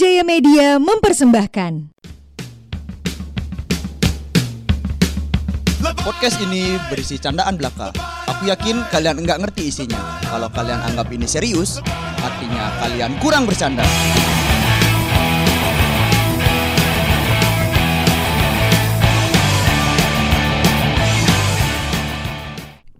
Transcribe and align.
Brawijaya 0.00 0.24
Media 0.24 0.80
mempersembahkan. 0.80 1.92
Podcast 6.00 6.40
ini 6.40 6.80
berisi 6.88 7.20
candaan 7.20 7.60
belaka. 7.60 7.92
Aku 8.24 8.48
yakin 8.48 8.80
kalian 8.88 9.20
enggak 9.20 9.44
ngerti 9.44 9.68
isinya. 9.68 10.00
Kalau 10.24 10.48
kalian 10.56 10.80
anggap 10.80 11.04
ini 11.12 11.28
serius, 11.28 11.84
artinya 12.16 12.72
kalian 12.80 13.12
kurang 13.20 13.44
bercanda. 13.44 13.84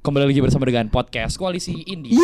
Kembali 0.05 0.25
lagi 0.29 0.41
bersama 0.45 0.69
dengan 0.69 0.93
podcast 0.93 1.41
Koalisi 1.41 1.81
Indie. 1.89 2.21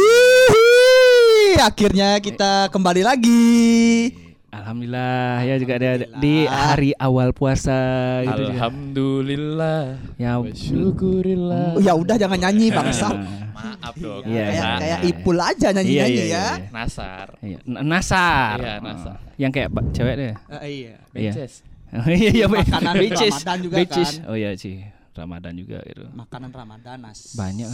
Akhirnya 1.64 2.20
kita 2.20 2.68
kembali 2.68 3.00
lagi. 3.00 4.25
Alhamdulillah 4.46 5.42
ya 5.42 5.54
juga 5.58 5.74
ada 5.76 5.90
di 6.16 6.46
hari 6.46 6.90
awal 6.96 7.34
puasa 7.34 7.76
gitu 8.22 8.42
juga. 8.46 8.52
Alhamdulillah. 8.56 9.80
Ya, 10.16 10.38
syukurillah. 10.40 11.76
Oh, 11.76 11.82
ya 11.82 11.92
udah 11.92 12.16
jangan 12.16 12.38
nyanyi 12.40 12.70
bangsa. 12.70 13.10
Maaf 13.52 13.94
dong. 13.98 14.22
Iya, 14.24 14.44
Kayak 14.46 14.54
iya. 14.54 14.72
kayak 14.78 15.00
Ipul 15.04 15.38
aja 15.38 15.68
nyanyi-nyanyi 15.72 16.14
Iya, 16.14 16.24
iya, 16.24 16.24
ya. 16.24 16.46
iya. 16.60 16.68
Nasar. 16.72 17.26
Iya, 17.42 17.58
Nasar. 17.66 18.56
Iya, 18.60 18.74
Nasar. 18.80 19.16
Yang 19.36 19.50
kayak 19.52 19.68
cewek 19.92 20.14
deh. 20.14 20.32
Eh, 20.32 20.34
iya. 20.70 20.94
Iya. 21.12 21.32
Bences. 21.34 21.52
Oh, 21.96 22.08
iya 22.10 22.30
iya 22.34 22.46
Makanan 22.50 22.94
Beaches. 22.98 23.34
Ramadan 23.40 23.58
juga 23.62 23.74
Beaches. 23.78 24.10
kan. 24.18 24.28
Oh 24.30 24.36
iya 24.36 24.50
sih. 24.58 24.76
Ramadan 25.16 25.54
juga 25.56 25.78
gitu. 25.86 26.04
Makanan 26.12 26.50
Ramadan 26.52 26.96
nas. 27.00 27.32
Banyak. 27.34 27.70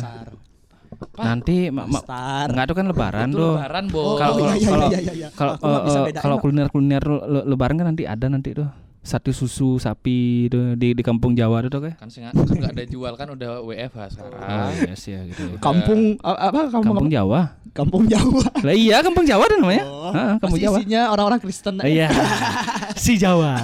Nanti 1.19 1.57
enggak 1.69 2.65
tuh 2.69 2.77
kan 2.77 2.87
lebaran 2.89 3.29
tuh. 3.33 3.55
lebaran, 3.57 3.85
Bo. 3.89 4.01
Oh, 4.01 4.17
Kalau 4.17 4.35
iya, 4.41 4.55
iya, 4.57 4.69
kalau 4.69 4.87
iya, 4.89 4.99
iya, 5.01 5.13
iya. 5.13 5.29
kalau 5.33 5.53
bisa 5.85 5.99
eh, 6.09 6.15
kalau 6.21 6.37
kuliner-kuliner 6.41 7.05
le- 7.05 7.47
lebaran 7.47 7.77
kan 7.79 7.87
nanti 7.93 8.05
ada 8.09 8.27
nanti 8.29 8.51
tuh. 8.53 8.69
Satu 9.03 9.35
susu 9.35 9.77
sapi 9.77 10.47
tuh 10.47 10.79
di 10.79 10.95
di 10.95 11.03
kampung 11.03 11.35
Jawa 11.35 11.59
tuh 11.67 11.83
kayak. 11.83 11.99
kan 11.99 12.07
sih 12.07 12.23
kan 12.23 12.31
nggak 12.33 12.71
ada 12.71 12.85
jual 12.87 13.13
kan 13.13 13.27
udah 13.29 13.59
WFH 13.61 14.15
sekarang. 14.15 14.39
Oh, 14.39 14.71
yes 14.79 15.03
ya 15.05 15.21
gitu. 15.27 15.59
Kampung 15.67 16.15
apa 16.23 16.71
kampung 16.71 16.95
Kampung 16.95 17.07
apa? 17.07 17.13
Jawa. 17.13 17.41
Kampung 17.75 18.05
Jawa. 18.07 18.45
Lah 18.67 18.75
iya 18.75 19.03
kampung 19.03 19.27
Jawa 19.27 19.43
tuh 19.45 19.59
namanya. 19.59 19.85
Oh, 19.85 20.15
Heeh, 20.15 20.33
kampung 20.39 20.61
Jawa. 20.61 20.77
isinya 20.79 21.03
orang-orang 21.11 21.41
Kristen. 21.43 21.75
Iya. 21.83 22.09
si 23.03 23.19
Jawa. 23.19 23.59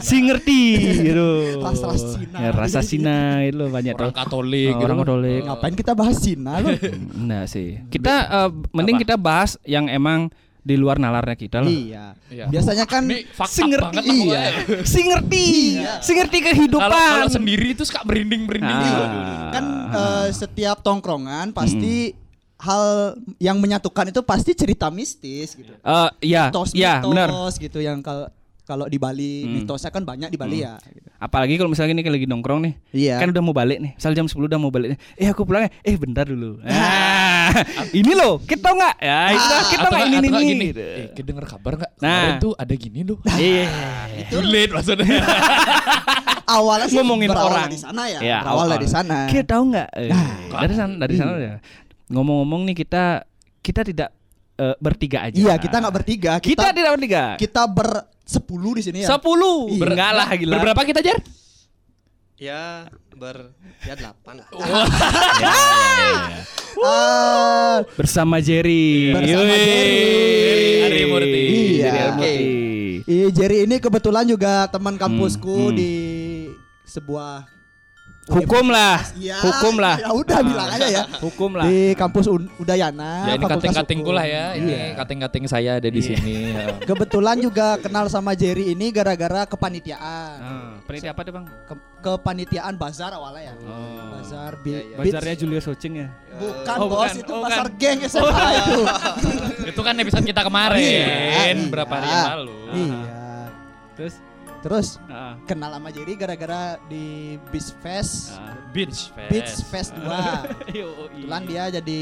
si 0.00 0.16
ngerti 0.20 0.62
gitu. 1.02 1.28
Ras-ras 1.60 2.02
Cina. 2.14 2.36
Ya, 2.38 2.50
rasa 2.50 2.80
Cina 2.80 3.16
itu 3.40 3.56
loh 3.56 3.68
banyak 3.68 3.92
Orang 3.92 4.10
tuh. 4.10 4.16
Katolik 4.16 4.68
Oh, 4.70 4.76
gitu. 4.76 4.84
orang 4.86 4.98
Katolik. 5.00 5.40
Ngapain 5.44 5.74
kita 5.74 5.92
bahas 5.92 6.16
Cina 6.18 6.52
loh? 6.58 6.72
Enggak 7.14 7.44
sih. 7.48 7.84
Kita 7.88 8.14
eh, 8.26 8.50
mending 8.70 8.96
kita 8.96 9.16
bahas 9.16 9.60
yang 9.62 9.88
emang 9.88 10.32
di 10.64 10.74
luar 10.74 10.96
nalarnya 10.96 11.36
kita 11.36 11.60
loh. 11.60 11.68
iya. 11.68 12.16
Iya. 12.26 12.48
Biasanya 12.48 12.84
kan 12.84 13.04
Ini 13.04 13.28
fakta 13.28 13.52
Si 13.52 13.62
ngerti. 13.62 13.84
banget 13.84 14.02
lah 14.02 14.14
Iya. 14.16 14.24
pokoknya. 14.24 14.50
Si 14.82 15.00
ngerti. 15.04 15.46
Si 16.00 16.10
ngerti 16.14 16.38
kehidupan. 16.42 16.88
Kalau 16.90 17.28
sendiri 17.28 17.66
itu 17.70 17.84
suka 17.84 18.00
merinding-merinding 18.02 18.72
Ah. 18.74 18.82
gitu. 18.82 19.02
kan 19.52 19.64
eh, 19.92 20.28
setiap 20.32 20.80
tongkrongan 20.80 21.52
pasti 21.52 22.16
hal 22.56 23.12
yang 23.36 23.60
menyatukan 23.60 24.08
itu 24.08 24.24
pasti 24.24 24.50
cerita 24.50 24.88
mistis 24.88 25.52
gitu. 25.52 25.76
Eh, 25.76 26.10
iya, 26.24 26.48
Mitos, 26.48 26.72
iya 26.72 26.98
benar. 26.98 27.28
gitu 27.54 27.78
yang 27.78 28.00
kalau 28.00 28.24
kalau 28.64 28.84
di 28.84 28.96
Bali 28.96 29.44
Hmm. 29.44 29.52
mitosnya 29.54 29.88
kan 29.88 30.02
banyak 30.02 30.28
di 30.28 30.36
Bali 30.36 30.60
ya. 30.60 30.80
gitu. 30.82 31.08
Apalagi 31.14 31.54
kalau 31.54 31.68
misalnya 31.68 31.92
ini 31.94 32.02
lagi 32.02 32.24
nongkrong 32.24 32.60
nih. 32.60 32.74
Iya. 32.90 33.16
Kan 33.16 33.28
udah 33.30 33.40
mau 33.40 33.52
balik 33.52 33.78
nih. 33.78 33.92
Misal 33.94 34.12
jam 34.12 34.24
10 34.24 34.34
udah 34.42 34.56
mau 34.56 34.68
balik 34.68 34.92
nih. 34.92 35.00
Eh 35.16 35.28
aku 35.28 35.42
pulang 35.42 35.64
ya. 35.64 35.70
Eh 35.82 35.94
bentar 35.94 36.24
dulu. 36.24 36.60
Ah, 37.44 37.60
ini 37.92 38.16
loh, 38.16 38.40
kita 38.40 38.66
nggak? 38.66 38.94
Ya, 38.98 39.30
itu 39.30 39.52
Ah, 39.52 39.62
kita 39.68 39.86
nggak 39.86 40.06
ini 40.08 40.16
ini. 40.16 40.28
gini. 40.32 40.66
Gitu. 40.66 40.80
Eh, 40.80 41.06
kedenger 41.12 41.44
kabar 41.46 41.76
nggak? 41.76 41.92
Nah. 41.94 42.08
Kemarin 42.08 42.36
tuh 42.40 42.52
ada 42.56 42.74
gini 42.74 43.00
loh. 43.04 43.18
Iya. 43.36 43.68
Sulit 44.26 44.68
maksudnya. 44.70 45.06
Awalnya 46.46 46.86
sih 46.86 46.96
Ngomongin 46.96 47.28
berawal 47.28 47.52
orang. 47.52 47.68
dari 47.68 47.78
sana 47.78 48.02
ya. 48.06 48.18
Iya, 48.18 48.38
berawal 48.40 48.58
awal. 48.58 48.74
dari 48.74 48.88
sana. 48.88 49.18
Kita 49.26 49.44
tahu 49.46 49.62
nggak? 49.70 49.88
Eh, 49.92 50.08
Nah. 50.08 50.34
dari 50.58 50.74
sana 50.74 50.92
dari 50.96 51.14
sana 51.14 51.30
ya. 51.36 51.54
Ngomong-ngomong 52.06 52.60
nih 52.64 52.76
kita 52.76 53.04
kita 53.60 53.80
tidak 53.82 54.08
eh, 54.54 54.76
bertiga 54.78 55.18
aja. 55.26 55.36
Iya, 55.36 55.54
kita 55.58 55.76
nggak 55.78 55.94
bertiga, 55.94 56.32
Kita, 56.38 56.70
kita 56.70 56.76
tidak 56.76 56.90
bertiga. 56.98 57.24
kita 57.38 57.62
bersepuluh 57.66 58.72
di 58.78 58.82
sini 58.82 58.98
ya. 59.02 59.08
Sepuluh. 59.14 59.70
Iya. 59.70 59.84
Enggak 59.90 60.12
lah 60.14 60.28
gila. 60.34 60.54
Berberapa 60.58 60.82
kita 60.84 61.00
Jar? 61.02 61.18
Ya 62.34 62.90
ber 63.14 63.54
ya 63.86 63.94
delapan 63.94 64.34
lah. 64.42 64.48
Ah, 66.84 67.76
Bersama 67.94 68.42
Jerry. 68.42 69.14
Bersama 69.14 69.54
Yoi. 69.54 69.62
Jerry. 69.62 70.70
Harimurti. 70.82 71.42
Iya. 71.46 71.78
Jerry 71.78 71.98
Harimurti. 72.02 72.36
Iya, 73.04 73.26
Jerry 73.30 73.58
ini 73.68 73.76
kebetulan 73.78 74.24
juga 74.24 74.66
teman 74.72 74.96
kampusku 74.96 75.70
hmm. 75.70 75.76
di 75.76 75.92
sebuah 76.88 77.44
Hukum 78.24 78.72
lah. 78.72 79.04
Iya, 79.14 79.36
Hukum 79.38 79.76
lah. 79.76 80.00
Ya 80.00 80.08
udah 80.10 80.38
bilang 80.40 80.68
aja 80.70 80.86
ya. 80.88 81.02
Hukum 81.20 81.50
lah. 81.52 81.68
Di 81.68 81.92
kampus 81.92 82.24
Udayana. 82.56 83.28
Ya 83.28 83.32
ini 83.36 83.44
kating-katingku 83.44 84.08
lah 84.08 84.24
ya. 84.24 84.44
Ini 84.54 84.64
Iya. 84.66 84.84
kating-kating 84.96 85.44
saya 85.44 85.70
ada 85.76 85.84
di 85.86 86.00
sini. 86.00 86.50
ya. 86.50 86.72
Kebetulan 86.88 87.36
juga 87.36 87.76
kenal 87.76 88.08
sama 88.08 88.32
Jerry 88.32 88.72
ini 88.72 88.88
gara-gara 88.88 89.44
kepanitiaan. 89.44 90.36
Ah, 90.40 90.72
penitia 90.82 91.12
apa 91.12 91.20
tuh, 91.20 91.32
Bang? 91.32 91.44
Ke- 91.68 91.84
kepanitiaan 92.00 92.74
bazar 92.74 93.12
awalnya 93.12 93.52
ya. 93.52 93.54
Oh. 93.60 94.16
Bazar 94.16 94.56
bi- 94.58 94.72
Iya, 94.72 94.80
iya. 94.80 94.96
beats. 94.96 95.12
Bazarnya 95.12 95.34
Julius 95.36 95.64
Socing 95.64 95.92
ya. 95.94 96.08
Bukan 96.34 96.76
Oh, 96.76 96.86
bos, 96.86 96.96
bukan. 97.04 97.14
itu 97.20 97.28
Oh, 97.30 97.42
bazar 97.44 97.66
bukan. 97.66 97.76
geng 97.76 97.98
SMA 98.02 98.46
itu. 98.56 98.80
Itu 99.68 99.80
kan 99.80 99.94
episode 99.94 100.24
kita 100.24 100.40
kemarin 100.40 100.80
Iya, 100.80 101.68
berapa 101.68 101.92
hari 101.92 102.06
iya. 102.06 102.16
yang 102.18 102.32
lalu. 102.40 102.56
iya. 102.72 103.00
Terus 103.94 104.14
Terus 104.64 104.96
ah, 105.12 105.36
kenal 105.44 105.76
sama 105.76 105.92
Jerry 105.92 106.16
gara-gara 106.16 106.80
di 106.88 107.36
Beach 107.52 107.76
Fest. 107.84 108.32
ah. 108.40 108.56
Beach 108.72 109.12
Fest. 109.12 109.28
Beach 109.28 109.52
Fest 109.68 109.92
2. 109.92 110.00
Yoi. 110.80 111.20
Kebetulan 111.20 111.42
dia 111.44 111.64
jadi 111.68 112.00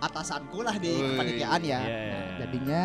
atasanku 0.00 0.64
lah 0.64 0.76
di 0.80 0.96
kepanitiaan 0.96 1.60
ya. 1.60 1.80
Iya, 1.80 1.80
iya, 1.84 2.00
iya. 2.00 2.20
Jadinya 2.40 2.84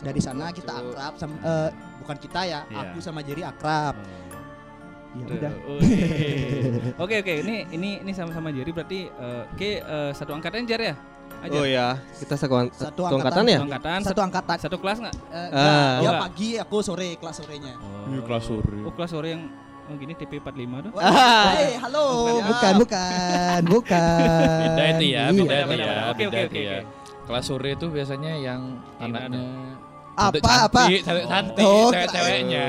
dari 0.00 0.20
sana 0.20 0.48
kita 0.50 0.74
Cukup. 0.74 0.96
akrab 0.96 1.12
sama 1.16 1.34
eh, 1.38 1.68
bukan 2.00 2.16
kita 2.18 2.40
ya, 2.44 2.60
Iya. 2.66 2.76
aku 2.82 2.98
sama 2.98 3.20
Jerry 3.20 3.44
akrab. 3.44 3.94
Ya 5.08 5.24
Tuh, 5.24 5.36
udah. 5.40 5.52
oke. 7.04 7.14
Oke 7.20 7.32
ini 7.40 7.64
ini 7.72 7.90
ini 8.00 8.12
sama-sama 8.12 8.48
Jerry 8.48 8.72
berarti 8.72 9.08
eh, 9.08 9.42
oke 9.44 9.70
eh, 9.76 10.10
satu 10.12 10.32
angkatan 10.32 10.64
Jer 10.64 10.80
ya? 10.82 10.96
Aja. 11.38 11.54
Oh 11.54 11.62
ya, 11.62 11.86
kita 12.18 12.34
satu, 12.34 12.54
Satu 12.66 12.74
satu 12.74 13.02
angkatan. 13.06 13.14
angkatan 13.14 13.44
ya? 13.46 13.58
Satu 13.58 13.64
angkatan 13.64 14.00
Satu 14.02 14.20
angkatan. 14.20 14.56
satu 14.58 14.76
kelas 14.76 14.96
nggak? 14.98 15.14
Eh, 15.14 15.46
enggak, 15.48 15.86
dia 15.94 15.94
Enggak. 16.02 16.18
pagi, 16.20 16.48
aku 16.58 16.76
sore 16.80 17.08
kelas 17.14 17.36
sorenya. 17.36 17.74
Iya, 18.04 18.20
kelas 18.26 18.44
sore. 18.44 18.78
Oh 18.82 18.92
kelas 18.92 19.10
sore 19.12 19.28
yang 19.30 19.42
oh 19.86 19.94
gini 19.94 20.12
TP 20.12 20.32
45 20.36 20.82
tuh. 20.82 20.90
Wah, 20.92 21.54
eh, 21.54 21.78
halo, 21.78 22.06
Bukan, 22.42 22.42
bukan, 22.42 22.72
bukan, 22.76 23.60
bukan. 23.70 24.58
Beda 24.66 24.84
itu 24.90 25.04
ya, 25.06 25.22
Iya. 25.24 25.26
beda 25.32 25.56
itu 25.56 25.68
beda, 25.70 25.84
ya. 25.84 26.02
Oke, 26.10 26.22
oke, 26.26 26.38
itu 26.40 26.48
oke, 26.50 26.60
ya. 26.60 26.78
Kelas 27.24 27.44
sore 27.44 27.70
itu 27.72 27.86
biasanya 27.86 28.32
yang 28.34 28.60
Gimana? 28.98 29.18
anaknya 29.20 29.44
Apa, 30.18 30.34
cantik, 30.34 30.42
apa? 30.42 30.82
cantik, 30.82 31.24
cantik, 31.24 31.62
Oh, 31.62 31.88
cewek-ceweknya. 31.88 32.62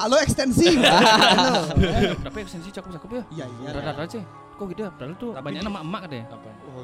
Halo 0.00 0.16
ekstensi. 0.16 0.68
Halo. 0.80 1.68
Tapi 2.24 2.38
ekstensi 2.40 2.68
cakep-cakep 2.72 3.10
ya. 3.12 3.22
Iya, 3.28 3.44
iya. 3.52 3.68
Rata-rata 3.70 4.08
sih. 4.08 4.24
Kok 4.56 4.64
gitu 4.72 4.80
ya? 4.80 4.90
Padahal 4.90 5.12
tuh 5.14 5.30
banyak 5.36 5.60
nama 5.60 5.84
emak 5.84 6.00
katanya. 6.08 6.26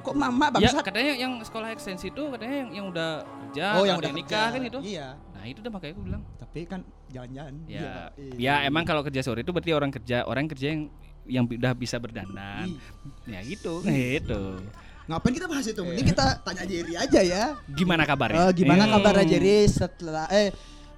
Kok 0.03 0.15
mama 0.15 0.51
Ya 0.59 0.67
bangsat? 0.69 0.83
katanya 0.83 1.13
yang 1.15 1.33
sekolah 1.39 1.69
ekstensi 1.71 2.07
itu 2.09 2.23
katanya 2.29 2.57
yang, 2.59 2.71
yang 2.73 2.87
udah 2.91 3.11
kerja, 3.23 3.67
Oh, 3.75 3.85
yang 3.85 3.99
udah 3.99 4.11
nikah 4.11 4.29
kerja. 4.45 4.55
kan 4.55 4.61
itu. 4.65 4.79
Iya. 4.83 5.09
Nah 5.33 5.45
itu 5.45 5.59
udah 5.59 5.73
makanya 5.73 5.93
aku 5.93 6.03
bilang. 6.03 6.23
Tapi 6.37 6.59
kan 6.65 6.81
jalan-jalan. 7.09 7.55
Ya, 7.65 8.11
Iya. 8.13 8.35
ya 8.37 8.67
emang 8.67 8.83
kalau 8.83 9.01
kerja 9.01 9.21
sore 9.21 9.41
itu 9.41 9.51
berarti 9.51 9.71
orang 9.71 9.91
kerja, 9.91 10.23
orang 10.25 10.47
kerja 10.47 10.67
yang 10.69 10.83
yang 11.23 11.45
udah 11.47 11.71
bisa 11.73 11.97
berdandan. 11.97 12.67
Ih, 12.67 12.83
Ya 13.25 13.39
gitu, 13.43 13.79
gitu. 13.87 14.59
Ngapain 15.05 15.33
kita 15.33 15.47
bahas 15.47 15.63
itu? 15.65 15.79
Mending 15.81 16.09
kita 16.09 16.27
tanya 16.41 16.63
Jerry 16.63 16.95
aja 16.95 17.21
ya. 17.21 17.45
Gimana 17.69 18.03
kabarnya? 18.03 18.39
Eh, 18.41 18.53
gimana 18.57 18.83
Hmm. 18.85 18.93
kabarnya 18.93 19.27
Jerry 19.29 19.67
setelah 19.67 20.27
eh 20.29 20.51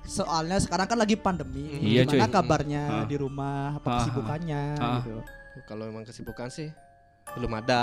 soalnya 0.02 0.56
sekarang 0.58 0.84
kan 0.86 0.96
lagi 0.96 1.14
pandemi. 1.14 1.76
Iya, 1.78 2.04
gimana 2.04 2.24
cuy. 2.24 2.34
kabarnya 2.34 2.82
Ah. 2.84 3.04
di 3.04 3.16
rumah, 3.16 3.76
apa 3.76 3.84
Ah. 3.86 3.96
kesibukannya 3.98 4.62
Ah. 4.76 4.96
gitu. 4.98 5.16
Kalau 5.62 5.84
memang 5.86 6.02
kesibukan 6.02 6.48
sih 6.48 6.68
belum 7.34 7.52
ada. 7.52 7.80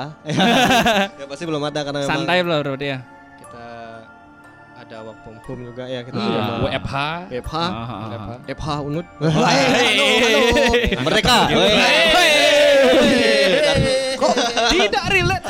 ya 1.20 1.26
pasti 1.26 1.44
belum 1.44 1.60
ada 1.62 1.80
karena 1.82 2.00
memang 2.00 2.12
Santai 2.14 2.38
belum 2.40 2.58
berarti 2.62 2.88
ya? 2.88 3.00
kita 3.38 3.66
ada 4.74 4.96
work 5.04 5.20
from 5.22 5.36
home 5.40 5.62
juga 5.68 5.84
ya 5.86 6.00
kita 6.02 6.16
Ah. 6.16 6.24
juga 6.24 6.40
mau 6.42 6.58
WFH. 6.66 6.96
WFH, 7.30 7.56
Ah, 7.56 7.68
ah, 7.68 7.92
ah. 7.92 8.08
WFH. 8.08 8.32
FH 8.50 8.68
Unut. 8.82 9.06
Mereka. 11.08 11.38
Kok 14.14 14.34
Tidak 14.70 15.04
relate. 15.10 15.46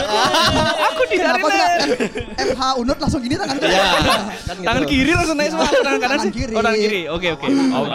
Aku 0.82 1.02
tidak 1.06 1.32
relate. 1.38 1.84
FH 2.52 2.62
Unut 2.78 2.98
langsung 2.98 3.22
gini 3.22 3.36
tangan 3.36 3.56
Iya. 3.56 3.84
gitu. 4.42 4.64
Tangan 4.64 4.84
kiri 4.86 5.12
langsung 5.12 5.38
naik 5.38 5.52
semua, 5.52 5.68
tangan 5.70 6.00
kanan 6.00 6.20
sih. 6.22 6.32
kiri. 6.32 6.54
Oh, 6.54 6.62
tangan 6.62 6.80
kiri. 6.80 7.02
Oke, 7.06 7.28
oke. 7.32 7.48
Oh. 7.72 7.86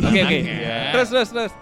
Oke, 0.00 0.20
oke. 0.22 0.38
Terus, 0.92 1.08
terus, 1.10 1.28
terus. 1.30 1.52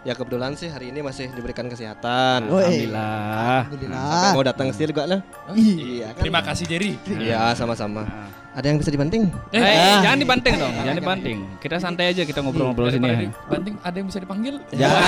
Ya 0.00 0.16
kebetulan 0.16 0.56
sih 0.56 0.64
hari 0.66 0.88
ini 0.88 1.04
masih 1.04 1.28
diberikan 1.28 1.68
kesehatan. 1.68 2.48
Oh, 2.48 2.56
eh. 2.56 2.64
Alhamdulillah. 2.64 3.68
Sampai 3.68 3.84
Alhamdulillah. 3.84 4.32
mau 4.32 4.40
datang 4.42 4.66
ke 4.66 4.74
sini 4.74 4.86
juga 4.88 5.04
lah. 5.04 5.20
Ih, 5.52 5.76
Iya 6.00 6.08
kan. 6.10 6.22
Terima 6.24 6.40
kasih 6.40 6.64
Jerry. 6.64 6.92
Iya 7.06 7.52
sama-sama. 7.52 8.08
Nah, 8.08 8.28
Ada 8.50 8.66
yang 8.66 8.80
bisa 8.80 8.90
dibanting? 8.90 9.28
Eh, 9.52 9.60
Ah. 9.60 10.02
jangan 10.02 10.18
dibanting 10.18 10.54
dong, 10.58 10.72
jangan 10.74 10.96
dibanting. 10.96 11.38
Kita 11.60 11.76
santai 11.78 12.10
aja 12.10 12.24
kita 12.24 12.40
ngobrol-ngobrol 12.40 12.88
sini. 12.88 13.06
Daripada 13.06 13.22
ya. 13.22 13.30
dibanting 13.30 13.74
ada 13.78 13.94
yang 13.94 14.08
bisa 14.08 14.18
dipanggil? 14.18 14.54
Jangan. 14.72 15.02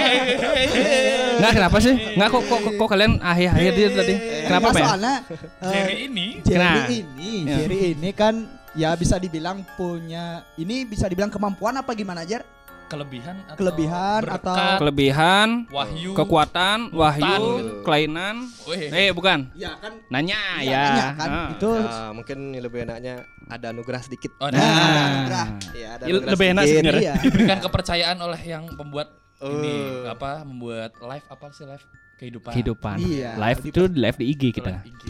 eh, 0.65 1.35
Enggak 1.35 1.51
kenapa 1.53 1.77
sih? 1.79 1.93
Enggak 2.15 2.29
kok 2.31 2.43
kok, 2.43 2.59
kok, 2.75 2.87
kalian 2.87 3.13
akhir-akhir 3.19 3.71
dia 3.73 3.87
tadi. 3.89 4.15
Kenapa, 4.45 4.67
ya? 4.69 4.81
Soalnya 4.81 5.15
eh, 5.61 5.71
Jerry 5.71 5.95
ini 6.05 6.27
Jerry 6.41 6.59
Nah. 6.59 6.87
ini, 6.87 7.31
Ya. 7.43 7.55
Jerry 7.57 7.79
ini 7.93 8.09
kan 8.11 8.33
ya 8.75 8.91
bisa 8.93 9.15
dibilang 9.15 9.63
punya 9.75 10.23
ini 10.55 10.83
bisa 10.83 11.07
dibilang 11.07 11.31
kemampuan 11.31 11.75
apa 11.75 11.91
gimana 11.91 12.23
Jer? 12.23 12.43
Kelebihan 12.85 13.35
atau 13.43 13.57
Kelebihan 13.57 14.19
berkat, 14.21 14.39
atau- 14.39 14.77
Kelebihan, 14.77 15.47
wahyu 15.67 16.11
kekuatan, 16.11 16.79
wahyu, 16.91 17.25
Hutan. 17.25 17.81
kelainan. 17.81 18.35
Eh, 18.69 19.09
bukan. 19.09 19.49
Ya 19.53 19.73
kan 19.75 19.93
Nanya 20.07 20.39
Iya, 20.57 20.71
ya. 20.71 20.83
nanya 20.85 21.07
kan. 21.13 21.29
Ah. 21.29 21.47
Itu 21.51 21.69
Ya, 21.75 22.09
mungkin 22.11 22.37
lebih 22.53 22.79
enaknya 22.83 23.15
ada 23.45 23.65
anugerah 23.69 24.01
sedikit. 24.01 24.31
Oh, 24.37 24.47
Nah, 24.47 24.55
nah, 24.55 24.65
ada 24.65 25.01
anugerah. 25.03 25.47
Iya, 25.71 25.89
ada 25.91 26.03
Ya, 26.03 26.09
anugerah 26.09 26.31
lebih 26.31 26.47
enak 26.47 26.63
sedikit. 26.63 26.75
sebenarnya. 26.77 27.01
Iya. 27.05 27.13
diberikan 27.21 27.59
kepercayaan 27.61 28.17
oleh 28.19 28.41
yang 28.41 28.63
pembuat 28.71 29.07
ini 29.37 29.75
Oh. 30.01 30.09
apa 30.09 30.41
membuat 30.41 30.91
live 30.97 31.27
apa 31.27 31.45
sih 31.51 31.63
live 31.63 31.83
kehidupan 32.15 32.51
Kehidupan. 32.51 32.95
Iya. 32.97 33.35
Live 33.35 33.61
itu 33.63 33.81
live 33.85 34.17
di 34.17 34.25
IG 34.29 34.43
kita. 34.53 34.71
Live 34.73 34.87
IG. 34.87 35.03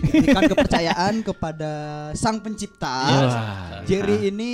Kepercayaan 0.48 1.14
kepada 1.22 1.72
sang 2.14 2.42
pencipta. 2.42 2.98
Wah. 3.06 3.86
Jerry 3.86 4.28
ini 4.28 4.52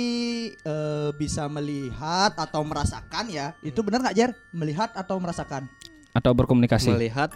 eh, 0.54 1.10
bisa 1.12 1.48
melihat 1.48 2.36
atau 2.36 2.60
merasakan 2.60 3.26
ya. 3.26 3.56
Itu 3.60 3.80
benar 3.80 4.02
nggak 4.02 4.14
Jer? 4.14 4.30
Melihat 4.50 4.92
atau 4.92 5.16
merasakan? 5.16 5.64
Atau 6.12 6.32
berkomunikasi. 6.32 6.92
Melihat 6.92 7.32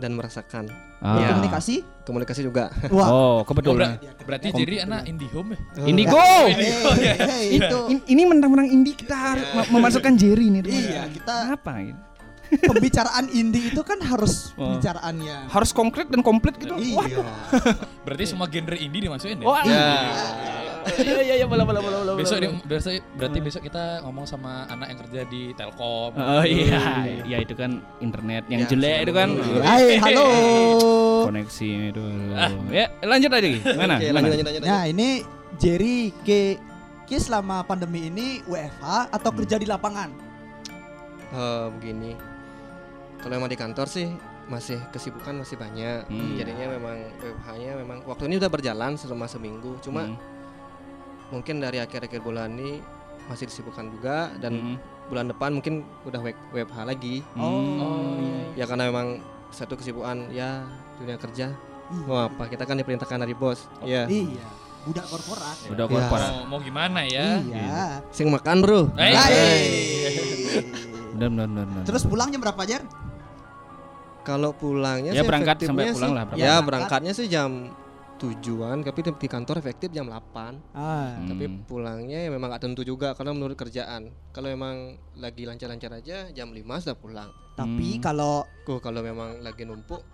dan 0.00 0.16
merasakan. 0.16 0.64
Ah. 0.98 1.20
Iya. 1.20 1.36
Komunikasi? 1.36 1.74
Komunikasi 2.02 2.40
juga. 2.42 2.72
Wah. 2.88 3.06
Oh, 3.06 3.20
Oh, 3.30 3.38
kebetulan. 3.44 4.00
ber- 4.00 4.24
berarti 4.24 4.48
Jerry 4.50 4.80
anak 4.80 5.04
IndiHome 5.04 5.52
ya? 5.52 5.58
Indigo. 5.84 6.16
Hey, 6.16 6.52
hey, 7.14 7.44
itu 7.60 7.78
In- 7.88 8.06
ini 8.08 8.22
menang-menang 8.24 8.68
indie 8.68 8.96
kita 8.96 9.12
harus 9.12 9.44
mem- 9.52 9.68
memasukkan 9.70 10.16
Jerry 10.16 10.48
nih. 10.48 10.60
Iya, 10.64 11.02
kita- 11.10 11.52
apa 11.52 11.72
gitu? 11.84 12.00
Pembicaraan 12.52 13.30
indie 13.30 13.70
itu 13.70 13.82
kan 13.82 13.98
harus 14.00 14.50
Oh. 14.60 14.74
pembicaraannya. 14.74 15.48
Harus 15.48 15.70
konkret 15.70 16.10
dan 16.10 16.20
komplit 16.20 16.56
gitu. 16.56 16.74
Wah. 16.74 17.06
Iya. 17.06 17.22
Berarti 18.04 18.24
semua 18.26 18.46
genre 18.46 18.74
indie 18.74 19.00
dimasukin 19.02 19.40
ya? 19.40 19.46
Wah. 19.46 19.62
Ya. 19.62 19.86
Iya 20.80 21.20
iya 21.20 21.34
iya 21.36 21.46
bola 21.46 21.60
bola 21.60 21.76
bola 21.78 21.96
bola. 22.00 22.12
Besok 22.16 22.40
besok 22.64 23.04
berarti 23.12 23.38
besok 23.38 23.62
kita 23.62 24.00
ngomong 24.00 24.24
sama 24.24 24.64
anak 24.64 24.88
yang 24.88 24.98
kerja 24.98 25.20
di 25.28 25.52
Telkom. 25.52 26.16
Oh 26.16 26.40
iya, 26.40 27.04
iya 27.20 27.36
itu 27.36 27.52
kan 27.52 27.84
internet 28.00 28.48
yang 28.48 28.64
Ya, 28.64 28.66
jelek 28.66 28.98
itu 29.04 29.12
kan. 29.12 29.28
Hai, 29.60 30.00
halo. 30.00 30.26
Koneksi 31.28 31.70
itu. 31.92 32.04
Ya, 32.72 32.88
lanjut 33.04 33.28
aja 33.28 33.44
Gi. 33.44 33.60
Mana? 33.70 33.94
Oke, 33.94 34.08
Mana? 34.08 34.16
lanjut 34.16 34.30
lanjut 34.32 34.46
lanjut. 34.48 34.62
Nah, 34.64 34.82
ini 34.88 35.08
Jerry 35.60 36.16
ke 36.24 36.56
Ki 37.04 37.16
selama 37.18 37.60
pandemi 37.60 38.08
ini 38.08 38.40
WFH 38.48 39.12
atau 39.12 39.30
kerja 39.34 39.60
di 39.60 39.68
lapangan? 39.68 40.08
Eh, 41.28 41.66
begini. 41.76 42.16
Kalau 43.20 43.34
emang 43.34 43.46
di 43.46 43.54
kantor 43.54 43.86
sih 43.86 44.08
masih 44.46 44.80
kesibukan 44.90 45.36
masih 45.36 45.54
banyak. 45.54 46.08
Hmm. 46.08 46.34
Jadinya 46.34 46.66
memang 46.72 46.96
WFH-nya 47.16 47.72
memang 47.76 47.98
waktu 48.02 48.26
ini 48.26 48.36
udah 48.36 48.50
berjalan 48.50 48.96
selama 48.96 49.24
seminggu. 49.24 49.76
Cuma 49.78 50.04
Hmm. 50.04 50.16
mungkin 51.30 51.60
dari 51.60 51.78
akhir-akhir 51.78 52.18
bulan 52.18 52.50
ini 52.52 52.80
masih 53.26 53.46
disibukkan 53.46 53.86
juga 53.90 54.32
dan 54.36 54.52
Hmm. 54.52 54.76
bulan 55.06 55.28
depan 55.28 55.50
mungkin 55.52 55.86
udah 56.02 56.20
WFH 56.50 56.78
lagi. 56.82 57.22
Hmm. 57.32 57.78
Oh, 57.78 58.16
Ya 58.50 58.66
karena 58.66 58.90
memang 58.90 59.22
satu 59.50 59.74
kesibukan 59.74 60.30
ya 60.30 60.66
dunia 60.96 61.14
kerja. 61.16 61.54
Mau 61.90 62.24
apa? 62.24 62.46
Kita 62.46 62.64
kan 62.64 62.74
diperintahkan 62.74 63.18
dari 63.20 63.34
bos. 63.34 63.66
Iya. 63.80 64.06
Iya, 64.06 64.46
budak 64.82 65.06
korporat. 65.06 65.56
Udah 65.66 65.84
Iya. 65.84 65.92
korporat. 65.92 66.30
Mau, 66.30 66.42
mau 66.48 66.58
gimana 66.58 67.02
ya? 67.02 67.38
Iya. 67.38 68.02
Sing 68.10 68.30
makan, 68.30 68.62
Bro. 68.62 68.80
Hai. 68.94 69.14
Benar 71.12 71.28
benar 71.28 71.46
benar. 71.46 71.64
benar. 71.66 71.84
Terus 71.84 72.02
pulangnya 72.06 72.38
berapa 72.38 72.62
Jer? 72.64 72.82
Kalau 74.20 74.52
pulangnya 74.52 75.10
Ya, 75.10 75.22
sih 75.22 75.28
berangkat 75.28 75.56
efektifnya 75.58 75.68
sampai 75.82 75.86
pulang 75.90 76.10
sih- 76.10 76.16
lah, 76.16 76.24
berangkat. 76.24 76.36
Ya, 76.38 76.46
Berangkat. 76.46 76.66
berangkatnya 76.66 77.12
sih 77.12 77.26
jam 77.26 77.50
tujuan, 78.18 78.76
tapi 78.80 79.00
di 79.00 79.26
kantor 79.26 79.56
efektif 79.56 79.88
jam 79.88 80.04
8 80.04 80.60
Ah. 80.70 81.16
Hmm. 81.16 81.24
Tapi 81.26 81.44
pulangnya 81.64 82.20
ya 82.20 82.28
memang 82.28 82.52
gak 82.52 82.62
tentu 82.62 82.82
juga 82.82 83.16
karena 83.16 83.32
menurut 83.32 83.56
kerjaan. 83.56 84.12
Kalau 84.30 84.46
emang 84.46 84.76
lagi 85.16 85.42
lancar-lancar 85.42 85.88
aja 85.94 86.28
jam 86.28 86.48
5 86.50 86.76
sudah 86.78 86.94
pulang. 86.94 87.30
Tapi 87.56 87.96
Hmm. 87.96 88.02
kalau 88.02 88.44
kalau 88.62 89.00
memang 89.00 89.40
lagi 89.40 89.64
numpuk 89.64 90.04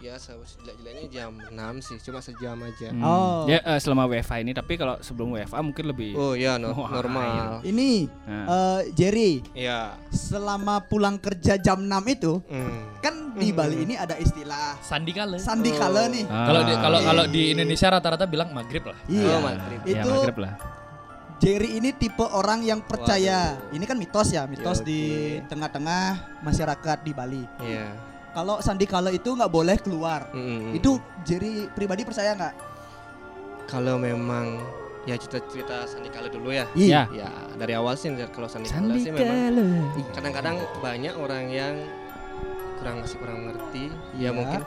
ya 0.00 0.16
sejelek-jeleknya 0.16 1.04
jam 1.08 1.36
6 1.46 1.54
sih, 1.80 1.96
cuma 2.00 2.18
sejam 2.18 2.56
aja. 2.58 2.88
Hmm. 2.88 3.00
Oh. 3.00 3.44
Ya 3.44 3.60
eh, 3.60 3.76
selama 3.76 4.04
WFH 4.06 4.40
ini 4.40 4.52
tapi 4.52 4.74
kalau 4.74 4.96
sebelum 4.98 5.32
WFA 5.32 5.60
mungkin 5.60 5.84
lebih 5.86 6.12
Oh 6.14 6.32
iya 6.32 6.56
no- 6.56 6.72
Wah, 6.72 6.88
normal. 6.90 7.60
ini 7.62 8.08
Nah. 8.24 8.46
eh, 8.46 8.80
Jerry, 8.92 9.44
Iya. 9.52 9.94
selama 10.08 10.80
pulang 10.82 11.16
kerja 11.16 11.54
jam 11.56 11.80
6 11.82 12.00
itu 12.08 12.40
Hmm. 12.42 12.96
kan 12.98 13.14
di 13.32 13.52
Bali 13.52 13.84
ini 13.84 13.94
ada 13.94 14.16
istilah 14.16 14.80
Sandi 14.80 15.12
kale. 15.12 15.36
sandi 15.38 15.70
kala 15.70 16.08
nih. 16.08 16.24
Ah. 16.26 16.44
Kalau 16.44 16.60
di 16.62 16.74
kalau 16.74 16.98
kalau 17.00 17.24
di 17.26 17.42
Indonesia 17.50 17.86
rata-rata 17.88 18.24
bilang 18.24 18.50
maghrib 18.50 18.82
lah. 18.82 18.96
Iya. 19.06 19.28
Oh, 19.30 19.40
maghrib. 19.40 19.80
ya, 19.82 19.92
Itu 19.96 20.08
maghrib 20.10 20.38
lah. 20.40 20.54
Jerry 21.38 21.70
ini 21.74 21.94
tipe 21.94 22.20
orang 22.22 22.60
yang 22.60 22.80
percaya. 22.80 23.56
Waduh. 23.56 23.72
Ini 23.72 23.84
kan 23.86 23.96
mitos 23.96 24.28
ya, 24.28 24.44
mitos 24.44 24.80
Ya, 24.80 24.84
di 24.84 25.00
oke. 25.40 25.48
tengah-tengah 25.48 26.02
masyarakat 26.40 26.98
di 27.00 27.12
Bali. 27.12 27.42
Iya. 27.58 27.86
Kalau 28.30 28.58
sandi 28.60 28.86
kala 28.86 29.10
itu 29.10 29.26
nggak 29.28 29.48
boleh 29.48 29.76
keluar. 29.76 30.30
Mm-mm. 30.30 30.72
Itu 30.72 30.96
Jerry 31.22 31.66
pribadi 31.68 32.02
percaya 32.02 32.34
nggak? 32.34 32.54
kalau 33.66 33.94
memang 33.96 34.58
ya 35.06 35.14
cerita-cerita 35.14 35.86
Sandi 35.86 36.10
Kala 36.10 36.26
dulu 36.26 36.50
ya. 36.50 36.66
Ya. 36.74 37.06
Ya, 37.08 37.30
dari 37.54 37.78
awal 37.78 37.94
sih 37.94 38.10
kalau 38.28 38.50
Sandi 38.50 38.66
Kala 38.66 38.98
sih 38.98 39.14
memang 39.14 39.94
kadang-kadang 40.10 40.58
banyak 40.82 41.14
orang 41.14 41.46
yang 41.48 41.74
kurang 42.76 42.98
masih 42.98 43.16
kurang 43.20 43.46
mengerti 43.46 43.94
Iya. 44.18 44.26
ya 44.26 44.30
mungkin 44.32 44.60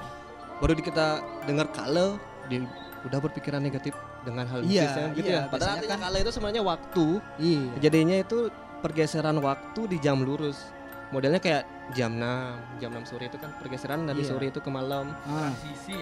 baru 0.57 0.71
kita 0.77 1.19
dengar 1.43 1.67
kalau 1.75 2.15
di 2.47 2.63
udah 3.03 3.19
berpikiran 3.19 3.59
negatif 3.59 3.91
dengan 4.23 4.47
hal 4.47 4.63
Iya, 4.63 4.87
bisnisnya 4.87 5.07
gitu 5.11 5.27
iya, 5.27 5.41
ya 5.41 5.51
padahal 5.51 5.75
kan- 5.83 5.99
kala 5.99 6.17
itu 6.21 6.31
sebenarnya 6.31 6.63
waktu 6.63 7.05
Iya. 7.35 7.63
jadinya 7.81 8.15
itu 8.15 8.37
pergeseran 8.79 9.35
waktu 9.37 9.81
di 9.89 9.97
jam 9.99 10.21
lurus 10.21 10.71
modelnya 11.13 11.37
kayak 11.37 11.63
jam 11.91 12.09
6 12.11 12.81
jam 12.81 12.89
6 12.91 13.05
sore 13.05 13.29
itu 13.29 13.37
kan 13.37 13.53
pergeseran 13.55 14.03
dari 14.03 14.19
Iya. 14.19 14.27
sore 14.27 14.49
itu 14.49 14.57
ke 14.57 14.67
malam 14.67 15.13
Ah. 15.23 15.53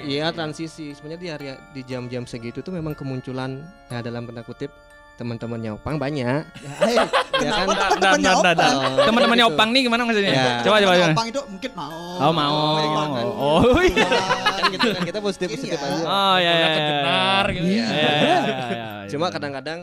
iya 0.02 0.32
transisi 0.32 0.96
sebenarnya 0.96 1.20
di 1.20 1.28
hari 1.28 1.46
di 1.70 1.82
jam-jam 1.84 2.24
segitu 2.24 2.60
tuh 2.60 2.72
memang 2.72 2.96
kemunculan 2.96 3.60
ya 3.86 4.00
dalam 4.00 4.24
tanda 4.24 4.42
kutip 4.42 4.72
teman-teman 5.14 5.60
nyopang 5.60 6.00
banyak 6.00 6.42
Ya, 6.58 7.06
ya 7.38 7.52
kan 7.52 7.68
kenapa 7.68 7.74
teman-temannya 7.94 8.32
opang? 8.34 8.74
Oh, 8.74 9.04
Teman-temannya 9.04 9.46
gitu. 9.46 9.54
Opang 9.54 9.70
nih 9.70 9.82
gimana 9.84 10.02
maksudnya? 10.04 10.32
Ya. 10.32 10.54
Coba 10.62 10.78
coba. 10.80 10.94
Opang 11.10 11.28
itu 11.28 11.42
mungkin 11.46 11.72
mau. 11.74 12.02
Oh 12.20 12.32
mau. 12.32 12.58
Ya, 12.74 12.90
kan? 12.90 13.26
Oh 13.32 13.62
iya. 13.82 14.10
kan 14.52 14.64
gitu 14.70 14.88
kan 14.92 15.04
kita 15.04 15.20
positif 15.20 15.48
positif 15.52 15.78
Iya. 15.78 15.88
aja 15.88 16.04
Oh 16.04 16.36
ya 16.38 16.52
ya. 16.52 16.68
ya. 16.68 16.82
Benar 16.88 17.46
gitu. 17.52 17.66
Iya. 17.68 17.86
Ya, 17.86 17.92
ya, 17.92 18.10
ya, 18.18 18.38
ya, 18.42 18.58
ya. 18.72 18.90
Cuma 19.10 19.28
kadang-kadang 19.30 19.80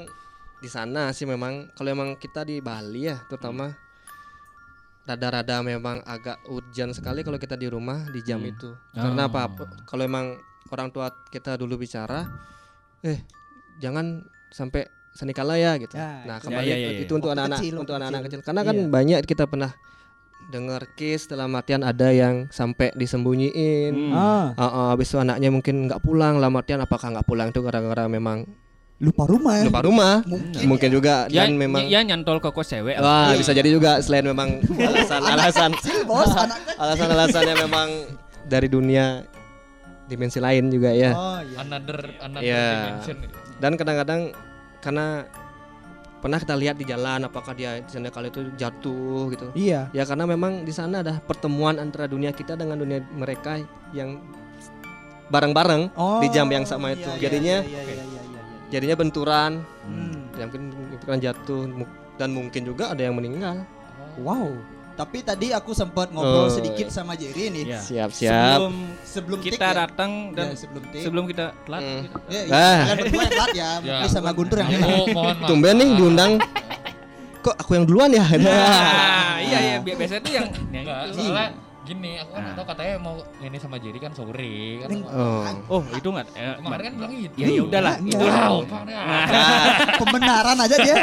di 0.58 0.68
sana 0.68 1.11
sih 1.12 1.23
memang 1.25 1.70
kalau 1.73 1.88
emang 1.88 2.08
kita 2.14 2.42
di 2.42 2.58
Bali 2.58 3.06
ya 3.06 3.23
terutama 3.25 3.70
rada-rada 5.08 5.64
memang 5.64 6.04
agak 6.04 6.36
urgent 6.46 6.92
sekali 6.92 7.24
kalau 7.24 7.36
kita 7.36 7.56
di 7.56 7.64
rumah 7.64 8.04
di 8.06 8.20
jam 8.20 8.38
Hmm. 8.38 8.52
itu. 8.52 8.68
Oh. 8.68 8.76
Karena 8.94 9.24
apa? 9.24 9.48
Kalau 9.82 10.04
emang 10.04 10.36
orang 10.68 10.92
tua 10.92 11.08
kita 11.26 11.56
dulu 11.56 11.80
bicara, 11.80 12.28
eh 13.00 13.24
jangan 13.78 14.20
sampai 14.48 14.84
senikala 15.10 15.56
ya 15.56 15.80
gitu. 15.80 15.96
Ya, 15.96 16.22
nah 16.22 16.36
itu- 16.36 16.46
kembali 16.46 16.68
Ya, 16.68 16.76
ya, 16.76 16.78
ya, 16.78 16.90
ya. 16.92 17.00
itu 17.02 17.12
untuk 17.16 17.30
anak-anak 17.32 17.58
untuk 17.74 17.94
anak-anak 17.96 18.20
kecil. 18.22 18.38
kecil. 18.38 18.46
Karena 18.46 18.62
kan 18.62 18.76
Iya. 18.76 18.86
banyak 18.86 19.18
kita 19.24 19.44
pernah 19.48 19.72
dengar 20.48 20.82
case 20.94 21.24
dalam 21.26 21.50
artian 21.52 21.82
ada 21.82 22.08
yang 22.08 22.48
sampai 22.48 22.92
disembunyiin. 22.94 23.92
Hmm. 23.92 24.12
Ah, 24.12 24.46
Ah, 24.54 24.64
ah, 24.64 24.86
habis 24.92 25.08
itu 25.08 25.18
anaknya 25.18 25.48
mungkin 25.48 25.88
nggak 25.88 26.00
pulang, 26.00 26.36
dalam 26.36 26.54
artian 26.54 26.78
apakah 26.78 27.10
nggak 27.10 27.26
pulang 27.26 27.48
itu 27.48 27.60
gara-gara 27.60 28.04
memang 28.06 28.44
lupa 28.98 29.24
rumah 29.24 29.54
ya. 29.56 29.64
lupa 29.64 29.80
rumah 29.80 30.14
Mungkin. 30.26 30.64
mungkin 30.66 30.88
juga 30.90 31.14
Ya, 31.28 31.46
dan 31.46 31.54
memang 31.54 31.86
ya 31.86 32.02
nyantol 32.02 32.38
ke 32.38 32.50
kos 32.50 32.66
cewek. 32.68 32.98
wah 32.98 33.30
bisa 33.32 33.52
jadi 33.52 33.70
juga 33.70 34.02
selain 34.02 34.26
memang 34.26 34.58
alasan 34.90 35.22
alasan 35.22 35.70
Kecil, 35.72 36.02
bos, 36.02 36.26
anak 36.28 36.58
kecil. 36.58 36.82
alasan 36.82 37.08
alasannya 37.08 37.54
memang 37.60 37.88
dari 38.44 38.66
dunia 38.66 39.22
dimensi 40.04 40.38
lain 40.38 40.66
juga 40.66 40.90
ya 40.90 41.12
Oh 41.12 41.38
iya. 41.40 41.56
Another 41.60 41.98
another 42.18 42.42
Iya. 42.42 42.66
dimension. 42.98 43.16
dan 43.56 43.72
kadang-kadang 43.72 44.20
karena 44.78 45.06
pernah 46.18 46.38
kita 46.40 46.54
lihat 46.54 46.74
di 46.74 46.84
jalan 46.84 47.22
apakah 47.22 47.54
dia 47.54 47.78
di 47.78 47.86
sana 47.86 48.10
kali 48.10 48.26
itu 48.28 48.50
jatuh 48.52 49.30
gitu 49.30 49.46
Iya. 49.54 49.86
ya 49.88 50.02
karena 50.02 50.26
memang 50.26 50.66
di 50.66 50.72
sana 50.72 51.02
ada 51.02 51.20
pertemuan 51.20 51.78
antara 51.78 52.04
dunia 52.04 52.30
kita 52.30 52.54
dengan 52.54 52.74
dunia 52.74 52.98
mereka 53.08 53.62
yang 53.92 54.18
bareng-bareng 55.28 55.92
Oh. 55.94 56.18
Di 56.18 56.28
jam 56.28 56.48
yang 56.48 56.64
sama 56.64 56.90
itu. 56.90 57.04
iya, 57.04 57.12
iya, 57.12 57.20
Jadinya- 57.20 57.62
iya, 57.62 57.78
iya, 57.78 57.82
iya, 57.84 58.02
iya. 58.02 58.17
Jadinya 58.68 58.94
benturan 58.94 59.64
Hmm. 59.82 60.28
ya 60.32 60.44
mungkin 60.44 60.62
itu 60.90 61.04
kan 61.04 61.18
jatuh 61.18 61.62
dan 62.14 62.28
mungkin 62.30 62.62
juga 62.62 62.90
ada 62.90 63.00
yang 63.00 63.14
meninggal 63.14 63.64
Wow. 64.18 64.50
Tapi 64.92 65.22
tadi 65.22 65.54
aku 65.54 65.70
sempat 65.70 66.10
ngobrol 66.10 66.46
Oh. 66.46 66.50
sedikit 66.50 66.90
sama 66.90 67.14
Jerry 67.14 67.48
nih. 67.48 67.64
Ya. 67.68 67.78
Siap 67.78 68.10
siap. 68.10 68.58
Sebelum 68.58 68.75
Sebelum 69.04 69.38
kita 69.38 69.62
ya. 69.64 69.75
datang 69.78 70.10
dan 70.34 70.46
Ya, 70.48 70.54
sebelum 70.58 70.82
take. 70.84 71.00
sebelum 71.00 71.25
kita 71.25 71.44
telat 71.62 71.80
Hmm. 71.80 72.00
gitu. 72.02 72.16
Ya, 72.26 72.40
iya, 72.40 72.50
Ah. 72.50 72.78
kalian 72.82 72.96
berdua 72.98 73.20
yang 73.20 73.30
telat 73.32 73.50
ya. 73.54 73.70
Ya. 73.87 73.96
Sama 74.04 74.30
Guntur 74.32 74.56
yang 74.58 74.68
Aku 74.68 74.75
telat. 74.75 74.90
mohon 74.90 75.06
maaf. 75.14 75.46
Tumben 75.46 75.75
nih 75.76 75.88
diundang. 75.94 76.32
Kok 77.44 77.54
aku 77.56 77.70
yang 77.72 77.87
duluan 77.87 78.10
ya? 78.10 78.26
Nah, 78.26 79.38
iya 79.46 79.58
iya 79.62 79.76
bi- 79.78 79.94
biasanya 79.94 80.18
tuh 80.20 80.32
yang 80.34 80.46
yang 80.68 80.82
Enggak, 80.82 80.98
itu. 81.06 81.14
soalnya 81.22 81.46
gini, 81.88 82.12
aku 82.16 82.30
kan 82.30 82.42
Nah. 82.42 82.54
tahu 82.54 82.66
katanya 82.68 82.95
mau 82.99 83.16
ini 83.38 83.57
sama 83.57 83.76
Jerry 83.76 83.97
kan 83.97 84.12
sore 84.12 84.52
kan. 84.78 84.88
Oh. 85.09 85.42
Oh, 85.71 85.83
itu 85.88 86.04
enggak 86.07 86.26
eh, 86.30 86.54
Kemarin 86.59 86.85
kan 86.85 86.92
bilang 86.95 87.12
gitu. 87.18 87.35
Ya 87.35 87.47
ya 87.49 87.62
udahlah, 87.64 87.95
Iya. 87.99 88.11
itu 88.11 88.25
Wow, 88.28 88.57
Nah, 88.68 89.25
Pembenaran 89.97 90.57
aja 90.59 90.76
dia. 90.78 90.97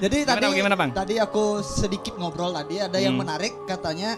Jadi 0.00 0.16
Gimana, 0.18 0.32
tadi 0.32 0.56
gimana, 0.56 0.74
Bang? 0.74 0.90
tadi 0.90 1.14
aku 1.16 1.44
sedikit 1.60 2.16
ngobrol 2.16 2.50
tadi 2.50 2.80
ada 2.80 2.96
yang 2.96 3.14
Hmm. 3.14 3.22
menarik 3.22 3.52
katanya 3.64 4.16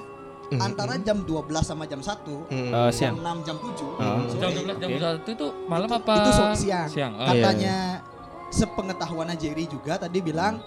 Hmm. 0.49 0.61
antara 0.61 0.95
jam 0.99 1.19
12 1.21 1.65
sama 1.65 1.85
jam 1.85 1.99
1 1.99 2.45
Hmm. 2.47 2.71
Jam 2.71 2.93
siang. 2.93 3.15
6 3.17 3.39
jam 3.43 3.57
7 3.59 3.89
Hmm. 3.97 4.29
sore, 4.29 4.39
Jam 4.39 4.51
12 4.53 4.77
jam 4.79 4.89
Oke. 4.89 5.01
1 5.01 5.29
itu 5.33 5.47
malam 5.67 5.89
Itu- 5.89 5.99
apa? 5.99 6.15
itu 6.15 6.31
siang. 6.55 6.87
Siang. 6.87 7.13
Oh, 7.15 7.25
Iya. 7.25 7.31
katanya 7.33 7.77
sepengetahuan 8.49 9.33
Jerry 9.35 9.65
juga 9.65 9.97
tadi 9.99 10.21
bilang 10.21 10.61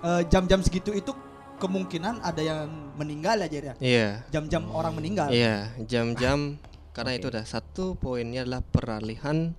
eh, 0.00 0.22
jam-jam 0.26 0.58
segitu 0.58 0.90
itu 0.90 1.14
kemungkinan 1.62 2.18
ada 2.20 2.42
yang 2.42 2.66
meninggal 2.92 3.38
ya 3.38 3.46
Jerry 3.46 3.68
ya? 3.68 3.74
Iya. 3.78 4.08
jam-jam 4.28 4.66
orang 4.68 4.92
meninggal 4.92 5.30
Iya, 5.30 5.70
jam-jam 5.80 6.58
karena 6.90 7.14
Oke. 7.14 7.18
itu 7.18 7.26
ada 7.28 7.42
satu 7.42 7.94
poinnya 7.94 8.42
adalah 8.42 8.60
peralihan 8.60 9.54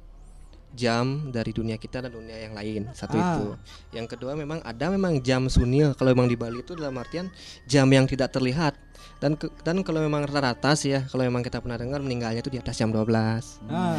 jam 0.71 1.29
dari 1.29 1.49
dunia 1.49 1.77
kita 1.77 2.01
dan 2.01 2.11
dunia 2.11 2.33
yang 2.39 2.53
lain. 2.53 2.89
Satu 2.91 3.13
Ah. 3.13 3.25
itu. 3.31 3.47
Yang 3.93 4.07
kedua 4.11 4.33
memang 4.33 4.57
ada 4.59 4.89
memang 4.89 5.21
jam 5.21 5.45
sunil 5.45 5.93
kalau 5.93 6.11
memang 6.11 6.25
di 6.25 6.33
Bali 6.33 6.59
itu 6.59 6.73
dalam 6.73 6.97
artian 6.97 7.29
jam 7.63 7.85
yang 7.87 8.03
tidak 8.03 8.29
terlihat. 8.29 8.73
Dan 9.17 9.33
ke- 9.33 9.53
dan 9.61 9.79
kalau 9.81 10.01
memang 10.01 10.25
rata-rata 10.25 10.73
sih 10.73 10.91
ya, 10.91 11.05
kalau 11.05 11.23
memang 11.23 11.39
kita 11.39 11.57
pernah 11.57 11.77
dengar 11.77 12.01
meninggalnya 12.01 12.41
itu 12.41 12.49
di 12.49 12.59
atas 12.59 12.75
jam 12.75 12.89
12. 12.89 13.61
Ah, 13.65 13.95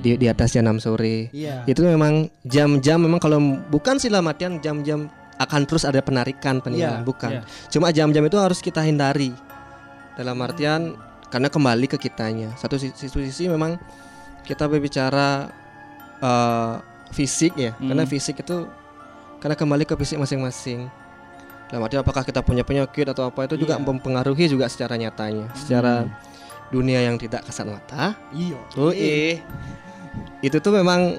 Di 0.00 0.16
di 0.16 0.26
atas 0.26 0.50
jam 0.50 0.64
6 0.64 0.80
sore. 0.82 1.28
iya 1.30 1.62
Itu 1.64 1.84
memang 1.84 2.26
jam-jam 2.42 2.98
memang 2.98 3.16
kalau 3.18 3.38
bukan 3.68 3.96
sih 3.96 4.08
dalam 4.08 4.26
artian 4.26 4.58
jam-jam 4.58 5.06
akan 5.34 5.60
terus 5.66 5.82
ada 5.82 5.98
penarikan 5.98 6.58
peninggalan 6.58 7.02
Iya, 7.02 7.06
bukan. 7.06 7.30
iya. 7.30 7.42
Cuma 7.68 7.90
jam-jam 7.90 8.22
itu 8.22 8.38
harus 8.38 8.58
kita 8.58 8.80
hindari. 8.80 9.34
Dalam 10.14 10.38
artian 10.38 10.94
karena 11.26 11.50
kembali 11.50 11.90
ke 11.90 11.98
kitanya. 11.98 12.54
Satu 12.54 12.78
sisi, 12.78 13.10
sisi 13.10 13.50
memang 13.50 13.74
kita 14.42 14.70
berbicara 14.70 15.50
eh, 16.20 16.74
fisik 17.10 17.54
ya. 17.54 17.74
Hmm. 17.74 17.90
Karena 17.90 18.04
fisik 18.06 18.38
itu 18.38 18.70
karena 19.42 19.54
kembali 19.54 19.84
ke 19.84 19.94
fisik 19.94 20.16
masing-masing. 20.16 20.86
Dalam 21.66 21.82
artian 21.82 22.00
apakah 22.00 22.22
kita 22.22 22.38
punya 22.40 22.62
penyakit 22.62 23.10
atau 23.10 23.26
apa 23.26 23.44
itu 23.44 23.58
juga 23.58 23.74
Iya. 23.74 23.82
mempengaruhi 23.82 24.46
juga 24.46 24.70
secara 24.70 24.94
nyatanya, 24.94 25.50
secara 25.58 26.06
dunia 26.70 27.02
yang 27.02 27.18
tidak 27.18 27.42
kasat 27.42 27.66
mata. 27.66 28.14
iya 28.30 28.54
Oh 28.78 28.94
eh. 28.94 29.42
Itu 30.40 30.62
tuh 30.62 30.70
memang 30.70 31.18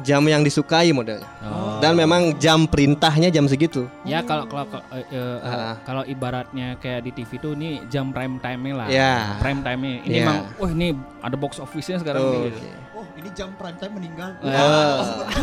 jam 0.00 0.22
yang 0.22 0.40
disukai 0.40 0.90
modelnya. 0.90 1.26
Oh. 1.40 1.76
Dan 1.76 1.94
memang 1.94 2.34
jam 2.36 2.64
perintahnya 2.64 3.28
jam 3.28 3.44
segitu. 3.44 3.86
Ya 4.02 4.20
kalau 4.20 4.44
kalau 4.44 4.66
kalau, 4.66 4.84
eh, 4.92 5.38
Ah. 5.40 5.76
kalau 5.82 6.02
ibaratnya 6.02 6.76
kayak 6.76 7.02
di 7.02 7.12
TV 7.12 7.36
tuh 7.36 7.52
ini 7.52 7.82
jam 7.86 8.10
prime 8.10 8.38
time-nya 8.38 8.72
lah. 8.74 8.88
Ya. 8.88 9.36
Prime 9.38 9.60
time-nya. 9.60 9.92
Ini 10.02 10.12
Iya. 10.12 10.22
emang 10.22 10.38
wah 10.54 10.70
ini 10.70 10.88
ada 11.20 11.36
box 11.36 11.58
office-nya 11.58 11.98
sekarang 11.98 12.20
Oh, 12.20 12.30
nih. 12.32 12.40
oke. 12.40 12.48
gitu. 12.48 12.68
oh 12.94 13.06
ini 13.14 13.28
jam 13.30 13.48
prime 13.54 13.76
time 13.76 13.92
meninggal 13.94 14.30
Ah. 14.40 15.24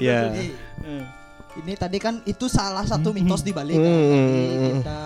Ya. 0.00 0.32
Jadi, 0.32 0.46
ini 1.56 1.72
tadi 1.76 1.98
kan 1.98 2.18
itu 2.24 2.48
salah 2.48 2.82
satu 2.82 3.12
mitos 3.12 3.40
di 3.40 3.52
Bali 3.52 3.76
kan 3.76 3.84
Hmm. 3.84 4.80
Kita 4.80 5.00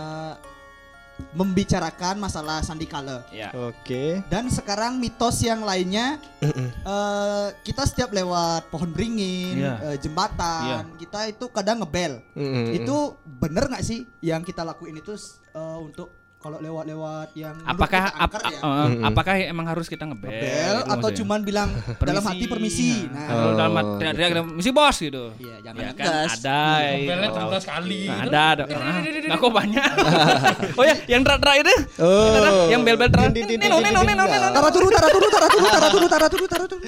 membicarakan 1.32 2.18
masalah 2.18 2.60
sandikala 2.60 3.22
Ya. 3.28 3.52
Oke. 3.52 4.22
dan 4.26 4.48
sekarang 4.48 4.96
mitos 4.96 5.38
yang 5.40 5.62
lainnya 5.62 6.18
eh, 6.40 7.46
kita 7.62 7.84
setiap 7.84 8.10
lewat 8.10 8.66
pohon 8.68 8.88
beringin 8.88 9.58
Iya. 9.58 9.75
eh, 9.84 9.96
jembatan 9.98 10.94
kita 10.96 11.28
itu 11.28 11.46
kadang 11.48 11.78
ngebel 11.78 12.18
Mm-mm. 12.32 12.75
itu 12.75 12.96
bener 13.25 13.66
nggak 13.66 13.82
sih 13.82 14.02
yang 14.18 14.40
kita 14.40 14.62
lakuin 14.62 14.96
itu 14.96 15.14
eh, 15.52 15.78
untuk 15.78 16.17
kalau 16.38 16.59
lewat-lewat 16.59 17.35
yang 17.35 17.50
Apakah 17.62 18.09
ap- 18.09 18.38
ya 18.40 18.54
eh, 18.54 18.62
Mm-mm. 18.62 19.02
apakah 19.02 19.35
emang 19.42 19.66
harus 19.66 19.85
kita 19.85 20.07
ngebel? 20.07 20.30
ngebel 20.30 20.47
gitu 20.47 20.87
atau 20.87 20.95
maksudnya? 20.97 21.18
cuman 21.18 21.38
bilang 21.42 21.68
dalam 21.99 22.23
hati 22.23 22.45
permisi 22.47 22.90
nah 23.09 23.26
Kalau 23.26 23.52
dalam 23.52 23.73
hati 23.73 23.87
Oh, 23.88 23.99
teriak 23.99 24.14
teriak 24.30 24.47
misi 24.49 24.71
bos 24.71 24.97
gitu. 24.97 25.25
iya 25.37 25.57
jangan 25.61 25.78
Ya 25.78 25.90
kan 25.92 26.07
ada. 26.28 26.62
Ngebelnya 26.88 27.28
gitu. 27.28 27.40
13 27.59 27.66
kali. 27.68 28.02
Nah, 28.04 28.16
gitu. 28.16 28.28
ada 28.28 28.42
ada. 28.49 28.62
Ah, 28.68 29.00
Nah, 29.28 29.37
kok 29.37 29.50
banyak. 29.50 29.90
oh 30.78 30.85
ya, 30.85 30.95
yang 31.07 31.23
terak-terak 31.23 31.57
itu. 31.59 31.75
Oh. 31.99 32.68
Yang 32.68 32.80
bel-bel 32.83 33.09
terak. 33.09 33.28
Din, 33.28 33.45
din, 33.45 33.47
din, 33.50 33.59
Neno 33.61 33.76
neno 33.78 34.00
neno 34.00 34.25
neno. 34.25 34.47
tara 34.49 34.71
turu 34.71 34.88
tara 34.88 35.09
turu 35.11 35.26
tara 35.28 35.47
turu 35.49 35.66
tara 35.66 35.88
turu 35.90 36.07
tara 36.07 36.26
turu 36.28 36.47
tara 36.47 36.64
turu 36.64 36.78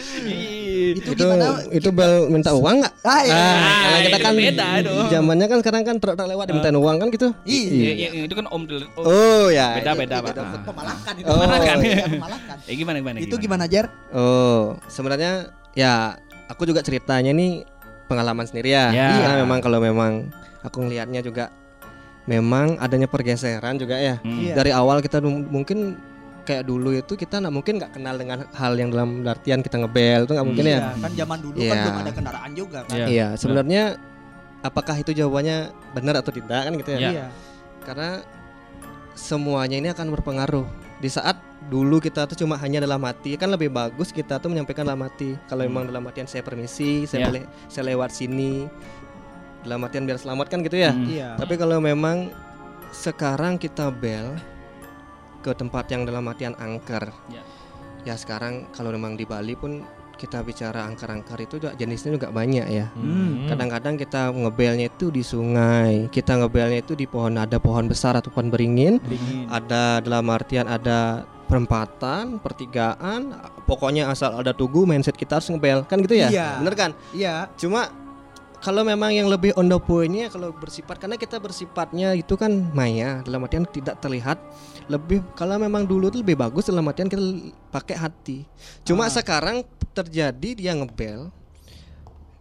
itu 0.92 1.00
Itu 1.06 1.12
gimana 1.16 1.46
itu 1.68 1.88
bel 1.88 2.12
minta 2.26 2.50
uang 2.50 2.76
nggak? 2.80 2.94
ah 3.02 3.20
iya 3.20 3.34
Ah, 3.34 3.52
kalau 3.80 3.99
kita 4.02 4.18
kan 4.18 4.32
beda 4.34 4.66
itu. 4.78 4.92
zamannya 5.08 5.46
kan 5.46 5.58
sekarang 5.58 5.82
kan 5.82 5.96
truk 5.96 6.16
lewat 6.16 6.46
dimintain 6.46 6.75
uang 6.75 6.96
kan 6.96 7.08
gitu. 7.08 7.28
Iya. 7.42 7.68
Iya, 7.70 7.92
iya, 8.10 8.22
itu 8.25 8.34
kan 8.34 8.46
om 8.46 8.62
Del- 8.64 8.88
om- 8.92 9.04
Oh 9.04 9.46
ya. 9.49 9.76
Beda, 9.76 9.92
beda, 9.94 10.16
Itu 10.16 10.25
Pak. 10.25 10.34
dapat 10.34 10.60
pemalakan 10.64 11.12
itu 11.14 11.26
Oh. 11.26 11.37
pemalakan 11.37 11.76
Iya. 11.80 12.04
ya, 12.62 12.75
gimana 12.75 12.96
gimana? 12.99 13.16
itu 13.18 13.34
gimana 13.37 13.64
Jar 13.66 13.87
Oh, 14.10 14.76
sebenarnya 14.87 15.32
ya 15.72 16.16
aku 16.46 16.64
juga 16.64 16.80
ceritanya 16.80 17.30
nih 17.30 17.62
pengalaman 18.06 18.42
sendiri 18.42 18.72
ya. 18.72 18.90
Ya. 18.90 19.08
Karena 19.16 19.37
memang 19.40 19.58
kalau 19.60 19.78
memang 19.78 20.28
aku 20.60 20.82
ngelihatnya 20.82 21.20
juga 21.20 21.54
memang 22.25 22.76
adanya 22.76 23.06
pergeseran 23.06 23.75
juga 23.75 23.96
ya. 23.96 24.18
Hmm. 24.20 24.38
Iya. 24.40 24.54
Dari 24.54 24.70
awal 24.70 24.99
kita 24.99 25.18
mungkin 25.22 25.99
kayak 26.40 26.64
dulu 26.64 26.90
itu 26.92 27.12
kita 27.14 27.38
nggak 27.38 27.52
mungkin 27.52 27.75
nggak 27.78 27.92
kenal 27.92 28.14
dengan 28.14 28.38
hal 28.50 28.73
yang 28.75 28.88
dalam 28.88 29.23
artian 29.23 29.61
kita 29.61 29.76
ngebel 29.78 30.25
itu 30.25 30.32
nggak 30.32 30.47
mungkin 30.47 30.64
ya. 30.64 30.73
Iya, 30.73 30.88
kan 30.97 31.12
zaman 31.14 31.38
dulu 31.38 31.56
kan 31.56 31.64
Iya. 31.66 31.82
belum 31.82 31.99
ada 31.99 32.12
kendaraan 32.12 32.50
juga 32.52 32.78
kan 32.85 32.97
Iya. 32.97 33.06
Iya, 33.06 33.26
sebenarnya 33.37 33.82
apakah 34.61 34.97
itu 34.97 35.11
jawabannya 35.11 35.59
benar 35.92 36.14
atau 36.18 36.30
tidak 36.30 36.61
kan 36.62 36.73
gitu 36.75 36.90
ya? 36.92 36.99
Iya. 36.99 37.11
iya 37.11 37.26
Karena 37.80 38.11
semuanya 39.14 39.76
ini 39.76 39.88
akan 39.88 40.06
berpengaruh. 40.12 40.66
Di 41.00 41.09
saat 41.09 41.40
dulu 41.66 41.97
kita 41.97 42.25
tuh 42.25 42.37
cuma 42.37 42.56
hanya 42.56 42.80
dalam 42.80 43.00
hati, 43.00 43.37
kan 43.37 43.49
lebih 43.49 43.73
bagus 43.73 44.12
kita 44.12 44.37
tuh 44.37 44.49
menyampaikan 44.49 44.85
dalam 44.85 45.00
hati. 45.00 45.37
Kalau 45.47 45.64
memang 45.64 45.88
dalam 45.88 46.04
artian 46.04 46.28
saya 46.28 46.40
permisi, 46.40 47.04
saya 47.04 47.25
Ya. 47.25 47.26
boleh 47.28 47.42
saya 47.66 47.85
lewat 47.88 48.11
sini. 48.11 48.68
Dalam 49.61 49.80
artian 49.80 50.04
biar 50.04 50.16
selamat 50.16 50.47
kan 50.49 50.61
gitu 50.61 50.76
ya. 50.76 50.92
Hmm. 50.92 51.04
iya 51.04 51.28
Tapi 51.37 51.56
kalau 51.56 51.80
memang 51.80 52.32
sekarang 52.90 53.56
kita 53.56 53.88
bel 53.88 54.35
ke 55.40 55.52
tempat 55.52 55.88
yang 55.88 56.04
dalam 56.04 56.25
artian 56.25 56.54
angker. 56.56 57.11
Ya. 57.28 57.42
Ya 58.02 58.14
sekarang 58.16 58.68
kalau 58.73 58.92
memang 58.92 59.16
di 59.16 59.25
Bali 59.25 59.52
pun 59.52 59.85
kita 60.14 60.44
bicara 60.44 60.85
angker-angker 60.85 61.40
itu 61.40 61.56
juga 61.56 61.73
jenisnya 61.73 62.12
juga 62.12 62.28
banyak 62.28 62.66
ya. 62.68 62.92
Hmm. 62.92 63.49
Kadang-kadang 63.49 63.97
kita 63.97 64.28
ngebelnya 64.28 64.92
itu 64.92 65.09
di 65.09 65.25
sungai, 65.25 66.12
kita 66.12 66.37
ngebelnya 66.37 66.85
itu 66.85 66.92
di 66.92 67.09
pohon 67.09 67.40
ada 67.40 67.56
pohon 67.56 67.88
besar 67.88 68.20
atau 68.20 68.28
pohon 68.28 68.52
beringin, 68.52 69.00
Dingin. 69.00 69.49
ada 69.49 70.04
dalam 70.04 70.28
artian 70.28 70.68
ada 70.68 71.25
perempatan, 71.49 72.38
pertigaan, 72.38 73.32
pokoknya 73.64 74.06
asal 74.06 74.38
ada 74.38 74.52
tugu 74.52 74.85
mindset 74.87 75.16
kita 75.16 75.40
harus 75.40 75.49
ngebel 75.50 75.82
kan 75.88 75.99
gitu 76.04 76.14
ya, 76.14 76.28
Iya. 76.30 76.49
bener 76.62 76.75
kan? 76.78 76.90
iya 77.11 77.49
Cuma 77.59 77.88
kalau 78.61 78.81
memang 78.81 79.09
yang 79.09 79.25
lebih 79.25 79.52
on 79.55 79.67
the 79.67 79.76
point-nya 79.76 80.29
kalau 80.29 80.52
bersifat 80.52 80.97
karena 80.97 81.17
kita 81.17 81.37
bersifatnya 81.37 82.12
itu 82.12 82.35
kan 82.35 82.52
maya 82.71 83.21
dalam 83.21 83.40
artian 83.40 83.64
tidak 83.64 83.99
terlihat 83.99 84.37
lebih 84.87 85.25
kalau 85.33 85.57
memang 85.57 85.83
dulu 85.83 86.09
tuh 86.09 86.21
lebih 86.21 86.37
bagus 86.37 86.67
dalam 86.67 86.85
artian 86.85 87.07
kita 87.07 87.21
pakai 87.69 87.97
hati. 87.97 88.38
Cuma 88.83 89.05
Ah. 89.05 89.11
sekarang 89.11 89.62
terjadi 89.90 90.50
dia 90.55 90.73
ngebel 90.73 91.33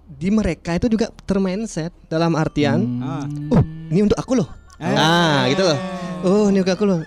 di 0.05 0.27
mereka 0.27 0.73
itu 0.73 0.87
juga 0.87 1.07
termindset 1.23 1.93
dalam 2.05 2.33
artian 2.33 2.83
Ah. 2.99 3.23
oh 3.49 3.61
ini 3.87 4.03
untuk 4.03 4.17
aku 4.17 4.33
loh. 4.35 4.49
Eh. 4.75 4.89
Nah, 4.89 5.43
gitu 5.45 5.61
loh. 5.61 5.79
Oh, 6.21 6.45
ini 6.47 6.59
untuk 6.59 6.73
aku 6.73 6.83
loh. 6.83 6.99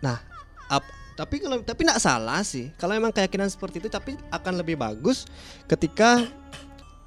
Nah, 0.00 0.20
ap- 0.66 0.88
tapi 1.12 1.36
kalau 1.36 1.60
tapi 1.60 1.80
tidak 1.82 1.96
salah 1.98 2.40
sih. 2.40 2.72
Kalau 2.74 2.92
memang 2.92 3.08
keyakinan 3.08 3.46
seperti 3.46 3.76
itu 3.78 3.88
tapi 3.88 4.16
akan 4.28 4.56
lebih 4.56 4.74
bagus 4.74 5.28
ketika 5.64 6.24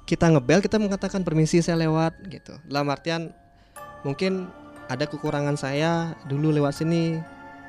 kita 0.04 0.28
ngebel 0.28 0.60
kita 0.60 0.76
mengatakan 0.76 1.24
permisi 1.24 1.64
saya 1.64 1.80
lewat 1.80 2.12
gitu. 2.28 2.56
Dalam 2.68 2.92
artian 2.92 3.32
mungkin 4.04 4.52
ada 4.88 5.08
kekurangan 5.08 5.56
saya 5.56 6.12
dulu 6.28 6.52
lewat 6.52 6.76
sini 6.76 7.20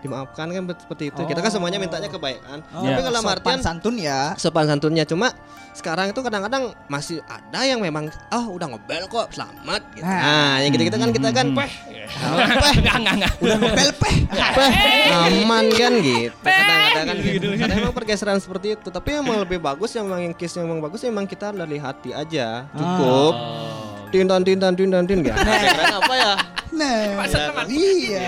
dimaafkan 0.05 0.45
kan 0.47 0.63
seperti 0.77 1.09
itu. 1.09 1.21
Kita 1.25 1.39
kan 1.41 1.51
semuanya 1.51 1.81
mintanya 1.81 2.07
kebaikan. 2.07 2.62
Oh, 2.71 2.85
Tapi 2.85 3.01
kalau 3.01 3.09
dalam 3.12 3.24
sopan 3.25 3.35
artian 3.35 3.59
santun 3.59 3.95
ya 3.97 4.19
sopan 4.38 4.65
santunnya 4.69 5.03
cuma 5.03 5.33
sekarang 5.75 6.15
itu 6.15 6.19
kadang-kadang 6.24 6.71
masih 6.88 7.19
ada 7.27 7.67
yang 7.67 7.83
memang 7.83 8.07
oh 8.31 8.55
udah 8.55 8.71
ngebel 8.71 9.03
kok 9.12 9.27
selamat 9.35 9.81
gitu. 9.91 10.07
Nah. 10.07 10.21
Nah, 10.24 10.53
yang 10.63 10.71
gitu-gitu 10.71 10.95
kan 10.95 11.09
kita 11.12 11.29
kan 11.35 11.47
Peh. 11.51 11.67
Peh. 11.67 12.75
Enggak 12.79 12.95
enggak 13.01 13.15
enggak. 13.17 13.33
udah 13.43 13.57
ngebel 13.59 13.89
peh 13.97 14.15
Peh, 14.29 14.71
aman 15.12 15.65
kan 15.74 15.93
gitu 16.00 16.31
kadang-kadang 16.39 17.05
kan 17.12 17.17
gitu 17.19 17.47
karena 17.57 17.74
emang 17.75 17.93
pergeseran 17.93 18.39
seperti 18.39 18.79
itu 18.79 18.88
tapi 18.88 19.19
emang 19.19 19.41
lebih 19.41 19.59
bagus 19.59 19.91
yang 19.97 20.07
memang 20.07 20.31
yang 20.31 20.35
case 20.38 20.55
yang 20.55 20.69
memang 20.69 20.85
bagus 20.85 21.01
emang 21.03 21.25
kita 21.25 21.51
dari 21.51 21.75
hati 21.75 22.15
aja 22.15 22.69
cukup 22.71 23.33
Oh, 23.35 24.07
tintan 24.13 24.45
tintan 24.45 24.74
tintan 24.77 25.03
tin 25.03 25.19
gitu. 25.19 25.33
Keren 25.35 25.95
apa 25.97 26.13
ya? 26.15 26.33
Nah, 26.75 27.24
iya. 27.65 28.20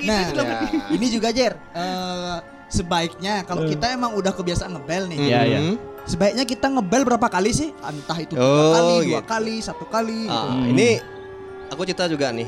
Nah, 0.00 0.22
Ya. 0.30 0.58
ini 0.88 1.06
juga 1.08 1.28
Jer. 1.30 1.54
eh, 1.72 2.36
sebaiknya 2.68 3.42
kalau 3.42 3.62
kita 3.64 3.90
emang 3.90 4.14
udah 4.14 4.30
kebiasaan 4.30 4.70
ngebel 4.72 5.06
nih. 5.08 5.18
Iya, 5.20 5.40
iya. 5.44 5.58
Hmm. 5.60 5.76
Sebaiknya 6.04 6.44
kita 6.44 6.66
ngebel 6.68 7.02
berapa 7.02 7.26
kali 7.26 7.50
sih? 7.50 7.74
Entah 7.76 8.14
itu 8.16 8.32
tiga 8.32 8.42
Oh, 8.42 8.70
kali, 8.72 8.94
dua 9.04 9.18
gitu. 9.18 9.26
kali, 9.26 9.54
satu 9.58 9.84
kali. 9.84 10.20
gitu. 10.24 10.46
Ah, 10.46 10.62
ini 10.64 11.02
aku 11.66 11.82
cerita 11.82 12.06
juga 12.06 12.30
nih. 12.30 12.46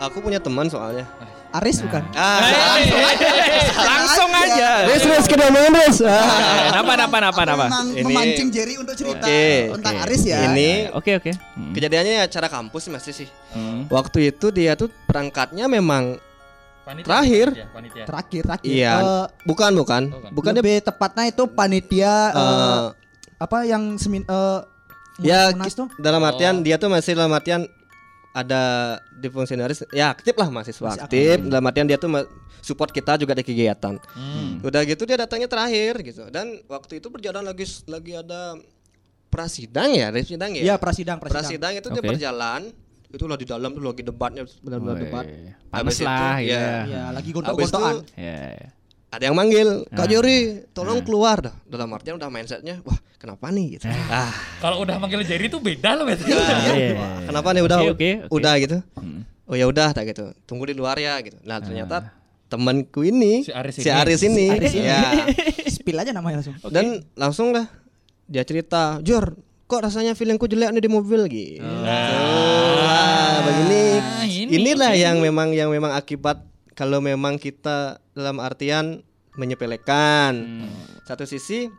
Aku 0.00 0.18
punya 0.18 0.38
teman 0.38 0.66
soalnya. 0.66 1.06
Aris 1.48 1.80
bukan? 1.80 2.04
Ah, 2.12 2.76
Langsung 3.72 4.28
aja. 4.28 4.84
Res 4.84 5.00
res 5.00 5.24
kita 5.24 5.48
ngomongin 5.48 5.72
res. 5.74 5.96
Napa 6.70 6.92
napa 6.94 7.16
napa 7.18 7.42
napa. 7.42 7.64
Memang 7.66 7.86
Ini- 7.90 8.04
memancing 8.04 8.48
Jerry 8.52 8.74
untuk 8.76 8.92
cerita 8.92 9.24
Oke, 9.24 9.72
tentang 9.72 9.94
oke. 9.96 10.04
Aris 10.04 10.22
ya. 10.22 10.38
Ini 10.46 10.70
Oke 10.92 11.10
oke. 11.16 11.32
Hmm. 11.56 11.72
kejadiannya 11.72 12.14
acara 12.22 12.48
kampus 12.48 12.80
sih 12.84 12.92
masih 12.92 13.12
sih. 13.16 13.28
Hmm. 13.50 13.88
Waktu 13.88 14.28
itu 14.28 14.50
dia 14.50 14.76
tuh 14.76 14.92
perangkatnya 15.04 15.64
memang 15.66 16.20
Terakhir. 17.04 17.52
terakhir 18.08 18.42
terakhir. 18.48 18.64
iya, 18.64 18.92
Eh, 18.96 19.24
bukan 19.44 19.76
bukan, 19.76 20.08
bukan 20.32 20.52
dia 20.52 20.60
lebih 20.64 20.76
tepatnya 20.80 21.28
itu 21.28 21.44
panitia 21.44 22.32
eh, 22.32 22.40
eh, 22.40 22.84
apa 23.36 23.58
yang 23.64 24.00
semin 24.00 24.24
eh, 24.24 24.60
ya 25.20 25.52
dalam 26.00 26.24
artian 26.24 26.64
dia 26.64 26.80
tuh 26.80 26.88
masih 26.88 27.12
dalam 27.12 27.28
artian 27.28 27.68
ada 28.38 28.62
di 29.12 29.26
fungsionaris 29.26 29.82
ya 29.90 30.10
aktif 30.10 30.32
lah 30.32 30.48
mahasiswa 30.48 30.88
Masih 30.88 31.02
aktif 31.02 31.36
dalam 31.42 31.64
artian 31.64 31.84
dia 31.84 31.96
tuh 31.96 32.10
support 32.60 32.90
kita 32.90 33.16
juga 33.16 33.32
di 33.32 33.42
kegiatan 33.42 33.98
Hmm. 34.14 34.60
udah 34.60 34.82
gitu 34.84 35.02
dia 35.02 35.16
datangnya 35.16 35.46
terakhir 35.46 35.98
gitu 36.02 36.26
dan 36.28 36.46
waktu 36.66 36.98
itu 36.98 37.08
berjalan 37.08 37.42
lagi 37.42 37.64
lagi 37.84 38.12
ada 38.14 38.54
prasidang 39.28 39.90
ya 39.90 40.08
prasidang 40.08 40.50
ya 40.52 40.62
Iya, 40.62 40.74
prasidang, 40.76 41.18
prasidang. 41.18 41.44
prasidang 41.44 41.72
itu 41.76 41.88
dia 41.88 42.00
Oke. 42.00 42.08
berjalan 42.08 42.60
itulah 43.08 43.36
di 43.36 43.44
dalam 43.44 43.70
tuh 43.70 43.80
lagi 43.82 44.02
debatnya 44.02 44.42
benar-benar 44.60 44.96
debat 44.98 45.24
Panas 45.24 45.72
Habis 45.72 45.96
itu, 45.96 46.04
lah 46.04 46.36
gitu 46.38 46.48
ya. 46.48 46.60
ya. 46.60 46.76
Iya, 46.84 47.02
lagi 47.10 47.30
gontok-gontokan. 47.30 47.94
itu 47.98 48.20
Ya. 48.20 48.38
Ada 49.08 49.22
yang 49.22 49.32
manggil 49.32 49.88
Kak 49.88 50.04
Ah. 50.04 50.08
Jori 50.10 50.38
tolong 50.70 51.00
keluar 51.00 51.40
dah. 51.40 51.54
Dalam 51.64 51.88
artian 51.90 52.16
udah 52.16 52.28
mindsetnya 52.28 52.80
wah 52.82 52.96
kenapa 53.16 53.48
nih? 53.48 53.74
Gitu. 53.74 53.88
Ah. 54.06 54.28
Kalau 54.58 54.82
udah 54.82 54.96
manggil 54.96 55.22
Jerry 55.22 55.48
tuh 55.48 55.58
beda 55.58 55.94
loh 55.94 56.04
berarti. 56.04 56.28
Iya. 56.28 57.24
kenapa 57.24 57.48
nih? 57.50 57.62
Udah 57.62 57.76
Oke, 57.78 57.88
oke, 57.88 58.10
oke. 58.22 58.34
udah 58.34 58.54
gitu. 58.58 58.76
Hmm. 58.94 59.22
oh 59.44 59.54
ya 59.54 59.64
udah 59.64 59.88
tak 59.90 60.04
gitu. 60.06 60.28
Tunggu 60.44 60.64
di 60.64 60.74
luar 60.74 60.96
ya 60.96 61.16
gitu. 61.18 61.40
Nah 61.42 61.56
ternyata 61.58 62.12
temanku 62.46 63.00
ini 63.02 63.42
Si 63.42 63.50
Aris 63.50 63.74
si 63.74 63.82
ini. 63.82 63.92
Aris 63.92 64.20
ini, 64.22 64.44
Si 64.46 64.52
Aris 64.54 64.72
ini. 64.74 64.84
ya. 64.84 65.00
Spill 65.74 65.96
aja 65.96 66.12
namanya 66.12 66.40
langsung. 66.40 66.56
dan 66.68 66.86
langsung 67.14 67.48
lah 67.50 67.64
dia 68.24 68.40
cerita 68.42 69.00
Jor 69.00 69.36
kok 69.64 69.80
rasanya 69.82 70.12
feelingku 70.12 70.44
jelek 70.44 70.68
nih 70.70 70.80
di 70.80 70.90
mobil? 70.90 71.24
Gitu. 71.26 71.64
Wah, 71.64 73.36
begini. 73.42 73.82
Ini, 74.28 74.52
inilah 74.54 74.92
yang 74.94 75.16
memang 75.18 75.52
yang 75.52 75.68
memang 75.68 75.92
akibat 75.92 76.40
kalau 76.72 77.00
memang 77.00 77.36
kita 77.36 78.00
dalam 78.18 78.42
artian 78.42 79.06
menyepelekan. 79.38 80.66
Satu 81.06 81.22
sisi 81.24 81.70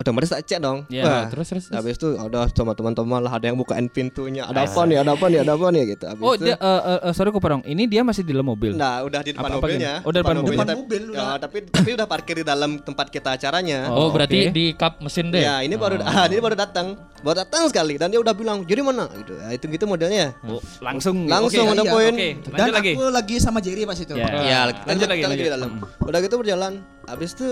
otomatis 0.00 0.32
tak 0.32 0.40
cek 0.42 0.58
dong 0.58 0.88
Ya, 0.88 1.04
Wah, 1.04 1.24
terus, 1.28 1.46
terus, 1.46 1.64
habis 1.68 1.94
itu 1.94 2.16
ada 2.16 2.48
sama 2.50 2.72
teman-teman 2.72 3.20
lah 3.20 3.28
ada 3.30 3.44
yang 3.44 3.54
bukain 3.54 3.84
pintunya 3.86 4.42
ada 4.42 4.64
apa 4.64 4.80
nih 4.82 4.96
ada 4.96 5.12
apa 5.12 5.26
nih 5.26 5.38
ada 5.44 5.52
apa 5.52 5.66
nih 5.68 5.82
gitu 5.92 6.04
habis 6.08 6.24
Oh, 6.24 6.32
itu 6.32 6.44
dia 6.46 6.56
eh, 6.56 6.80
eh, 6.82 7.00
eh, 7.02 7.12
sorry 7.12 7.28
Koparong. 7.30 7.62
Ini 7.62 7.84
dia 7.84 8.00
masih 8.00 8.22
di 8.22 8.30
dalam 8.30 8.46
mobil. 8.46 8.72
Nah, 8.72 9.02
udah 9.02 9.20
di 9.20 9.32
depan 9.32 9.44
Apa- 9.46 9.52
apa 9.52 9.66
mobilnya. 9.66 9.92
gini? 9.94 10.06
Oh, 10.06 10.10
di 10.10 10.18
depan 10.18 10.32
mobil. 10.32 10.40
mobilnya, 10.40 10.54
Depan 10.54 10.66
tapi- 10.66 10.80
mobil 10.80 11.02
udah. 11.06 11.20
Ya, 11.20 11.36
tapi 11.36 11.56
tapi 11.66 11.90
udah 11.92 12.06
parkir 12.06 12.34
di 12.34 12.44
dalam 12.44 12.70
tempat 12.78 13.06
kita 13.08 13.28
acaranya. 13.32 13.78
Oh, 13.90 14.08
berarti 14.08 14.38
oke. 14.42 14.52
di 14.52 14.64
kap 14.72 15.00
mesin 15.00 15.28
deh. 15.28 15.40
Ya, 15.40 15.60
ini 15.60 15.74
baru 15.74 16.00
ah, 16.00 16.24
ini 16.28 16.38
baru 16.38 16.54
datang. 16.54 16.96
Baru 17.20 17.36
datang 17.36 17.62
sekali 17.66 17.96
dan 17.96 18.08
dia 18.08 18.16
udah 18.16 18.32
bilang, 18.32 18.62
"Jadi 18.62 18.80
mana?" 18.80 19.04
gitu. 19.14 19.34
Ya, 19.34 19.48
itu 19.50 19.64
gitu 19.66 19.84
modelnya. 19.84 20.32
Oh, 20.42 20.60
langsung 20.80 21.26
Langsung 21.26 21.66
Oke, 21.66 21.74
ada 21.74 21.82
iya, 21.82 21.90
poin. 21.90 22.12
Oke, 22.14 22.28
Dan 22.50 22.66
lagi. 22.70 22.92
aku 22.92 23.02
lagi 23.10 23.36
sama 23.36 23.58
Jerry 23.60 23.82
pas 23.84 23.96
itu. 23.96 24.12
Ya. 24.12 24.26
Ya, 24.40 24.60
Lanjut 24.86 25.06
lanjut 25.06 25.28
lagi, 25.28 25.42
di 25.42 25.50
dalam. 25.50 25.70
Hmm. 25.76 26.06
Udah 26.06 26.18
gitu 26.20 26.34
berjalan. 26.36 26.72
Habis 27.04 27.34
itu 27.34 27.48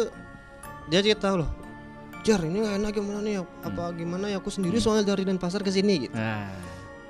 dia 0.87 1.01
cerita 1.03 1.35
loh. 1.35 1.49
Jar, 2.29 2.45
ini 2.45 2.61
gak 2.61 2.77
enak 2.77 2.93
gimana 2.93 3.19
nih? 3.25 3.35
Apa 3.41 3.88
gimana 3.97 4.25
ya? 4.29 4.37
Aku 4.37 4.53
sendiri 4.53 4.77
soalnya 4.77 5.17
dari 5.17 5.25
Denpasar 5.25 5.64
ke 5.64 5.73
sini 5.73 6.05
gitu. 6.05 6.12
Nah. 6.12 6.53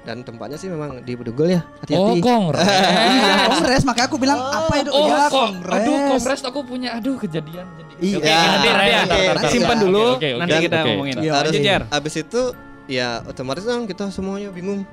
Dan 0.07 0.23
tempatnya 0.23 0.55
sih 0.55 0.71
memang 0.71 1.03
di 1.03 1.13
Bedugul 1.19 1.51
ya. 1.51 1.67
Oh, 1.67 2.15
Hati-hati. 2.15 2.21
kongres. 2.23 2.63
Iya, 2.65 3.35
kongres 3.51 3.83
makanya 3.83 4.07
aku 4.07 4.17
bilang 4.17 4.39
apa 4.39 4.73
itu? 4.79 4.91
Oh, 4.95 5.05
ya, 5.05 5.27
kongres. 5.27 5.75
Aduh, 5.75 5.97
kongres 6.15 6.41
aku 6.47 6.61
punya 6.63 6.89
aduh 6.97 7.19
kejadian 7.19 7.67
jadi. 7.77 7.95
Iya. 7.99 8.17
Oke, 8.17 8.29
Ya, 8.31 8.39
nanti, 8.41 8.69
nanti, 8.71 8.95
oke. 8.95 9.27
nanti. 9.35 9.53
Simpan 9.53 9.77
dulu, 9.83 10.05
oke, 10.15 10.23
oke. 10.23 10.39
nanti 10.39 10.57
kita 10.65 10.77
ngomongin. 10.87 11.15
Iya, 11.19 11.33
Harus 11.35 11.53
Jar. 11.59 11.83
Habis 11.91 12.15
itu 12.15 12.43
ya 12.87 13.09
otomatis 13.27 13.65
kan 13.67 13.85
kita 13.85 14.05
semuanya 14.09 14.49
bingung. 14.49 14.87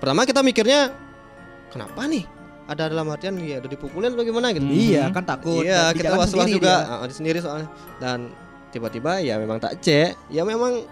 Pertama 0.00 0.24
kita 0.24 0.40
mikirnya 0.42 0.90
kenapa 1.70 2.08
nih? 2.08 2.24
Ada 2.66 2.88
dalam 2.88 3.06
artian 3.12 3.36
ya 3.38 3.60
udah 3.62 3.70
dipukulin 3.70 4.10
atau 4.16 4.24
gimana 4.24 4.50
gitu. 4.50 4.64
Iya, 4.64 5.12
kan 5.12 5.22
takut. 5.22 5.62
Iya, 5.62 5.92
kita 5.92 6.18
was-was 6.18 6.50
juga 6.50 7.04
dia. 7.04 7.14
sendiri 7.14 7.38
soalnya. 7.38 7.68
Dan 8.00 8.32
tiba-tiba 8.72 9.20
ya 9.20 9.36
memang 9.36 9.60
tak 9.60 9.78
cek, 9.78 10.16
ya 10.28 10.42
memang 10.42 10.82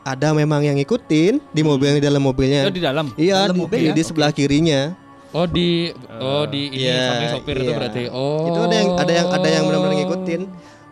ada 0.00 0.32
memang 0.32 0.60
yang 0.60 0.74
ngikutin 0.74 1.38
di 1.46 1.62
mobil 1.62 1.96
di 1.96 2.02
dalam 2.02 2.18
mobilnya. 2.18 2.66
Oh, 2.66 2.72
di 2.72 2.82
dalam. 2.82 3.06
Iya, 3.14 3.46
Dalam 3.46 3.54
di, 3.54 3.60
mobil 3.60 3.78
di- 3.78 3.86
ya? 3.86 3.94
di 3.94 4.02
sebelah 4.02 4.30
kirinya. 4.32 4.96
Oh 5.30 5.46
di 5.46 5.94
oh 6.10 6.42
di 6.42 6.74
ini 6.74 6.90
Iya, 6.90 7.06
samping 7.06 7.30
sopir 7.30 7.54
itu 7.56 7.70
iya. 7.70 7.76
berarti. 7.78 8.02
Oh. 8.10 8.50
Itu 8.50 8.58
ada 8.60 8.74
yang 8.74 8.88
ada 8.98 9.12
yang 9.14 9.28
ada 9.30 9.48
yang 9.48 9.64
benar-benar 9.64 9.94
ngikutin. 9.96 10.42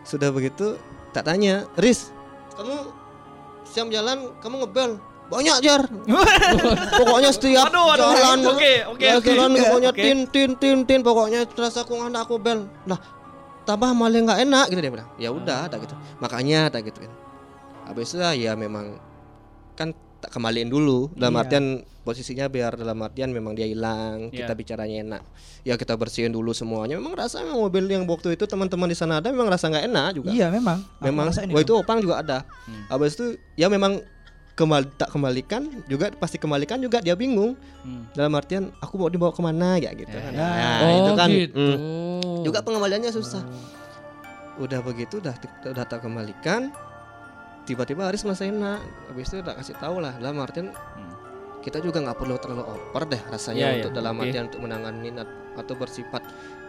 Sudah 0.01 0.29
begitu 0.31 0.79
tak 1.11 1.27
tanya, 1.27 1.67
"Riz, 1.75 2.15
kamu 2.55 2.87
siap 3.67 3.91
jalan, 3.91 4.31
kamu 4.39 4.55
ngebel?" 4.63 4.91
Banyak 5.27 5.57
jar. 5.61 5.85
pokoknya 7.01 7.29
setiap 7.29 7.69
Aduh, 7.69 7.85
aduh, 7.85 8.09
jalan 8.09 8.39
oke, 8.49 8.73
oke, 8.89 9.03
ya, 9.03 9.13
oke. 9.19 9.29
jalan 9.29 9.49
pokoknya 9.53 9.91
Oke. 9.93 10.01
tin 10.01 10.17
tin 10.25 10.49
tin 10.57 10.77
tin 10.87 10.99
pokoknya 11.05 11.45
terasa 11.45 11.83
aku 11.83 11.93
nggak 11.99 12.23
aku 12.23 12.41
bel. 12.41 12.65
Nah, 12.87 12.97
tambah 13.69 13.93
malah 13.93 14.17
nggak 14.17 14.39
enak 14.41 14.65
gitu 14.67 14.79
dia 14.81 14.89
bilang. 14.89 15.09
Ya 15.15 15.29
udah, 15.29 15.69
tak 15.69 15.85
gitu. 15.85 15.93
Makanya 16.17 16.73
tak 16.73 16.89
gitu 16.89 17.05
kan. 17.05 17.13
Habis 17.85 18.09
itu 18.11 18.21
ya 18.41 18.53
memang 18.53 18.97
kan 19.73 19.93
tak 20.19 20.35
kembaliin 20.35 20.67
dulu 20.67 21.07
dalam 21.15 21.31
Iya. 21.31 21.41
artian 21.45 21.65
posisinya 22.03 22.49
biar 22.49 22.75
dalam 22.75 22.99
artian 22.99 23.31
memang 23.31 23.55
dia 23.55 23.63
hilang 23.63 24.27
kita 24.27 24.51
Iya. 24.51 24.57
bicaranya 24.57 24.95
enak 24.99 25.21
ya 25.61 25.77
kita 25.77 25.95
bersihin 25.95 26.33
dulu 26.33 26.51
semuanya 26.51 26.99
memang 26.99 27.15
rasa 27.15 27.39
memang 27.39 27.63
mobil 27.63 27.87
yang 27.87 28.03
waktu 28.03 28.35
itu 28.35 28.43
teman-teman 28.43 28.89
di 28.89 28.97
sana 28.97 29.23
ada 29.23 29.31
memang 29.31 29.47
rasa 29.47 29.71
nggak 29.71 29.85
enak 29.87 30.07
juga 30.13 30.29
Iya, 30.33 30.51
memang. 30.51 30.83
Memang 30.99 31.31
waktu 31.31 31.55
itu 31.55 31.71
opang 31.71 32.03
juga 32.03 32.19
ada 32.19 32.37
habis 32.91 33.15
itu 33.15 33.39
ya 33.55 33.71
memang 33.71 34.03
kembali 34.59 34.91
tak 34.93 35.09
kembalikan 35.09 35.61
juga 35.87 36.11
pasti 36.13 36.35
kembalikan 36.35 36.77
juga 36.77 36.99
dia 36.99 37.15
bingung 37.15 37.55
Hmm. 37.79 38.03
dalam 38.11 38.35
artian 38.35 38.75
aku 38.77 38.99
mau 38.99 39.07
dibawa 39.07 39.31
ke 39.31 39.39
mana 39.39 39.79
ya 39.79 39.95
gitu 39.95 40.11
kan 40.11 40.35
Ya. 40.35 40.39
nah 40.43 40.77
oh, 40.81 40.91
itu 40.91 41.11
kan 41.15 41.29
gitu. 41.31 41.55
mm. 41.55 42.43
juga 42.43 42.59
pengembaliannya 42.59 43.07
susah 43.09 43.39
udah 44.59 44.79
begitu 44.81 45.17
udah 45.17 45.31
udah 45.65 45.85
tak 45.85 46.03
kembalikan 46.03 46.67
tiba-tiba 47.63 48.03
Aris 48.05 48.27
merasa 48.27 48.43
enak 48.43 48.83
habis 49.07 49.29
itu 49.29 49.39
udah 49.39 49.55
kasih 49.55 49.79
tahu 49.79 50.03
lah 50.03 50.11
dalam 50.13 50.35
artian 50.37 50.75
kita 51.59 51.79
juga 51.79 51.99
nggak 51.99 52.17
perlu 52.17 52.35
terlalu 52.35 52.63
over 52.65 53.03
deh 53.05 53.21
rasanya 53.25 53.65
Iya, 53.65 53.75
untuk 53.79 53.91
iya, 53.91 53.97
dalam 53.97 54.13
oke. 54.13 54.23
artian 54.25 54.43
untuk 54.47 54.61
menangani 54.61 55.09
at- 55.13 55.35
atau 55.55 55.73
bersifat 55.75 56.21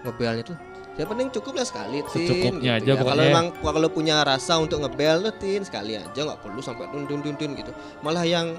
ngebelnya 0.02 0.42
tuh 0.44 0.56
ya 0.94 1.04
penting 1.04 1.28
cukup 1.30 1.52
lah 1.54 1.64
sekali 1.64 2.02
tin 2.06 2.26
Secukupnya 2.26 2.72
gitu 2.76 2.82
aja 2.82 2.90
ya. 2.90 2.94
kalau 2.96 3.06
pokoknya. 3.06 3.24
memang 3.26 3.46
kalau 3.56 3.88
punya 3.88 4.16
rasa 4.20 4.52
untuk 4.56 4.78
ngebel 4.80 5.16
tuh 5.22 5.34
tin 5.36 5.62
sekali 5.62 5.94
aja 5.94 6.20
nggak 6.20 6.40
perlu 6.40 6.60
sampai 6.60 6.86
tun 6.88 7.06
tun 7.06 7.20
tun 7.20 7.34
tun 7.34 7.50
gitu 7.52 7.70
malah 8.00 8.22
yang 8.22 8.52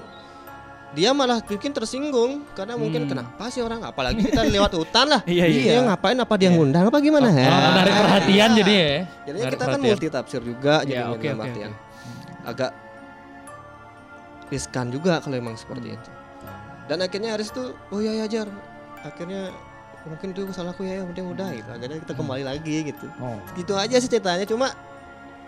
dia 0.92 1.08
malah 1.10 1.40
bikin 1.40 1.72
tersinggung 1.72 2.44
karena 2.52 2.76
mungkin 2.76 3.04
Hmm. 3.04 3.10
kenapa 3.16 3.48
sih 3.48 3.60
orang 3.60 3.80
apalagi 3.80 4.20
kita 4.22 4.44
lewat 4.54 4.72
hutan 4.72 5.08
lah 5.08 5.20
Iya, 5.24 5.44
iya. 5.46 5.62
Dia 5.72 5.80
ngapain 5.86 6.18
apa 6.18 6.34
dia 6.36 6.50
ngundang 6.50 6.84
apa 6.84 6.98
gimana 6.98 7.26
Oh, 7.26 7.32
ya 7.32 7.48
narik 7.74 7.94
perhatian 7.96 8.50
jadi 8.54 8.72
ya. 8.72 8.88
Jadinya 9.24 9.32
Narik 9.42 9.54
kita 9.54 9.64
kan 9.66 9.80
multi 9.80 10.08
tafsir 10.08 10.42
juga 10.42 10.74
Ya, 10.82 10.84
jadi 10.84 11.02
oke, 11.08 11.28
oke, 11.30 11.42
artian 11.42 11.72
agak 12.42 12.70
riskan 14.48 14.86
juga 14.90 15.16
kalau 15.18 15.32
emang 15.34 15.54
seperti 15.54 15.94
itu. 15.94 16.10
Dan 16.84 17.00
akhirnya 17.00 17.32
Aris 17.32 17.48
tuh 17.48 17.72
oh 17.88 18.00
iya 18.02 18.12
ya 18.18 18.26
jar. 18.28 18.48
Akhirnya 19.00 19.48
mungkin 20.02 20.28
itu 20.34 20.42
salahku 20.50 20.82
ya, 20.82 21.02
yang 21.02 21.08
penting 21.14 21.26
udah 21.30 21.48
gitu. 21.54 21.68
Akhirnya 21.70 21.98
kita 22.02 22.14
kembali 22.18 22.42
lagi 22.42 22.76
gitu. 22.90 23.06
Oh. 23.22 23.38
Gitu 23.54 23.72
aja 23.78 23.96
sih 24.02 24.10
ceritanya 24.10 24.46
cuma 24.46 24.74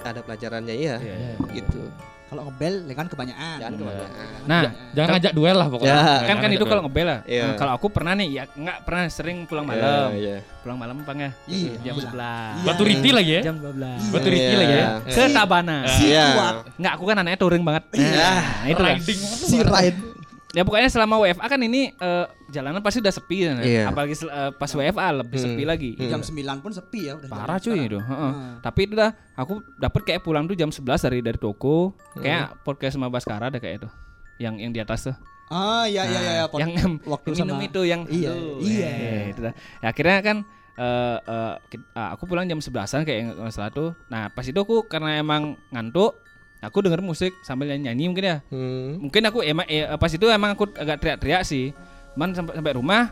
ada 0.04 0.20
pelajarannya 0.20 0.74
iya. 0.74 0.96
Iya, 1.00 1.34
Gitu. 1.50 1.80
Kalau 2.24 2.50
ngebel 2.50 2.88
ya 2.90 2.94
kan 2.98 3.06
kebanyakan. 3.06 3.56
Jangan 3.62 3.74
kebanyakan. 3.78 4.38
Nah, 4.48 4.62
Jangan 4.96 5.08
ngajak 5.14 5.32
duel 5.38 5.56
lah 5.60 5.68
pokoknya. 5.70 5.94
Ya. 5.94 6.14
kan 6.26 6.36
kan 6.42 6.50
itu 6.50 6.64
kalau 6.66 6.82
ngebel 6.88 7.06
lah. 7.06 7.20
Iya. 7.30 7.42
Nah, 7.46 7.54
Kalau 7.60 7.72
aku 7.78 7.86
pernah 7.92 8.12
nih, 8.16 8.28
ya 8.32 8.42
nggak 8.48 8.78
pernah 8.82 9.02
sering 9.06 9.38
pulang 9.46 9.66
malam. 9.68 10.10
Iya, 10.16 10.18
iya. 10.18 10.36
Pulang 10.64 10.78
malam 10.80 11.04
apa 11.04 11.12
ya? 11.14 11.30
Iya. 11.46 11.72
Jam 11.84 11.94
11. 12.00 12.66
Batu 12.66 12.82
Riti 12.82 13.10
lagi 13.14 13.32
ya. 13.38 13.42
Jam 13.44 13.56
12. 13.60 14.10
Batu 14.10 14.28
Riti 14.34 14.50
Iya. 14.50 14.58
lagi 14.58 14.74
ya. 14.74 14.86
Ke 15.14 15.22
Tabana. 15.30 15.78
Iya. 15.86 16.26
Enggak, 16.74 16.92
aku 16.98 17.04
kan 17.06 17.16
anaknya 17.22 17.38
touring 17.38 17.62
banget. 17.62 17.84
Iya. 17.92 18.30
Nah, 18.40 18.66
itu 18.72 18.82
lah. 18.82 18.90
Riding. 18.98 19.20
Si 19.20 19.58
ride. 19.62 20.13
Ya 20.54 20.62
pokoknya 20.62 20.86
selama 20.86 21.18
WFA 21.18 21.46
kan 21.46 21.58
ini 21.58 21.90
eh, 21.90 22.24
jalanan 22.48 22.78
pasti 22.78 22.98
udah 22.98 23.10
sepi 23.10 23.38
kan. 23.42 23.58
Iya. 23.60 23.90
Apalagi 23.90 24.14
sel- 24.14 24.30
eh, 24.30 24.50
pas 24.50 24.70
WFA 24.70 25.08
lebih 25.16 25.34
Hmm. 25.36 25.46
sepi 25.50 25.62
lagi. 25.62 25.90
Jam 26.00 26.20
9 26.20 26.32
pun 26.60 26.70
sepi 26.70 27.00
ya 27.04 27.12
udah. 27.14 27.28
Parah 27.28 27.58
cuy 27.58 27.80
itu. 27.80 27.98
heeh. 27.98 28.32
Hmm. 28.32 28.54
Tapi 28.60 28.80
itu 28.82 28.94
dah 28.94 29.10
aku 29.34 29.58
dapat 29.76 30.00
kayak 30.04 30.20
pulang 30.20 30.46
tuh 30.46 30.54
jam 30.54 30.68
11 30.68 30.80
dari 31.00 31.18
dari 31.20 31.36
toko. 31.36 31.92
Hmm. 32.14 32.22
Kayak 32.22 32.44
podcast 32.62 32.94
sama 32.94 33.06
Baskara 33.08 33.48
ada 33.48 33.58
kayak 33.58 33.82
itu. 33.82 33.88
yang 34.36 34.54
yang 34.56 34.70
di 34.70 34.78
atas 34.78 35.06
tuh. 35.06 35.16
Ah 35.46 35.84
iya 35.84 36.02
iya 36.02 36.20
iya 36.20 36.32
Nah, 36.44 36.58
yang 36.58 36.72
waktu 37.12 37.26
yang 37.32 37.46
minum 37.46 37.54
sama 37.54 37.62
itu 37.64 37.80
yang 37.84 38.02
Iya, 38.08 38.30
Aduh, 38.32 38.58
iya. 38.60 38.90
eh, 38.90 39.22
itu 39.28 39.40
dah. 39.40 39.54
Ya, 39.78 39.86
akhirnya 39.88 40.18
kan 40.20 40.36
eh, 40.74 41.18
eh, 41.20 41.54
ki- 41.68 41.86
ah, 41.92 42.08
aku 42.12 42.24
pulang 42.24 42.42
jam 42.44 42.58
11-an 42.58 43.02
kayak 43.02 43.30
nggak 43.32 43.50
salah 43.50 43.70
tuh. 43.70 43.94
Nah, 44.08 44.26
pas 44.28 44.42
itu 44.42 44.56
aku 44.56 44.82
karena 44.84 45.14
emang 45.16 45.54
ngantuk, 45.68 46.18
aku 46.66 46.84
denger 46.84 47.00
musik 47.00 47.32
sambil 47.40 47.68
nyanyi 47.70 48.08
mungkin 48.08 48.24
ya. 48.24 48.36
Hmm. 48.48 49.00
Mungkin 49.00 49.22
aku 49.24 49.40
emang 49.40 49.66
eh, 49.66 49.84
pas 49.96 50.08
itu 50.08 50.26
emang 50.28 50.52
aku 50.54 50.68
agak 50.74 51.00
teriak-teriak 51.00 51.42
sih. 51.42 51.70
Man 52.14 52.30
sampai 52.32 52.54
sampai 52.54 52.74
rumah 52.74 53.10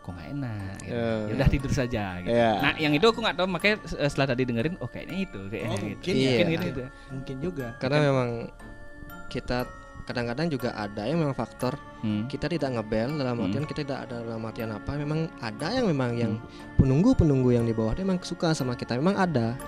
kok 0.00 0.16
nggak 0.16 0.28
enak. 0.40 0.76
Gitu. 0.80 0.94
Ya. 0.96 1.04
Ya 1.28 1.32
udah 1.36 1.48
tidur 1.52 1.72
saja 1.72 2.04
gitu. 2.24 2.32
Ya. 2.32 2.50
Nah, 2.64 2.72
yang 2.80 2.92
itu 2.96 3.04
aku 3.04 3.20
nggak 3.20 3.36
tahu 3.36 3.46
makanya 3.46 3.76
eh, 3.84 4.08
setelah 4.08 4.28
tadi 4.32 4.42
dengerin 4.48 4.74
oh 4.80 4.88
kayaknya 4.88 5.16
itu 5.20 5.40
kayaknya 5.48 5.68
Oh, 5.68 5.76
gitu. 5.76 5.86
mungkin 5.92 6.12
ya. 6.14 6.28
Mungkin 6.32 6.46
Iya. 6.48 6.58
gitu. 6.64 6.82
mungkin 7.12 7.36
juga. 7.44 7.66
Karena 7.76 7.98
memang 8.00 8.28
kita 9.28 9.68
kadang-kadang 10.08 10.48
juga 10.48 10.72
ada 10.72 11.04
yang 11.04 11.20
memang 11.20 11.36
faktor 11.36 11.76
Hmm. 11.98 12.24
kita 12.24 12.46
tidak 12.46 12.72
ngebel 12.72 13.10
dalam 13.14 13.34
Hmm. 13.34 13.44
artian 13.44 13.64
kita 13.64 13.80
tidak 13.82 13.98
ada 14.06 14.22
dalam 14.22 14.40
artian 14.40 14.70
apa 14.70 14.90
memang 14.94 15.28
ada 15.36 15.66
yang 15.68 15.84
memang 15.84 16.10
yang 16.14 16.32
penunggu-penunggu 16.74 17.50
yang 17.52 17.62
di 17.62 17.72
bawah 17.72 17.92
dia 17.92 18.02
memang 18.02 18.16
suka 18.18 18.50
sama 18.52 18.72
kita 18.72 18.94
memang 18.94 19.14
ada 19.14 19.58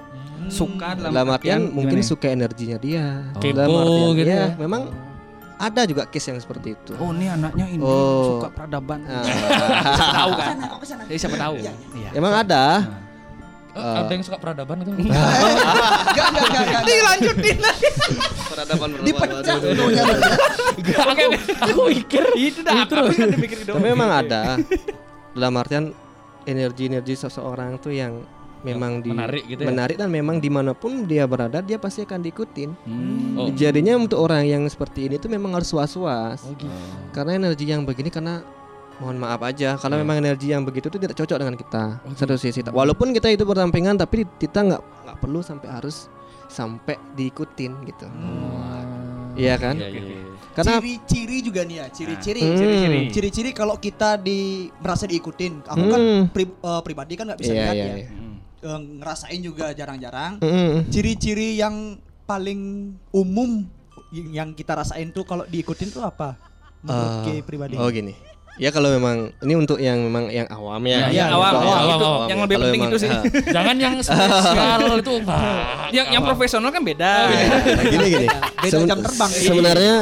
Suka 0.48 0.96
dalam, 0.96 1.12
dalam 1.12 1.28
artian 1.28 1.60
artian 1.60 1.60
mungkin 1.68 1.92
gimana 1.92 2.00
ya? 2.00 2.08
suka 2.08 2.26
energinya 2.28 2.76
dia 2.78 3.04
Kepo 3.34 3.52
dalam 3.52 3.68
artian 3.76 4.08
gitu 4.16 4.30
ya 4.30 4.40
ya. 4.40 4.48
memang 4.56 4.82
ada 5.58 5.80
juga 5.84 6.02
case 6.06 6.26
yang 6.26 6.38
seperti 6.38 6.72
itu 6.72 6.92
Oh, 6.96 7.12
ini 7.12 7.26
anaknya 7.26 7.66
ini 7.68 7.82
Oh. 7.82 8.40
suka 8.40 8.48
peradaban. 8.48 9.04
Nah, 9.04 9.20
siapa 9.92 10.08
tahu 10.16 10.30
kan? 10.32 10.56
Jadi 11.04 11.18
siapa 11.18 11.36
tahu. 11.36 11.54
Iya. 11.60 12.10
emang 12.14 12.32
ada 12.32 12.64
Eh, 13.70 13.96
ada 14.00 14.10
yang 14.10 14.20
suka 14.20 14.36
peradaban 14.36 14.82
itu 14.82 14.90
Enggak 14.98 15.14
enggak 16.26 16.44
enggak 16.44 16.62
enggak. 16.62 16.82
Dilanjutin 16.82 17.56
lagi. 17.58 17.86
peradaban 18.44 18.88
Dipecah 19.00 19.56
videonya. 19.60 20.02
Oke, 21.06 21.24
aku 21.60 21.80
mikir 21.88 22.24
itu 22.34 22.60
dah. 22.60 22.82
Aku 22.82 22.92
kan 23.06 23.30
mikir 23.32 23.58
tapi 23.62 23.80
memang 23.80 24.10
ada 24.10 24.58
dalam 25.30 25.54
artian 25.54 25.94
energi-energi 26.42 27.14
seseorang 27.16 27.78
tuh 27.78 27.92
yang 27.92 28.26
memang 28.60 29.00
di 29.00 29.08
menarik 29.08 29.44
gitu 29.46 29.60
ya? 29.62 29.66
menarik 29.66 29.96
dan 29.96 30.10
memang 30.10 30.36
di 30.36 30.48
mana 30.48 30.74
pun 30.74 31.04
dia 31.04 31.24
berada 31.24 31.60
dia 31.60 31.80
pasti 31.80 32.02
akan 32.02 32.20
diikutin 32.20 32.70
Hmm. 32.84 33.38
Oh. 33.38 33.48
jadinya 33.50 33.96
untuk 33.96 34.20
orang 34.20 34.44
yang 34.44 34.62
seperti 34.66 35.08
ini 35.08 35.16
tuh 35.16 35.28
memang 35.28 35.54
harus 35.54 35.70
was-was 35.70 36.44
Oh, 36.44 36.52
gitu. 36.52 36.68
karena 37.10 37.40
energi 37.40 37.64
yang 37.64 37.88
begini 37.88 38.10
karena 38.10 38.44
mohon 39.00 39.16
maaf 39.16 39.40
aja 39.42 39.74
kalau 39.74 39.96
Iya. 39.96 40.02
memang 40.04 40.16
energi 40.18 40.46
yang 40.46 40.62
begitu 40.62 40.86
tuh 40.86 40.96
tidak 40.96 41.16
cocok 41.16 41.36
dengan 41.36 41.56
kita 41.56 41.84
Oh, 42.02 42.12
satu 42.12 42.36
sisi 42.36 42.60
walaupun 42.62 43.10
kita 43.10 43.28
itu 43.28 43.42
berdampingan 43.42 43.96
tapi 43.96 44.28
kita 44.36 44.60
nggak 44.62 44.82
nggak 45.02 45.16
perlu 45.18 45.40
sampai 45.40 45.68
harus 45.68 46.06
sampai 46.46 47.00
diikutin 47.14 47.72
gitu 47.84 48.06
Iya 49.32 49.54
kan? 49.56 49.72
Iya, 49.72 49.88
iya, 49.88 50.02
iya. 50.02 50.18
karena 50.52 50.72
ciri-ciri 50.82 51.38
juga 51.40 51.62
nih 51.62 51.76
ya, 51.78 51.86
ciri-ciri. 51.88 52.42
Hmm. 52.42 52.58
Ciri-ciri. 52.58 52.98
Ciri-ciri 53.08 53.50
kalau 53.52 53.78
kita 53.78 54.18
di 54.18 54.38
merasa 54.76 55.06
diikutin. 55.06 55.62
Aku 55.64 55.84
kan 55.86 56.00
Hmm. 56.02 56.22
pri- 56.28 56.50
eh, 56.52 56.82
pribadi 56.82 57.14
kan 57.14 57.24
nggak 57.24 57.38
bisa 57.38 57.52
Iya, 57.54 57.62
lihat 57.62 57.74
iya, 57.74 57.86
ya. 57.86 57.94
iya. 57.94 58.06
Eh, 58.60 58.80
ngerasain 58.98 59.40
juga 59.40 59.70
jarang-jarang. 59.70 60.42
Mm-mm. 60.42 60.90
Ciri-ciri 60.90 61.54
yang 61.54 61.96
paling 62.26 62.60
umum 63.08 63.64
yang 64.10 64.50
kita 64.52 64.74
rasain 64.76 65.08
tuh 65.08 65.22
kalau 65.22 65.46
diikutin 65.46 65.88
tuh 65.88 66.02
apa? 66.02 66.34
Menurut 66.80 67.06
Eh, 67.06 67.22
Ki 67.22 67.34
pribadi. 67.40 67.74
oh 67.76 67.86
gini 67.86 68.12
ya 68.56 68.70
kalau 68.70 68.90
memang 68.90 69.30
ini 69.40 69.54
untuk 69.54 69.78
yang 69.78 70.00
memang 70.00 70.28
yang 70.28 70.44
awam 70.48 70.82
ya 70.84 71.06
Iya, 71.06 71.26
yang 71.26 71.30
awam, 71.32 71.52
Untuk 71.52 71.62
awam, 71.62 71.78
awam, 71.78 71.88
itu 71.90 72.06
awam, 72.06 72.26
yang 72.26 72.38
ya. 72.38 72.42
lebih 72.44 72.54
Kalau 72.56 72.64
penting 72.66 72.80
memang- 72.80 72.92
itu 72.92 72.98
sih. 72.98 73.10
ah. 73.10 73.22
Jangan 73.56 73.76
yang 73.76 73.94
spesial 74.00 74.80
itu 74.96 75.12
enggak. 75.16 75.40
yang 75.96 76.06
yang 76.10 76.22
profesional 76.24 76.70
kan 76.70 76.82
beda. 76.82 77.12
Nah, 77.24 77.84
gini 77.86 78.06
gini. 78.08 78.26
Beda 78.58 78.72
Seben- 78.74 78.88
jam 78.88 78.98
terbang. 79.00 79.30
Sebenarnya 79.30 79.96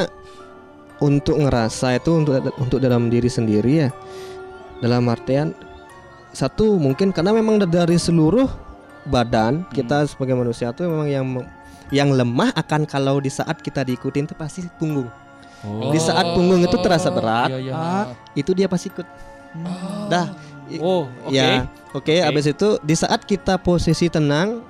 untuk 0.99 1.37
ngerasa 1.39 1.95
itu 1.95 2.11
untuk 2.13 2.33
untuk 2.57 2.79
dalam 2.79 3.07
diri 3.07 3.29
sendiri 3.29 3.73
ya. 3.85 3.91
Dalam 4.79 5.07
artian 5.07 5.55
satu 6.31 6.77
mungkin 6.77 7.11
karena 7.11 7.31
memang 7.33 7.59
dari 7.61 7.97
seluruh 7.97 8.47
badan 9.05 9.65
kita 9.71 10.05
sebagai 10.05 10.35
manusia 10.35 10.71
tuh 10.71 10.87
memang 10.87 11.09
yang 11.09 11.25
yang 11.89 12.13
lemah 12.13 12.53
akan 12.53 12.85
kalau 12.85 13.17
di 13.17 13.27
saat 13.29 13.59
kita 13.59 13.81
diikutin 13.81 14.27
itu 14.27 14.35
pasti 14.35 14.67
punggung. 14.77 15.09
Di 15.65 15.99
saat 15.99 16.33
punggung 16.33 16.61
itu 16.61 16.77
terasa 16.79 17.09
berat, 17.09 17.51
Iya, 17.51 17.59
iya. 17.61 17.73
Ah. 17.75 18.05
itu 18.33 18.51
dia 18.53 18.67
pasti 18.67 18.89
ikut. 18.89 19.07
Dah. 20.07 20.31
I- 20.69 20.79
Oh, 20.79 21.09
oke. 21.25 21.33
Ya, 21.33 21.65
oke. 21.89 21.99
Oke. 21.99 22.17
Abis 22.21 22.45
itu 22.47 22.69
di 22.79 22.93
saat 22.93 23.25
kita 23.25 23.57
posisi 23.57 24.07
tenang, 24.07 24.61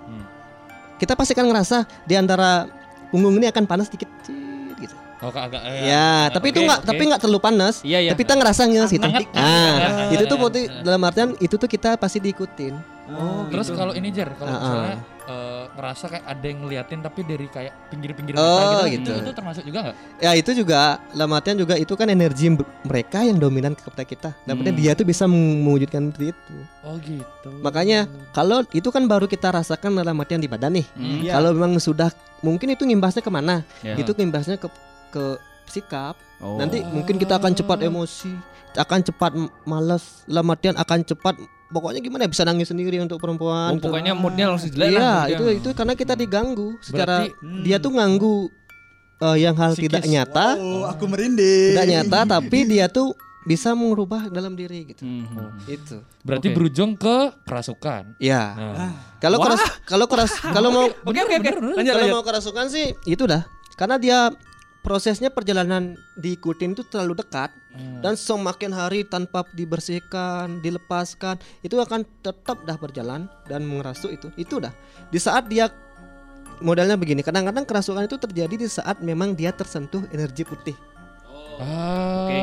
kita 0.96 1.12
pasti 1.12 1.35
akan 1.35 1.46
ngerasa 1.46 1.77
di 2.03 2.14
antara 2.14 2.70
punggung 3.09 3.35
ini 3.35 3.46
akan 3.46 3.64
panas 3.64 3.87
dikit, 3.87 4.07
Cit, 4.22 4.35
gitu. 4.79 4.94
Oh, 5.18 5.29
agak 5.29 5.59
eh, 5.66 5.90
Ya, 5.90 6.31
tapi 6.31 6.55
itu 6.55 6.62
oke, 6.62 6.66
nggak, 6.70 6.81
oke. 6.81 6.87
tapi 6.87 7.03
nggak 7.05 7.20
terlalu 7.20 7.40
panas. 7.42 7.74
Iya, 7.83 7.98
iya. 8.01 8.11
Tapi 8.14 8.22
kita 8.22 8.35
ngerasa 8.38 8.62
nges 8.64 8.90
gitu. 8.94 9.03
Hangat. 9.03 9.27
Nah, 9.35 9.74
Hangat. 9.74 10.14
itu 10.14 10.24
tuh 10.24 10.38
dalam 10.81 11.01
artian 11.03 11.29
itu 11.37 11.55
tuh 11.57 11.66
kita 11.66 11.98
pasti 11.98 12.18
diikutin. 12.18 12.74
Oh, 13.11 13.51
Terus 13.51 13.74
kalau 13.74 13.90
ini 13.92 14.09
Jer, 14.09 14.31
kalau 14.33 14.46
Ah, 14.46 14.55
ah. 14.55 14.62
misalnya 14.62 14.96
eh, 15.29 15.64
ngerasa 15.77 16.05
kayak 16.09 16.25
ada 16.25 16.47
yang 16.49 16.59
ngeliatin 16.64 17.01
tapi 17.05 17.21
dari 17.23 17.47
kayak 17.53 17.73
pinggir-pinggir 17.93 18.35
Oh, 18.35 18.43
mata 18.43 18.88
gitu, 18.88 18.97
gitu. 18.97 19.12
Itu, 19.12 19.21
itu 19.23 19.33
termasuk 19.37 19.62
juga 19.69 19.79
nggak? 19.85 19.97
Ya 20.25 20.33
itu 20.33 20.51
juga 20.57 20.81
dalam 21.12 21.31
artian 21.37 21.57
juga 21.61 21.75
itu 21.77 21.93
kan 21.93 22.09
energi 22.09 22.49
mereka 22.83 23.21
yang 23.21 23.37
dominan 23.37 23.77
kepada 23.77 24.03
kita. 24.09 24.31
Dalam 24.49 24.64
Hmm. 24.64 24.73
dia 24.73 24.97
tuh 24.97 25.05
bisa 25.05 25.29
mewujudkan 25.29 26.09
seperti 26.09 26.33
itu. 26.33 26.57
Oh 26.83 26.97
gitu. 27.05 27.51
Makanya 27.61 28.09
kalau 28.33 28.64
itu 28.73 28.88
kan 28.88 29.05
baru 29.05 29.29
kita 29.29 29.53
rasakan 29.53 30.01
dalam 30.01 30.17
artian 30.17 30.41
di 30.41 30.49
badan 30.49 30.73
nih. 30.81 30.87
Hmm. 30.97 31.21
Iya. 31.23 31.33
Kalau 31.37 31.51
memang 31.53 31.77
sudah 31.77 32.09
mungkin 32.41 32.73
itu 32.73 32.88
ngimbasnya 32.88 33.21
ke 33.21 33.31
mana? 33.31 33.61
Ya. 33.85 33.95
Itu 34.01 34.17
ngimbasnya 34.17 34.57
ke 34.57 34.69
ke 35.12 35.25
sikap. 35.69 36.17
Oh. 36.41 36.57
Nanti 36.57 36.81
mungkin 36.81 37.21
kita 37.21 37.37
akan 37.37 37.53
cepat 37.53 37.85
emosi, 37.85 38.33
akan 38.79 39.01
cepat 39.05 39.33
malas, 39.67 40.25
dalam 40.25 40.49
artian 40.49 40.77
akan 40.79 41.05
cepat 41.05 41.35
pokoknya 41.68 42.00
gimana 42.00 42.24
ya, 42.24 42.31
bisa 42.31 42.42
nangis 42.42 42.66
sendiri 42.66 42.96
untuk 42.98 43.16
perempuan. 43.16 43.72
Oh, 43.72 43.78
tuh. 43.78 43.88
pokoknya 43.88 44.12
moodnya 44.12 44.48
langsung 44.48 44.68
jelek 44.68 44.88
Iya, 44.90 44.98
lah. 44.98 45.22
itu 45.26 45.44
itu 45.54 45.68
karena 45.72 45.92
kita 45.92 46.12
diganggu 46.12 46.76
secara 46.81 47.24
Berarti- 47.24 47.62
dia 47.62 47.76
tuh 47.76 47.92
nganggu 47.92 48.37
eh, 49.18 49.37
yang 49.40 49.54
hal 49.54 49.72
tidak 49.72 50.04
nyata, 50.04 50.54
Oh, 50.57 50.85
aku 50.85 51.04
merinding. 51.04 51.74
tidak 51.74 51.87
nyata 51.87 52.18
tapi 52.31 52.59
dia 52.64 52.87
tuh 52.87 53.12
bisa 53.42 53.72
mengubah 53.72 54.28
dalam 54.28 54.52
diri 54.52 54.85
gitu. 54.87 55.02
Hmm. 55.02 55.57
Itu. 55.64 56.04
Berarti 56.20 56.48
Oke. 56.48 56.54
berujung 56.54 56.92
ke 56.94 57.16
kerasukan. 57.42 58.14
Ya. 58.18 58.52
Nah. 58.52 58.92
Kalau 59.16 59.40
keras 59.40 59.62
kalau 59.83 60.04
keras 60.04 60.37
kalau 60.57 60.68
mau 60.68 60.85
Oke, 61.02 61.16
oke, 61.18 61.35
oke. 61.35 61.50
Lanjut, 61.74 61.81
kalau 61.88 61.96
lanjut. 61.98 62.14
mau 62.14 62.22
kerasukan 62.22 62.66
sih 62.68 62.92
itu 63.04 63.24
dah. 63.24 63.48
Karena 63.74 63.96
dia 63.96 64.28
prosesnya 64.78 65.28
perjalanan 65.28 65.96
diikutin 66.14 66.72
itu 66.72 66.85
terlalu 66.85 67.16
dekat 67.16 67.48
Hmm. 67.79 68.03
dan 68.03 68.19
semakin 68.19 68.75
hari 68.75 69.07
tanpa 69.07 69.47
dibersihkan, 69.55 70.59
dilepaskan, 70.59 71.38
itu 71.62 71.79
akan 71.79 72.03
tetap 72.27 72.59
dah 72.67 72.75
berjalan 72.75 73.31
dan 73.47 73.62
mengerasuk 73.62 74.11
itu. 74.11 74.29
Itu 74.35 74.59
dah. 74.59 74.75
Di 75.14 75.23
saat 75.23 75.47
dia 75.47 75.71
modelnya 76.59 76.99
begini, 76.99 77.23
kadang-kadang 77.23 77.62
kerasukan 77.62 78.11
itu 78.11 78.19
terjadi 78.19 78.55
di 78.59 78.67
saat 78.67 78.99
memang 78.99 79.38
dia 79.38 79.55
tersentuh 79.55 80.03
energi 80.11 80.43
putih. 80.43 80.75
Ah, 81.59 82.27
Oke. 82.27 82.38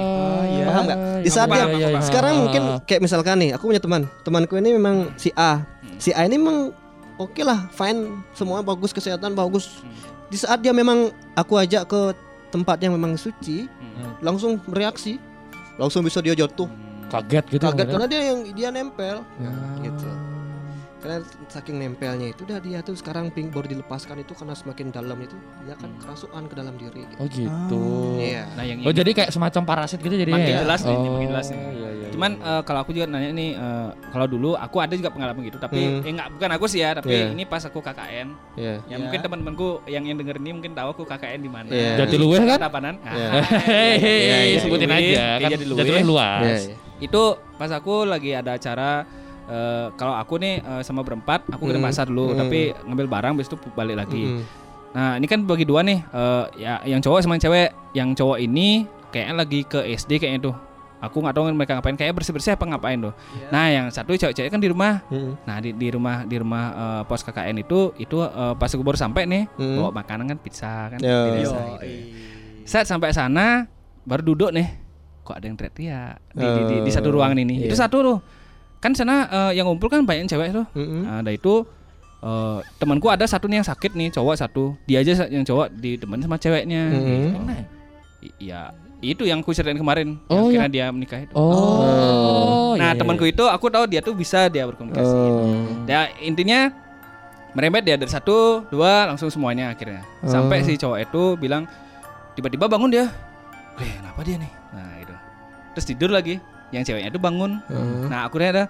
iya. 0.56 0.66
Paham 0.68 0.84
nggak? 0.88 1.00
Di 1.24 1.32
saat 1.32 1.48
Iya, 1.48 1.56
dia 1.56 1.66
iya, 1.72 1.88
iya. 1.96 2.02
sekarang 2.04 2.34
Ah, 2.36 2.42
mungkin 2.44 2.64
ah. 2.64 2.80
kayak 2.84 3.02
misalkan 3.04 3.36
nih, 3.40 3.52
aku 3.56 3.72
punya 3.72 3.80
teman, 3.80 4.08
temanku 4.28 4.56
ini 4.60 4.76
memang 4.76 5.12
si 5.16 5.32
A. 5.36 5.64
Si 6.00 6.12
A 6.12 6.28
ini 6.28 6.36
memang 6.36 6.76
oke 7.16 7.40
lah, 7.44 7.72
fine, 7.72 8.24
semua 8.36 8.60
bagus, 8.60 8.92
kesehatan 8.92 9.32
bagus. 9.32 9.84
Di 10.28 10.36
saat 10.36 10.60
dia 10.60 10.76
memang 10.76 11.16
aku 11.32 11.56
ajak 11.56 11.88
ke 11.88 12.12
tempat 12.56 12.80
yang 12.80 12.96
memang 12.96 13.20
suci, 13.20 13.68
Hmm. 13.68 14.16
langsung 14.24 14.56
bereaksi, 14.64 15.20
langsung 15.76 16.08
bisa 16.08 16.24
dia 16.24 16.32
jatuh, 16.34 16.72
kaget 17.12 17.46
gitu. 17.52 17.64
kaget 17.68 17.88
karena 17.92 18.08
dia 18.08 18.22
yang 18.24 18.40
dia 18.50 18.70
nempel, 18.72 19.28
Ah. 19.44 19.76
gitu. 19.84 20.08
Karena 21.06 21.22
saking 21.46 21.78
nempelnya 21.78 22.28
itu 22.28 22.42
dah 22.44 22.58
dia 22.58 22.82
tuh 22.82 22.98
sekarang 22.98 23.30
ping 23.30 23.54
baru 23.54 23.70
dilepaskan 23.70 24.18
itu 24.20 24.34
karena 24.34 24.58
semakin 24.58 24.90
dalam 24.90 25.14
itu 25.22 25.38
dia 25.62 25.78
akan 25.78 25.90
kerasukan 26.02 26.44
ke 26.50 26.56
dalam 26.58 26.74
diri. 26.76 27.06
Gitu. 27.06 27.16
Oh 27.16 27.28
gitu. 27.30 27.84
Iya. 28.18 28.44
Nah, 28.52 28.64
yang 28.66 28.78
Oh 28.82 28.90
ini 28.90 28.98
jadi 28.98 29.12
kayak 29.14 29.30
semacam 29.30 29.62
parasit 29.64 30.02
gitu 30.02 30.18
jadinya 30.18 30.42
Makin 30.42 30.50
ya? 30.52 30.60
jelas 30.66 30.82
nih, 30.82 30.90
ini 30.92 31.06
Oh, 31.06 31.14
makin 31.14 31.30
jelas 31.30 31.46
nih. 31.46 31.60
Iya, 31.62 31.70
iya, 31.70 31.90
iya. 31.94 32.08
Cuman 32.10 32.32
eh, 32.36 32.62
kalau 32.66 32.80
aku 32.82 32.90
juga 32.90 33.06
nanya 33.06 33.30
nih 33.32 33.50
eh, 33.54 33.90
kalau 34.10 34.26
dulu 34.26 34.50
aku 34.56 34.78
ada 34.80 34.94
juga 34.94 35.10
pengalaman 35.10 35.42
gitu 35.44 35.62
tapi 35.62 35.78
Hmm. 35.78 36.02
eh 36.02 36.10
enggak 36.10 36.28
bukan 36.34 36.50
aku 36.52 36.66
sih 36.66 36.82
ya 36.82 36.98
tapi 36.98 37.14
Iya. 37.14 37.26
ini 37.30 37.44
pas 37.46 37.62
aku 37.62 37.78
KKN 37.80 38.28
Iya. 38.58 38.74
ya 38.82 38.90
Ya. 38.90 38.98
mungkin 38.98 39.20
teman-temanku 39.22 39.68
yang 39.86 40.04
yang 40.04 40.18
denger 40.18 40.42
ini 40.42 40.52
mungkin 40.52 40.74
tahu 40.74 40.90
aku 40.90 41.04
KKN 41.06 41.40
di 41.40 41.52
mana. 41.54 41.70
Iya. 41.70 42.02
Jatiluwih 42.02 42.42
kan? 42.42 42.58
Tapanan. 42.58 42.96
Iya. 43.06 43.30
Hehehe, 43.62 44.16
Iya, 44.26 44.38
iya, 44.44 44.58
sebutin 44.60 44.90
iya. 44.90 44.98
aja 44.98 45.06
Iya, 45.06 45.28
kan 45.38 45.50
Jatiluwih. 45.54 45.80
jatuhnya 45.80 46.02
luas. 46.04 46.42
Iya, 46.42 46.58
iya. 46.66 46.76
itu 46.98 47.24
pas 47.54 47.70
aku 47.70 47.94
lagi 48.04 48.32
ada 48.32 48.56
acara 48.56 49.04
eh, 49.48 49.88
kalau 49.94 50.14
aku 50.14 50.38
nih 50.38 50.60
eh, 50.60 50.82
sama 50.82 51.02
berempat 51.02 51.46
aku 51.48 51.66
ke 51.66 51.74
Hmm. 51.74 51.84
pasar 51.84 52.06
dulu 52.06 52.32
Hmm. 52.32 52.40
tapi 52.40 52.60
ngambil 52.82 53.08
barang 53.08 53.32
habis 53.34 53.48
itu 53.48 53.58
balik 53.72 53.98
lagi. 53.98 54.24
Mm-mm. 54.26 54.44
Nah, 54.92 55.20
ini 55.20 55.26
kan 55.26 55.44
bagi 55.44 55.64
dua 55.64 55.82
nih 55.82 56.00
eh, 56.02 56.44
ya 56.58 56.74
yang 56.84 57.00
cowok 57.00 57.20
sama 57.20 57.36
yang 57.36 57.44
cewek. 57.44 57.70
Yang 57.92 58.10
cowok 58.16 58.38
ini 58.40 58.68
kayaknya 59.10 59.36
lagi 59.36 59.60
ke 59.62 59.80
SD 59.92 60.18
kayaknya 60.18 60.42
tuh. 60.46 60.56
Aku 60.98 61.20
nggak 61.20 61.36
tahu 61.36 61.52
mereka 61.52 61.76
ngapain 61.76 61.94
kayak 61.94 62.16
bersih-bersih 62.16 62.56
apa 62.56 62.66
ngapain 62.66 62.98
tuh. 62.98 63.14
Nah, 63.48 63.68
yang 63.68 63.86
satu 63.90 64.12
cewek-cewek 64.12 64.48
kan 64.48 64.58
di 64.58 64.68
rumah. 64.68 65.04
Mm-mm. 65.06 65.36
Nah, 65.44 65.60
di, 65.60 65.70
di 65.70 65.88
rumah 65.90 66.24
di 66.24 66.36
rumah 66.36 66.64
eh, 66.72 67.02
pos 67.06 67.22
KKN 67.22 67.60
itu 67.60 67.92
itu 67.96 68.18
eh, 68.18 68.54
pas 68.54 68.68
aku 68.68 68.82
baru 68.82 68.96
sampai 68.96 69.24
nih 69.26 69.44
Hmm. 69.54 69.76
bawa 69.78 69.90
makanan 69.94 70.26
kan 70.26 70.38
pizza 70.38 70.90
kan 70.90 70.98
Yo. 70.98 71.20
biasa 71.36 71.56
Yo, 71.56 71.74
gitu. 71.78 71.96
Saat 72.66 72.86
sampai 72.88 73.12
sana 73.12 73.68
baru 74.02 74.24
duduk 74.26 74.50
nih 74.50 74.68
kok 75.22 75.34
ada 75.34 75.46
yang 75.46 75.54
teriak-teriak 75.56 76.14
di, 76.32 76.46
di, 76.46 76.62
di, 76.64 76.76
di 76.82 76.92
satu 76.92 77.10
Oh, 77.10 77.14
ruangan 77.16 77.34
ini 77.36 77.58
iya. 77.60 77.66
itu 77.66 77.76
satu 77.76 77.98
tuh 78.00 78.18
kan 78.86 78.94
sana 78.94 79.16
eh, 79.26 79.52
yang 79.58 79.66
ngumpul 79.66 79.90
kan 79.90 80.06
banyak 80.06 80.30
cewek 80.30 80.54
tuh 80.54 80.66
Mm-mm. 80.72 81.02
Nah, 81.02 81.26
ada 81.26 81.34
itu 81.34 81.66
eh, 82.22 82.58
temanku 82.78 83.10
ada 83.10 83.26
satu 83.26 83.50
nih 83.50 83.58
yang 83.60 83.68
sakit 83.68 83.92
nih 83.92 84.14
cowok 84.14 84.36
satu 84.38 84.78
dia 84.86 85.02
aja 85.02 85.26
yang 85.26 85.42
cowok 85.42 85.74
ditemenin 85.74 86.22
sama 86.22 86.38
ceweknya 86.38 86.94
Mm-mm. 86.94 87.50
I- 88.22 88.38
ya 88.40 88.70
itu 89.02 89.22
yang 89.22 89.42
ku 89.42 89.52
ceritain 89.52 89.76
kemarin 89.76 90.18
Oh, 90.28 90.50
yang 90.50 90.66
kira 90.66 90.66
dia 90.68 90.86
menikah 90.90 91.18
itu 91.20 91.34
Oh. 91.34 92.74
nah 92.76 92.94
iya, 92.94 92.98
temanku 92.98 93.26
iya. 93.26 93.34
itu 93.34 93.44
aku 93.44 93.66
tahu 93.68 93.86
dia 93.86 94.02
tuh 94.02 94.14
bisa 94.14 94.46
dia 94.48 94.66
berkomunikasi 94.66 95.14
Oh. 95.14 95.66
Ya 95.86 96.14
intinya 96.20 96.70
merembet 97.52 97.82
dia 97.82 97.96
dari 97.96 98.10
satu 98.10 98.66
dua 98.68 99.08
langsung 99.08 99.30
semuanya 99.30 99.72
akhirnya 99.72 100.06
sampai 100.22 100.62
Oh. 100.62 100.66
si 100.66 100.74
cowok 100.76 101.00
itu 101.02 101.24
bilang 101.38 101.66
tiba-tiba 102.34 102.68
bangun 102.68 102.92
dia, 102.92 103.06
eh 103.78 103.92
kenapa 103.96 104.20
dia 104.22 104.36
nih? 104.36 104.52
Nah 104.74 104.92
itu 105.00 105.16
terus 105.72 105.86
tidur 105.86 106.12
lagi, 106.12 106.36
yang 106.76 106.84
ceweknya 106.84 107.10
itu 107.10 107.22
bangun. 107.22 107.64
Oh. 107.72 108.06
Nah 108.12 108.28
akhirnya 108.28 108.50
ada 108.52 108.64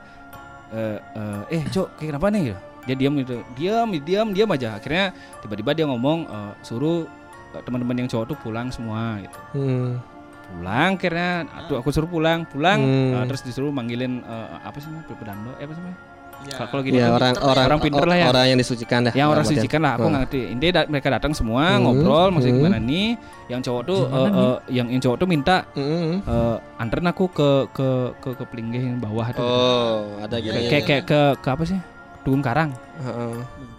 eh 0.69 0.97
eh, 1.17 1.41
eh 1.57 1.63
cok 1.65 1.97
kayak 1.97 2.09
kenapa 2.13 2.27
nih? 2.29 2.43
Dia 2.85 2.93
diam 2.93 3.13
gitu, 3.17 3.41
diam 3.57 3.87
diam 3.97 4.27
diam 4.29 4.49
aja. 4.53 4.77
Akhirnya 4.77 5.09
tiba-tiba 5.41 5.73
dia 5.73 5.85
ngomong 5.89 6.29
eh, 6.29 6.53
suruh 6.61 7.09
eh, 7.57 7.61
teman-teman 7.65 8.05
yang 8.05 8.09
cowok 8.09 8.25
tuh 8.29 8.37
pulang 8.39 8.69
semua 8.69 9.17
gitu. 9.25 9.39
Hmm. 9.57 9.97
Pulang 10.45 10.93
akhirnya, 11.01 11.49
aduh 11.49 11.81
aku 11.81 11.89
suruh 11.89 12.05
pulang, 12.05 12.45
pulang, 12.45 12.77
Hmm. 12.77 13.17
eh, 13.17 13.23
terus 13.25 13.41
disuruh 13.41 13.73
manggilin 13.73 14.21
eh, 14.21 14.47
apa 14.61 14.77
sih? 14.77 14.89
Pedando, 15.09 15.49
eh, 15.57 15.65
apa 15.65 15.73
sih? 15.73 15.83
Ya. 16.45 16.61
Kalau 16.61 16.81
gini 16.81 16.95
Ya 16.95 17.05
tuh 17.05 17.15
orang 17.15 17.33
orang 17.41 17.65
orang 17.65 17.79
pinter 17.81 18.05
lah 18.05 18.15
ya. 18.15 18.25
Orang 18.27 18.45
yang 18.45 18.59
disucikan 18.59 18.99
dah. 19.01 19.13
yang 19.13 19.27
orang 19.27 19.41
dalam 19.41 19.49
artian. 19.49 19.59
sucikan 19.59 19.79
lah 19.81 19.91
aku 19.91 20.01
Oh. 20.01 20.07
nggak 20.07 20.21
ngerti 20.23 20.39
intinya 20.47 20.81
mereka 20.87 21.07
datang 21.09 21.31
semua 21.31 21.63
Hmm, 21.67 21.81
ngobrol 21.81 22.27
maksudnya 22.29 22.53
hmm. 22.53 22.61
gimana 22.61 22.77
nih 22.79 23.07
yang 23.45 23.61
cowok 23.61 23.81
tuh 23.83 23.99
eh, 24.05 24.29
eh, 24.31 24.55
yang 24.71 24.87
yang 24.87 25.01
cowok 25.01 25.17
tuh 25.17 25.27
minta 25.27 25.57
eh, 25.73 26.55
anterin 26.75 27.07
aku 27.07 27.25
ke 27.27 27.49
ke 27.71 27.87
ke 28.15 28.29
ke 28.31 28.43
pelinggih 28.45 28.83
yang 28.83 28.99
bawah 28.99 29.27
tuh 29.29 29.41
Oh, 29.41 29.97
ada 30.19 30.37
gitu. 30.37 30.53
kayak 30.53 30.83
kayak 30.85 31.03
ke 31.03 31.19
ke 31.39 31.49
apa 31.49 31.63
sih 31.63 31.79
Tugung 32.21 32.41
Karang 32.41 32.73
Heeh. 32.97 33.33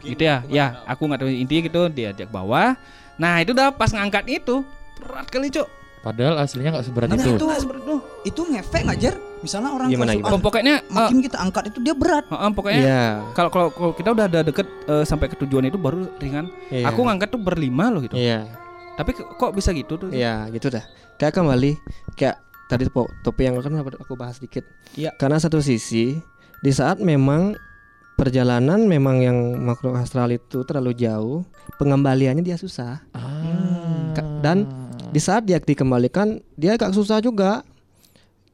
gitu 0.04 0.22
ya 0.22 0.42
ya 0.46 0.66
aku 0.84 1.02
nggak 1.04 1.18
tahu 1.18 1.30
intinya 1.30 1.62
gitu 1.64 1.82
dia 1.88 2.10
ajak 2.10 2.28
bawah 2.28 2.74
nah 3.16 3.38
itu 3.38 3.50
udah 3.50 3.70
pas 3.70 3.88
ngangkat 3.88 4.26
itu 4.32 4.62
berat 4.96 5.26
kali 5.26 5.48
cok 5.48 5.66
Padahal 6.06 6.38
aslinya 6.38 6.70
nggak 6.70 6.86
seberat 6.86 7.08
Nah, 7.10 7.18
itu. 7.18 7.34
itu 7.34 7.46
itu 8.22 8.40
ngefek 8.46 8.82
nggak 8.86 8.98
Jer? 9.02 9.14
Misalnya 9.42 9.70
orang 9.74 9.88
Gimana, 9.90 10.14
kerasukan, 10.14 10.38
pokoknya 10.38 10.74
eh, 10.78 10.86
makin 10.88 11.18
kita 11.18 11.36
angkat 11.36 11.64
itu 11.66 11.78
dia 11.82 11.94
berat. 11.94 12.24
eh, 12.24 12.50
pokoknya 12.54 12.78
Iya. 12.78 13.06
kalau 13.34 13.50
kalau 13.50 13.90
kita 13.90 14.08
udah 14.14 14.24
ada 14.24 14.40
deket 14.40 14.66
eh, 14.86 15.02
sampai 15.02 15.26
ke 15.26 15.36
tujuan 15.42 15.66
itu 15.66 15.74
baru 15.74 16.06
ringan 16.16 16.46
Iya. 16.70 16.86
aku 16.86 17.02
ngangkat 17.02 17.28
tuh 17.28 17.42
berlima 17.42 17.90
loh 17.90 18.00
gitu 18.00 18.14
Iya. 18.14 18.46
tapi 18.94 19.10
ke- 19.12 19.26
kok 19.28 19.50
bisa 19.50 19.74
gitu 19.74 19.98
tuh 19.98 20.08
Iya, 20.08 20.46
gitu 20.48 20.70
dah. 20.70 20.86
Kayak 21.16 21.34
kembali 21.34 21.74
kayak 22.14 22.36
tadi 22.66 22.86
topik 23.22 23.42
yang 23.42 23.58
kan 23.58 23.74
aku 23.82 24.14
bahas 24.14 24.38
dikit. 24.38 24.62
Iya. 24.94 25.10
Karena 25.14 25.36
satu 25.36 25.58
sisi 25.58 26.14
di 26.62 26.70
saat 26.70 26.98
memang 26.98 27.58
perjalanan 28.14 28.80
memang 28.80 29.20
yang 29.20 29.38
makhluk 29.60 29.98
astral 29.98 30.30
itu 30.30 30.64
terlalu 30.64 30.96
jauh, 30.96 31.44
pengembaliannya 31.76 32.40
dia 32.40 32.56
susah. 32.56 33.04
Ah. 33.12 34.14
Dan 34.40 34.64
di 35.12 35.20
saat 35.22 35.42
dia 35.46 35.58
dikembalikan 35.58 36.38
dia 36.54 36.74
agak 36.74 36.94
susah 36.94 37.20
juga. 37.20 37.62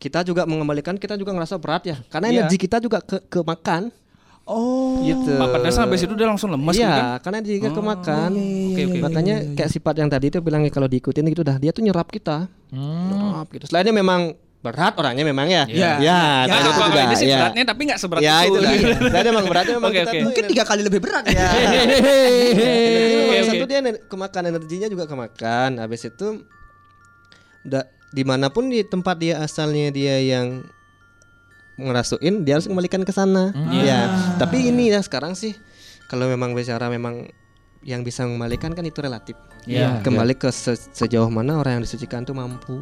Kita 0.02 0.26
juga 0.26 0.42
mengembalikan 0.42 0.98
kita 0.98 1.14
juga 1.14 1.30
ngerasa 1.30 1.54
berat 1.62 1.86
ya, 1.86 1.96
karena 2.10 2.26
Iya. 2.26 2.34
energi 2.42 2.56
kita 2.58 2.82
juga 2.82 2.98
ke 2.98 3.22
kemakan. 3.30 3.94
Oh. 4.42 4.98
Gitu. 4.98 5.38
Pak 5.38 5.48
Padahal 5.54 5.86
habis 5.86 6.02
itu 6.02 6.14
dia 6.18 6.26
langsung 6.26 6.50
lemas 6.50 6.74
gitu 6.74 6.82
kan 6.82 6.98
Iya, 6.98 7.22
karena 7.22 7.38
dia 7.38 7.54
juga 7.62 7.70
kemakan. 7.70 8.30
Oke, 8.34 8.82
oke. 8.90 8.98
Makanya 8.98 9.36
kayak 9.54 9.70
sifat 9.70 9.94
yang 10.02 10.10
tadi 10.10 10.34
itu 10.34 10.42
bilang 10.42 10.66
kalau 10.74 10.90
diikutin 10.90 11.22
gitu 11.30 11.46
dah, 11.46 11.62
dia 11.62 11.70
tuh 11.70 11.86
nyerap 11.86 12.10
kita. 12.10 12.50
Hmm. 12.74 13.06
Nyerap 13.14 13.46
gitu. 13.54 13.64
Selainnya 13.70 13.94
memang 13.94 14.34
berat 14.62 14.94
orangnya 14.94 15.26
memang 15.26 15.46
ya. 15.46 15.66
Iya. 15.66 15.90
Ya, 15.98 15.98
Ya, 15.98 16.20
tadi 16.46 16.48
Ya, 16.48 16.56
itu 16.56 16.70
kalau 16.72 16.86
juga. 16.88 17.02
ini 17.02 17.14
sih 17.14 17.26
ya. 17.26 17.38
beratnya 17.42 17.64
tapi 17.66 17.80
nggak 17.82 17.98
seberat 17.98 18.20
Ya, 18.22 18.36
itu. 18.40 18.48
itu 18.48 18.58
dah. 18.58 18.72
Selainnya 19.10 19.30
memang 19.30 19.46
beratnya 19.46 19.74
memang 19.74 19.90
Oke, 19.90 19.98
kita 19.98 20.06
tuh 20.08 20.22
Mungkin 20.24 20.44
tiga 20.46 20.64
kali 20.64 20.82
lebih 20.82 21.00
berat 21.02 21.24
ya. 21.28 21.46
Oke, 23.22 23.38
satu 23.44 23.64
dia 23.66 23.80
kemakan 24.04 24.42
energinya 24.46 24.86
juga 24.86 25.04
kemakan. 25.04 25.70
Habis 25.76 26.02
itu 26.06 26.46
da, 27.62 27.82
di 28.08 28.22
mana 28.22 28.48
pun 28.48 28.68
di 28.68 28.82
tempat 28.82 29.18
dia 29.18 29.40
asalnya 29.40 29.90
dia 29.90 30.16
yang 30.20 30.62
ngerasuin 31.74 32.44
dia 32.44 32.54
harus 32.54 32.68
kembalikan 32.68 33.02
ke 33.02 33.10
sana. 33.10 33.50
Ya. 33.74 34.06
Tapi 34.36 34.70
ini 34.70 34.88
ya 34.88 35.00
sekarang 35.00 35.34
sih 35.34 35.58
kalau 36.06 36.28
memang 36.28 36.52
bicara 36.52 36.86
memang 36.86 37.26
yang 37.82 38.06
bisa 38.06 38.22
mengembalikan 38.22 38.70
kan 38.70 38.84
itu 38.84 39.00
relatif. 39.00 39.34
Iya. 39.64 39.98
Kembali 40.00 40.34
ke 40.34 40.50
se- 40.50 40.90
sejauh 40.92 41.26
mana 41.26 41.56
orang 41.56 41.78
yang 41.78 41.82
disucikan 41.82 42.22
tuh 42.22 42.30
mampu. 42.32 42.78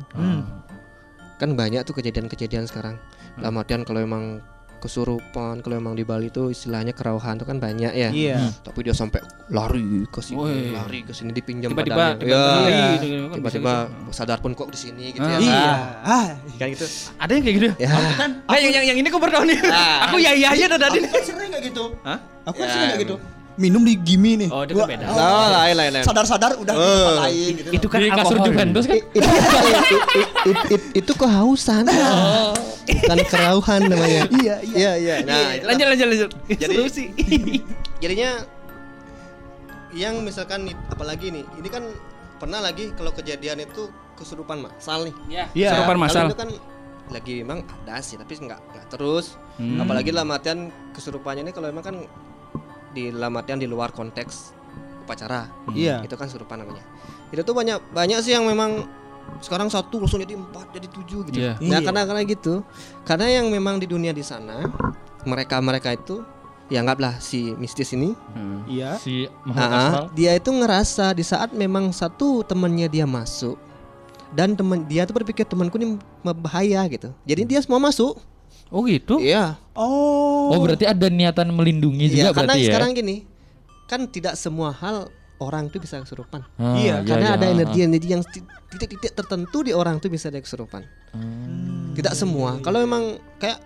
Kan 1.41 1.57
banyak 1.57 1.81
tuh 1.83 1.97
kejadian-kejadian 1.97 2.69
sekarang. 2.69 3.01
Dalam 3.35 3.57
artian 3.57 3.81
kalau 3.83 3.99
memang 3.99 4.45
kesurupan, 4.79 5.61
kalau 5.61 5.77
memang 5.77 5.93
di 5.93 6.05
Bali 6.05 6.29
tuh 6.29 6.49
istilahnya 6.49 6.93
kerauhan 6.93 7.37
tuh 7.37 7.45
kan 7.45 7.57
banyak 7.57 7.93
ya. 7.93 8.09
Iya. 8.11 8.49
Tapi 8.61 8.81
dia 8.81 8.93
sampai 8.93 9.21
lari 9.49 10.05
ke 10.07 10.21
sini, 10.21 10.37
Woi. 10.37 10.73
lari 10.73 11.01
ke 11.01 11.13
sini 11.13 11.31
dipinjam 11.31 11.69
Tiba-tiba 11.71 11.97
badannya. 11.97 12.17
tiba-tiba 12.19 12.65
Ya. 12.67 12.89
gitu, 12.95 13.07
kan 13.23 13.37
Tiba-tiba 13.37 13.73
gitu. 13.85 14.11
sadar 14.11 14.39
pun 14.41 14.53
kok 14.53 14.69
di 14.69 14.79
sini 14.79 15.13
gitu 15.13 15.21
Ah. 15.23 15.33
ya. 15.33 15.39
Iya. 15.39 15.65
Ah. 16.01 16.27
Kan 16.57 16.69
gitu. 16.71 16.87
Ada 17.17 17.31
yang 17.31 17.45
kayak 17.45 17.57
gitu. 17.57 17.69
Ya. 17.77 17.93
Nah, 18.41 18.57
yang, 18.57 18.73
yang 18.73 18.85
yang 18.89 18.99
ini 18.99 19.09
kok 19.09 19.21
bertahun 19.21 19.47
nih. 19.49 19.59
Aku 20.03 20.17
ya 20.17 20.33
iya 20.33 20.49
aja 20.49 20.65
dari 20.67 20.81
tadi. 20.81 20.99
Aku 20.99 21.09
kan 21.11 21.23
sering 21.25 21.51
kayak 21.51 21.65
gitu. 21.67 21.85
Hah? 22.01 22.19
Aku 22.43 22.57
kan 22.57 22.65
Ya, 22.65 22.73
sering 22.73 22.89
kayak 22.91 23.03
gitu. 23.05 23.17
Minum 23.61 23.85
di 23.85 23.93
Gimi 23.95 24.41
nih. 24.41 24.49
Oh, 24.49 24.65
itu 24.65 24.73
kan 24.73 24.89
beda. 24.89 25.05
Oh, 25.07 25.47
lain 25.53 25.75
lain 25.77 25.91
lain. 25.93 26.05
Sadar-sadar 26.05 26.57
udah 26.57 26.73
di 26.73 26.81
tempat 26.81 27.17
lain 27.21 27.51
gitu. 27.55 27.69
Itu 27.77 27.87
kan 27.87 27.99
Di 28.01 28.09
kasur. 28.09 28.37
Juventus 28.41 28.85
kan? 28.89 28.97
Itu, 30.97 31.13
kehausan. 31.15 31.85
Bukan 33.05 33.19
kerauhan 33.27 33.81
namanya. 33.85 34.23
Iya, 34.41 34.57
iya. 34.63 34.75
Iya, 34.75 34.93
iya. 34.97 35.15
Nah, 35.23 35.53
itulah. 35.53 35.69
lanjut 35.69 35.87
lanjut 35.87 36.07
lanjut. 36.09 36.31
Jadi- 36.49 36.65
Seru 36.73 36.85
sih. 36.89 37.07
jadinya 38.03 38.31
yang 39.93 40.23
misalkan 40.23 40.65
apalagi 40.89 41.29
nih, 41.29 41.45
ini 41.55 41.69
kan 41.69 41.85
pernah 42.39 42.59
lagi 42.59 42.95
kalau 42.95 43.13
kejadian 43.13 43.61
itu 43.61 43.91
kesurupan 44.15 44.63
masal 44.63 45.05
nih. 45.05 45.15
Ya, 45.29 45.45
Iya. 45.53 45.71
serupan 45.77 45.97
Kalau 45.97 46.03
masal. 46.03 46.25
itu 46.27 46.39
kan 46.39 46.51
lagi 47.11 47.43
memang 47.43 47.61
ada 47.67 47.99
sih 47.99 48.15
tapi 48.15 48.39
nggak 48.39 48.61
nggak 48.71 48.87
terus 48.89 49.35
Hmm. 49.59 49.83
apalagi 49.83 50.15
dalam 50.15 50.31
artian 50.31 50.59
kesurupannya 50.95 51.43
ini 51.43 51.51
kalau 51.51 51.67
memang 51.67 51.83
kan 51.83 51.97
di 52.91 53.09
dalam 53.09 53.33
artian 53.35 53.57
di 53.57 53.67
luar 53.67 53.91
konteks 53.91 54.55
upacara 55.03 55.51
Iya. 55.71 56.03
itu 56.03 56.15
kan 56.15 56.27
surupan 56.27 56.61
namanya 56.61 56.83
itu 57.29 57.41
tuh 57.41 57.53
banyak 57.53 57.79
banyak 57.91 58.19
sih 58.21 58.31
yang 58.31 58.45
memang 58.45 58.87
sekarang 59.39 59.67
satu 59.67 60.03
langsung 60.03 60.19
jadi 60.19 60.35
empat 60.35 60.71
jadi 60.71 60.87
tujuh 60.87 61.21
gitu 61.27 61.39
Iya. 61.39 61.55
nah 61.61 61.79
Iya. 61.79 61.87
karena 61.87 62.01
karena 62.05 62.23
gitu 62.25 62.55
karena 63.03 63.27
yang 63.31 63.47
memang 63.47 63.79
di 63.79 63.87
dunia 63.87 64.11
di 64.11 64.23
sana 64.23 64.67
mereka 65.23 65.59
mereka 65.59 65.91
itu 65.91 66.23
ya 66.67 66.81
anggaplah 66.81 67.19
si 67.19 67.51
mistis 67.55 67.91
ini 67.91 68.15
Hmm. 68.31 68.63
Iya. 68.65 68.95
Si 68.97 69.27
Ah, 69.49 69.67
astral. 69.67 70.07
dia 70.13 70.33
itu 70.33 70.51
ngerasa 70.51 71.11
di 71.11 71.23
saat 71.23 71.51
memang 71.53 71.91
satu 71.91 72.43
temannya 72.43 72.87
dia 72.87 73.05
masuk 73.05 73.59
dan 74.31 74.55
teman 74.55 74.83
dia 74.85 75.03
tuh 75.03 75.15
berpikir 75.17 75.43
temanku 75.43 75.75
ini 75.75 75.99
bahaya 76.25 76.87
gitu. 76.87 77.11
Jadi 77.25 77.43
dia 77.45 77.59
semua 77.59 77.79
masuk. 77.81 78.15
Oh 78.71 78.87
gitu. 78.87 79.19
Iya. 79.19 79.59
Oh. 79.81 80.53
Oh 80.53 80.59
berarti 80.61 80.85
ada 80.85 81.09
niatan 81.09 81.49
melindungi 81.57 82.13
Iya, 82.13 82.29
juga 82.29 82.45
karena 82.45 82.53
berarti 82.53 82.61
ya? 82.61 82.69
sekarang 82.69 82.91
gini, 82.93 83.17
kan 83.89 84.01
tidak 84.07 84.37
semua 84.37 84.77
hal 84.77 85.09
orang 85.41 85.73
itu 85.73 85.81
bisa 85.81 85.97
kesurupan. 86.05 86.45
Ah, 86.61 86.77
Iya, 86.77 87.01
karena 87.01 87.41
ada 87.41 87.49
ah, 87.49 87.55
energi-energi 87.57 88.09
yang 88.13 88.21
ti- 88.21 88.45
titik-titik 88.69 89.17
tertentu 89.17 89.65
di 89.65 89.73
orang 89.73 89.97
itu 89.97 90.13
bisa 90.13 90.29
ada 90.29 90.37
kesurupan. 90.37 90.85
Hmm. 91.17 91.97
Tidak 91.97 92.13
semua. 92.13 92.61
Kalau 92.61 92.85
memang 92.85 93.17
kayak 93.41 93.57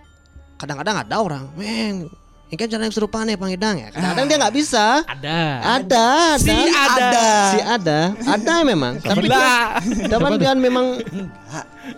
kadang-kadang 0.55 1.03
ada 1.03 1.15
orang, 1.19 1.51
men, 1.59 2.07
ini 2.47 2.55
kan 2.55 2.71
cara 2.71 2.87
kesurupan 2.87 3.27
ya 3.27 3.35
Pangidang 3.35 3.75
ya. 3.75 3.91
Kadang-kadang 3.91 4.25
dia 4.31 4.37
nggak 4.39 4.55
bisa. 4.55 4.85
Ada. 5.03 5.39
Ada, 5.83 6.07
ada, 6.31 6.39
Si 6.39 6.49
ada. 6.55 7.25
si 7.51 7.59
ada, 7.59 7.99
ada 8.23 8.53
memang. 8.63 8.93
Tapi 9.03 9.27
dia, 9.27 9.83
tapi 10.07 10.23
memang 10.55 10.85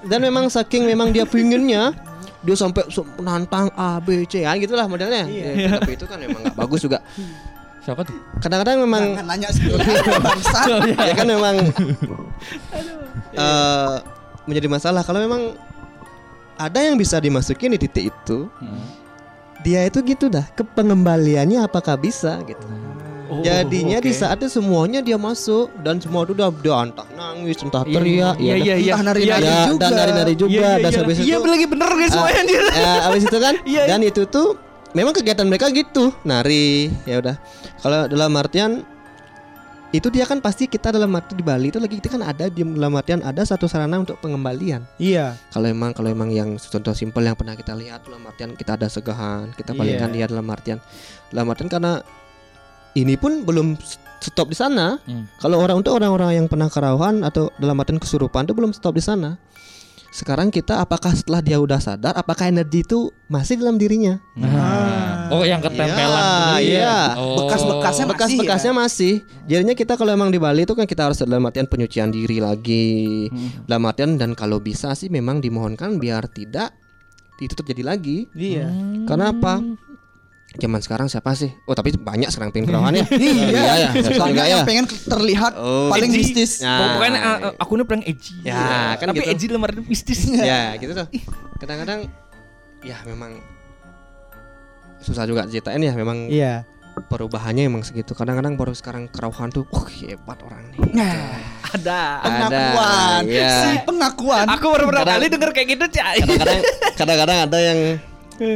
dan 0.09 0.19
memang 0.19 0.49
saking 0.49 0.89
memang 0.89 1.13
dia 1.13 1.23
pinginnya 1.23 1.93
dia 2.45 2.55
sampai 2.55 2.85
menantang 3.17 3.73
A 3.73 3.97
B 3.97 4.25
C 4.29 4.45
ya 4.45 4.53
gitulah 4.57 4.85
modelnya. 4.85 5.25
Ya, 5.25 5.79
tapi 5.81 5.97
itu 5.97 6.05
kan 6.05 6.21
memang 6.21 6.41
nggak 6.45 6.57
bagus 6.57 6.81
juga. 6.85 7.01
Siapa 7.87 8.03
tuh? 8.03 8.19
Kadang-kadang 8.43 8.83
memang 8.83 9.15
Jangan 9.15 9.27
nanya 9.31 9.49
sih. 9.55 9.63
Bangsa. 10.27 10.59
ya 10.91 11.13
kan 11.15 11.27
memang 11.27 11.55
eh, 13.31 13.95
menjadi 14.43 14.67
masalah 14.67 15.01
kalau 15.07 15.23
memang 15.23 15.55
ada 16.59 16.79
yang 16.83 16.99
bisa 16.99 17.21
dimasukin 17.21 17.77
di 17.77 17.79
titik 17.79 18.09
itu 18.11 18.49
dia 19.61 19.85
itu 19.85 19.99
gitu 20.05 20.25
dah 20.29 20.45
ke 20.53 20.65
pengembaliannya 20.65 21.61
apakah 21.65 21.97
bisa 21.97 22.41
gitu 22.45 22.65
Oh, 23.27 23.43
jadinya 23.43 23.99
di 23.99 24.09
oke. 24.09 24.15
saat 24.15 24.39
itu 24.39 24.47
semuanya 24.49 24.99
dia 24.99 25.15
masuk 25.15 25.67
dan 25.83 25.99
semua 25.99 26.23
itu 26.23 26.31
udah 26.31 26.47
dia 26.49 26.75
entah 26.79 27.07
nangis 27.11 27.59
entah 27.59 27.83
teriak 27.83 28.35
Iya 28.37 28.55
ya 28.55 28.55
iya 28.55 28.75
iya. 28.79 28.91
Entah 28.95 29.05
nari-nari 29.05 29.43
ya, 29.43 29.67
juga. 29.67 29.79
dan 29.83 29.91
nari-nari 29.93 30.33
juga 30.33 30.51
Iya, 30.53 30.63
iya, 30.63 30.71
dan 30.79 30.91
iya. 30.91 30.99
habis 31.03 31.15
Iya, 31.17 31.35
itu 31.35 31.47
lagi 31.47 31.65
bener 31.65 31.89
guys 31.91 32.07
ah, 32.07 32.13
semuanya 32.15 32.41
dia. 32.43 32.59
eh, 32.79 32.99
habis 33.03 33.23
itu 33.23 33.37
kan 33.37 33.53
Iya, 33.75 33.83
dan 33.85 33.99
itu 34.01 34.21
tuh 34.25 34.47
memang 34.91 35.11
kegiatan 35.11 35.43
mereka 35.43 35.67
gitu 35.69 36.15
nari 36.23 36.87
ya 37.03 37.19
udah 37.19 37.35
kalau 37.77 38.07
dalam 38.07 38.31
artian 38.33 38.71
itu 39.89 40.11
dia 40.11 40.27
kan 40.27 40.39
pasti 40.39 40.67
kita 40.67 40.91
dalam 40.91 41.07
arti 41.15 41.31
di 41.31 41.39
Bali 41.39 41.71
itu 41.71 41.79
lagi 41.79 41.95
kita 41.95 42.11
kan 42.11 42.21
ada 42.21 42.47
di 42.47 42.59
dalam 42.59 42.91
artian 42.91 43.23
ada 43.23 43.39
satu 43.41 43.71
sarana 43.71 43.95
untuk 43.95 44.19
pengembalian. 44.19 44.83
Iya. 44.97 45.39
Kalau 45.47 45.63
emang 45.63 45.95
kalau 45.95 46.11
emang 46.11 46.27
yang 46.27 46.59
contoh 46.59 46.91
simpel 46.91 47.23
yang 47.23 47.39
pernah 47.39 47.55
kita 47.55 47.71
lihat 47.71 48.03
dalam 48.03 48.19
artian 48.23 48.51
kita 48.51 48.75
ada 48.75 48.91
segahan, 48.91 49.55
kita 49.55 49.71
palingkan 49.71 50.11
Iya. 50.11 50.15
dia 50.17 50.25
dalam 50.27 50.43
artian 50.47 50.77
dalam 51.31 51.47
artian 51.47 51.71
karena 51.71 52.03
ini 52.97 53.13
pun 53.19 53.45
belum 53.45 53.77
stop 54.21 54.49
di 54.49 54.57
sana. 54.57 54.97
Hmm. 55.05 55.29
Kalau 55.37 55.61
orang 55.61 55.85
untuk 55.85 55.93
orang-orang 55.93 56.41
yang 56.41 56.47
pernah 56.49 56.67
kerauhan 56.67 57.21
atau 57.21 57.53
dalam 57.61 57.77
artian 57.77 58.01
kesurupan 58.01 58.49
itu 58.49 58.53
belum 58.57 58.73
stop 58.73 58.97
di 58.97 59.03
sana. 59.03 59.37
Sekarang 60.07 60.49
kita 60.49 60.81
apakah 60.81 61.13
setelah 61.13 61.43
dia 61.43 61.61
udah 61.61 61.77
sadar 61.77 62.15
apakah 62.17 62.49
energi 62.49 62.81
itu 62.81 63.13
masih 63.29 63.59
dalam 63.59 63.77
dirinya? 63.77 64.17
Nah. 64.33 65.29
Oh, 65.29 65.43
yang 65.43 65.59
ketempelan. 65.59 66.57
Iya, 66.57 66.63
ya? 66.63 66.63
iya. 66.63 66.97
Oh. 67.19 67.43
Bekas-bekasnya 67.43 68.05
masih 68.07 68.15
Bekas-bekasnya 68.15 68.73
masih. 68.73 69.13
Jadinya 69.45 69.75
kita 69.75 69.99
kalau 69.99 70.15
emang 70.15 70.31
di 70.31 70.39
Bali 70.39 70.63
itu 70.63 70.73
kan 70.73 70.87
kita 70.87 71.11
harus 71.11 71.19
dalam 71.21 71.43
artian 71.45 71.67
penyucian 71.67 72.09
diri 72.09 72.39
lagi. 72.39 73.27
Dalam 73.67 73.83
artian 73.85 74.15
dan 74.15 74.33
kalau 74.33 74.63
bisa 74.63 74.95
sih 74.95 75.11
memang 75.11 75.43
dimohonkan 75.43 75.99
biar 75.99 76.31
tidak 76.31 76.73
itu 77.37 77.53
terjadi 77.53 77.83
lagi. 77.85 78.25
Iya. 78.33 78.71
Karena 79.05 79.29
apa? 79.29 79.61
Zaman 80.57 80.81
sekarang 80.81 81.05
siapa 81.05 81.33
sih? 81.33 81.53
Oh 81.63 81.71
tapi 81.71 81.93
banyak 81.93 82.27
sekarang 82.27 82.49
pengen 82.49 82.65
kerawan 82.67 82.93
ya. 82.93 83.05
Iya, 83.13 83.73
ya. 83.77 83.89
Soalnya 84.09 84.45
yang 84.47 84.61
ya. 84.61 84.65
pengen 84.65 84.85
terlihat 84.85 85.53
Oh. 85.53 85.87
paling 85.87 86.09
Edgy. 86.09 86.19
mistis. 86.19 86.51
Nah. 86.59 86.97
Pokoknya 86.97 87.19
uh, 87.19 87.37
uh, 87.47 87.53
akunnya 87.57 87.85
paling 87.85 88.03
edgy. 88.03 88.33
Ya, 88.41 88.97
kan 88.97 89.13
Tapi 89.13 89.21
gitu. 89.21 89.31
edgy 89.31 89.45
lemar 89.47 89.71
mistis. 89.85 90.25
ya 90.27 90.73
gitu 90.75 90.91
tuh. 90.91 91.07
Kadang-kadang 91.57 92.09
ya 92.81 92.97
memang 93.03 93.37
susah 94.97 95.23
juga 95.23 95.45
ceritain 95.45 95.77
ya 95.77 95.93
memang 95.93 96.25
Iya. 96.27 96.65
perubahannya 96.97 97.69
emang 97.69 97.85
segitu. 97.85 98.17
Kadang-kadang 98.17 98.57
baru 98.57 98.73
sekarang 98.73 99.05
kerauhan 99.07 99.53
tuh, 99.53 99.69
wah 99.69 99.85
hebat 99.85 100.41
orang 100.41 100.73
nih. 100.73 100.81
Ada. 101.69 102.01
Pengakuan. 102.19 103.21
Ada, 103.21 103.29
iya. 103.29 103.49
Si 103.61 103.69
pengakuan. 103.85 104.45
Aku 104.49 104.65
baru 104.67 104.89
pertama 104.89 105.13
kali 105.13 105.29
denger 105.29 105.51
kayak 105.53 105.67
gitu, 105.77 105.85
Cai. 105.93 106.17
Kadang-kadang 106.17 106.59
kadang-kadang 106.97 107.37
ada 107.45 107.57
yang 107.61 107.79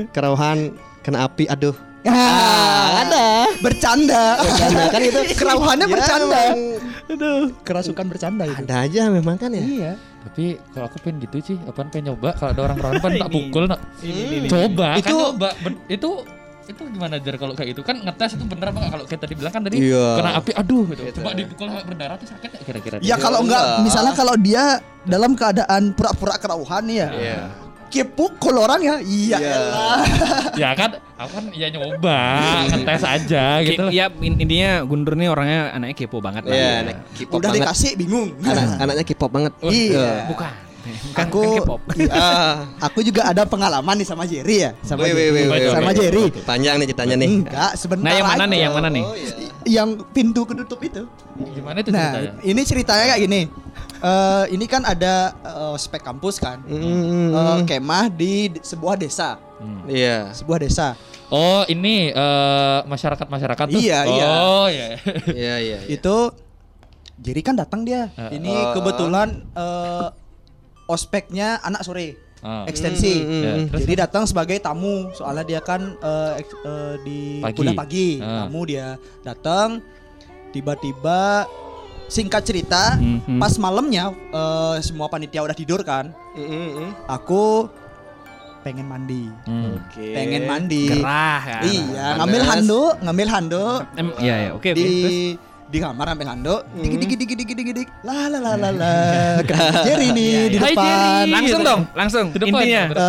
kerauhan 0.09 0.57
kena 1.01 1.25
api, 1.25 1.45
aduh. 1.45 1.77
Ah, 2.03 3.05
ada. 3.05 3.27
Bercanda. 3.59 4.39
Bercanda 4.39 4.83
kan 4.89 5.01
itu 5.01 5.19
Kerauhannya 5.39 5.85
Ya, 5.85 5.91
bercanda. 5.91 6.41
memang 7.05 7.53
Kerasukan 7.61 8.05
bercanda 8.07 8.43
itu. 8.45 8.57
Ada 8.57 8.75
aja 8.81 9.01
memang 9.07 9.35
kan 9.35 9.51
ya. 9.51 9.61
Iya. 9.61 9.91
Tapi 10.21 10.45
kalau 10.69 10.85
aku 10.85 10.97
pengen 10.99 11.21
gitu 11.21 11.37
sih, 11.43 11.57
apaan 11.61 11.89
pengen 11.89 12.09
nyoba 12.09 12.33
kalau 12.33 12.51
ada 12.51 12.61
orang 12.63 12.77
perawan 12.77 12.97
pan 12.99 13.11
tak 13.21 13.29
pukul 13.29 13.63
nak. 13.65 13.79
Ini, 13.99 14.21
ini, 14.23 14.35
ini. 14.39 14.47
Coba 14.47 14.87
kan 14.95 14.99
Itu- 14.99 15.17
nyoba. 15.19 15.49
Ben- 15.59 15.81
itu 15.87 16.09
itu 16.63 16.81
gimana 16.87 17.19
jar 17.19 17.35
kalau 17.35 17.51
kayak 17.51 17.75
gitu 17.75 17.81
kan 17.81 17.99
ngetes 17.99 18.37
itu 18.37 18.45
bener 18.47 18.71
apa 18.71 18.79
nggak 18.79 18.91
kalau 18.93 19.03
kayak 19.03 19.19
tadi 19.19 19.33
bilang 19.35 19.51
kan 19.51 19.61
tadi 19.61 19.75
Iya. 19.81 20.07
kena 20.15 20.31
api 20.37 20.51
aduh 20.53 20.83
gitu. 20.87 21.01
Gitu. 21.03 21.19
Coba 21.19 21.29
dipukul 21.33 21.65
sampai 21.67 21.85
berdarah 21.85 22.15
tuh 22.15 22.27
sakit 22.29 22.47
nggak 22.47 22.63
kira-kira? 22.63 22.95
Ya 23.01 23.15
kalau 23.17 23.43
enggak, 23.43 23.59
enggak. 23.59 23.83
misalnya 23.83 24.13
kalau 24.13 24.35
dia 24.37 24.63
dalam 25.03 25.31
keadaan 25.33 25.91
pura-pura 25.91 26.37
kerauhan 26.37 26.85
ya. 26.87 27.07
Iya. 27.11 27.39
Kepukul 27.91 28.55
orang 28.55 28.79
ya. 28.79 28.95
Iya. 28.97 29.37
elah. 29.37 30.01
ya 30.61 30.69
kan 30.73 30.89
aku 31.13 31.31
kan 31.35 31.45
ya 31.51 31.67
nyoba 31.69 32.19
ngetes 32.65 33.03
aja 33.03 33.45
gitu. 33.61 33.83
Ya 33.91 34.07
in- 34.17 34.39
intinya 34.39 34.81
Gundur 34.81 35.13
nih 35.13 35.27
orangnya 35.27 35.75
anaknya 35.75 35.95
kepo 35.97 36.17
banget 36.17 36.47
lah. 36.47 36.55
Iya, 36.55 36.71
anak 36.81 36.95
K-pop 37.13 37.37
Udah 37.37 37.49
banget. 37.51 37.61
dikasih 37.61 37.91
bingung. 37.93 38.27
Anak, 38.41 38.65
anaknya 38.87 39.03
K-pop 39.03 39.29
banget. 39.29 39.51
Iya. 39.61 40.25
Bukan. 40.25 40.53
Bukan, 40.81 41.25
Aku. 41.29 41.43
Ah. 42.09 42.65
aku 42.81 43.05
juga 43.05 43.29
ada 43.29 43.45
pengalaman 43.45 43.93
nih 43.93 44.07
sama 44.07 44.25
Jerry 44.25 44.65
ya, 44.65 44.71
sama 44.81 45.05
wih, 45.05 45.13
Jerry. 45.13 45.29
wih, 45.29 45.43
wih, 45.45 45.69
sama. 45.69 45.91
Jerry. 45.93 46.23
Panjang 46.41 46.75
nih 46.81 46.87
ceritanya 46.89 47.15
nih. 47.21 47.29
Enggak, 47.29 47.71
sebentar. 47.77 48.09
Nah, 48.09 48.13
yang 48.17 48.25
mana 48.25 48.41
aja. 48.41 48.49
nih? 48.49 48.59
Yang 48.59 48.73
mana 48.73 48.87
nih? 48.89 49.03
Oh, 49.05 49.13
iya. 49.13 49.33
Yang 49.61 49.89
pintu 50.09 50.41
ketutup 50.41 50.79
itu. 50.81 51.05
Gimana 51.53 51.77
itu 51.79 51.89
Nah, 51.93 52.09
ceritanya? 52.09 52.31
ini 52.41 52.61
ceritanya 52.65 53.05
kayak 53.07 53.21
gini. 53.21 53.41
Eh, 54.01 54.45
ini 54.51 54.65
kan 54.65 54.81
ada 54.81 55.29
eh, 55.35 55.75
spek 55.77 56.01
kampus 56.01 56.37
kan. 56.37 56.57
Mm, 56.63 57.29
Eh, 57.29 57.59
kemah 57.65 58.09
di 58.09 58.49
sebuah 58.57 58.95
desa, 58.95 59.37
Iya. 59.85 60.33
sebuah 60.33 60.57
desa. 60.57 60.97
Oh 61.29 61.61
ini 61.65 62.09
eh, 62.09 62.79
masyarakat-masyarakat 62.83 63.65
tuh. 63.67 63.77
Iya, 63.77 63.99
iya. 64.03 64.25
Oh 64.41 64.65
iya. 64.67 64.87
Iya, 65.29 65.55
iya. 65.59 65.77
iya. 65.79 65.79
Itu 65.87 66.33
Jerry 67.15 67.39
kan 67.39 67.53
datang 67.53 67.85
dia. 67.85 68.09
Eh. 68.11 68.35
Ini 68.35 68.49
Oh. 68.49 68.73
kebetulan 68.73 69.45
eh, 69.53 70.07
ospeknya 70.87 71.61
anak 71.61 71.81
sore, 71.81 72.17
Ah. 72.41 72.65
ekstensi. 72.65 73.13
Mm, 73.15 73.29
mm, 73.29 73.37
Ya, 73.39 73.53
mm. 73.53 73.65
terus? 73.69 73.79
Jadi 73.79 73.93
datang 73.95 74.23
sebagai 74.25 74.57
tamu, 74.57 75.13
soalnya 75.13 75.45
dia 75.45 75.61
kan 75.61 75.93
eh, 75.93 76.41
eks- 76.41 76.57
eh, 76.59 76.95
di 77.05 77.19
Pagi. 77.39 77.53
kuliah 77.55 77.77
pagi, 77.77 78.09
Ah. 78.17 78.43
tamu 78.43 78.65
dia 78.65 78.87
datang, 79.21 79.77
tiba-tiba 80.51 81.45
singkat 82.11 82.43
cerita, 82.43 82.99
Mhm. 82.99 83.39
pas 83.39 83.55
malamnya 83.55 84.11
eh, 84.11 84.75
semua 84.81 85.07
panitia 85.07 85.39
udah 85.39 85.55
tidur 85.55 85.79
kan, 85.81 86.11
Mm, 86.31 86.43
mm, 86.43 86.69
mm. 86.75 86.89
aku 87.07 87.71
pengen 88.61 88.85
mandi, 88.85 89.25
Hmm. 89.41 89.79
Oke. 89.79 90.11
pengen 90.11 90.43
mandi, 90.43 90.85
Gerah 90.91 91.39
kan. 91.41 91.61
iya, 91.63 91.79
Panas. 91.81 92.17
ngambil 92.19 92.41
handuk, 92.45 92.91
ngambil 92.99 93.27
handuk 93.27 93.79
Em, 93.95 94.07
iya 94.19 94.35
ya, 94.37 94.49
oke 94.51 94.67
oke. 94.67 94.77
di 94.77 94.83
Terus? 94.83 95.49
di 95.65 95.77
kamar 95.79 96.05
ngambil 96.05 96.27
handuk, 96.29 96.61
dikit 96.75 96.99
dikit 96.99 97.17
dikit 97.17 97.37
dikit 97.39 97.55
dikit 97.55 97.75
dikit, 97.79 97.89
la 98.03 98.27
la 98.27 98.37
la 98.37 98.51
la 98.53 98.69
la, 98.69 98.93
Jerry 99.87 100.11
nih 100.11 100.51
di 100.51 100.57
Hai, 100.59 100.75
depan, 100.75 100.83
Jerry. 100.83 101.31
Langsung 101.31 101.61
dong, 101.63 101.81
langsung. 101.95 102.25
Intinya. 102.35 102.83
to 102.91 103.07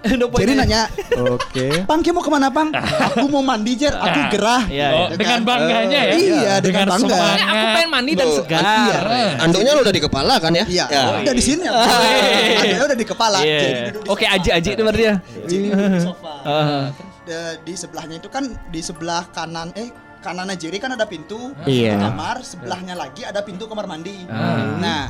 Eh, 0.06 0.16
Jerry 0.16 0.56
nanya, 0.56 0.88
Oke. 1.28 1.84
Pang, 1.84 2.00
kamu 2.00 2.08
mau 2.10 2.24
ke 2.24 2.32
mana, 2.32 2.48
Pang? 2.48 2.72
Aku 3.12 3.28
mau 3.28 3.44
mandi, 3.44 3.76
Jer. 3.76 3.92
Aku 3.92 4.32
gerah. 4.32 4.64
Iya, 4.64 4.88
Oh, 4.90 5.06
iya. 5.06 5.16
dengan 5.20 5.40
bangganya 5.44 6.00
ya. 6.00 6.14
Iya, 6.16 6.54
dengan 6.64 6.86
bangga. 6.88 7.12
semangat. 7.12 7.36
Aku 7.44 7.64
pengen 7.76 7.90
mandi 7.92 8.12
dan 8.16 8.26
Loh, 8.26 8.36
segar. 8.40 8.62
iya. 8.64 8.98
Anduknya 9.38 9.70
lu 9.76 9.80
udah 9.84 9.92
di 9.92 10.00
kepala 10.00 10.34
kan 10.40 10.52
ya? 10.52 10.64
Iya, 10.64 10.84
Ya. 10.88 11.02
udah 11.20 11.34
di 11.36 11.42
sini. 11.44 11.64
Ada 11.68 12.82
udah 12.82 12.96
di 12.96 13.04
kepala. 13.04 13.38
Iya. 13.44 13.92
Oke, 14.08 14.24
aji-aji 14.24 14.68
itu 14.72 14.80
berarti 14.80 15.04
ya. 15.04 15.14
Di 15.20 15.56
sofa. 16.00 16.32
Heeh. 16.48 16.84
De- 17.20 17.56
di 17.60 17.74
sebelahnya 17.76 18.16
itu 18.16 18.28
kan 18.32 18.48
di 18.72 18.80
sebelah 18.80 19.28
kanan 19.28 19.68
eh 19.76 19.92
kanannya 20.20 20.56
Jerry 20.56 20.80
kan 20.80 20.92
ada 20.92 21.04
pintu 21.04 21.52
Iya. 21.62 22.00
kamar, 22.00 22.40
sebelahnya 22.40 22.96
lagi 22.96 23.20
ada 23.20 23.44
pintu 23.44 23.68
kamar 23.68 23.84
mandi. 23.84 24.24
Ah. 24.26 24.80
Nah, 24.80 25.02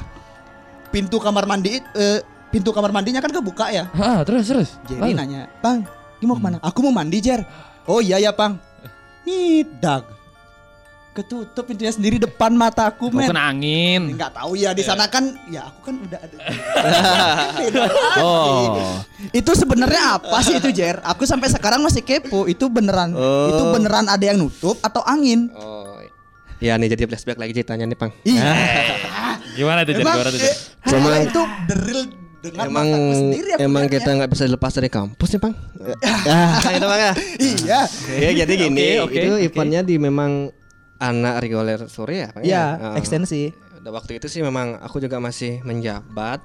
pintu 0.91 1.23
kamar 1.23 1.47
mandi 1.47 1.79
eh, 1.79 2.19
pintu 2.51 2.71
kamar 2.71 2.91
mandinya 2.91 3.19
kan 3.19 3.31
kebuka 3.31 3.71
ya. 3.71 3.87
Ah, 3.93 4.21
terus 4.23 4.47
terus. 4.47 4.69
Jerry 4.85 5.11
Lalu? 5.11 5.19
nanya, 5.19 5.41
"Bang, 5.59 5.87
ini 6.19 6.27
mau 6.27 6.35
ke 6.35 6.43
mana?" 6.43 6.59
Aku 6.61 6.83
mau 6.83 6.93
mandi, 6.93 7.19
Jer. 7.19 7.43
Oh 7.87 7.99
iya 7.99 8.19
ya, 8.19 8.31
Bang. 8.31 8.59
Nih, 9.23 9.65
dag. 9.79 10.03
Ketutup 11.11 11.67
pintunya 11.67 11.91
sendiri 11.91 12.17
depan 12.17 12.55
mataku, 12.55 13.11
men. 13.11 13.27
kena 13.27 13.51
angin. 13.51 14.15
Enggak 14.15 14.31
tahu 14.31 14.55
ya 14.55 14.71
di 14.71 14.79
sana 14.81 15.11
kan 15.11 15.35
ya 15.47 15.67
aku 15.67 15.91
kan 15.91 15.95
udah 15.99 16.19
ada. 16.19 16.37
Oh. 18.21 19.03
Itu 19.31 19.53
sebenarnya 19.53 20.17
apa 20.17 20.39
sih 20.41 20.57
itu 20.57 20.71
Jer? 20.71 21.03
Aku 21.03 21.27
sampai 21.27 21.51
sekarang 21.51 21.83
masih 21.83 22.01
kepo. 22.01 22.47
Itu 22.47 22.71
beneran 22.71 23.11
Oh. 23.13 23.51
itu 23.51 23.63
beneran 23.71 24.07
ada 24.07 24.23
yang 24.23 24.39
nutup 24.39 24.79
atau 24.81 25.03
angin? 25.03 25.51
Oh. 25.53 25.99
Ya 26.61 26.77
nih 26.77 26.93
jadi 26.93 27.09
flashback 27.09 27.41
lagi 27.41 27.57
ceritanya 27.57 27.89
nih, 27.89 27.97
Pang. 27.97 28.13
Iya. 28.23 28.53
Gimana 29.57 29.83
tuh? 29.83 29.97
Emang, 29.97 30.15
Gimana 30.15 31.17
tuh? 31.17 31.27
itu 31.27 31.41
deril 31.67 32.01
dengan 32.41 32.67
Emang 32.67 32.89
sendiri 33.13 33.49
emang 33.57 33.85
kita 33.87 34.11
nggak 34.11 34.31
bisa 34.33 34.45
lepas 34.45 34.73
dari 34.73 34.89
kampus 34.89 35.29
nih, 35.31 35.41
Pang. 35.45 35.55
Ya, 36.25 36.41
itu 36.73 36.87
Bang 36.87 37.01
ya. 37.01 37.13
Iya. 37.39 37.81
Ya 38.17 38.31
jadi 38.43 38.53
gini, 38.59 38.97
Oke, 38.99 39.13
oke, 39.13 39.21
itu 39.21 39.33
oke. 39.37 39.45
eventnya 39.45 39.81
di 39.81 39.97
memang 39.97 40.49
anak 40.97 41.41
reguler 41.41 41.81
sore 41.87 42.25
ya, 42.25 42.29
Bang 42.33 42.43
Iya, 42.43 42.65
Ah. 42.77 42.95
ekstensi. 42.97 43.53
Pada 43.53 43.91
waktu 43.91 44.17
itu 44.17 44.29
sih 44.29 44.41
memang 44.41 44.77
aku 44.77 45.01
juga 45.01 45.17
masih 45.17 45.61
menjabat. 45.63 46.41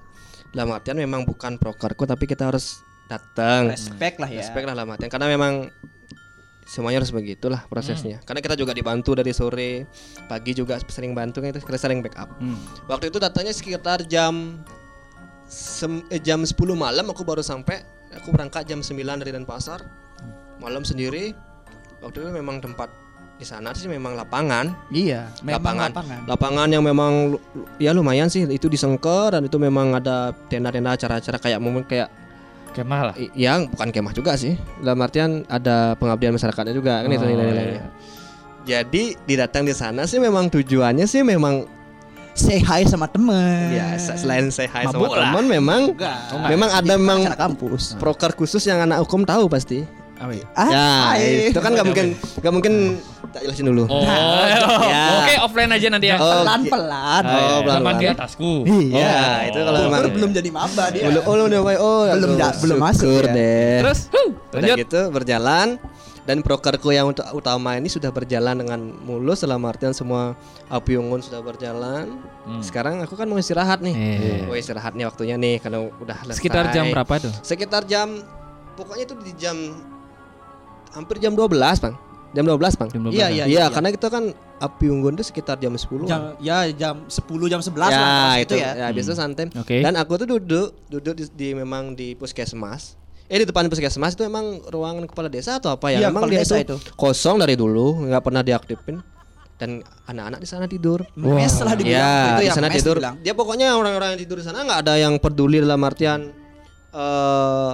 Dalam 0.52 0.72
artian 0.72 0.96
memang 0.96 1.24
bukan 1.24 1.56
prokerku 1.56 2.04
tapi 2.04 2.24
kita 2.26 2.48
harus 2.48 2.80
datang. 3.06 3.68
Respect 3.72 4.20
lah 4.20 4.32
ya. 4.32 4.40
Respect 4.40 4.64
lah 4.64 4.74
dalam 4.74 4.88
artian 4.90 5.12
karena 5.12 5.28
memang 5.28 5.68
semuanya 6.64 6.98
harus 6.98 7.12
begitulah 7.12 7.68
prosesnya. 7.68 8.24
Karena 8.24 8.40
kita 8.40 8.56
juga 8.56 8.72
dibantu 8.72 9.14
dari 9.14 9.30
sore, 9.32 9.86
pagi 10.26 10.56
juga 10.56 10.80
sering 10.82 11.12
bantu 11.12 11.44
itu 11.44 11.60
kita 11.60 11.78
sering 11.78 12.00
backup. 12.00 12.32
Hmm. 12.40 12.56
Waktu 12.88 13.12
itu 13.12 13.20
datanya 13.20 13.52
sekitar 13.52 14.08
jam 14.08 14.64
sem- 15.46 16.06
eh, 16.08 16.18
jam 16.18 16.42
10 16.42 16.54
malam 16.74 17.06
aku 17.08 17.22
baru 17.22 17.42
sampai. 17.42 17.82
Aku 18.16 18.32
berangkat 18.32 18.66
jam 18.66 18.80
9 18.80 18.96
dari 19.18 19.32
Denpasar. 19.32 19.84
Malam 20.58 20.82
sendiri. 20.82 21.36
Waktu 22.00 22.18
itu 22.18 22.30
memang 22.32 22.60
tempat 22.60 22.88
di 23.36 23.44
sana 23.44 23.76
sih 23.76 23.86
memang 23.86 24.16
lapangan. 24.16 24.72
Iya, 24.88 25.28
memang 25.42 25.60
lapangan. 25.60 25.90
lapangan. 25.92 26.20
Lapangan 26.26 26.68
yang 26.70 26.80
memang 26.82 27.36
ya 27.76 27.92
lumayan 27.92 28.28
sih 28.28 28.46
itu 28.46 28.66
disengker 28.66 29.30
dan 29.30 29.44
itu 29.44 29.58
memang 29.58 29.92
ada 29.94 30.32
tenda-tenda 30.48 30.96
acara-acara 30.96 31.38
kayak 31.38 31.60
mungkin 31.60 31.84
kayak 31.84 32.08
Kemah 32.72 33.02
lah. 33.06 33.16
yang 33.32 33.68
bukan 33.68 33.88
kemah 33.88 34.12
juga 34.12 34.36
sih. 34.36 34.56
Dalam 34.80 35.00
artian 35.00 35.44
ada 35.46 35.96
pengabdian 35.96 36.32
masyarakatnya 36.32 36.72
juga 36.72 37.00
kan 37.00 37.10
itu 37.10 37.20
Oh, 37.20 37.30
nilai-nilainya. 37.30 37.72
iya. 37.74 37.86
Jadi 38.66 39.16
didatang 39.24 39.64
di 39.64 39.72
sana 39.72 40.04
sih 40.04 40.18
memang 40.18 40.48
tujuannya 40.50 41.04
sih 41.04 41.22
memang 41.22 41.68
Say 42.36 42.60
hi 42.60 42.84
sama 42.84 43.08
temen. 43.08 43.72
ya 43.72 43.96
se- 43.96 44.20
selain 44.20 44.52
saya 44.52 44.68
hai 44.70 44.84
sama 44.86 45.00
Mabuk 45.00 45.16
lah. 45.16 45.32
teman 45.32 45.44
memang 45.48 45.82
Enggak. 45.90 46.20
memang 46.46 46.70
ada 46.70 46.94
memang 46.94 47.20
kampus. 47.34 47.96
proker 47.96 48.36
khusus 48.36 48.60
yang 48.62 48.80
anak 48.82 49.00
hukum 49.00 49.24
tahu 49.24 49.48
pasti. 49.48 49.88
Ya? 50.16 50.44
Ah, 50.54 50.66
ya 50.66 50.88
hai. 51.12 51.48
itu 51.48 51.60
kan 51.60 51.72
nggak 51.72 51.86
mungkin 51.86 52.06
nggak 52.16 52.54
mungkin 52.54 52.74
Tak 53.26 53.44
jelasin 53.44 53.68
dulu. 53.68 53.84
Oh, 53.86 54.00
Ya. 54.88 55.04
oke 55.20 55.34
offline 55.44 55.68
aja 55.70 55.88
nanti 55.90 56.08
ya. 56.08 56.16
Oh, 56.16 56.24
Pelan-pelan. 56.40 57.24
Oh, 57.26 57.36
Teman 57.36 57.64
pelan-pelan. 57.66 57.96
di 57.98 58.08
atasku. 58.10 58.52
Iya, 58.64 59.16
itu 59.46 59.60
kalau 59.60 59.76
Oh, 59.76 59.84
memang 59.86 60.02
belum 60.10 60.32
jadi 60.32 60.50
maba 60.50 60.86
dia. 60.88 61.04
belum 61.04 61.20
oh, 61.22 61.34
belum 61.34 61.46
udah 61.46 61.62
oh 61.76 62.02
Belum 62.10 62.32
aduh, 62.32 62.38
da- 62.38 62.56
belum 62.58 62.78
masuk 62.80 63.12
ya. 63.22 63.34
deh. 63.34 63.76
Terus, 63.82 64.00
Udah 64.08 64.56
lanjut. 64.56 64.78
gitu 64.78 65.02
berjalan 65.10 65.68
dan 66.26 66.42
prokerku 66.42 66.90
yang 66.90 67.14
ut- 67.14 67.32
utama 67.32 67.78
ini 67.78 67.86
sudah 67.86 68.10
berjalan 68.10 68.58
dengan 68.58 68.82
mulus 68.82 69.46
dalam 69.46 69.62
artian 69.64 69.94
semua 69.94 70.34
api 70.68 70.98
unggun 70.98 71.22
sudah 71.22 71.40
berjalan. 71.40 72.18
Hmm. 72.44 72.62
Sekarang 72.66 73.06
aku 73.06 73.14
kan 73.14 73.30
mau 73.30 73.38
istirahat 73.38 73.86
nih. 73.86 73.94
Iya. 73.94 74.36
Oh 74.50 74.58
istirahat 74.58 74.98
nih 74.98 75.06
waktunya 75.06 75.38
nih 75.38 75.62
karena 75.62 75.86
udah 75.86 76.26
selesai. 76.26 76.42
Sekitar 76.42 76.74
jam 76.74 76.90
berapa 76.90 77.14
tuh? 77.22 77.34
Sekitar 77.46 77.86
jam 77.86 78.26
pokoknya 78.74 79.06
itu 79.06 79.16
di 79.22 79.34
jam 79.38 79.56
hampir 80.92 81.22
jam 81.22 81.36
12, 81.36 81.54
Bang. 81.80 81.96
Jam 82.36 82.44
12, 82.44 82.76
Bang. 82.76 82.90
Jam 82.92 83.02
12 83.06 83.16
Iya, 83.16 83.28
ya? 83.28 83.30
iya, 83.32 83.44
Iya, 83.48 83.66
karena 83.70 83.90
kita 83.92 84.08
kan 84.12 84.24
api 84.58 84.86
unggun 84.92 85.16
itu 85.16 85.24
sekitar 85.24 85.56
jam 85.56 85.72
10. 85.72 86.04
Jam, 86.04 86.36
ya 86.40 86.68
jam 86.72 87.06
10 87.08 87.48
jam 87.48 87.62
11 87.62 87.72
ya, 87.86 87.96
lah 87.96 88.34
itu 88.40 88.56
gitu 88.56 88.56
ya. 88.60 88.70
ya. 88.76 88.88
biasa 88.92 89.12
santai. 89.14 89.48
Oke. 89.56 89.80
Dan 89.80 89.94
aku 89.96 90.18
tuh 90.18 90.28
duduk, 90.36 90.68
duduk 90.90 91.14
di, 91.16 91.24
di 91.32 91.48
memang 91.54 91.94
di 91.94 92.12
puskesmas. 92.16 92.98
Eh 93.26 93.42
di 93.42 93.46
depan 93.50 93.66
puskesmas 93.66 94.14
itu 94.14 94.22
emang 94.22 94.62
ruangan 94.70 95.10
kepala 95.10 95.34
desa 95.34 95.58
atau 95.58 95.74
apa 95.74 95.90
ya? 95.90 96.14
Memang 96.14 96.30
kepala 96.30 96.34
dia 96.38 96.42
desa 96.46 96.56
itu, 96.62 96.78
itu. 96.78 96.94
kosong 96.94 97.42
dari 97.42 97.58
dulu, 97.58 98.06
nggak 98.06 98.22
pernah 98.22 98.46
diaktifin. 98.46 99.02
Dan 99.56 99.82
anak-anak 100.06 100.40
di 100.44 100.48
sana 100.52 100.66
tidur. 100.70 101.02
Mes 101.16 101.56
lah 101.64 101.74
dibilang 101.80 101.96
Ya, 101.96 102.14
itu 102.38 102.42
di 102.44 102.48
ya 102.52 102.54
sana 102.54 102.70
tidur. 102.70 103.02
dibilang. 103.02 103.16
Dia 103.26 103.34
pokoknya 103.34 103.74
orang-orang 103.74 104.14
yang 104.14 104.20
tidur 104.22 104.38
di 104.38 104.46
sana 104.46 104.62
nggak 104.62 104.80
ada 104.86 104.94
yang 105.00 105.18
peduli 105.18 105.58
dalam 105.58 105.82
artian 105.82 106.30
eh 106.96 107.74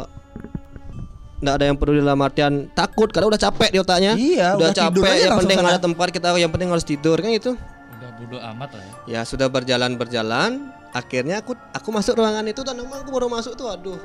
nggak 1.42 1.56
ada 1.58 1.66
yang 1.66 1.78
peduli 1.82 2.00
dalam 2.06 2.22
artian 2.22 2.70
takut 2.78 3.10
karena 3.10 3.28
udah 3.34 3.42
capek 3.42 3.70
di 3.76 3.80
otaknya. 3.82 4.14
Iya, 4.16 4.56
udah, 4.56 4.72
udah 4.72 4.72
capek. 4.78 5.14
Yang 5.26 5.38
penting 5.42 5.58
sana. 5.58 5.70
ada 5.74 5.82
tempat 5.82 6.08
kita, 6.14 6.28
yang 6.38 6.52
penting 6.54 6.70
harus 6.72 6.86
tidur 6.86 7.18
kan 7.20 7.32
itu. 7.34 7.52
Udah 7.98 8.10
bodo 8.16 8.38
amat 8.40 8.70
lah 8.78 8.84
ya. 8.86 8.94
Ya 9.10 9.22
sudah 9.28 9.52
berjalan 9.52 10.00
berjalan. 10.00 10.72
Akhirnya 10.96 11.44
aku 11.44 11.58
aku 11.76 11.90
masuk 11.92 12.24
ruangan 12.24 12.46
itu 12.48 12.62
dan 12.64 12.78
aku 12.78 13.10
baru 13.12 13.28
masuk 13.28 13.58
tuh, 13.58 13.68
aduh 13.68 14.00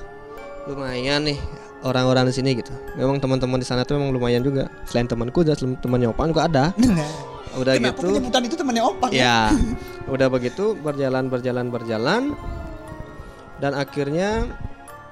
lumayan 0.66 1.26
nih 1.26 1.38
orang-orang 1.86 2.26
di 2.30 2.34
sini 2.34 2.58
gitu. 2.58 2.74
Memang 2.98 3.22
teman-teman 3.22 3.62
di 3.62 3.66
sana 3.66 3.86
tuh 3.86 3.98
memang 3.98 4.10
lumayan 4.10 4.42
juga. 4.42 4.66
Selain 4.86 5.06
temanku, 5.06 5.46
temannya 5.82 6.10
Opan 6.10 6.34
juga 6.34 6.44
ada. 6.50 6.64
Udah 7.56 7.72
Kenapa 7.80 7.96
gitu. 7.96 8.12
penyebutan 8.12 8.42
itu 8.44 8.56
temannya 8.58 8.82
Opang 8.84 9.10
ya? 9.10 9.20
Ya, 9.24 9.40
udah 10.14 10.28
begitu 10.28 10.76
berjalan 10.76 11.32
berjalan 11.32 11.66
berjalan 11.72 12.22
dan 13.56 13.72
akhirnya 13.72 14.44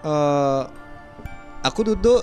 eh 0.05 0.63
aku 1.65 1.81
duduk 1.95 2.21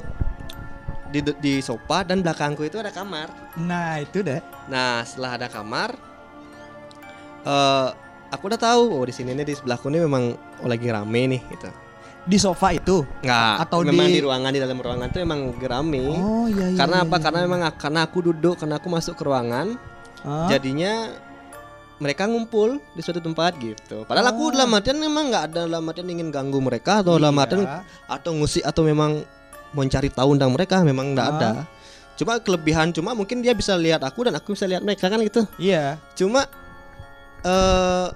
di 1.09 1.25
di 1.41 1.53
sofa 1.59 2.05
dan 2.05 2.21
belakangku 2.21 2.61
itu 2.61 2.77
ada 2.77 2.93
kamar. 2.93 3.33
Nah, 3.57 3.99
itu 3.99 4.21
deh. 4.21 4.39
Nah, 4.69 5.01
setelah 5.01 5.41
ada 5.41 5.47
kamar 5.49 5.97
eh 7.41 7.89
aku 8.29 8.43
udah 8.45 8.61
tahu 8.61 9.01
oh 9.01 9.03
di 9.03 9.13
sini 9.17 9.33
nih 9.33 9.45
di 9.49 9.53
sebelahku 9.57 9.89
nih 9.89 10.05
memang 10.05 10.37
oh, 10.61 10.69
lagi 10.69 10.85
rame 10.85 11.21
nih 11.33 11.41
gitu. 11.49 11.69
Di 12.21 12.37
sofa 12.37 12.69
itu. 12.71 13.01
Enggak, 13.25 13.65
Atau 13.65 13.81
memang 13.81 14.05
di- 14.05 14.17
di... 14.17 14.21
ruangan 14.21 14.51
di 14.53 14.61
dalam 14.61 14.77
ruangan 14.77 15.07
itu 15.09 15.19
memang 15.25 15.39
rame. 15.57 16.01
Oh 16.05 16.45
iya 16.45 16.69
iya. 16.69 16.77
karena 16.77 16.97
iya, 17.01 17.05
apa? 17.05 17.15
iya. 17.17 17.23
Karena 17.25 17.39
memang 17.41 17.59
karena 17.75 17.99
aku 18.05 18.17
duduk, 18.21 18.55
karena 18.61 18.75
aku 18.77 18.87
masuk 18.93 19.13
ke 19.17 19.23
ruangan, 19.25 19.67
Hah? 20.21 20.45
jadinya 20.45 21.09
mereka 21.97 22.25
ngumpul 22.25 22.81
di 22.93 23.01
suatu 23.01 23.21
tempat 23.21 23.57
gitu. 23.57 24.05
Padahal 24.09 24.33
aku 24.33 24.53
dalam 24.53 24.73
artian 24.73 24.97
memang 24.97 25.29
nggak 25.29 25.43
ada 25.53 25.61
dalam 25.65 25.85
artian 25.85 26.09
ingin 26.09 26.29
ganggu 26.29 26.57
mereka 26.57 27.01
atau 27.01 27.17
dalam 27.17 27.33
Iya. 27.33 27.41
artian 27.45 27.61
atau 28.05 28.31
ngusik 28.37 28.63
atau 28.65 28.81
memang 28.85 29.21
mencari 29.71 30.09
tahu 30.09 30.33
tentang 30.33 30.51
mereka 30.53 30.75
memang 30.81 31.13
nggak 31.13 31.27
Ah. 31.29 31.33
ada. 31.37 31.49
Cuma 32.17 32.37
kelebihan 32.37 32.89
cuma 32.89 33.13
mungkin 33.13 33.41
dia 33.41 33.53
bisa 33.53 33.73
lihat 33.73 34.01
aku 34.01 34.29
dan 34.29 34.33
aku 34.33 34.53
bisa 34.53 34.65
lihat 34.65 34.81
mereka 34.81 35.09
kan 35.09 35.21
gitu. 35.21 35.45
Iya. 35.57 35.97
Cuma 36.13 36.45
eh 37.41 38.07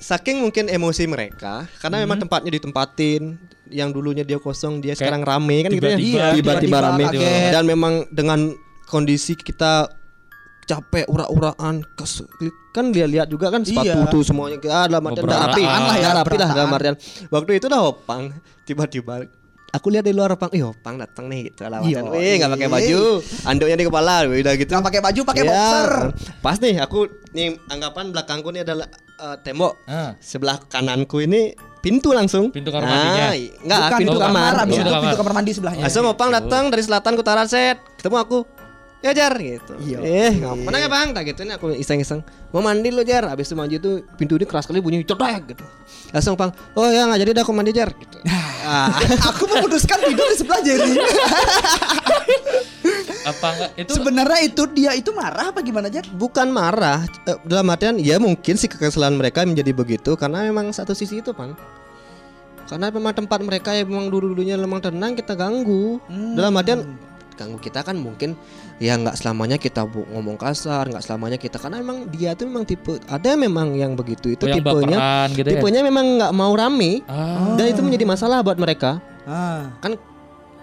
saking 0.00 0.40
mungkin 0.40 0.66
emosi 0.66 1.04
mereka 1.04 1.68
karena 1.78 2.00
memang 2.00 2.18
tempatnya 2.18 2.50
ditempatin 2.50 3.36
yang 3.68 3.88
dulunya 3.88 4.24
dia 4.24 4.36
kosong 4.36 4.80
dia 4.80 4.92
sekarang 4.92 5.22
rame 5.22 5.62
kan 5.62 5.70
gitu 5.70 5.78
ya. 5.78 5.94
tiba-tiba- 5.94 6.00
Iya, 6.00 6.26
tiba-tiba 6.34 6.42
tiba-tiba 6.58 6.78
rame 6.82 7.04
kaget. 7.06 7.50
dan 7.52 7.62
memang 7.64 7.94
dengan 8.08 8.40
kondisi 8.84 9.32
kita 9.34 9.86
capek 10.62 11.06
ura-uraan 11.06 11.82
kan 12.70 12.84
dia 12.88 13.02
lihat 13.04 13.26
juga 13.26 13.50
kan 13.50 13.60
sepatu 13.60 13.90
Iya. 14.00 14.06
tuh 14.08 14.22
semuanya 14.22 14.58
ah, 14.70 14.86
dalam 14.86 15.02
artian 15.04 15.26
rapi 15.26 15.62
lah 15.62 15.96
ya, 15.96 16.10
rapi 16.14 16.36
lah 16.36 16.48
dalam 16.52 16.70
artian 16.70 16.94
waktu 17.26 17.50
itu 17.52 17.66
udah 17.66 17.82
opang 17.84 18.30
tiba-tiba 18.62 19.26
aku 19.70 19.86
lihat 19.88 20.02
di 20.02 20.10
luar 20.10 20.34
opang 20.34 20.50
ih 20.50 20.64
opang 20.64 20.94
datang 20.94 21.26
nih 21.26 21.48
gitu 21.48 21.62
Iya. 21.62 22.02
wih 22.04 22.34
nggak 22.36 22.50
pakai 22.52 22.68
baju 22.68 23.00
anduknya 23.44 23.76
di 23.76 23.86
kepala 23.86 24.14
udah 24.24 24.54
gitu 24.54 24.70
Nggak 24.70 24.86
pakai 24.86 25.00
baju, 25.00 25.20
pakai 25.24 25.42
Ya, 25.42 25.48
boxer. 25.48 25.90
Pas 26.38 26.56
nih 26.58 26.74
aku 26.78 26.98
nih 27.30 27.46
anggapan 27.66 28.04
belakangku 28.10 28.50
ini 28.50 28.60
adalah 28.60 28.86
eh, 29.16 29.36
tembok. 29.40 29.74
Ah. 29.84 30.16
Sebelah 30.18 30.58
kananku 30.62 31.20
ini 31.20 31.52
pintu 31.78 32.10
langsung. 32.10 32.48
Pintu 32.50 32.68
kamar 32.68 32.84
mandinya? 32.84 33.26
Nah, 33.26 33.34
i- 33.34 33.52
enggak, 33.58 33.80
Bukan, 33.80 33.98
pintu 33.98 34.18
kamar. 34.18 34.50
Itu 34.66 34.80
kamar. 34.80 35.00
pintu 35.00 35.16
kamar 35.16 35.32
mandi 35.32 35.50
sebelahnya. 35.52 35.82
Langsung 35.84 36.04
opang 36.06 36.30
datang 36.30 36.64
dari 36.68 36.82
selatan 36.82 37.12
ke 37.14 37.20
utara 37.20 37.44
set. 37.44 37.76
Ketemu 37.96 38.16
aku. 38.18 38.38
Ya 39.00 39.16
Jar 39.16 39.32
gitu. 39.32 39.72
Iya. 39.80 39.98
Eh, 40.04 40.32
ngapain 40.44 40.76
ya 40.76 40.88
Bang? 40.92 41.16
Tak 41.16 41.24
gitu 41.24 41.40
ini 41.40 41.56
aku 41.56 41.72
iseng-iseng. 41.72 42.20
Mau 42.52 42.60
mandi 42.60 42.92
lo 42.92 43.00
Jar. 43.00 43.32
Habis 43.32 43.48
itu 43.48 43.56
maju 43.56 43.76
tuh 43.80 44.04
pintu 44.20 44.36
ini 44.36 44.44
keras 44.44 44.68
sekali 44.68 44.84
bunyi 44.84 45.00
cedak 45.00 45.48
gitu. 45.48 45.64
Langsung 46.12 46.36
Bang, 46.36 46.52
"Oh 46.76 46.84
ya 46.84 47.08
nggak 47.08 47.20
jadi 47.24 47.30
dah 47.32 47.42
aku 47.42 47.52
mandi 47.56 47.72
Jar." 47.72 47.88
gitu. 47.96 48.20
Ah, 48.60 48.92
aku 49.32 49.48
memutuskan 49.48 50.04
tidur 50.04 50.28
di 50.28 50.36
sebelah 50.36 50.60
Jerry. 50.60 51.00
Apa 53.20 53.46
enggak 53.52 53.70
itu 53.76 53.90
Sebenarnya 54.00 54.40
itu 54.40 54.62
dia 54.72 54.92
itu 54.96 55.12
marah 55.12 55.52
apa 55.52 55.60
gimana 55.60 55.92
aja? 55.92 56.00
bukan 56.16 56.48
marah 56.48 57.04
eh, 57.28 57.36
dalam 57.44 57.68
artian 57.68 58.00
ya 58.00 58.16
mungkin 58.16 58.56
sih 58.56 58.64
kekesalan 58.64 59.12
mereka 59.12 59.44
menjadi 59.44 59.76
begitu 59.76 60.16
karena 60.16 60.48
memang 60.48 60.72
satu 60.72 60.96
sisi 60.96 61.20
itu 61.20 61.36
pan 61.36 61.52
karena 62.64 62.88
memang 62.88 63.12
tempat 63.12 63.44
mereka 63.44 63.76
yang 63.76 63.92
memang 63.92 64.08
dulu 64.08 64.32
dulunya 64.32 64.56
memang 64.56 64.80
tenang 64.80 65.12
kita 65.12 65.36
ganggu 65.36 66.00
dalam 66.08 66.56
artian 66.56 66.96
ganggu 67.36 67.60
kita 67.60 67.84
kan 67.84 68.00
mungkin 68.00 68.32
ya 68.80 68.96
nggak 68.96 69.12
selamanya 69.14 69.54
kita 69.54 69.84
bu- 69.84 70.08
ngomong 70.08 70.34
kasar 70.34 70.88
nggak 70.88 71.04
selamanya 71.04 71.36
kita 71.36 71.60
karena 71.60 71.78
memang 71.78 72.08
dia 72.08 72.32
tuh 72.32 72.48
memang 72.48 72.64
tipe 72.64 72.96
ada 73.04 73.36
memang 73.36 73.76
yang 73.76 73.92
begitu 73.92 74.32
itu 74.32 74.40
Oh, 74.40 74.48
yang 74.48 74.58
tipenya 74.58 74.96
baperan 74.96 75.28
gitu 75.30 75.46
ya? 75.46 75.52
tipenya 75.54 75.80
memang 75.82 76.06
nggak 76.16 76.32
mau 76.32 76.52
rame 76.54 77.04
Ah. 77.04 77.54
dan 77.54 77.68
itu 77.68 77.80
menjadi 77.80 78.04
masalah 78.04 78.40
buat 78.40 78.56
mereka 78.56 78.96
Ah. 79.22 79.68
kan 79.78 80.00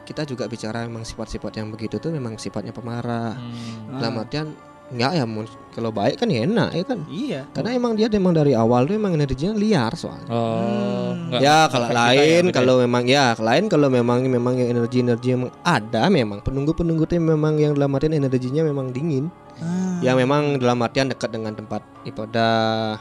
kita 0.01 0.23
juga 0.23 0.47
bicara 0.47 0.81
memang 0.81 1.03
sifat-sifat 1.03 1.51
yang 1.55 1.69
begitu 1.69 1.95
tuh 1.97 2.09
memang 2.09 2.35
sifatnya 2.35 2.71
pemarah 2.71 3.35
Hmm. 3.35 3.95
dalam 3.95 4.17
artian 4.17 4.47
nggak 4.87 5.11
ya 5.13 5.25
mun- 5.27 5.51
kalau 5.69 5.91
baik 5.91 6.17
kan 6.17 6.25
ya 6.25 6.41
enak 6.41 6.69
ya 6.71 6.83
kan 6.83 6.99
Iya. 7.05 7.41
karena 7.51 7.69
emang 7.71 7.93
dia 7.93 8.07
emang 8.09 8.31
dari 8.31 8.51
awal 8.51 8.83
tuh 8.83 8.95
emang 8.95 9.13
energinya 9.13 9.53
liar 9.53 9.93
soalnya 9.93 10.25
Oh, 10.25 11.11
enggak. 11.13 11.39
ya 11.39 11.57
kalau 11.67 11.87
Kita 11.87 11.99
lain 11.99 12.43
ya, 12.43 12.51
kalau 12.51 12.73
memang 12.79 13.03
ya 13.05 13.25
lain 13.37 13.63
kalau 13.67 13.87
memang 13.87 14.19
memang 14.23 14.53
yang 14.55 14.69
energi 14.71 14.97
energi 15.01 15.27
yang 15.31 15.51
ada 15.61 16.07
memang 16.07 16.39
penunggu 16.39 16.71
penunggu 16.71 17.03
itu 17.03 17.19
memang 17.19 17.55
yang 17.57 17.75
dalam 17.75 17.91
artian 17.91 18.15
energinya 18.15 18.63
memang 18.63 18.89
dingin 18.89 19.27
Ah. 19.57 19.99
yang 19.99 20.15
memang 20.15 20.55
dalam 20.55 20.79
artian 20.79 21.07
dekat 21.07 21.29
dengan 21.29 21.51
tempat 21.51 21.83
ibadah 22.03 22.97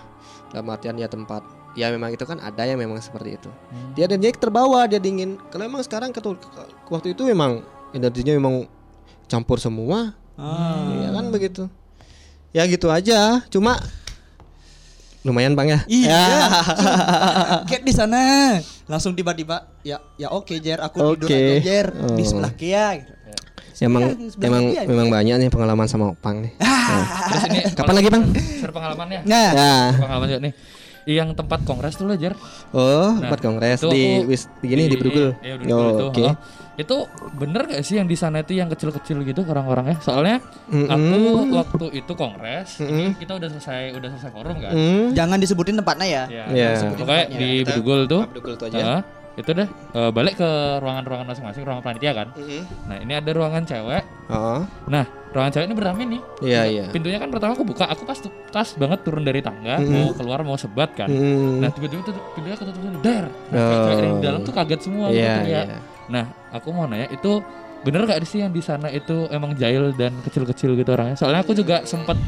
dalam 0.50 0.66
artian 0.66 0.94
ya 0.94 1.06
tempat 1.06 1.42
ya 1.72 1.88
memang 1.88 2.10
itu 2.10 2.24
kan 2.24 2.36
ada 2.38 2.62
yang 2.62 2.76
memang 2.76 2.98
seperti 2.98 3.36
itu 3.36 3.48
Hmm. 3.48 3.92
dia 3.92 4.04
energinya 4.04 4.34
terbawa 4.34 4.84
dia 4.84 4.98
dingin 4.98 5.38
kalau 5.48 5.64
emang 5.64 5.80
sekarang 5.80 6.10
waktu 6.88 7.12
itu 7.12 7.24
memang 7.24 7.60
energinya 7.92 8.32
memang 8.32 8.64
campur 9.24 9.56
semua 9.56 10.12
Ah. 10.36 10.92
ya 10.94 11.10
kan 11.10 11.24
begitu 11.28 11.64
ya 12.50 12.62
gitu 12.64 12.88
aja 12.88 13.40
cuma 13.48 13.76
lumayan 15.22 15.52
bang 15.52 15.68
ya 15.68 15.80
Iya. 15.86 16.06
Ya. 16.06 16.22
Kaget 17.66 17.82
di 17.82 17.90
sana. 17.90 18.20
Langsung 18.86 19.12
tiba-tiba 19.12 19.66
ya 19.82 19.98
ya 20.14 20.30
oke 20.30 20.54
Jer, 20.56 20.78
aku 20.78 21.02
tidur 21.16 21.26
Oke. 21.26 21.34
aja 21.34 21.58
Jer 21.58 21.86
di 22.14 22.22
Oh. 22.22 22.26
sebelah 22.26 22.52
Kia 22.52 22.86
gitu. 22.96 23.12
emang 23.82 24.02
Iya, 24.06 24.30
sebelah 24.30 24.46
emang 24.46 24.62
dia. 24.70 24.82
memang 24.86 25.06
banyak 25.10 25.34
nih 25.36 25.48
pengalaman 25.50 25.84
sama 25.84 26.04
opang 26.08 26.40
nih 26.40 26.52
Terus 27.28 27.42
ini 27.44 27.60
kapan 27.74 27.94
lagi 27.94 28.08
bang 28.08 28.24
share 28.56 28.70
pengalamannya? 28.70 29.20
Nah, 29.26 29.48
ya 29.50 29.72
Share 29.90 30.00
pengalaman 30.00 30.26
juga 30.30 30.40
nih. 30.40 30.52
Yang 31.06 31.28
tempat 31.34 31.58
kongres 31.62 31.94
tuh 31.94 32.06
lah, 32.06 32.16
Jar. 32.16 32.34
oh 32.70 33.10
Nah, 33.14 33.26
buat 33.26 33.38
kongres 33.38 33.78
itu 33.78 33.90
di 33.90 34.04
wis 34.26 34.46
gini 34.58 34.86
di 34.86 34.96
Brugul 34.96 35.34
Iya, 35.38 35.54
di 35.56 35.70
Oh, 35.70 36.08
oke. 36.08 36.22
Itu 36.76 37.08
bener 37.32 37.64
gak 37.64 37.80
sih 37.80 37.96
yang 37.96 38.04
di 38.04 38.14
sana 38.14 38.40
itu 38.40 38.52
yang 38.52 38.68
kecil-kecil 38.68 39.24
gitu 39.24 39.40
orang-orangnya? 39.42 39.96
Soalnya 39.98 40.44
Mm-mm. 40.68 40.86
aku 40.86 41.16
waktu 41.54 41.86
itu 41.96 42.12
kongres, 42.12 42.78
Mm-mm. 42.78 43.16
kita 43.16 43.32
udah 43.34 43.48
selesai 43.50 43.92
udah 43.92 44.08
selesai 44.10 44.30
forum 44.30 44.56
kan. 44.58 44.72
Hmm. 44.72 45.08
jangan 45.10 45.36
disebutin 45.36 45.74
tempatnya 45.74 46.06
ya. 46.06 46.24
Ya, 46.28 46.44
Iya. 46.46 46.68
sebutin 46.78 47.00
pokoknya 47.00 47.24
tempatnya. 47.26 47.40
di 47.40 47.48
Bedugul 47.62 48.00
tuh. 48.06 48.22
Brugul 48.28 48.52
itu 48.54 48.64
aja 48.66 48.76
heeh, 48.76 49.00
itu 49.36 49.50
deh 49.52 49.68
eh, 49.68 50.10
balik 50.10 50.34
ke 50.36 50.50
ruangan-ruangan 50.78 51.26
masing-masing, 51.26 51.62
ruangan 51.62 51.80
panitia 51.82 52.12
kan. 52.12 52.28
Mm-mm. 52.34 52.62
Nah, 52.86 52.96
ini 52.98 53.12
ada 53.14 53.30
ruangan 53.30 53.62
cewek. 53.64 54.02
oh 54.28 54.60
Nah, 54.86 55.04
ruangan 55.30 55.50
cewek 55.50 55.66
ini 55.66 55.76
beramai 55.76 56.04
nih. 56.06 56.20
iya 56.42 56.62
iya 56.66 56.84
Pintunya 56.88 57.16
kan 57.16 57.28
pertama 57.28 57.52
aku 57.52 57.64
buka, 57.64 57.84
aku 57.86 58.04
pas 58.04 58.20
tas 58.52 58.68
banget 58.74 59.00
turun 59.00 59.24
dari 59.24 59.40
tangga, 59.40 59.80
Mm-mm. 59.80 59.92
mau 59.98 60.12
keluar 60.12 60.40
mau 60.42 60.56
sebat 60.56 60.92
kan. 60.92 61.08
Mm. 61.08 61.64
Nah 61.64 61.72
tiba-tiba 61.72 62.04
tuh 62.04 62.12
pintunya 62.36 62.52
ketutup 62.54 62.80
der. 63.00 63.24
Nah, 63.48 63.56
Oh. 63.56 63.96
yang 63.96 64.14
di 64.14 64.22
dalam 64.22 64.40
tuh 64.42 64.52
kaget 64.52 64.80
semua 64.82 65.08
gitu 65.08 65.18
iya 65.18 65.36
teriak. 65.40 65.66
Iya 66.06 66.12
Nah 66.12 66.24
aku 66.50 66.70
mau 66.70 66.86
nanya 66.86 67.08
itu 67.08 67.42
bener 67.82 68.02
gak 68.04 68.22
sih 68.24 68.40
yang 68.40 68.50
di 68.50 68.58
sana 68.58 68.88
itu 68.88 69.26
emang 69.28 69.54
jahil 69.54 69.90
dan 69.92 70.14
kecil-kecil 70.20 70.74
gitu 70.74 70.90
orangnya? 70.90 71.14
Soalnya 71.14 71.42
aku 71.42 71.52
juga 71.52 71.82
sempat 71.82 72.18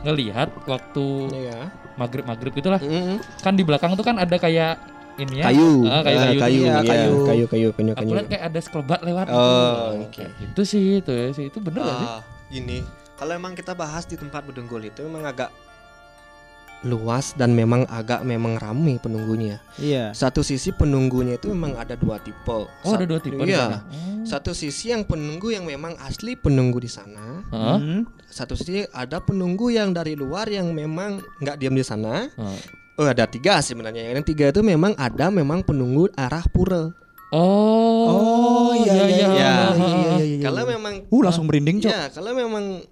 ngelihat 0.00 0.48
waktu 0.64 1.04
Iya. 1.30 1.60
maghrib 1.94 2.24
maghrib 2.24 2.54
itulah 2.54 2.78
Mm-mm. 2.78 3.20
kan 3.38 3.52
di 3.52 3.62
belakang 3.62 3.92
tuh 3.92 4.02
kan 4.02 4.16
ada 4.16 4.32
kayak 4.34 4.80
ini 5.18 5.44
ya 5.44 5.52
Kayu. 5.52 5.84
Ah, 5.84 6.00
kayu 6.00 6.16
Ah, 6.16 6.24
kayu, 6.24 6.38
kayu, 6.40 6.60
Iya, 6.60 6.64
iya, 6.64 6.80
kayu. 6.80 7.12
kayu, 7.20 7.46
kayu, 7.46 7.68
kayu, 7.70 7.90
aku 7.92 8.00
kayu. 8.00 8.12
lihat 8.14 8.28
kayak 8.30 8.44
ada 8.48 8.58
skelebat 8.58 9.00
lewat 9.02 9.26
Oh, 9.28 9.36
gitu. 9.36 9.84
oke. 10.00 10.12
Kayak 10.16 10.30
itu 10.40 10.60
sih 10.64 10.84
itu 10.98 11.12
ya 11.12 11.26
sih 11.30 11.44
itu 11.52 11.58
bener 11.60 11.80
gak 11.82 11.96
sih 11.96 12.08
Ah, 12.08 12.22
Gini, 12.48 12.78
kalau 13.14 13.32
emang 13.32 13.52
kita 13.52 13.72
bahas 13.74 14.02
di 14.04 14.16
tempat 14.16 14.42
bedunggul 14.42 14.80
itu 14.80 15.04
memang 15.04 15.28
agak 15.28 15.52
luas 16.82 17.36
dan 17.36 17.52
memang 17.52 17.84
agak 17.86 18.22
memang 18.22 18.56
ramai 18.56 18.96
penunggunya. 18.96 19.60
Iya. 19.76 20.10
Satu 20.10 20.40
sisi 20.40 20.72
penunggunya 20.72 21.36
itu 21.36 21.48
memang 21.48 21.76
ada 21.76 21.92
dua 21.92 22.16
tipe. 22.16 22.40
oh 22.48 22.68
Sa- 22.80 22.96
ada 22.96 23.04
dua 23.04 23.20
tipe 23.20 23.36
Iya. 23.38 23.84
Oh. 23.84 24.24
Satu 24.24 24.52
sisi 24.52 24.88
yang 24.88 25.04
penunggu 25.04 25.50
yang 25.50 25.64
memang 25.64 25.96
asli 25.98 26.34
penunggu 26.34 26.78
di 26.78 26.88
sana. 26.88 27.44
Hmm. 27.48 28.08
Satu 28.26 28.56
sisi 28.56 28.84
ada 28.88 29.18
penunggu 29.18 29.68
yang 29.68 29.92
dari 29.92 30.16
luar 30.16 30.46
yang 30.46 30.72
memang 30.72 31.20
nggak 31.38 31.56
diam 31.56 31.72
di 31.72 31.84
sana. 31.84 32.28
Hah. 32.32 32.58
Oh 32.96 33.04
ada 33.04 33.24
tiga 33.24 33.60
sebenarnya. 33.60 34.08
Yang 34.08 34.32
tiga 34.32 34.48
itu 34.48 34.60
memang 34.60 34.96
ada 34.96 35.28
memang 35.28 35.60
penunggu 35.60 36.08
arah 36.14 36.44
pura. 36.46 36.92
Oh, 37.30 38.10
Oh, 38.10 38.70
iya, 38.74 38.90
iya, 38.90 39.06
iya, 39.06 39.28
Ya. 39.30 39.30
iya, 39.30 39.54
iya, 39.70 39.86
iya, 40.18 40.24
iya. 40.26 40.42
Kalau 40.42 40.66
memang 40.66 41.06
Uh 41.06 41.22
langsung 41.22 41.46
merinding 41.46 41.78
cok. 41.78 41.86
Ya, 41.86 42.10
kalau 42.10 42.34
memang 42.34 42.82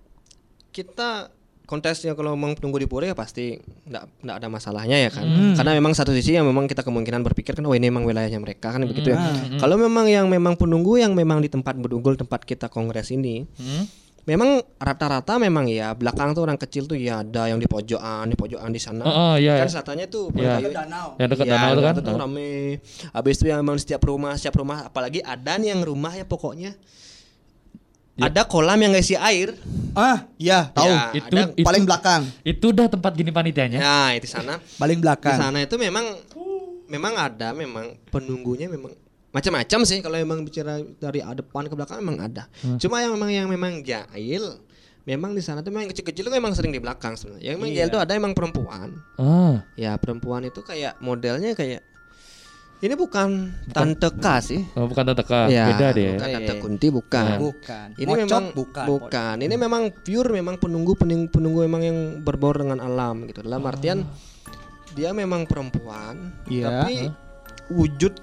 kita 0.71 1.33
kontesnya 1.69 2.17
kalau 2.17 2.33
memang 2.33 2.57
penunggu 2.57 2.81
di 2.81 2.89
pura 2.89 3.05
ya 3.05 3.13
pasti 3.13 3.55
nggak 3.61 4.25
nggak 4.25 4.37
ada 4.39 4.49
masalahnya 4.49 4.97
ya 4.99 5.11
kan. 5.13 5.23
Hmm. 5.23 5.53
Karena 5.53 5.77
memang 5.77 5.93
satu 5.93 6.11
sisi 6.11 6.33
yang 6.33 6.43
memang 6.43 6.65
kita 6.65 6.81
kemungkinan 6.81 7.21
berpikir 7.23 7.53
kan 7.53 7.63
oh 7.63 7.71
ini 7.71 7.87
memang 7.87 8.03
wilayahnya 8.03 8.41
mereka 8.41 8.73
kan 8.73 8.81
begitu 8.83 9.13
ya. 9.13 9.21
Hmm. 9.21 9.61
Kalau 9.61 9.77
memang 9.77 10.09
yang 10.09 10.27
memang 10.27 10.57
penunggu 10.57 10.97
yang 10.97 11.13
memang 11.13 11.39
di 11.39 11.47
tempat 11.47 11.77
bedunggul 11.77 12.17
tempat 12.17 12.43
kita 12.43 12.67
kongres 12.67 13.11
ini 13.11 13.45
Hmm? 13.55 13.85
memang 14.25 14.61
rata-rata 14.77 15.37
memang 15.37 15.65
ya 15.67 15.93
belakang 15.93 16.33
tuh 16.33 16.43
orang 16.43 16.57
kecil 16.57 16.85
tuh 16.85 16.95
ya 16.95 17.21
ada 17.21 17.49
yang 17.49 17.57
di 17.57 17.65
pojokan, 17.65 18.29
di 18.29 18.37
pojokan 18.37 18.69
di 18.69 18.77
sana. 18.77 19.01
Oh, 19.01 19.09
oh, 19.09 19.35
iya, 19.35 19.57
Kan 19.57 19.65
iya. 19.65 19.77
katanya 19.79 20.05
tuh 20.07 20.29
Iya. 20.31 20.61
kayu- 20.61 20.69
Yang 21.17 21.29
dekat 21.33 21.47
Iya, 21.47 21.55
danau 21.55 21.73
itu 21.73 21.81
kan. 21.83 21.95
tuh 21.99 22.17
rame. 22.19 22.53
Habis 23.11 23.35
itu 23.35 23.45
yang 23.47 23.61
memang 23.61 23.77
setiap 23.77 24.03
rumah, 24.03 24.33
setiap 24.35 24.57
rumah 24.57 24.85
apalagi 24.85 25.21
ada 25.23 25.57
nih 25.57 25.73
yang 25.73 25.81
rumah 25.81 26.13
ya 26.13 26.25
pokoknya 26.25 26.77
Ya. 28.19 28.27
ada 28.27 28.43
kolam 28.45 28.75
yang 28.77 28.91
ngisi 28.91 29.15
air. 29.15 29.55
Ah, 29.95 30.27
iya, 30.35 30.67
tahu. 30.75 30.91
Ya, 30.91 31.15
Itu 31.15 31.35
ada- 31.39 31.55
itu 31.55 31.67
Paling 31.67 31.85
belakang. 31.87 32.23
Itu 32.43 32.75
udah 32.75 32.87
tempat 32.91 33.15
gini 33.15 33.31
panitianya. 33.31 33.79
Nah, 33.79 34.11
itu 34.15 34.27
sana. 34.27 34.59
Paling 34.77 34.99
Di 34.99 35.03
belakang. 35.07 35.39
sana 35.39 35.59
itu 35.63 35.79
memang 35.79 36.03
memang 36.91 37.15
ada 37.15 37.55
memang 37.55 37.95
penunggunya 38.11 38.67
memang 38.67 38.91
macam-macam 39.29 39.81
sih 39.85 40.01
kalau 40.01 40.17
memang 40.17 40.43
bicara 40.43 40.81
dari 40.99 41.21
depan 41.23 41.71
ke 41.71 41.75
belakang 41.79 42.03
memang 42.03 42.27
ada. 42.27 42.51
Cuma 42.77 42.99
yang 42.99 43.15
memang 43.15 43.31
yang 43.31 43.47
memang 43.47 43.87
jahil 43.87 44.59
memang 45.05 45.33
di 45.33 45.41
sana 45.41 45.65
tuh 45.65 45.73
memang 45.73 45.89
kecil-kecil 45.89 46.29
itu 46.29 46.33
memang 46.33 46.53
sering 46.53 46.69
di 46.69 46.81
belakang 46.85 47.17
sebenarnya. 47.17 47.45
Yang 47.49 47.55
memang 47.57 47.71
jahil 47.73 47.89
tuh 47.89 48.01
ada 48.05 48.13
emang 48.13 48.33
perempuan. 48.37 48.93
Ah. 49.17 49.65
Ya, 49.73 49.97
perempuan 49.97 50.45
itu 50.45 50.61
kayak 50.61 51.01
modelnya 51.01 51.57
kayak 51.57 51.81
ini 52.79 52.95
bukan 52.95 53.29
tante 53.69 54.09
K 54.13 54.27
sih. 54.39 54.61
Oh, 54.73 54.87
bukan 54.87 55.03
tante 55.05 55.23
K, 55.23 55.51
Ya, 55.51 55.67
beda 55.67 55.91
deh. 55.91 56.15
Bukan 56.15 56.29
Iya, 56.29 56.37
tante 56.39 56.53
iya. 56.53 56.63
Kunti 56.63 56.87
bukan. 56.89 57.25
Bukan. 57.37 57.89
Ini 57.95 58.07
Mocok 58.07 58.21
memang 58.21 58.45
bukan. 58.55 58.85
bukan. 58.87 59.37
Ini 59.41 59.55
memang 59.55 59.83
pure 59.93 60.31
memang 60.31 60.55
penunggu 60.57 60.93
penunggu, 60.95 61.27
penunggu 61.29 61.61
memang 61.65 61.83
yang 61.83 61.99
berbaur 62.21 62.63
dengan 62.63 62.79
alam 62.79 63.27
gitu. 63.27 63.43
Dalam 63.43 63.63
artian 63.63 64.07
dia 64.95 65.11
memang 65.11 65.43
perempuan, 65.45 66.31
Iya. 66.47 66.67
tapi 66.81 67.11
wujud 67.69 68.15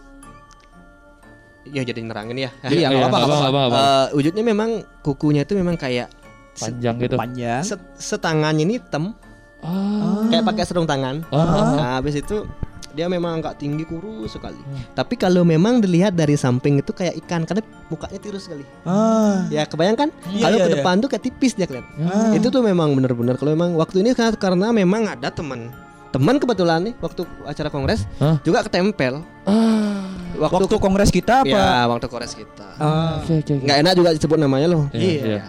ya 1.66 1.82
jadi 1.82 2.00
nerangin 2.00 2.38
ya. 2.40 2.50
Iya, 2.64 2.88
nggak 2.90 3.10
apa-apa. 3.10 3.76
Eh, 3.76 4.06
wujudnya 4.14 4.42
memang 4.42 4.70
kukunya 5.02 5.44
itu 5.44 5.54
memang 5.54 5.76
kayak 5.76 6.08
Panjang 6.56 6.96
gitu. 7.04 7.20
Panjang. 7.20 7.62
se- 7.62 7.92
setangannya 8.00 8.64
ini 8.64 8.80
hitam, 8.80 9.12
Ah. 9.60 10.24
kayak 10.32 10.48
pakai 10.48 10.64
sarung 10.64 10.88
tangan. 10.88 11.28
Ah. 11.28 11.76
Nah, 11.76 11.92
habis 12.00 12.16
itu 12.16 12.48
dia 12.96 13.06
memang 13.06 13.44
agak 13.44 13.60
tinggi 13.60 13.84
kurus 13.84 14.34
sekali. 14.34 14.56
Tapi 14.96 15.14
kalau 15.14 15.44
memang 15.44 15.84
dilihat 15.84 16.16
dari 16.16 16.34
samping 16.34 16.80
itu 16.80 16.96
kayak 16.96 17.20
ikan 17.22 17.44
karena 17.44 17.62
mukanya 17.92 18.18
tirus 18.18 18.48
sekali. 18.48 18.64
Ah. 18.88 19.44
Ya 19.52 19.68
kebayangkan 19.68 20.10
Iya, 20.32 20.42
kalau 20.42 20.58
iya, 20.58 20.64
ke 20.64 20.70
iya. 20.72 20.76
depan 20.80 20.96
tuh 21.04 21.10
kayak 21.12 21.24
tipis 21.28 21.52
dia 21.54 21.68
kelihatan. 21.68 21.92
Ah. 22.02 22.32
Itu 22.32 22.48
tuh 22.48 22.64
memang 22.64 22.96
benar-benar 22.96 23.36
kalau 23.36 23.52
memang 23.52 23.76
waktu 23.76 24.00
ini 24.00 24.16
karena, 24.16 24.32
karena 24.34 24.68
memang 24.72 25.12
ada 25.12 25.28
teman 25.28 25.70
teman 26.10 26.40
kebetulan 26.40 26.80
nih 26.80 26.94
waktu 27.04 27.28
acara 27.44 27.68
kongres 27.68 28.08
Hah? 28.24 28.40
juga 28.40 28.64
ketempel 28.64 29.20
Ah. 29.44 30.08
waktu, 30.40 30.64
Waktu 30.64 30.76
kongres 30.80 31.12
kita 31.12 31.44
apa? 31.44 31.52
ya 31.52 31.84
waktu 31.92 32.08
kongres 32.08 32.32
kita. 32.32 32.80
Ah. 32.80 33.20
Oke, 33.20 33.44
oke, 33.44 33.52
oke. 33.52 33.64
Nggak 33.68 33.78
enak 33.84 33.94
juga 34.00 34.10
disebut 34.16 34.38
namanya 34.40 34.68
loh. 34.72 34.88
Iya, 34.96 35.12
iya. 35.22 35.42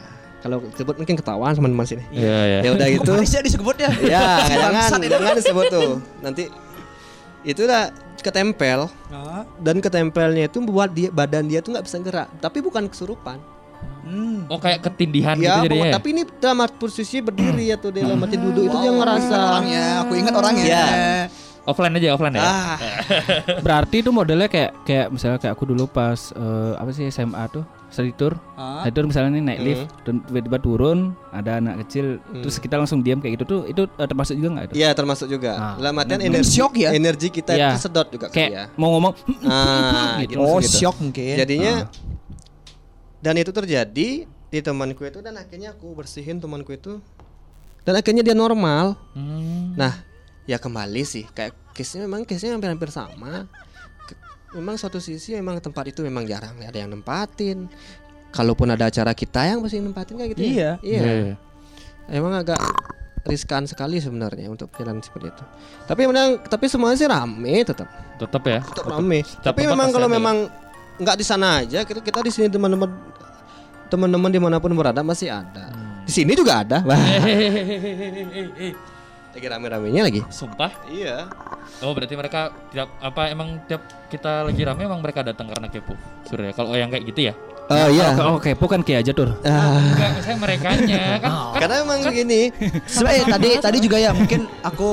Kalau 0.43 0.63
disebut 0.63 0.95
mungkin 0.99 1.15
ketahuan 1.15 1.55
teman-teman 1.55 1.87
sini. 1.87 2.03
Iya, 2.11 2.39
iya. 2.43 2.59
Ya 2.67 2.71
udah 2.75 2.87
gitu. 2.91 3.11
Kok 3.11 3.19
Malaysia 3.19 3.41
disebut 3.43 3.77
ya? 3.79 3.91
ya 4.03 4.23
jangan 4.45 4.99
jangan 5.03 5.35
disebut 5.39 5.65
tuh. 5.71 5.91
Nanti 6.23 6.43
itu 7.47 7.63
udah 7.63 7.89
ketempel 8.19 8.91
Ah. 9.07 9.47
dan 9.57 9.79
ketempelnya 9.79 10.45
itu 10.45 10.59
membuat 10.59 10.91
dia 10.91 11.09
badan 11.09 11.47
dia 11.47 11.61
tuh 11.61 11.71
nggak 11.71 11.85
bisa 11.85 11.97
gerak. 12.01 12.29
Tapi 12.37 12.59
bukan 12.59 12.87
kesurupan. 12.87 13.39
Hmm. 14.03 14.47
Oh, 14.47 14.57
kayak 14.57 14.83
ketindihan 14.83 15.35
Ya, 15.37 15.59
gitu 15.59 15.67
jadinya. 15.67 15.83
pokok- 15.85 15.97
tapi 15.97 16.09
ini 16.11 16.23
dalam 16.37 16.59
posisi 16.73 17.17
berdiri 17.19 17.67
atau 17.71 17.91
dalam 17.91 18.19
arti 18.19 18.37
duduk 18.37 18.63
itu 18.65 18.79
yang 18.81 18.97
ngerasa 18.97 19.35
orangnya, 19.37 19.85
aku 20.01 20.13
ingat 20.15 20.35
orangnya. 20.35 20.65
Iya. 20.65 20.87
Offline 21.65 21.95
aja, 21.95 22.09
offline 22.15 22.35
ya. 22.35 22.43
ah 22.43 22.79
Berarti 23.67 23.99
itu 23.99 24.11
modelnya 24.11 24.47
kayak 24.47 24.71
kayak 24.83 25.07
misalnya 25.11 25.39
kayak 25.39 25.55
aku 25.55 25.67
dulu 25.67 25.85
pas 25.87 26.31
eh, 26.31 26.73
apa 26.75 26.91
sih 26.91 27.07
SMA 27.09 27.43
tuh 27.49 27.67
study 27.97 28.13
tour. 28.13 28.37
Ah. 28.55 28.85
Study 28.85 28.93
tour 28.93 29.07
misalnya 29.09 29.31
nih 29.33 29.45
naik 29.49 29.61
lift 29.65 29.85
dan 30.05 30.21
tiba-tiba 30.21 30.59
turun 30.61 30.99
ada 31.33 31.57
anak 31.57 31.89
kecil 31.89 32.21
terus 32.45 32.61
kita 32.61 32.77
langsung 32.77 33.01
diam 33.01 33.19
kayak 33.19 33.41
gitu 33.41 33.45
tuh 33.49 33.61
itu 33.65 33.89
eh, 33.89 34.05
termasuk 34.05 34.37
juga 34.37 34.49
nggak 34.53 34.65
itu? 34.69 34.75
Iya 34.77 34.91
termasuk 34.93 35.27
juga. 35.27 35.53
Ah. 35.57 35.75
Dalam 35.81 35.97
artian 35.97 36.21
energi 36.21 36.53
shock 36.53 36.77
ya? 36.77 36.93
energi 36.93 37.33
kita 37.33 37.57
Iya. 37.57 37.73
itu 37.73 37.89
sedot 37.89 38.09
juga 38.13 38.29
Kayak 38.29 38.51
ya. 38.53 38.65
mau 38.77 38.93
ngomong 38.93 39.17
Ah, 39.49 40.21
gitu. 40.21 40.37
gitu. 40.37 40.45
Oh, 40.45 40.61
gitu. 40.61 40.77
shock 40.85 41.01
mungkin. 41.01 41.35
Jadinya 41.41 41.89
dan 43.19 43.35
itu 43.35 43.51
terjadi 43.51 44.09
di 44.29 44.59
temanku 44.63 45.03
itu 45.03 45.19
dan 45.19 45.35
akhirnya 45.35 45.73
aku 45.73 45.91
bersihin 45.97 46.37
temanku 46.39 46.71
itu 46.71 47.01
dan 47.83 47.97
akhirnya 47.97 48.21
dia 48.21 48.37
normal. 48.37 48.95
Hmm. 49.17 49.73
Nah, 49.75 50.05
ya 50.45 50.61
kembali 50.61 51.03
sih 51.03 51.25
kayak 51.33 51.55
case-nya 51.73 52.05
memang 52.05 52.23
case-nya 52.23 52.55
hampir-hampir 52.55 52.91
sama. 52.91 53.47
Memang 54.57 54.81
suatu 54.81 54.97
sisi 54.97 55.37
memang 55.37 55.61
tempat 55.61 55.93
itu 55.93 56.01
memang 56.01 56.25
jarang 56.25 56.57
ada 56.65 56.79
yang 56.81 56.89
nempatin. 56.89 57.69
Kalaupun 58.33 58.73
ada 58.73 58.89
acara 58.89 59.13
kita 59.13 59.45
yang 59.45 59.61
mesti 59.61 59.81
nempatin 59.81 60.17
kayak 60.17 60.31
gitu. 60.33 60.41
ya? 60.43 60.51
Iya. 60.51 60.71
Iya. 60.81 61.01
Iya. 61.05 61.35
Emang 62.09 62.33
agak 62.33 62.61
riskan 63.27 63.67
sekali 63.69 64.01
sebenarnya 64.01 64.49
untuk 64.49 64.73
jalan 64.73 65.05
seperti 65.05 65.29
itu. 65.29 65.45
Tapi 65.85 66.09
memang 66.09 66.41
tapi 66.47 66.65
semuanya 66.71 66.97
sih 66.97 67.09
rame 67.11 67.55
tetap. 67.67 67.89
Tetap 68.17 68.43
ya. 68.49 68.61
Tetap 68.65 68.87
rame. 68.89 69.21
Tapi 69.45 69.61
memang 69.69 69.93
pasti 69.93 69.97
kalau 70.01 70.09
ya? 70.09 70.15
memang 70.17 70.37
nggak 70.97 71.17
di 71.21 71.25
sana 71.29 71.61
aja 71.61 71.85
kita 71.85 72.01
kita 72.01 72.25
di 72.25 72.33
sini 72.33 72.49
teman-teman 72.49 72.89
teman-teman 73.93 74.31
di 74.33 74.41
mana 74.41 74.57
pun 74.57 74.73
berada 74.73 75.05
masih 75.05 75.29
ada. 75.29 75.69
Hmm. 75.69 76.09
Di 76.09 76.13
sini 76.15 76.33
juga 76.33 76.65
ada. 76.65 76.81
Wah. 76.87 76.97
lagi 79.37 79.47
rame-ramenya 79.47 80.03
lagi. 80.03 80.21
Sumpah. 80.27 80.73
Iya. 80.89 81.29
Oh, 81.81 81.93
berarti 81.93 82.17
mereka 82.17 82.41
tiap 82.69 82.89
apa 82.99 83.29
emang 83.29 83.61
tiap 83.65 83.81
kita 84.09 84.43
lagi 84.43 84.63
rame 84.63 84.83
emang 84.83 84.99
mereka 84.99 85.21
datang 85.21 85.47
karena 85.47 85.69
kepo. 85.69 85.93
Surya. 86.25 86.51
Kalau 86.51 86.73
yang 86.73 86.89
kayak 86.89 87.05
gitu 87.07 87.29
ya. 87.29 87.35
Oh 87.67 87.89
iya. 87.91 88.15
Oh, 88.17 88.39
Oke, 88.39 88.55
bukan 88.55 88.81
kayak 88.81 89.05
aja 89.05 89.13
tuh. 89.13 89.29
Enggak, 89.39 90.23
saya 90.23 90.37
merekanya 90.37 91.03
kan. 91.23 91.29
kan 91.29 91.33
Karena 91.59 91.75
memang 91.83 92.01
begini. 92.03 92.41
Sebenarnya 92.87 93.23
tadi 93.29 93.49
tadi 93.61 93.79
juga 93.79 93.97
ya 93.99 94.11
mungkin 94.11 94.49
aku 94.63 94.91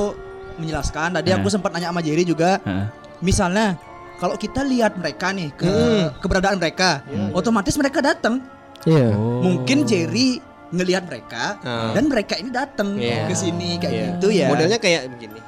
menjelaskan 0.54 1.16
tadi 1.16 1.30
aku 1.32 1.48
Nah. 1.48 1.54
sempat 1.54 1.70
nanya 1.72 1.90
sama 1.90 2.02
Jerry 2.02 2.22
juga 2.24 2.62
Heeh. 2.62 2.86
misalnya 3.20 3.74
kalau 4.16 4.36
kita 4.36 4.62
lihat 4.62 4.94
mereka 4.94 5.34
nih 5.34 5.50
ke 5.50 5.66
Hmm. 5.66 6.14
keberadaan 6.20 6.62
mereka 6.62 7.02
otomatis 7.32 7.74
mereka 7.74 8.06
datang 8.06 8.38
Iya. 8.86 9.18
Oh. 9.18 9.42
mungkin 9.42 9.82
Jerry 9.84 10.38
ngelihat 10.74 11.06
mereka 11.06 11.62
Ah. 11.62 11.94
dan 11.94 12.10
mereka 12.10 12.34
ini 12.36 12.50
datang 12.50 12.98
Iya. 12.98 13.30
ke 13.30 13.34
sini 13.34 13.78
kayak 13.78 13.94
Iya. 13.94 14.06
gitu 14.12 14.28
ya 14.30 14.48
Modelnya 14.50 14.78
kayak 14.78 15.02
begini. 15.08 15.40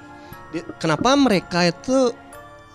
Kenapa 0.77 1.09
mereka 1.15 1.65
itu 1.65 2.13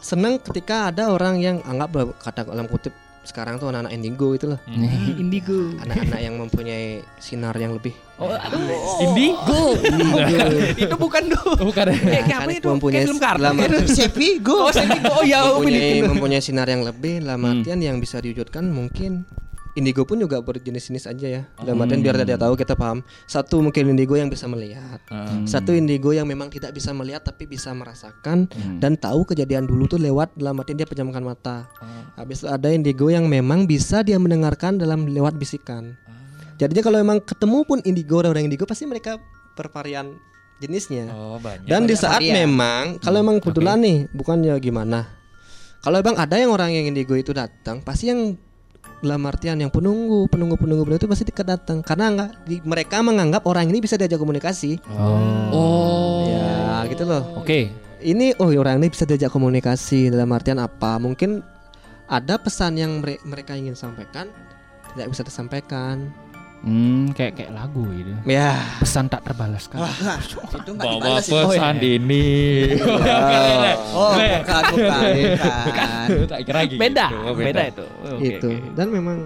senang 0.00 0.36
ketika 0.36 0.90
ada 0.90 1.08
orang 1.08 1.38
yang 1.38 1.56
anggap 1.62 1.92
kata 2.18 2.44
dalam 2.44 2.66
kutip 2.66 2.92
sekarang 3.20 3.56
tuh 3.56 3.68
anak-anak 3.68 3.92
indigo 3.92 4.32
itu 4.32 4.48
loh. 4.48 4.58
Indigo. 5.22 5.76
Anak-anak 5.78 6.20
yang 6.20 6.34
mempunyai 6.34 7.04
sinar 7.16 7.52
yang 7.54 7.76
lebih. 7.76 7.92
Oh, 8.16 8.32
aduh. 8.32 8.58
Indigo. 8.98 9.76
itu 10.82 10.94
bukan 10.96 11.22
dulu 11.28 11.52
Oh, 11.52 11.66
Bukan. 11.68 11.84
Kayak 11.92 12.24
Kan 12.26 12.40
apa 12.40 12.50
itu? 12.50 12.66
mempunyai 12.66 12.96
Kayak 12.96 13.06
film 13.06 13.20
kartun. 13.20 13.54
Sepi 13.86 14.28
go 14.40 14.66
Oh, 14.66 14.72
saya 14.72 14.88
oh 15.10 15.22
ya, 15.22 15.44
oh, 15.46 15.60
mempunyai, 15.60 16.00
mempunyai 16.02 16.42
sinar 16.42 16.66
yang 16.66 16.82
lebih 16.82 17.20
dalam 17.20 17.38
Hmm. 17.38 17.52
artian 17.54 17.78
yang 17.78 17.96
bisa 17.96 18.18
diwujudkan 18.18 18.64
mungkin 18.66 19.28
indigo 19.80 20.04
pun 20.04 20.20
juga 20.20 20.38
berjenis-jenis 20.44 21.08
aja 21.08 21.26
ya. 21.26 21.42
Dalam 21.58 21.80
artian 21.80 22.04
biar 22.04 22.20
dia 22.22 22.36
tahu 22.36 22.54
kita 22.54 22.76
paham. 22.76 23.00
Satu 23.24 23.64
mungkin 23.64 23.96
indigo 23.96 24.14
yang 24.14 24.28
bisa 24.28 24.44
melihat. 24.46 25.00
Ah. 25.08 25.26
Satu 25.48 25.72
indigo 25.72 26.12
yang 26.12 26.28
memang 26.28 26.52
tidak 26.52 26.76
bisa 26.76 26.92
melihat 26.92 27.24
tapi 27.24 27.48
bisa 27.48 27.72
merasakan 27.72 28.46
dan 28.78 29.00
tahu 29.00 29.24
kejadian 29.24 29.64
dulu 29.64 29.88
tuh 29.88 29.98
lewat 29.98 30.36
dalam 30.36 30.60
artian 30.60 30.84
dia 30.84 30.88
pejamkan 30.88 31.24
mata. 31.24 31.66
Habis 32.20 32.44
itu 32.44 32.48
ada 32.52 32.68
indigo 32.68 33.08
yang 33.08 33.24
memang 33.26 33.64
bisa 33.64 34.04
dia 34.04 34.20
mendengarkan 34.20 34.76
dalam 34.76 35.08
lewat 35.08 35.40
bisikan. 35.40 35.96
Jadinya 36.60 36.84
kalau 36.84 36.98
memang 37.00 37.18
ketemu 37.24 37.58
pun 37.64 37.78
indigo 37.88 38.20
orang 38.20 38.44
indigo 38.44 38.68
pasti 38.68 38.84
mereka 38.84 39.16
bervarian 39.56 40.12
jenisnya. 40.60 41.08
Oh, 41.08 41.40
banyak. 41.40 41.64
Dan 41.64 41.88
di 41.88 41.96
saat 41.96 42.20
varian. 42.20 42.44
memang 42.44 43.00
kalau 43.00 43.24
emang 43.24 43.40
kebetulan 43.40 43.80
nih 43.80 43.98
bukan 44.12 44.44
ya 44.44 44.60
gimana. 44.60 45.08
Kalau 45.80 45.96
emang 45.96 46.12
ada 46.20 46.36
yang 46.36 46.52
orang 46.52 46.76
yang 46.76 46.92
indigo 46.92 47.16
itu 47.16 47.32
datang, 47.32 47.80
pasti 47.80 48.12
yang 48.12 48.36
dalam 49.00 49.24
artian 49.24 49.56
yang 49.56 49.72
penunggu, 49.72 50.28
penunggu, 50.28 50.60
penunggu, 50.60 50.84
penunggu 50.84 51.00
itu 51.00 51.08
pasti 51.08 51.24
dekat 51.24 51.46
datang 51.48 51.80
karena 51.80 52.04
enggak 52.12 52.30
di- 52.44 52.60
mereka 52.62 53.00
menganggap 53.00 53.42
orang 53.48 53.68
ini 53.68 53.80
bisa 53.80 53.96
diajak 53.96 54.20
komunikasi. 54.20 54.76
Oh. 55.52 56.28
Ya, 56.28 56.84
gitu 56.88 57.08
loh. 57.08 57.40
Oke. 57.40 57.72
Ini 58.00 58.36
oh 58.40 58.48
orang 58.56 58.80
ini 58.80 58.88
bisa 58.88 59.04
diajak 59.04 59.32
komunikasi 59.32 60.08
dalam 60.08 60.28
artian 60.32 60.60
apa? 60.60 60.96
Mungkin 60.96 61.40
ada 62.08 62.40
pesan 62.40 62.76
yang 62.76 63.00
mere- 63.00 63.20
mereka 63.24 63.56
ingin 63.56 63.76
sampaikan 63.76 64.28
tidak 64.92 65.12
bisa 65.12 65.22
disampaikan. 65.24 66.08
Hmm, 66.60 67.08
kayak 67.10 67.32
kayak 67.34 67.50
lagu 67.50 67.88
gitu. 67.88 68.12
Ya. 68.24 68.52
Pesan 68.76 69.08
tak 69.08 69.24
terbalaskan. 69.24 69.80
Itu 69.80 70.70
enggak 70.70 70.84
Bawa 70.84 70.96
dibalas 70.98 71.24
itu. 71.24 71.32
pesan 71.32 71.74
ini. 71.80 72.26
Oh, 73.90 74.12
bukan, 74.12 74.62
bukan, 74.68 75.00
bukan. 75.64 76.08
Tak 76.28 76.40
kira 76.44 76.60
gitu. 76.66 76.76
beda, 76.76 77.06
Oh, 77.22 77.32
beda 77.32 77.62
itu. 77.66 77.84
Oke, 78.06 78.28
itu. 78.30 78.48
oke. 78.50 78.76
Dan 78.76 78.86
memang 78.88 79.18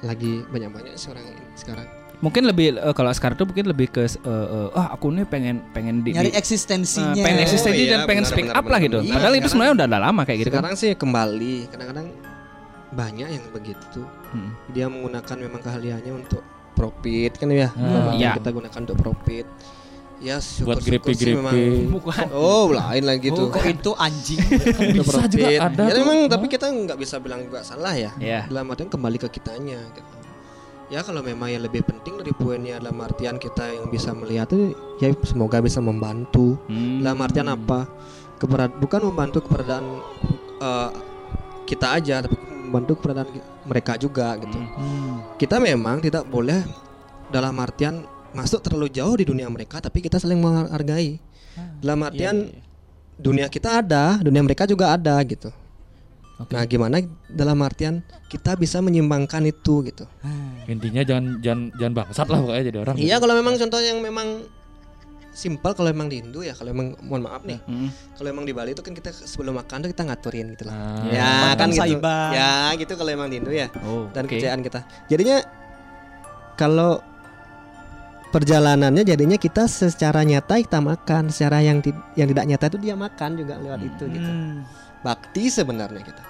lagi 0.00 0.40
banyak-banyak 0.46 0.96
sih 0.96 1.08
orang 1.08 1.24
ini 1.26 1.44
sekarang. 1.54 1.84
Mungkin 2.20 2.42
lebih 2.44 2.66
eh, 2.74 2.94
kalau 2.94 3.12
sekarang 3.12 3.32
tuh 3.34 3.44
mungkin 3.44 3.64
lebih 3.66 3.88
ke 3.90 4.04
eh, 4.04 4.08
eh, 4.24 4.68
ah 4.72 4.92
aku 4.92 5.08
nih 5.10 5.24
pengen 5.24 5.60
pengen 5.70 6.00
di, 6.00 6.12
Nyari 6.12 6.32
eksistensinya. 6.32 7.12
eh, 7.12 7.20
pengen 7.22 7.40
eksistensi 7.42 7.76
Oh, 7.76 7.84
iya, 7.86 7.92
dan 7.94 8.00
pengen 8.04 8.24
benar, 8.24 8.32
speak 8.32 8.46
benar, 8.46 8.56
up 8.56 8.64
lah 8.66 8.72
benar, 8.74 8.86
gitu. 8.86 8.98
benar. 8.98 9.12
Padahal 9.12 9.20
Iya, 9.26 9.36
itu 9.36 9.40
sekarang- 9.42 9.50
sebenarnya 9.50 9.74
udah, 9.74 9.86
udah 9.86 10.00
lama 10.02 10.22
kayak 10.24 10.38
gitu 10.38 10.48
kan. 10.48 10.56
Sekarang 10.58 10.76
sih 10.76 10.90
kembali, 10.94 11.54
kadang-kadang 11.68 12.06
banyak 12.90 13.28
yang 13.30 13.44
begitu. 13.50 14.00
Hmm. 14.30 14.50
Dia 14.68 14.86
menggunakan 14.86 15.36
memang 15.36 15.60
keahliannya 15.60 16.12
untuk 16.14 16.42
profit 16.72 17.32
kan 17.36 17.48
ya. 17.48 17.68
Hmm. 17.70 18.14
Iya. 18.14 18.38
Kita 18.38 18.50
gunakan 18.50 18.80
untuk 18.80 18.98
profit. 18.98 19.46
Ya 20.20 20.36
Buat 20.36 20.84
sih 20.84 21.00
memang. 21.32 21.48
grepe-grepe. 21.48 21.88
Bukan. 21.88 22.26
Oh, 22.36 22.68
lain 22.68 23.04
lagi 23.04 23.32
Oh, 23.32 23.36
tuh. 23.36 23.46
kok 23.50 23.64
itu 23.64 23.90
anjing. 23.96 24.40
Bisa 25.00 25.24
juga 25.24 25.48
ada 25.64 25.82
Ya 25.88 25.94
tuh. 25.96 26.04
memang 26.04 26.18
Oh. 26.20 26.28
tapi 26.28 26.46
kita 26.46 26.68
nggak 26.68 26.98
bisa 26.98 27.16
bilang 27.16 27.40
juga 27.40 27.64
salah 27.64 27.96
ya. 27.96 28.12
Iya. 28.16 28.44
Dalam 28.46 28.68
artian 28.68 28.86
kembali 28.86 29.16
ke 29.16 29.28
kitanya 29.32 29.80
gitu. 29.90 30.12
Ya 30.90 31.00
kalau 31.00 31.22
memang 31.22 31.48
yang 31.48 31.62
lebih 31.62 31.86
penting 31.86 32.18
dari 32.18 32.34
poinnya 32.34 32.76
dalam 32.76 32.98
artian 32.98 33.38
kita 33.38 33.62
yang 33.70 33.88
bisa 33.88 34.10
melihat 34.10 34.50
itu 34.50 34.74
ya 34.98 35.08
semoga 35.24 35.62
bisa 35.62 35.80
membantu. 35.80 36.60
Hmm. 36.66 37.00
Dalam 37.00 37.16
artian 37.16 37.48
apa? 37.48 37.88
Keberad 38.36 38.76
bukan 38.76 39.00
membantu 39.02 39.40
keberadaan 39.40 40.04
eh, 40.58 40.90
kita 41.64 41.94
aja 41.94 42.20
tapi 42.20 42.36
membantu 42.70 43.02
keberadaan 43.02 43.42
mereka 43.66 43.98
juga 43.98 44.38
gitu. 44.38 44.58
Kita 45.34 45.58
memang 45.58 45.98
tidak 45.98 46.22
boleh 46.30 46.62
dalam 47.34 47.58
artian 47.58 48.06
masuk 48.30 48.62
terlalu 48.62 48.94
jauh 48.94 49.18
di 49.18 49.26
dunia 49.26 49.50
mereka 49.50 49.82
tapi 49.82 49.98
kita 49.98 50.22
saling 50.22 50.38
menghargai. 50.38 51.18
Dalam 51.82 52.06
artian 52.06 52.54
dunia 53.18 53.50
kita 53.50 53.82
ada, 53.82 54.22
dunia 54.22 54.46
mereka 54.46 54.70
juga 54.70 54.94
ada 54.94 55.18
gitu. 55.26 55.50
Nah, 56.40 56.64
gimana 56.64 57.04
dalam 57.28 57.58
artian 57.60 58.00
kita 58.30 58.54
bisa 58.54 58.78
menyimbangkan 58.80 59.44
itu 59.50 59.82
gitu. 59.90 60.06
Intinya 60.70 61.02
jangan 61.02 61.42
jangan 61.42 61.74
jangan 61.74 61.92
bangsat 61.98 62.26
lah 62.30 62.38
pokoknya 62.38 62.64
jadi 62.70 62.78
orang. 62.86 62.96
Iya, 62.96 63.16
kalau 63.18 63.34
memang 63.34 63.58
contoh 63.58 63.82
yang 63.82 63.98
memang 63.98 64.46
simpel 65.30 65.72
kalau 65.72 65.88
memang 65.94 66.10
di 66.10 66.18
Indo 66.18 66.42
ya, 66.42 66.52
kalau 66.52 66.74
memang 66.74 66.98
mohon 67.06 67.22
maaf 67.22 67.46
nih. 67.46 67.62
Hmm. 67.64 67.88
Kalau 68.18 68.28
emang 68.28 68.44
di 68.44 68.52
Bali 68.52 68.74
itu 68.74 68.82
kan 68.82 68.92
kita 68.92 69.14
sebelum 69.14 69.56
makan 69.56 69.86
tuh 69.86 69.90
kita 69.90 70.02
ngaturin 70.06 70.46
gitu 70.54 70.66
lah. 70.66 70.74
Ah. 70.74 71.06
ya 71.06 71.30
kan 71.54 71.70
gitu. 71.70 71.80
saiban. 71.80 72.30
Ya 72.34 72.52
gitu 72.74 72.92
kalau 72.98 73.10
emang 73.10 73.28
di 73.30 73.38
Indo 73.38 73.50
ya. 73.54 73.70
Oh, 73.86 74.10
Dan 74.10 74.26
oke. 74.26 74.34
kerjaan 74.34 74.60
kita. 74.60 74.82
Jadinya 75.06 75.38
kalau 76.58 76.98
perjalanannya 78.30 79.02
jadinya 79.02 79.34
kita 79.34 79.66
secara 79.66 80.22
nyata 80.22 80.58
kita 80.62 80.78
makan, 80.78 81.30
secara 81.34 81.62
yang 81.62 81.82
ti- 81.82 81.96
yang 82.14 82.30
tidak 82.30 82.44
nyata 82.46 82.64
itu 82.70 82.78
dia 82.78 82.94
makan 82.94 83.30
juga 83.38 83.54
lewat 83.58 83.80
itu 83.82 84.04
gitu. 84.10 84.30
Hmm. 84.30 84.62
Bakti 85.02 85.50
sebenarnya 85.50 86.02
kita. 86.04 86.22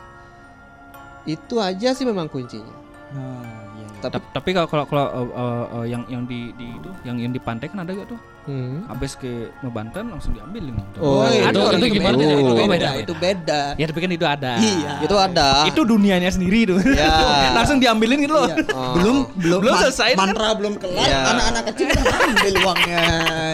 Itu 1.28 1.60
aja 1.60 1.92
sih 1.92 2.08
memang 2.08 2.28
kuncinya. 2.32 2.72
Iya. 3.12 3.59
Tapi 4.00 4.10
Tap- 4.10 4.30
Tapi 4.32 4.48
kalau 4.50 4.66
kalau 4.66 4.84
kalau 4.84 5.06
eh, 5.06 5.28
eh, 5.30 5.44
eh, 5.70 5.84
yang 5.88 6.02
yang 6.08 6.22
di 6.24 6.50
di 6.54 6.66
itu 6.72 6.90
yang 7.02 7.16
yang 7.16 7.30
di 7.30 7.38
pantai 7.38 7.68
kan 7.68 7.80
ada 7.80 7.92
gak 7.92 8.08
tuh? 8.08 8.20
hmm. 8.42 8.88
Habis 8.88 9.12
ke 9.14 9.30
Banten 9.62 10.08
langsung 10.08 10.32
diambilin. 10.32 10.72
tuh. 10.90 11.00
Oh, 11.00 11.20
ada 11.22 11.44
itu- 11.46 11.60
itu 11.60 11.76
kayak 11.78 11.92
gimana 11.92 12.14
gitu. 12.14 12.24
tuh? 12.24 12.30
Itu 12.30 12.40
itu 12.40 12.52
beda, 12.56 12.66
beda, 12.66 12.90
itu 12.96 13.14
beda. 13.14 13.60
Ya 13.76 13.84
tapi 13.86 13.98
kan 13.98 14.10
itu 14.10 14.26
ada. 14.26 14.52
Iya. 14.56 14.92
itu 15.00 15.16
ada. 15.16 15.48
Itu 15.64 15.80
dunianya 15.84 16.30
sendiri 16.30 16.60
tuh. 16.66 16.78
Ya. 16.82 17.52
langsung 17.56 17.76
diambilin 17.76 18.18
gitu 18.20 18.34
loh. 18.34 18.48
Iya. 18.48 18.56
Oh. 18.80 18.94
Belum 18.96 19.16
belum 19.36 19.58
Belum 19.60 19.74
man- 19.74 19.82
selesai, 19.84 20.08
kan? 20.10 20.18
mantra 20.26 20.48
belum 20.54 20.74
kelar, 20.74 21.04
Iya. 21.04 21.18
anak-anak 21.28 21.62
kecil 21.68 21.86
udah 21.90 22.16
ambil 22.24 22.54
uangnya. 22.60 23.02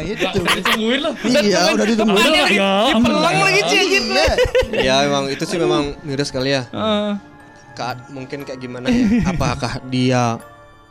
Itu. 0.07 0.24
Ditungguin 0.55 1.01
lah. 1.03 1.12
Iya, 1.18 1.61
udah 1.74 1.86
ditungguin. 1.88 2.30
Lah, 2.30 2.49
ya. 2.49 2.70
Lagi 3.42 3.62
Ci, 3.66 3.78
gitu. 3.90 4.12
ya 4.72 4.94
memang 5.03 5.24
itu 5.28 5.42
sih 5.42 5.59
memang 5.59 5.82
miris 6.01 6.28
sekali 6.28 6.55
ya. 6.55 6.62
Heeh. 7.77 7.95
Ka- 8.01 8.09
mungkin 8.09 8.39
kayak 8.43 8.59
gimana 8.59 8.89
ya? 8.89 9.05
Apakah 9.31 9.85
dia 9.87 10.41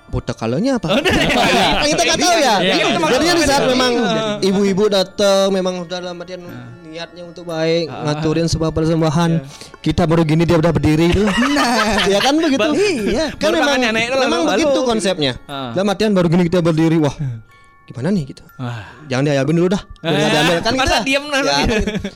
buta 0.06 0.38
kalonya 0.38 0.78
apa? 0.78 1.02
Kan 1.02 1.02
kita 1.92 2.04
nggak 2.06 2.20
tahu 2.22 2.38
ya. 2.38 2.38
Iya, 2.38 2.54
iya, 2.62 2.76
iya. 2.78 3.10
Jadinya 3.10 3.34
di 3.34 3.44
saat 3.44 3.64
memang 3.66 3.92
ibu-ibu 4.40 4.84
datang 4.86 5.50
memang 5.50 5.82
udah 5.82 5.98
dalam 5.98 6.22
artian 6.22 6.46
niatnya 6.86 7.26
untuk 7.26 7.44
baik, 7.44 7.90
ngaturin 7.90 8.46
sebuah 8.46 8.70
persembahan. 8.70 9.32
Kita 9.82 10.06
baru 10.06 10.22
gini 10.24 10.46
dia 10.46 10.56
udah 10.56 10.72
berdiri 10.72 11.10
itu. 11.10 11.26
Nah, 11.56 12.06
ya 12.06 12.22
kan 12.22 12.38
begitu. 12.38 12.70
Iya. 13.10 13.34
Kan 13.34 13.50
memang 13.52 13.82
memang 14.22 14.42
begitu 14.48 14.80
konsepnya. 14.86 15.34
Ah. 15.46 15.74
Dalam 15.74 15.90
artian 15.90 16.14
baru 16.14 16.30
gini 16.30 16.46
kita 16.46 16.62
berdiri, 16.62 17.02
wah. 17.02 17.16
Gimana 17.86 18.10
nih 18.10 18.24
gitu? 18.34 18.42
Wah. 18.58 18.82
Jangan 19.06 19.24
diayabin 19.30 19.56
dulu 19.62 19.70
dah. 19.70 19.82
Biar 20.02 20.18
nggak 20.18 20.32
diambil 20.34 20.58
kan 20.58 20.74
kita. 20.74 20.98
diem 21.06 21.26
ya, 21.26 21.30
kan 21.30 21.44
gitu? 21.46 21.76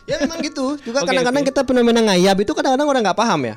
ya 0.10 0.16
memang 0.26 0.40
gitu. 0.42 0.66
Juga 0.82 1.00
kadang-kadang 1.08 1.44
oke. 1.46 1.50
kita 1.54 1.62
fenomena 1.62 2.02
ngayab 2.10 2.38
itu 2.42 2.52
kadang-kadang 2.58 2.88
orang 2.90 3.02
nggak 3.06 3.20
paham 3.20 3.40
ya. 3.46 3.56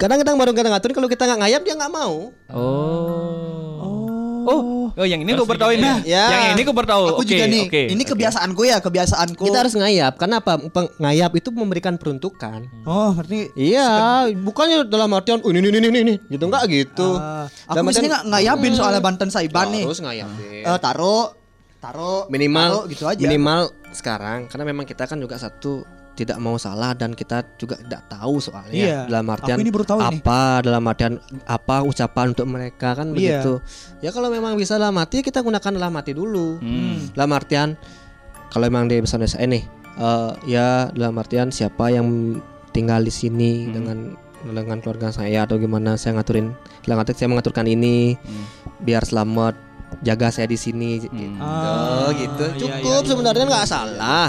Kadang-kadang 0.00 0.34
baru 0.40 0.50
kita 0.56 0.68
ngaturin 0.72 0.94
kalau 0.96 1.08
kita 1.12 1.22
nggak 1.28 1.40
ngayab 1.44 1.60
dia 1.68 1.74
nggak 1.76 1.92
mau. 1.92 2.32
Oh. 2.48 3.83
Oh. 4.44 4.92
Oh, 4.94 5.06
yang 5.08 5.20
ini 5.24 5.32
gue 5.32 5.46
baru 5.46 5.60
tahu 5.60 5.72
ini. 5.74 5.88
Ya. 6.06 6.24
Yang 6.30 6.44
ini 6.54 6.62
gue 6.64 6.74
baru 6.76 6.88
tahu. 6.88 7.04
Aku 7.16 7.22
Oke, 7.24 7.34
juga 7.34 7.44
nih. 7.48 7.62
oke, 7.66 7.82
Ini 7.90 8.02
oke. 8.04 8.10
kebiasaanku 8.14 8.62
ya, 8.62 8.76
kebiasaanku. 8.78 9.42
Kita 9.44 9.58
harus 9.64 9.74
ngayab. 9.74 10.12
Karena 10.20 10.38
apa? 10.38 10.60
Ngayab 11.00 11.32
itu 11.34 11.48
memberikan 11.50 11.94
peruntukan. 11.96 12.68
Oh, 12.84 13.16
berarti 13.16 13.50
Iya, 13.54 13.88
bukannya 14.36 14.86
dalam 14.86 15.10
artian 15.16 15.40
oh, 15.42 15.50
ini 15.50 15.64
ini 15.64 15.78
ini 15.80 15.98
ini 16.04 16.14
gitu 16.28 16.44
enggak 16.46 16.68
gitu. 16.68 17.16
Ah, 17.16 17.48
aku 17.68 17.76
Dalam 17.80 17.84
biasanya 17.88 18.08
nggak 18.10 18.24
ngayabin 18.30 18.72
soalnya 18.76 19.00
Banten 19.02 19.28
Saiban 19.32 19.66
nih. 19.72 19.84
Harus 19.88 20.00
ngayabin. 20.04 20.62
Eh, 20.64 20.78
taruh, 20.78 21.32
taruh, 21.80 22.28
minimal 22.28 22.84
taruh 22.84 22.90
gitu 22.92 23.04
aja. 23.08 23.22
Minimal 23.24 23.60
sekarang 23.94 24.50
karena 24.50 24.64
memang 24.66 24.84
kita 24.84 25.06
kan 25.06 25.16
juga 25.16 25.38
satu 25.38 25.86
tidak 26.14 26.38
mau 26.38 26.54
salah 26.56 26.90
dan 26.92 27.10
kita 27.10 27.42
juga 27.54 27.74
tidak 27.76 28.06
tahu 28.06 28.38
soalnya 28.38 28.70
Iya. 28.72 29.00
dalam 29.06 29.26
artian 29.28 29.58
Aku 29.58 29.62
ini 29.62 29.70
baru 29.70 29.84
tahu 29.84 29.98
ini. 30.00 30.06
apa 30.18 30.40
dalam 30.62 30.82
artian 30.84 31.14
apa 31.44 31.76
ucapan 31.82 32.26
untuk 32.30 32.46
mereka 32.46 32.94
kan 32.94 33.10
Iya. 33.10 33.42
begitu 33.42 33.52
ya 33.98 34.10
kalau 34.10 34.28
memang 34.28 34.54
bisa 34.54 34.74
dalam 34.74 34.94
hati 34.94 35.20
kita 35.20 35.38
gunakan 35.40 35.70
dalam 35.70 35.92
hati 35.92 36.12
dulu 36.12 36.58
Hmm. 36.58 37.10
dalam 37.12 37.30
artian 37.30 37.68
kalau 38.48 38.64
memang 38.64 38.86
dia 38.86 38.98
bisa 38.98 39.18
eh 39.18 39.44
nih 39.44 39.64
eh, 39.94 40.30
ya 40.48 40.88
dalam 40.90 41.14
artian 41.14 41.50
siapa 41.50 41.90
yang 41.90 42.38
tinggal 42.70 42.98
di 43.00 43.10
sini 43.10 43.66
Hmm. 43.66 43.72
dengan 43.72 43.98
dengan 44.44 44.76
keluarga 44.78 45.08
saya 45.08 45.42
atau 45.42 45.56
gimana 45.56 45.96
saya 45.96 46.14
ngaturin 46.14 46.52
dalam 46.82 47.00
arti 47.00 47.12
saya 47.12 47.26
mengaturkan 47.28 47.64
ini 47.64 48.14
Hmm. 48.14 48.44
biar 48.78 49.02
selamat 49.02 49.56
jaga 50.02 50.26
saya 50.28 50.44
di 50.44 50.58
sini 50.58 50.98
gitu, 51.00 51.14
Ah, 51.38 52.10
gitu 52.10 52.44
iya, 52.44 52.58
cukup 52.58 52.82
iya, 52.84 52.98
iya, 52.98 53.08
sebenarnya 53.08 53.40
iya, 53.40 53.50
nggak 53.50 53.64
iya. 53.64 53.70
salah 53.70 54.28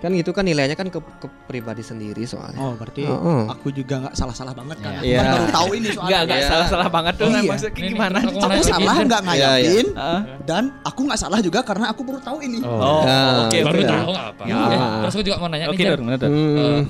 kan 0.00 0.10
gitu 0.10 0.30
kan 0.30 0.42
nilainya 0.42 0.72
kan 0.72 0.88
ke, 0.88 0.96
ke 0.96 1.28
pribadi 1.44 1.80
sendiri 1.80 2.24
soalnya 2.24 2.56
Oh, 2.56 2.72
berarti 2.72 3.04
Oh, 3.04 3.14
oh. 3.14 3.42
aku 3.46 3.68
juga 3.70 4.00
nggak 4.00 4.14
salah-salah 4.14 4.50
banget 4.50 4.76
kan. 4.78 4.92
Aku 4.94 5.04
Iya. 5.04 5.18
kan 5.18 5.26
baru 5.30 5.46
tahu 5.50 5.68
ini 5.74 5.88
soalnya. 5.90 6.00
Enggak, 6.02 6.20
enggak 6.24 6.38
Iya. 6.38 6.48
salah-salah 6.48 6.88
banget 6.88 7.14
tuh. 7.14 7.26
Iya. 7.26 7.32
Nah, 7.32 7.42
Maksudnya 7.46 7.72
Ini 7.76 7.88
gimana? 7.90 8.18
aku 8.18 8.38
Aku 8.40 8.62
salah 8.62 8.94
nggak 8.98 9.22
Iya, 9.22 9.30
iya. 9.30 9.48
ngayabin 9.52 9.86
Heeh. 9.92 10.20
dan 10.42 10.62
aku 10.82 11.00
nggak 11.04 11.20
salah 11.20 11.38
juga 11.38 11.60
karena 11.60 11.86
aku 11.86 12.00
baru 12.02 12.18
tahu 12.18 12.38
ini. 12.40 12.58
Oh. 12.60 12.72
Oh, 12.72 13.00
Ya, 13.02 13.20
oke, 13.44 13.58
Baru 13.62 13.76
oke. 13.76 13.86
tahu 13.86 14.10
nggak 14.10 14.28
apa. 14.30 14.42
Ya. 14.44 14.56
Terus 15.00 15.12
aku 15.12 15.22
juga 15.22 15.36
mau 15.36 15.48
nanya 15.48 15.66
Oke, 15.68 15.76
nih. 15.76 15.86
Jar. 15.86 15.98
Tuh? 16.00 16.28
Hmm. 16.30 16.56
Eh, 16.56 16.82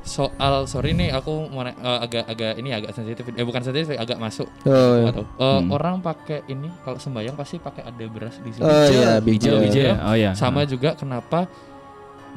soal 0.00 0.54
sorry 0.64 0.90
nih 0.92 1.12
aku 1.12 1.30
mau 1.46 1.60
na- 1.60 1.76
eh, 1.76 1.98
agak 2.00 2.24
agak 2.26 2.52
ini 2.56 2.72
agak 2.72 2.90
sensitif 2.92 3.28
eh 3.28 3.44
bukan 3.44 3.60
sensitif 3.60 3.92
agak 3.92 4.16
masuk 4.16 4.48
Oh, 4.64 4.72
iya. 4.96 5.04
Nggak 5.04 5.14
tahu. 5.14 5.26
Eh, 5.36 5.60
orang 5.68 5.94
pakai 6.00 6.38
ini 6.48 6.72
kalau 6.80 6.96
sembayang 6.96 7.36
pasti 7.36 7.56
pakai 7.58 7.82
ada 7.84 8.04
beras 8.06 8.40
di 8.40 8.50
sini 8.50 8.64
Oh 8.64 8.84
iya, 8.88 9.20
Bijil, 9.20 9.60
bijil. 9.60 9.92
bijil. 9.92 9.92
Oh 10.00 10.16
iya. 10.16 10.32
sama 10.32 10.64
juga 10.64 10.96
kenapa 10.96 11.44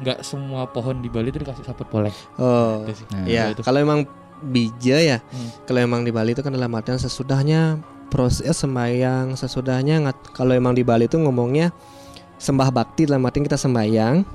nggak 0.02 0.18
semua 0.26 0.66
pohon 0.66 0.98
di 0.98 1.06
Bali 1.06 1.30
itu 1.30 1.38
dikasih 1.38 1.62
saput 1.62 1.86
poleng 1.86 2.12
Oh. 2.36 2.82
Itu 2.82 3.02
sih. 3.02 3.06
Nah, 3.14 3.24
Iya, 3.24 3.44
itu. 3.54 3.62
kalau 3.62 3.78
emang 3.78 4.04
bija 4.42 4.98
ya. 4.98 5.18
Hmm. 5.22 5.48
Kalau 5.64 5.80
emang 5.80 6.02
di 6.02 6.10
Bali 6.10 6.34
itu 6.34 6.42
kan 6.42 6.50
dalam 6.50 6.70
artian 6.74 6.98
sesudahnya 6.98 7.78
proses 8.10 8.58
sembahyang, 8.58 9.38
sesudahnya 9.38 10.02
kalau 10.34 10.52
emang 10.52 10.74
di 10.74 10.82
Bali 10.82 11.06
itu 11.06 11.16
ngomongnya 11.16 11.70
sembah 12.36 12.68
bakti 12.74 13.06
dalam 13.06 13.22
artian 13.22 13.46
kita 13.46 13.56
sembahyang. 13.56 14.26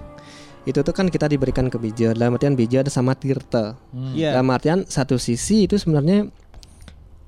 Itu 0.64 0.84
tuh 0.84 0.92
kan 0.92 1.08
kita 1.08 1.28
diberikan 1.28 1.72
ke 1.72 1.80
bija. 1.80 2.12
Dalam 2.12 2.36
artian 2.36 2.56
bija 2.56 2.84
ada 2.84 2.92
sama 2.92 3.16
tirta. 3.16 3.76
Hmm. 3.92 4.16
Iya. 4.16 4.36
Dalam 4.36 4.48
artian 4.52 4.80
satu 4.88 5.16
sisi 5.20 5.68
itu 5.68 5.76
sebenarnya 5.76 6.28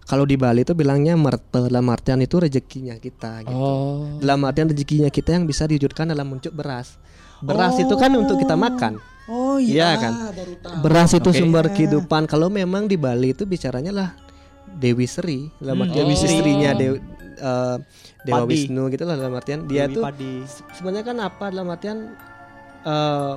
kalau 0.10 0.26
di 0.26 0.42
Bali 0.42 0.66
itu 0.66 0.74
bilangnya 0.74 1.14
merte 1.14 1.70
dalam 1.70 1.86
artian 1.94 2.18
itu 2.24 2.42
rezekinya 2.42 2.98
kita 2.98 3.46
gitu. 3.46 3.54
Oh. 3.54 4.18
Dalam 4.18 4.42
artian 4.48 4.66
rezekinya 4.72 5.12
kita 5.14 5.38
yang 5.38 5.46
bisa 5.46 5.70
diwujudkan 5.70 6.10
dalam 6.10 6.26
bentuk 6.34 6.50
beras. 6.56 6.98
Beras 7.42 7.76
itu 7.76 7.94
kan 7.94 8.12
untuk 8.14 8.36
kita 8.36 8.54
makan. 8.54 9.00
Oh 9.26 9.56
Iya 9.56 9.94
iya, 9.94 9.96
kan? 9.96 10.14
tahu. 10.58 10.76
Beras 10.82 11.12
itu 11.12 11.26
Oke. 11.26 11.38
sumber 11.38 11.70
kehidupan. 11.70 12.26
Kalau 12.26 12.50
memang 12.50 12.86
di 12.86 12.96
Bali 12.96 13.32
itu 13.32 13.44
bicaranya 13.44 13.92
lah 13.92 14.10
Dewi 14.72 15.06
Sri, 15.06 15.50
dalam 15.56 15.78
Hmm. 15.78 15.86
artian 15.86 16.06
Oh. 16.06 16.14
istrinya 16.14 16.72
Dewi 16.74 16.98
eh, 17.38 17.78
Dewa 18.22 18.44
Padi. 18.44 18.52
Wisnu 18.52 18.84
gitu 18.88 19.04
lah 19.04 19.16
dalam 19.16 19.32
artian 19.32 19.64
dia 19.64 19.86
Dewi 19.86 19.96
tuh 19.96 20.04
Padi. 20.04 20.34
se- 20.44 20.66
sebenarnya 20.74 21.06
kan 21.06 21.18
apa 21.22 21.46
dalam 21.48 21.68
artian 21.68 21.98
eh 22.82 23.34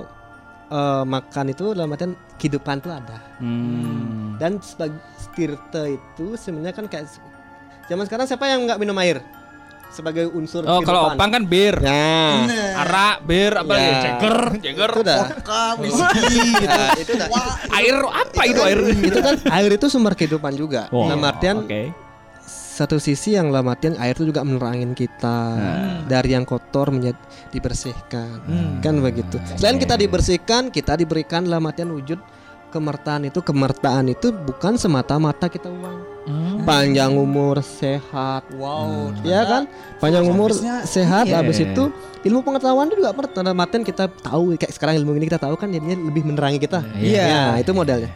eh, 0.69 1.03
makan 1.05 1.45
itu 1.47 1.65
dalam 1.71 1.89
artian 1.89 2.11
kehidupan 2.35 2.79
tuh 2.79 2.91
ada. 2.91 3.17
Hmm. 3.37 4.35
Dan 4.35 4.57
sebagai 4.59 4.97
tirta 5.31 5.85
itu 5.85 6.35
sebenarnya 6.35 6.73
kan 6.73 6.85
kayak 6.85 7.05
zaman 7.85 8.03
sekarang 8.03 8.25
siapa 8.25 8.43
yang 8.45 8.65
nggak 8.65 8.75
minum 8.77 8.97
air 8.97 9.21
sebagai 9.93 10.25
unsur 10.27 10.65
Oh, 10.65 10.81
kalau 10.81 11.13
opang 11.13 11.29
kan 11.29 11.43
bir. 11.43 11.77
Nah, 11.77 12.49
Arak, 12.81 13.15
bir, 13.23 13.53
apa 13.53 13.69
Ya. 13.69 13.77
lagi? 13.77 13.93
Ceger, 14.01 14.37
ceger. 14.59 14.91
itu 14.91 15.01
dah. 15.05 15.21
Vodka, 15.23 15.63
whisky 15.77 16.25
gitu. 16.57 16.67
Nah, 16.67 16.89
itu 16.97 17.13
dah. 17.13 17.27
Air 17.71 17.97
apa 18.03 18.41
itu 18.43 18.61
air? 18.61 18.79
itu 19.05 19.19
kan 19.19 19.35
air 19.47 19.69
itu 19.71 19.85
sumber 19.87 20.13
kehidupan 20.13 20.53
juga. 20.53 20.89
Oh, 20.89 21.05
Dalam 21.05 21.21
artian 21.21 21.61
Oke. 21.61 21.93
satu 22.43 22.97
sisi 22.97 23.37
yang 23.37 23.47
dalam 23.47 23.69
artian 23.69 23.93
air 23.95 24.13
itu 24.13 24.25
juga 24.25 24.41
menerangin 24.41 24.91
kita 24.91 25.37
dari 26.03 26.33
yang 26.33 26.41
kotor 26.41 26.89
menjadi 26.89 27.21
dibersihkan 27.53 28.41
kan 28.81 28.97
begitu 28.97 29.37
selain 29.53 29.77
kita 29.77 29.93
dibersihkan 29.93 30.67
kita 30.67 30.97
diberikan 30.97 31.45
dalam 31.45 31.61
artian 31.63 31.93
wujud 31.93 32.17
kemertaan 32.73 33.29
itu 33.29 33.39
kemertaan 33.39 34.09
itu 34.09 34.33
bukan 34.33 34.73
semata-mata 34.75 35.45
kita 35.45 35.69
uang 35.69 35.97
Hmm. 36.23 36.63
panjang 36.63 37.11
umur 37.13 37.59
sehat 37.59 38.47
Wow. 38.55 39.11
ya 39.21 39.43
kan 39.43 39.63
panjang 39.99 40.23
umur 40.23 40.55
Sampai-nya 40.55 40.87
sehat 40.87 41.27
iya. 41.27 41.43
habis 41.43 41.59
itu 41.59 41.91
ilmu 42.23 42.39
pengetahuan 42.41 42.87
itu 42.87 42.95
juga 42.97 43.11
pertanda 43.11 43.51
artian 43.51 43.83
kita 43.83 44.07
tahu 44.07 44.55
kayak 44.55 44.71
sekarang 44.71 44.95
ilmu 44.97 45.13
ini 45.13 45.27
kita 45.27 45.35
tahu 45.37 45.53
kan 45.53 45.67
jadinya 45.67 45.99
lebih 45.99 46.23
menerangi 46.23 46.57
kita 46.57 46.79
Iya. 46.95 47.23
Ya, 47.27 47.43
itu 47.59 47.75
modelnya. 47.75 48.07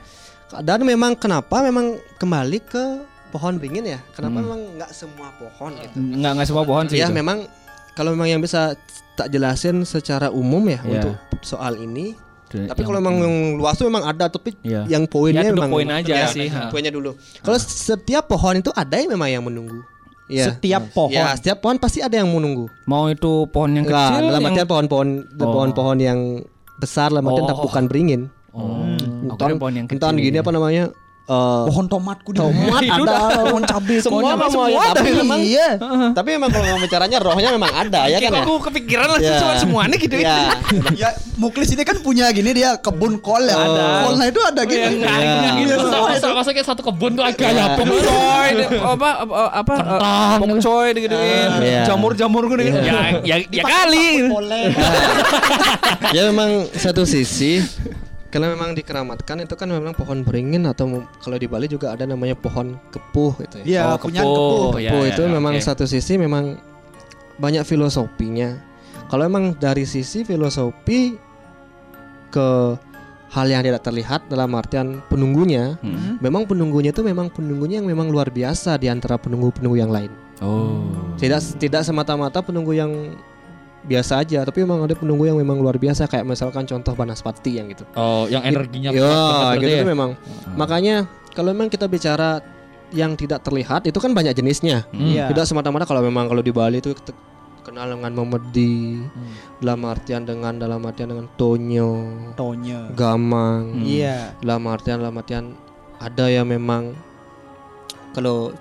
Dan 0.64 0.80
memang 0.82 1.20
kenapa 1.20 1.60
memang 1.60 2.00
kembali 2.16 2.64
ke 2.64 2.84
pohon 3.28 3.60
beringin 3.60 3.84
ya? 3.84 4.00
Kenapa 4.16 4.40
memang 4.40 4.80
nggak 4.80 4.92
semua 4.96 5.28
pohon 5.36 5.76
gitu? 5.76 5.96
Enggak 6.00 6.32
enggak 6.32 6.48
semua 6.48 6.64
pohon 6.64 6.86
sih. 6.88 6.98
Ya 6.98 7.12
itu. 7.12 7.16
memang 7.20 7.44
kalau 7.92 8.16
memang 8.16 8.32
yang 8.32 8.40
bisa 8.40 8.80
tak 9.20 9.28
jelasin 9.28 9.84
secara 9.84 10.32
umum 10.32 10.64
ya 10.64 10.80
Iya. 10.80 11.04
untuk 11.04 11.16
soal 11.44 11.76
ini. 11.76 12.16
Itu 12.48 12.64
Tapi 12.64 12.80
yang- 12.80 12.88
kalau 12.88 13.00
memang 13.00 13.16
yang 13.20 13.36
luas 13.56 13.76
tuh 13.76 13.86
memang 13.86 14.04
ada 14.06 14.26
tapi 14.28 14.56
Iya. 14.62 14.88
yang 14.88 15.04
poinnya 15.04 15.44
Ya, 15.44 15.52
memang 15.52 15.68
point 15.70 15.92
aja 15.92 16.14
Ya, 16.16 16.28
sih, 16.28 16.48
ha. 16.48 16.68
Poinnya 16.68 16.90
dulu. 16.90 17.12
Kalau 17.38 17.60
setiap 17.60 18.24
pohon 18.26 18.56
itu 18.58 18.72
ada 18.72 18.96
yang 18.96 19.12
memang 19.12 19.30
yang 19.30 19.44
menunggu. 19.44 19.84
Ya. 20.28 20.48
Setiap 20.50 20.92
pohon. 20.92 21.12
Ya, 21.12 21.32
setiap 21.34 21.60
pohon 21.60 21.76
pasti 21.78 22.00
ada 22.00 22.16
yang 22.16 22.28
menunggu. 22.28 22.68
mau 22.84 23.08
itu 23.08 23.48
pohon 23.48 23.72
yang 23.74 23.84
kecil 23.84 24.28
dalam 24.28 24.40
yang 24.42 24.52
artian 24.54 24.68
pohon-pohon 24.68 25.08
Oh. 25.36 25.52
pohon-pohon 25.52 25.98
yang 25.98 26.20
besar 26.78 27.12
dalam 27.12 27.24
artian 27.26 27.44
Oh. 27.44 27.50
tapi 27.50 27.62
bukan 27.64 27.84
beringin. 27.86 28.22
Oh, 28.52 28.84
Entar, 29.28 29.48
kira 29.50 29.60
pohon 29.60 29.76
yang 29.76 29.88
kecil. 29.88 30.16
gini 30.18 30.38
apa 30.38 30.52
namanya? 30.52 30.84
Eh, 31.28 31.64
Pohon 31.68 31.86
tomatku 31.86 32.32
di 32.32 32.40
Tomat 32.40 32.82
ada. 32.82 33.04
dah, 33.04 33.20
pohon 33.44 33.62
cabai, 33.62 33.98
semua 34.00 34.16
pohon 34.18 34.32
memang 34.34 34.50
semua 34.50 34.68
ada 34.82 34.92
ada. 34.96 35.02
memang 35.04 35.40
Iya. 35.40 35.70
tapi 36.12 36.30
memang 36.32 36.50
kalau 36.50 36.66
ngomong 36.66 36.82
bicaranya 36.82 37.18
rohnya 37.20 37.50
memang 37.52 37.68
ada 37.70 38.02
ya 38.06 38.18
kan 38.18 38.32
ya 38.32 38.42
aku 38.42 38.54
kepikiran 38.64 39.08
lah 39.10 39.20
Ya. 39.20 39.36
semua 39.38 39.54
semuanya 39.58 39.96
gitu 39.96 40.16
ya 40.16 40.50
Ya, 40.94 41.10
Muklis 41.36 41.70
ini 41.70 41.84
kan 41.84 42.00
punya 42.00 42.32
gini 42.32 42.50
dia 42.52 42.76
kebun 42.78 43.18
kol 43.18 43.40
ya. 43.42 43.54
Ada. 43.54 43.86
Kolnya 44.04 44.26
itu 44.26 44.40
ada 44.42 44.62
gitu. 44.64 44.80
Yang 44.80 44.96
enggak 44.98 45.18
Iya. 45.18 45.52
gitu. 45.54 45.64
Iya, 45.68 45.76
semua 45.78 46.08
Masa, 46.08 46.28
masa 46.34 46.50
kayak 46.50 46.66
satu 46.66 46.82
kebun 46.82 47.12
tuh 47.14 47.24
agak 47.24 47.50
ya 47.50 47.66
Pokcoy, 47.78 48.50
apa 48.74 49.10
apa 49.54 49.74
pokcoy 50.40 50.88
digituin. 50.94 51.50
Iya. 51.60 51.84
Jamur-jamur 51.86 52.48
gitu. 52.48 52.64
Ya 52.80 53.22
ya 53.22 53.36
ya 53.44 53.64
kali. 53.64 54.08
Ya 56.16 56.22
memang 56.26 56.72
satu 56.74 57.04
sisi 57.04 57.60
kalau 58.28 58.48
memang 58.50 58.72
dikeramatkan 58.74 59.42
itu 59.42 59.54
kan 59.54 59.68
memang 59.68 59.92
pohon 59.92 60.22
beringin 60.22 60.64
atau 60.64 60.90
kalau 61.18 61.36
di 61.36 61.46
Bali 61.46 61.66
juga 61.66 61.92
ada 61.92 62.04
namanya 62.04 62.34
pohon 62.34 62.76
kepuh 62.88 63.34
gitu 63.42 63.58
ya 63.62 63.66
Iya, 63.66 63.82
Oh, 63.88 63.98
punya 63.98 64.22
kepuh. 64.22 64.36
kepuh. 64.36 64.78
Ya, 64.78 64.90
kepuh 64.90 65.04
ya, 65.04 65.12
itu 65.12 65.22
ya, 65.22 65.30
memang 65.30 65.54
oke. 65.54 65.64
satu 65.64 65.84
sisi 65.84 66.14
memang 66.16 66.60
banyak 67.38 67.64
filosofinya 67.64 68.60
kalau 69.08 69.24
memang 69.26 69.56
dari 69.56 69.84
sisi 69.84 70.22
filosofi 70.22 71.16
ke 72.28 72.48
hal 73.28 73.46
yang 73.46 73.60
tidak 73.62 73.80
terlihat 73.82 74.26
dalam 74.26 74.52
artian 74.54 75.04
penunggunya 75.06 75.76
Hmm. 75.80 76.16
memang 76.18 76.44
penunggunya 76.44 76.90
itu 76.90 77.00
memang 77.02 77.28
penunggunya 77.28 77.80
yang 77.80 77.88
memang 77.88 78.08
luar 78.08 78.28
biasa 78.30 78.76
di 78.76 78.88
antara 78.88 79.16
penunggu-penunggu 79.16 79.78
yang 79.78 79.90
lain 79.90 80.12
Oh. 80.38 80.92
tidak 81.16 81.42
tidak 81.58 81.82
semata-mata 81.82 82.40
penunggu 82.40 82.72
yang 82.72 82.92
biasa 83.88 84.20
aja 84.20 84.44
tapi 84.44 84.62
memang 84.62 84.84
ada 84.84 84.94
penunggu 84.94 85.24
yang 85.26 85.36
memang 85.36 85.58
luar 85.58 85.76
biasa 85.76 86.06
kayak 86.06 86.24
misalkan 86.24 86.64
contoh 86.64 86.92
Banaspati 86.92 87.56
yang 87.56 87.68
gitu 87.68 87.88
Oh, 87.94 88.28
yang 88.28 88.44
energinya 88.44 88.92
ya 88.92 89.00
kuat 89.00 89.08
banget 89.08 89.32
gitu 89.32 89.48
berarti 89.48 89.64
tuh 89.64 89.80
ya? 89.80 89.88
memang 89.88 90.10
makanya 90.54 90.96
kalau 91.32 91.50
memang 91.50 91.68
kita 91.68 91.86
bicara 91.86 92.44
yang 92.90 93.14
tidak 93.14 93.40
terlihat 93.42 93.84
itu 93.84 93.96
kan 93.96 94.12
banyak 94.12 94.32
jenisnya 94.32 94.84
Hmm. 94.90 95.08
Iya. 95.08 95.26
tidak 95.28 95.44
semata-mata 95.46 95.84
kalau 95.84 96.00
memang 96.00 96.26
kalau 96.26 96.40
di 96.40 96.52
Bali 96.52 96.78
itu 96.78 96.92
kenal 97.62 97.88
dengan 97.90 98.12
memedi 98.14 99.00
Hmm. 99.00 99.34
dalam 99.58 99.82
artian 99.84 100.24
dengan 100.24 100.54
dalam 100.56 100.80
artian 100.82 101.08
dengan 101.10 101.28
tonyo 101.34 101.92
Tonya. 102.34 102.92
gamang 102.92 103.72
Hmm. 103.74 103.84
Iya. 103.84 104.36
dalam 104.38 104.64
artian 104.66 105.00
dalam 105.00 105.16
artian 105.16 105.46
ada 105.98 106.26
yang 106.28 106.46
memang 106.46 106.92
kalau 108.12 108.52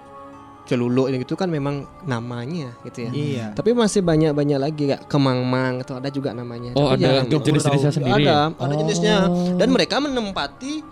celuluk 0.66 1.06
gitu 1.08 1.32
kan 1.32 1.46
memang 1.46 1.74
namanya 2.02 2.74
gitu 2.82 2.98
ya 3.00 3.10
Iya. 3.10 3.46
tapi 3.52 3.70
masih 3.72 4.02
banyak 4.02 4.30
banyak 4.30 4.58
lagi 4.58 4.82
kayak 4.88 5.06
kemangmang 5.06 5.80
itu 5.80 5.92
ada 5.92 6.08
juga 6.08 6.30
namanya 6.32 6.74
Oh, 6.74 6.90
Tapi 6.90 7.02
ada 7.02 7.22
jenis-jenisnya 7.24 7.92
sendiri 7.92 8.20
ada 8.20 8.26
ya? 8.26 8.40
ada 8.52 8.68
Oh. 8.68 8.78
jenisnya 8.78 9.16
dan 9.54 9.68
mereka 9.68 9.96
menempati 9.96 10.82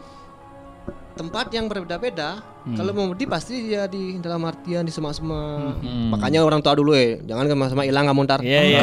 tempat 1.15 1.47
yang 1.49 1.67
berbeda-beda 1.67 2.43
kalau 2.67 2.91
memedi 2.91 3.23
pasti 3.25 3.61
dia 3.63 3.85
di 3.85 4.19
dalam 4.19 4.41
artian 4.43 4.83
di 4.83 4.91
semak-semak 4.91 5.79
Hmm. 5.79 6.11
makanya 6.11 6.41
orang 6.41 6.59
tua 6.59 6.75
dulu 6.75 6.91
ya 6.91 7.21
jangan 7.23 7.45
ke 7.45 7.55
semak 7.69 7.85
hilang 7.85 8.05
kamu 8.05 8.21
ntar 8.25 8.41
Iya, 8.41 8.61
iya. 8.65 8.81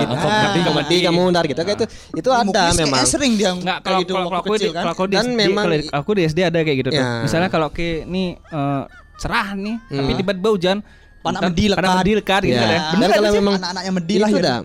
Gitu. 0.00 0.14
kemedi, 0.16 0.58
Ah, 0.58 0.64
kemedi 0.64 0.96
kamu 1.02 1.20
ntar 1.30 1.44
gitu 1.44 1.60
kayak 1.60 1.76
itu 1.76 1.86
itu 2.14 2.28
Di 2.28 2.40
ada 2.40 2.62
memang 2.74 3.04
sering 3.04 3.32
dia 3.36 3.52
kayak 3.54 3.78
kalau 3.80 4.00
gitu 4.00 4.12
kalau 4.16 4.26
aku 4.32 4.48
di 4.48 4.58
kecil 4.58 4.70
kan. 4.72 4.82
kalau 4.82 4.94
aku 4.96 5.04
di 5.04 5.14
SD, 5.14 5.30
memang- 5.36 5.64
kalau 5.64 5.76
di- 5.76 5.90
aku 5.92 6.10
di 6.10 6.22
SD 6.24 6.38
ada 6.42 6.58
kayak 6.58 6.78
gitu 6.78 6.90
tuh. 6.90 6.98
Ya. 6.98 7.20
Misalnya 7.20 7.48
kalau 7.48 7.68
ke 7.68 7.88
nih 8.02 8.26
eh, 8.40 8.82
cerah 9.14 9.52
nih, 9.52 9.76
tapi 9.84 10.02
Hmm. 10.06 10.18
tiba-tiba 10.18 10.48
hujan, 10.50 10.76
Panak 11.20 11.38
ntar 11.38 11.48
medi 11.48 11.64
lekat. 11.66 11.78
panak 11.78 11.96
medi 11.98 12.12
lekat 12.14 12.40
gitu 12.42 12.52
Ya. 12.52 12.60
kan 12.60 12.68
ya. 12.68 12.80
Dan 12.82 12.92
Bener 12.94 13.08
kalau 13.12 13.28
sih, 13.28 13.38
memang 13.38 13.54
anak-anaknya 13.56 13.92
medi 13.92 14.12
itu 14.12 14.20
lah 14.20 14.28
ya. 14.28 14.40
dah 14.40 14.58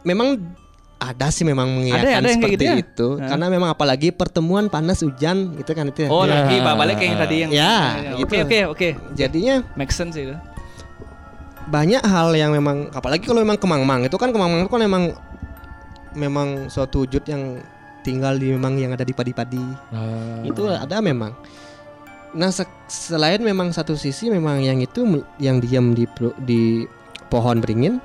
memang 0.00 0.28
ada 1.00 1.26
sih 1.28 1.42
memang 1.42 1.68
mengingatkan 1.70 2.04
Ada- 2.06 2.18
ada 2.18 2.28
yang 2.28 2.36
seperti 2.38 2.54
gitu 2.54 2.64
ya? 2.66 2.74
itu 2.76 3.08
Hah? 3.14 3.26
karena 3.26 3.46
memang 3.48 3.68
apalagi 3.68 4.08
pertemuan 4.10 4.64
panas 4.66 5.00
hujan 5.00 5.36
gitu 5.54 5.70
kan 5.70 5.84
itu 5.86 6.00
ya. 6.04 6.08
Oh, 6.08 6.22
Ya. 6.22 6.44
lagi 6.44 6.56
Pak 6.58 6.74
balik 6.74 6.94
kayak 6.94 7.08
yang 7.08 7.18
tadi 7.18 7.36
yang 7.38 7.50
Ya, 7.50 7.74
Oke, 8.14 8.36
gitu. 8.36 8.44
oke, 8.44 8.58
oke. 8.70 8.88
jadinya 9.14 9.64
Make 9.74 9.90
sense 9.90 10.14
itu. 10.14 10.36
banyak 11.66 12.02
hal 12.02 12.34
yang 12.34 12.50
memang 12.50 12.90
apalagi 12.90 13.24
kalau 13.24 13.38
memang 13.38 13.54
kemangmang 13.54 14.00
itu 14.02 14.16
kan 14.16 14.28
kemangmang 14.28 14.60
itu 14.60 14.68
kan 14.68 14.82
memang 14.82 15.04
memang 16.12 16.48
suatu 16.66 17.00
wujud 17.00 17.22
yang 17.24 17.62
tinggal 18.00 18.34
di 18.34 18.50
memang 18.50 18.74
yang 18.74 18.90
ada 18.90 19.00
di 19.00 19.12
padi-padi 19.12 19.62
Ah. 19.88 20.42
itu 20.42 20.66
ada 20.66 20.98
memang 20.98 21.30
nah 22.32 22.48
se- 22.48 22.62
selain 22.86 23.38
memang 23.38 23.70
satu 23.70 23.94
sisi 23.94 24.28
memang 24.28 24.60
yang 24.60 24.78
itu 24.78 25.02
yang 25.36 25.58
diam 25.58 25.92
di 25.92 26.06
di 26.40 26.86
pohon 27.26 27.58
beringin 27.58 27.98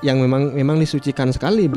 yang 0.00 0.18
memang 0.18 0.52
memang 0.52 0.76
disucikan 0.76 1.28
sekali 1.28 1.68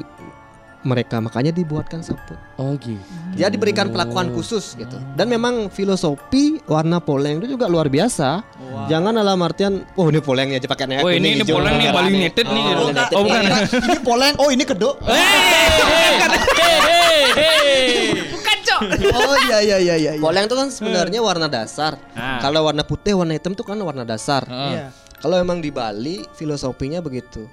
mereka 0.81 1.21
makanya 1.21 1.53
dibuatkan 1.53 2.01
sabut 2.01 2.33
Oh 2.57 2.73
gitu. 2.73 2.97
dia 3.33 3.47
diberikan 3.47 3.89
perlakuan 3.89 4.31
khusus 4.31 4.73
gitu 4.73 4.97
dan 5.13 5.27
memang 5.27 5.69
filosofi 5.69 6.57
warna 6.65 6.97
poleng 6.97 7.37
itu 7.37 7.53
juga 7.53 7.69
luar 7.69 7.85
biasa 7.85 8.41
jangan 8.87 9.13
dalam 9.13 9.37
artian 9.41 9.85
oh 9.93 10.09
ini 10.09 10.17
polengnya 10.19 10.57
aja 10.57 10.65
pakainya 10.65 11.05
Oh, 11.05 11.13
ini 11.13 11.37
ini 11.37 11.43
bolang 11.43 11.75
nih 11.75 11.85
merah 11.85 11.95
Bali 11.99 12.09
nih." 12.09 12.19
United 12.23 12.45
nih. 12.47 12.63
Oh, 12.71 12.87
gitu. 12.89 13.13
Oh, 13.13 13.21
bukan. 13.21 13.41
ini 13.83 13.99
poleng, 14.01 14.33
oh 14.37 14.49
ini 14.49 14.63
kedok. 14.63 14.95
Bukan, 15.01 16.29
Cok. 16.57 18.40
Oh 19.17 19.35
iya 19.47 19.57
iya 19.61 19.77
iya 19.77 19.95
iya. 19.97 20.11
Poleng 20.17 20.45
itu 20.49 20.55
kan 20.57 20.67
sebenarnya 20.73 21.19
warna 21.21 21.47
dasar. 21.47 21.97
Ah. 22.17 22.41
Kalau 22.41 22.65
warna 22.65 22.81
putih, 22.81 23.13
warna 23.13 23.33
hitam 23.37 23.53
itu 23.53 23.63
kan 23.63 23.77
warna 23.79 24.03
dasar. 24.03 24.43
Ah. 24.49 24.69
Iya. 24.71 24.85
Kalau 25.21 25.37
emang 25.37 25.61
di 25.61 25.69
Bali 25.69 26.25
filosofinya 26.33 26.97
begitu. 26.99 27.45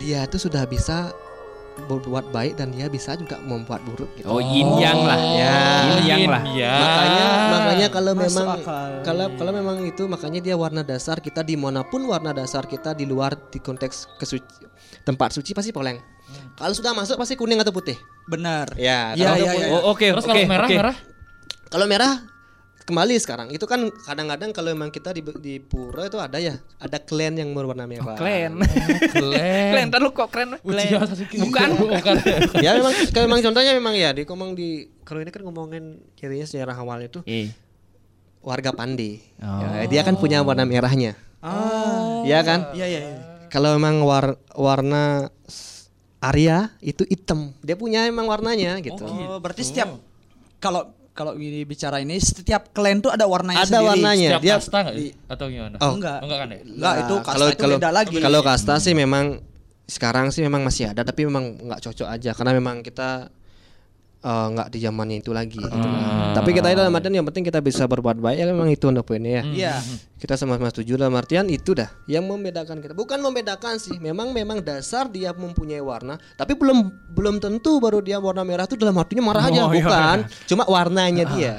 Dia 0.00 0.24
itu 0.24 0.40
sudah 0.40 0.64
bisa 0.64 1.12
berbuat 1.80 2.28
baik 2.34 2.60
dan 2.60 2.72
dia 2.76 2.92
bisa 2.92 3.16
juga 3.16 3.40
membuat 3.40 3.80
buruk 3.84 4.08
gitu. 4.16 4.28
Oh, 4.28 4.40
yin 4.40 4.68
yang 4.80 5.00
lah. 5.00 5.16
Ya. 5.16 5.56
Yin 5.86 6.00
yang 6.04 6.24
lah. 6.28 6.42
Ya. 6.52 6.76
Makanya 6.76 7.26
makanya 7.48 7.86
kalau 7.88 8.12
Masuk 8.12 8.24
memang 8.26 8.48
akal. 8.60 8.90
kalau 9.04 9.26
kalau 9.36 9.52
memang 9.54 9.76
itu 9.88 10.02
makanya 10.04 10.40
dia 10.44 10.56
warna 10.56 10.82
dasar 10.84 11.20
kita 11.20 11.40
di 11.40 11.56
mana 11.56 11.80
pun 11.84 12.04
warna 12.04 12.36
dasar 12.36 12.68
kita 12.68 12.92
di 12.92 13.08
luar 13.08 13.36
di 13.48 13.60
konteks 13.60 14.16
kesuci 14.20 14.68
tempat 15.04 15.32
suci 15.32 15.56
pasti 15.56 15.72
poleng. 15.72 16.00
Kalau 16.52 16.72
sudah 16.72 16.92
masuk 16.92 17.16
pasti 17.16 17.34
kuning 17.34 17.56
atau 17.56 17.70
putih. 17.70 17.96
Benar. 18.26 18.72
Ya. 18.74 19.12
Iya, 19.12 19.26
kalau- 19.26 19.38
iya, 19.38 19.50
iya. 19.56 19.66
Oh, 19.72 19.90
oke, 19.90 20.06
Terus 20.06 20.22
oke, 20.22 20.28
kalau 20.28 20.44
merah 20.44 20.66
oke. 20.66 20.76
merah 20.76 20.96
Kalau 21.66 21.86
merah 21.86 22.12
kembali 22.80 23.14
sekarang 23.16 23.48
itu 23.48 23.62
kan 23.64 23.78
kadang-kadang 24.02 24.50
kalau 24.50 24.74
memang 24.74 24.90
kita 24.90 25.14
di 25.14 25.22
di 25.38 25.54
pura 25.56 26.04
itu 26.04 26.18
ada 26.18 26.36
ya 26.36 26.58
ada 26.76 26.98
klan 26.98 27.38
yang 27.38 27.50
berwarna 27.50 27.86
merah. 27.86 28.14
Keren. 28.14 28.58
keren. 28.58 29.70
Keren, 29.70 29.84
ntar 29.86 30.00
lu 30.00 30.10
kok 30.10 30.26
keren. 30.28 30.58
Sasuke. 30.58 31.38
Bukan. 31.38 31.68
bukan. 31.94 32.14
ya 32.66 32.74
memang 32.74 32.90
kalau 33.08 33.24
memang 33.24 33.40
contohnya 33.40 33.72
memang 33.72 33.94
ya 33.94 34.10
di 34.10 34.26
ngomong 34.26 34.52
di 34.52 34.68
kalau 35.00 35.22
ini 35.22 35.30
kan 35.30 35.40
ngomongin 35.40 36.02
cirinya 36.14 36.42
sejarah 36.42 36.74
awal 36.74 36.98
itu 37.00 37.22
Eh. 37.24 37.54
warga 38.40 38.72
Pandi. 38.72 39.22
Oh. 39.38 39.62
Ya, 39.62 39.86
dia 39.86 40.02
kan 40.02 40.16
punya 40.16 40.42
warna 40.42 40.64
merahnya. 40.64 41.14
Ah. 41.38 42.20
Iya 42.22 42.42
kan? 42.42 42.74
Iya, 42.74 42.86
iya, 42.86 43.00
iya. 43.00 43.16
Kalau 43.46 43.70
memang 43.72 44.02
war- 44.02 44.38
warna 44.52 45.30
Arya 46.20 46.68
itu 46.84 47.02
hitam. 47.08 47.56
Dia 47.64 47.76
punya 47.80 48.04
emang 48.04 48.28
warnanya 48.28 48.76
gitu. 48.84 49.04
Oh, 49.08 49.40
berarti 49.40 49.64
setiap 49.64 49.96
kalau 50.60 50.92
kalau 51.16 51.32
ini 51.36 51.64
bicara 51.64 52.00
ini 52.00 52.16
setiap 52.20 52.70
klan 52.76 53.00
tuh 53.00 53.12
ada 53.12 53.24
warnanya 53.24 53.64
Ada 53.64 53.80
sendiri. 53.80 53.88
warnanya. 53.88 54.28
Setiap 54.28 54.42
dia 54.44 54.54
kasta 54.60 54.78
nggak 54.84 54.96
sih? 55.00 55.10
Atau 55.26 55.46
gimana? 55.48 55.76
Oh. 55.80 55.92
Enggak. 55.96 56.18
Enggak 56.22 56.38
kan 56.38 56.48
ya? 56.48 56.60
Enggak, 56.60 56.94
itu 57.00 57.14
kasta 57.20 57.32
kalau 57.32 57.46
itu 57.48 57.60
kalau 57.60 57.76
beda 57.80 57.90
lagi. 57.90 58.14
kalau 58.20 58.40
kasta 58.44 58.74
sih 58.78 58.94
memang 58.94 59.24
sekarang 59.90 60.26
sih 60.30 60.40
memang 60.46 60.62
masih 60.62 60.94
ada 60.94 61.02
tapi 61.02 61.26
memang 61.26 61.66
nggak 61.66 61.82
cocok 61.82 62.08
aja 62.08 62.30
karena 62.30 62.52
memang 62.54 62.78
kita 62.86 63.26
eh, 64.20 64.46
nggak 64.50 64.68
di 64.68 64.78
zamannya 64.78 65.16
itu 65.18 65.30
lagi. 65.30 65.56
gitu. 65.56 65.72
Ah. 65.72 66.32
Tapi 66.32 66.52
kita 66.52 66.68
itu 66.68 66.78
dalam 66.78 66.92
artian 66.92 67.14
yang 67.14 67.24
penting 67.24 67.42
kita 67.42 67.58
bisa 67.58 67.84
berbuat 67.84 68.16
baik 68.16 68.36
ya 68.36 68.46
memang 68.46 68.68
itu 68.68 68.84
untuk 68.84 69.04
poinnya 69.04 69.40
ya. 69.40 69.44
Iya. 69.44 69.74
Kita 70.14 70.36
sama-sama 70.36 70.68
setuju 70.68 70.94
dalam 70.94 71.12
artian 71.14 71.48
itu 71.48 71.72
dah 71.72 71.88
yang 72.04 72.22
membedakan 72.22 72.78
kita. 72.78 72.92
Bukan 72.92 73.18
membedakan 73.18 73.76
sih, 73.76 73.96
memang 73.96 74.30
memang 74.30 74.60
dasar 74.60 75.06
dia 75.06 75.32
mempunyai 75.32 75.80
warna, 75.80 76.20
tapi 76.34 76.52
belum 76.52 76.84
belum 77.10 77.38
tentu 77.38 77.78
baru 77.78 77.98
dia 77.98 78.16
warna 78.16 78.42
merah 78.42 78.64
itu 78.64 78.76
dalam 78.76 78.94
artinya 78.94 79.24
marah 79.24 79.44
aja, 79.46 79.60
Oh, 79.62 79.72
iya, 79.72 79.80
bukan. 79.80 80.18
Cuma 80.44 80.62
warnanya 80.64 81.24
dia. 81.30 81.56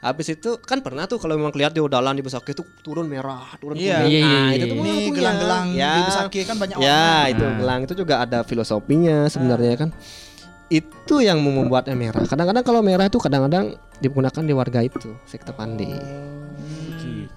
Habis 0.00 0.34
itu 0.34 0.58
kan 0.58 0.82
pernah 0.82 1.06
tuh 1.06 1.14
kalau 1.14 1.38
memang 1.38 1.54
kelihatan 1.54 1.78
di 1.78 1.84
udalan 1.84 2.10
di 2.12 2.26
Besaki 2.26 2.50
itu 2.50 2.66
turun 2.82 3.06
merah, 3.06 3.54
turun 3.56 3.78
Iya. 3.78 4.02
kuning. 4.02 4.10
Iya, 4.10 4.18
iya, 4.18 4.26
Nah, 4.26 4.42
iya, 4.42 4.50
itu 4.50 4.64
tuh 4.64 4.74
iya. 4.74 4.74
memang 4.74 4.90
Ini 4.90 4.98
punya. 5.04 5.14
gelang-gelang 5.14 5.66
ya. 5.70 5.92
di 5.92 6.02
Besaki 6.02 6.38
kan 6.42 6.56
banyak 6.58 6.74
Ya, 6.74 6.90
warna. 6.90 7.30
itu 7.30 7.44
gelang 7.54 7.80
itu 7.84 7.94
juga 7.94 8.14
ada 8.18 8.38
filosofinya 8.42 9.16
sebenarnya 9.28 9.74
kan. 9.78 9.90
Itu 10.72 11.20
yang 11.20 11.44
membuatnya 11.44 11.92
merah. 11.92 12.24
Kadang-kadang 12.24 12.64
kalau 12.64 12.80
merah 12.80 13.04
itu 13.04 13.20
kadang-kadang 13.20 13.76
digunakan 14.00 14.40
di 14.40 14.54
warga 14.56 14.80
itu, 14.80 15.12
sekte 15.28 15.52
Pandi. 15.52 15.92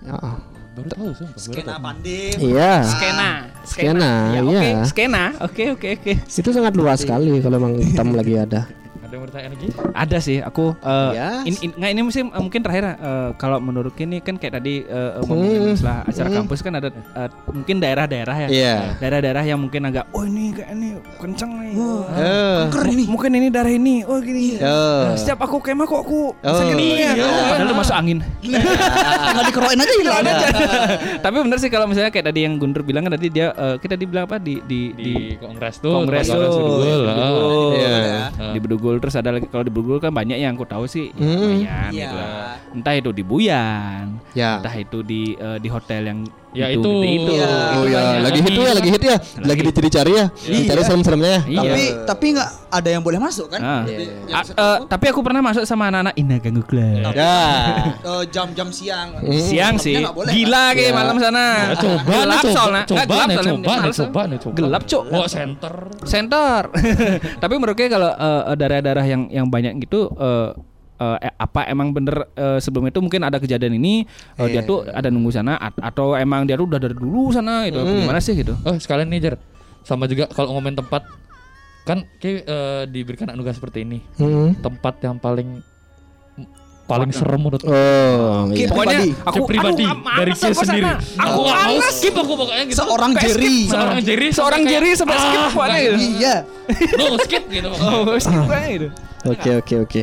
Ya, 0.08 0.16
oh. 0.16 0.40
Baru 0.76 0.88
tahu 0.92 1.08
sumpah. 1.16 1.40
Skena 1.40 1.72
tahu. 1.72 1.84
pandim. 1.88 2.36
Iya. 2.52 2.74
Skena. 2.84 3.30
Skena, 3.64 4.12
Ya, 4.36 4.40
oke, 4.44 4.52
iya. 4.52 4.84
skena. 4.84 5.24
Oke, 5.40 5.64
oke, 5.72 5.88
oke. 5.96 6.14
Itu 6.28 6.50
sangat 6.52 6.76
luas 6.76 7.00
sekali 7.00 7.32
kalau 7.40 7.64
memang 7.64 7.80
hitam 7.80 8.12
lagi 8.12 8.36
ada. 8.36 8.68
Ada 9.06 9.14
yang 9.14 9.24
bertanya 9.24 9.49
lagi? 9.51 9.68
Ada 9.93 10.18
sih 10.18 10.38
aku 10.39 10.74
eh, 10.76 11.12
Ya. 11.14 11.30
ini, 11.43 11.58
ini- 11.62 11.76
nggak, 11.76 11.91
ini 11.91 12.01
mungkin 12.01 12.26
mungkin 12.36 12.60
terakhir 12.60 12.86
eh, 12.91 13.30
kalau 13.38 13.58
menurut 13.60 13.93
ini 13.95 14.18
kan 14.18 14.36
kayak 14.36 14.58
tadi 14.58 14.82
eh, 14.82 15.12
ngomongin 15.22 15.62
Hmm. 15.64 15.76
setelah 15.76 15.99
acara 16.03 16.28
Hmm. 16.28 16.38
kampus 16.41 16.60
kan 16.60 16.74
ada 16.74 16.89
eh, 16.89 17.30
mungkin 17.47 17.76
daerah-daerah 17.78 18.36
ya. 18.36 18.47
Iya. 18.47 18.76
Daerah-daerah 18.97 19.43
yang 19.45 19.60
mungkin 19.60 19.82
agak 19.86 20.10
oh 20.10 20.24
ini 20.24 20.49
kayak 20.51 20.70
ini 20.72 20.89
kenceng 21.16 21.51
nih. 21.53 21.72
Eh. 22.18 22.62
M- 22.66 23.08
Mungkin 23.08 23.32
ini 23.32 23.47
daerah 23.47 23.70
ini. 23.70 24.01
Oh 24.03 24.18
gini. 24.18 24.58
Eh. 24.58 25.03
Setiap 25.16 25.39
aku 25.39 25.62
kemah 25.62 25.86
kok 25.86 26.01
aku 26.01 26.34
Oh. 26.34 26.56
sakit 26.56 26.74
ya. 26.74 27.14
Iya. 27.14 27.26
Padahal 27.47 27.68
lu 27.68 27.76
masuk 27.76 27.95
angin. 27.95 28.18
Tinggal 28.41 29.43
dikerokin 29.45 29.80
aja 29.80 29.93
hilang 29.95 30.26
aja. 30.26 30.47
Tapi 31.22 31.36
bener 31.39 31.58
sih 31.58 31.70
kalau 31.70 31.86
misalnya 31.86 32.10
kayak 32.10 32.26
tadi 32.26 32.41
yang 32.41 32.58
Guntur 32.58 32.82
bilang 32.82 33.06
kan 33.06 33.14
tadi 33.14 33.30
dia 33.30 33.53
eh, 33.53 33.76
kita 33.78 33.93
dibilang 33.93 34.26
apa 34.26 34.41
di 34.41 34.58
di 34.60 34.82
di, 34.91 35.14
Di 35.14 35.14
kongres 35.38 35.78
tuh. 35.78 35.93
Kongres 35.93 36.26
tuh. 36.26 36.41
Bedugul, 36.41 37.01
Di 37.76 37.86
ah. 38.41 38.53
Bedugul. 38.58 38.95
Terus 38.98 39.16
ada 39.16 39.30
lagi 39.32 39.46
kalau 39.46 39.62
di 39.62 39.70
Bedugul 39.70 39.98
kan 39.98 40.10
banyak 40.10 40.38
yang 40.38 40.54
aku 40.54 40.64
tahu 40.64 40.86
sih 40.86 41.12
ya 41.12 41.26
Hmm. 41.26 41.39
lumayan 41.39 41.89
Iya. 41.89 42.02
gitu. 42.02 42.18
Entah 42.76 42.93
itu 42.93 43.10
di 43.12 43.24
Buyan, 43.24 44.06
Ya. 44.32 44.60
entah 44.60 44.76
itu 44.76 45.00
di 45.00 45.34
eh, 45.34 45.58
di 45.58 45.68
hotel 45.68 46.02
yang 46.06 46.20
Ya, 46.56 46.72
itu, 46.72 46.82
itu. 46.82 47.03
itu. 47.03 47.32
Iya. 47.36 47.47
Oh 47.76 47.84
Itu 47.84 47.91
ya, 47.91 47.99
banyak. 47.99 48.22
lagi 48.24 48.39
hit 48.39 48.56
ya, 48.56 48.72
lagi 48.72 48.89
hit 48.89 49.03
ya, 49.03 49.16
lagi 49.38 49.62
dicari-cari 49.62 50.12
ya, 50.14 50.26
dicari 50.32 50.82
serem-seremnya 50.82 51.30
ya. 51.30 51.41
Iya. 51.45 51.60
Tapi 51.62 51.84
tapi 52.08 52.26
nggak 52.32 52.49
ada 52.72 52.89
yang 52.89 53.03
boleh 53.03 53.20
masuk 53.20 53.47
kan? 53.49 53.60
Ah. 53.60 53.82
Iya. 53.84 53.97
yang 54.26 54.34
Ah, 54.34 54.43
se- 54.43 54.56
eh, 54.56 54.78
tapi 54.88 55.06
aku 55.08 55.20
pernah 55.20 55.41
masuk 55.41 55.64
sama 55.64 55.88
anak-anak 55.88 56.16
Ina 56.16 56.38
Ganggu 56.39 56.64
Club. 56.64 57.12
Ya. 57.12 57.36
eh, 57.91 58.24
jam-jam 58.30 58.68
siang. 58.70 59.10
Siang 59.22 59.76
sih, 59.76 59.99
gila 60.01 60.64
kan? 60.66 60.74
kayak 60.74 60.89
Ya. 60.89 60.95
malam 60.95 61.16
sana. 61.18 61.45
Ya, 61.45 61.76
coba 61.76 61.97
gelap 62.01 62.39
coba, 62.41 62.53
soalnya. 62.53 62.84
coba 62.86 63.01
nih, 63.03 63.38
coba 63.38 63.74
nih, 63.76 63.91
coba 63.93 64.22
nih, 64.26 64.38
coba. 64.39 64.56
Gelap 64.56 64.84
cok. 64.86 65.03
Bawa 65.08 65.28
center. 65.28 65.74
Center. 66.03 66.62
Tapi 67.43 67.53
menurutnya 67.56 67.88
kalau 67.89 68.10
eh, 68.12 68.56
daerah-daerah 68.56 69.06
yang 69.06 69.22
yang 69.28 69.45
banyak 69.45 69.76
gitu 69.82 70.08
eh, 70.96 71.18
eh, 71.22 71.34
apa 71.34 71.66
emang 71.66 71.91
bener 71.91 72.32
eh, 72.32 72.58
sebelum 72.58 72.86
itu 72.86 72.98
mungkin 72.98 73.22
ada 73.22 73.36
kejadian 73.36 73.76
ini 73.76 74.04
eh, 74.34 74.48
dia 74.48 74.60
Iya. 74.60 74.62
tuh 74.62 74.84
ada 74.86 75.08
nunggu 75.08 75.30
sana 75.30 75.56
at- 75.56 75.76
atau 75.78 76.14
emang 76.14 76.43
dia 76.43 76.56
tuh 76.56 76.66
udah 76.66 76.78
dari 76.78 76.93
dulu 76.93 77.30
sana 77.30 77.66
gitu. 77.66 77.78
Hmm. 77.78 78.02
Gimana 78.02 78.18
sih 78.18 78.34
gitu? 78.34 78.56
Oh 78.60 78.76
sekalian 78.76 79.08
nih 79.08 79.20
Jer 79.22 79.36
Sama 79.82 80.06
juga 80.06 80.26
kalau 80.28 80.52
ngomongin 80.52 80.78
tempat 80.78 81.06
Kan 81.84 82.02
kayak 82.18 82.41
eh, 82.43 82.84
diberikan 82.88 83.28
anugerah 83.28 83.54
seperti 83.54 83.84
ini 83.84 84.00
Hmm. 84.16 84.56
Tempat 84.58 84.98
yang 85.02 85.16
paling 85.16 85.62
Paling 86.86 87.10
serem 87.10 87.41
menurut 87.41 87.66
Oh, 87.66 88.46
iya. 88.54 88.70
Pokoknya 88.70 89.02
pribadi. 89.02 89.10
aku 89.26 89.41
pribadi 89.43 89.84
aduh, 89.84 90.06
dari 90.06 90.32
sana. 90.32 90.54
sendiri. 90.54 90.86
Aku 91.18 91.39
nggak 91.41 91.58
mau 91.66 91.78
skip 91.89 92.14
aku 92.14 92.34
pokoknya 92.36 92.64
gitu. 92.64 92.78
Seorang. 92.78 93.12
Jerry. 93.16 93.58
seorang 93.66 93.98
Jerry 94.00 94.28
Seorang 94.30 94.62
Jerry 94.64 94.89
sampai 94.93 95.18
skip 95.18 95.34
ah, 95.36 95.50
pokoknya 95.50 95.78
gitu. 95.82 95.98
Iya. 96.14 96.36
No 96.93 97.06
skip 97.18 97.43
gitu. 97.50 97.70
Oh, 97.74 98.14
skip 98.16 98.38
pokoknya 98.39 98.68
gitu. 98.72 98.88
Oke 99.26 99.50
oke 99.58 99.76
oke. 99.82 100.02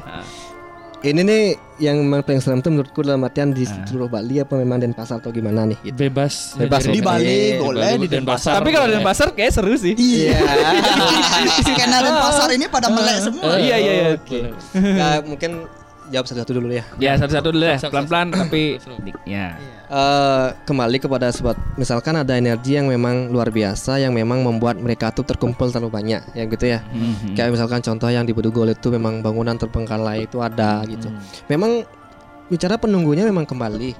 Ini 1.03 1.19
nih 1.27 1.43
yang 1.83 1.99
memang 1.99 2.23
paling 2.23 2.39
serem 2.39 2.63
tuh 2.63 2.71
menurutku 2.71 3.03
dalam 3.03 3.27
artian 3.27 3.51
di 3.51 3.67
seluruh 3.67 4.07
Bali 4.07 4.39
apa 4.39 4.55
memang 4.55 4.79
Denpasar 4.79 5.19
atau 5.19 5.35
gimana 5.35 5.67
nih? 5.67 5.75
Gitu. 5.83 5.99
Bebas. 5.99 6.55
Bebas. 6.55 6.87
Di 6.87 7.03
Bali 7.03 7.27
Eh, 7.27 7.59
boleh, 7.59 7.99
di 7.99 8.07
Denpasar. 8.07 8.63
Tapi 8.63 8.71
kalau 8.71 8.87
di 8.87 9.03
pasar 9.03 9.35
kayak 9.35 9.51
seru 9.51 9.75
sih. 9.75 9.99
Iya. 9.99 10.39
Skena 11.67 11.99
dan 12.07 12.15
pasar 12.23 12.55
ini 12.55 12.71
pada 12.71 12.87
melek 12.87 13.19
semua. 13.19 13.59
Iya 13.59 13.77
iya 13.83 13.93
iya. 13.99 14.11
Nah, 14.79 15.15
mungkin 15.27 15.67
jawab 16.13 16.29
satu-satu 16.29 16.53
dulu 16.61 16.69
ya. 16.77 16.85
Ya 17.01 17.17
satu-satu 17.17 17.49
dulu 17.51 17.65
sok, 17.81 17.91
pelan-pelan 17.91 18.29
tapi 18.31 18.77
ya. 19.25 19.57
Eh, 19.89 20.47
kembali 20.69 20.97
kepada 21.01 21.33
sobat 21.33 21.57
misalkan 21.81 22.21
ada 22.21 22.37
energi 22.37 22.77
yang 22.77 22.93
memang 22.93 23.33
luar 23.33 23.49
biasa 23.49 23.97
yang 24.01 24.13
memang 24.13 24.45
membuat 24.45 24.77
mereka 24.77 25.09
tuh 25.09 25.25
terkumpul 25.25 25.73
terlalu 25.73 25.93
banyak 25.93 26.23
ya 26.37 26.45
gitu 26.45 26.65
ya. 26.69 26.85
Mhm. 26.93 27.33
kayak 27.33 27.51
misalkan 27.57 27.81
contoh 27.81 28.09
yang 28.13 28.29
di 28.29 28.37
Bedugul 28.37 28.69
itu 28.73 28.93
memang 28.93 29.25
bangunan 29.25 29.57
terbengkalai 29.57 30.29
itu 30.29 30.39
ada 30.45 30.85
gitu. 30.85 31.09
Memang 31.49 31.89
bicara 32.53 32.77
penunggunya 32.77 33.25
memang 33.25 33.49
kembali. 33.49 33.97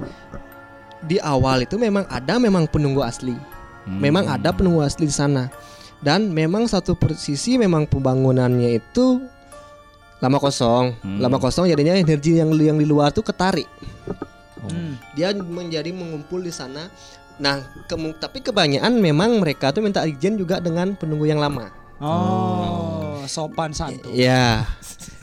Di 1.03 1.19
awal 1.19 1.67
itu 1.67 1.81
memang 1.81 2.07
ada 2.07 2.37
memang 2.37 2.69
penunggu 2.69 3.03
asli. 3.03 3.35
Memang 3.89 4.31
ada 4.31 4.55
penunggu 4.55 4.85
asli 4.87 5.11
di 5.11 5.15
sana. 5.15 5.51
Dan 6.03 6.35
memang 6.35 6.67
satu 6.67 6.99
posisi 6.99 7.55
memang 7.59 7.87
pembangunannya 7.87 8.75
itu 8.79 9.23
lama 10.23 10.39
kosong 10.39 10.95
Hmm. 11.03 11.19
lama 11.19 11.37
kosong 11.37 11.67
jadinya 11.67 11.99
energi 11.99 12.39
yang 12.39 12.55
yang 12.55 12.79
di 12.79 12.87
luar 12.87 13.11
tuh 13.11 13.21
ketarik 13.21 13.67
Hmm. 14.63 14.95
dia 15.13 15.35
menjadi 15.35 15.91
mengumpul 15.91 16.39
di 16.39 16.55
sana. 16.55 16.87
Nah, 17.43 17.59
kemu- 17.91 18.15
tapi 18.15 18.39
kebanyakan 18.39 18.95
memang 18.95 19.43
mereka 19.43 19.75
tuh 19.75 19.83
minta 19.83 20.07
izin 20.07 20.39
juga 20.39 20.63
dengan 20.63 20.95
penunggu 20.95 21.27
yang 21.27 21.43
lama. 21.43 21.75
Oh, 21.99 23.19
sopan 23.27 23.75
santun. 23.75 24.15
Ya. 24.15 24.63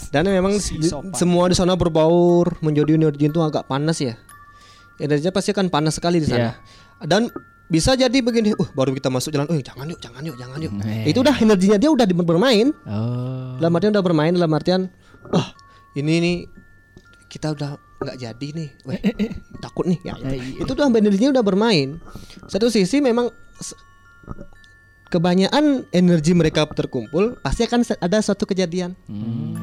Dan 0.09 0.27
memang 0.27 0.59
Si 0.59 0.75
di- 0.75 0.91
semua 1.15 1.47
di 1.47 1.55
sana 1.55 1.79
berbaur, 1.79 2.59
menjadi 2.59 2.99
energi 2.99 3.31
itu 3.31 3.39
agak 3.39 3.63
panas 3.63 4.03
ya. 4.03 4.19
Energinya 4.99 5.31
pasti 5.31 5.55
akan 5.55 5.71
panas 5.71 5.95
sekali 5.95 6.19
di 6.19 6.27
sana. 6.27 6.59
Dan 6.99 7.31
bisa 7.69 7.93
jadi 7.93 8.17
begini, 8.17 8.57
uh 8.57 8.69
baru 8.73 8.97
kita 8.97 9.13
masuk 9.13 9.29
jalan, 9.29 9.45
oh 9.45 9.61
jangan 9.61 9.85
yuk, 9.85 10.01
jangan 10.01 10.25
yuk, 10.25 10.35
jangan 10.41 10.57
yuk. 10.57 10.73
Eh. 10.89 11.13
Itu 11.13 11.21
udah 11.21 11.37
energinya 11.37 11.77
dia 11.77 11.93
udah 11.93 12.05
bermain. 12.09 12.73
Oh. 12.89 13.61
Dalam 13.61 13.77
artian 13.77 13.93
udah 13.93 14.01
bermain 14.01 14.33
dalam 14.33 14.49
artian, 14.57 14.89
wah 15.29 15.53
ini 15.93 16.13
nih 16.17 16.37
kita 17.29 17.53
udah 17.53 17.77
nggak 18.01 18.17
jadi 18.17 18.47
nih, 18.57 18.69
Weh, 18.89 18.99
takut 19.61 19.85
nih. 19.85 20.01
Ya, 20.01 20.17
itu. 20.17 20.65
itu 20.65 20.71
udah 20.73 20.89
energinya 20.89 21.29
udah 21.37 21.45
bermain. 21.45 22.01
Satu 22.49 22.73
sisi 22.73 23.05
memang 23.05 23.29
kebanyakan 25.09 25.89
energi 25.89 26.37
mereka 26.37 26.69
terkumpul 26.69 27.37
pasti 27.41 27.65
akan 27.65 27.85
ada 28.01 28.17
suatu 28.21 28.49
kejadian. 28.49 28.97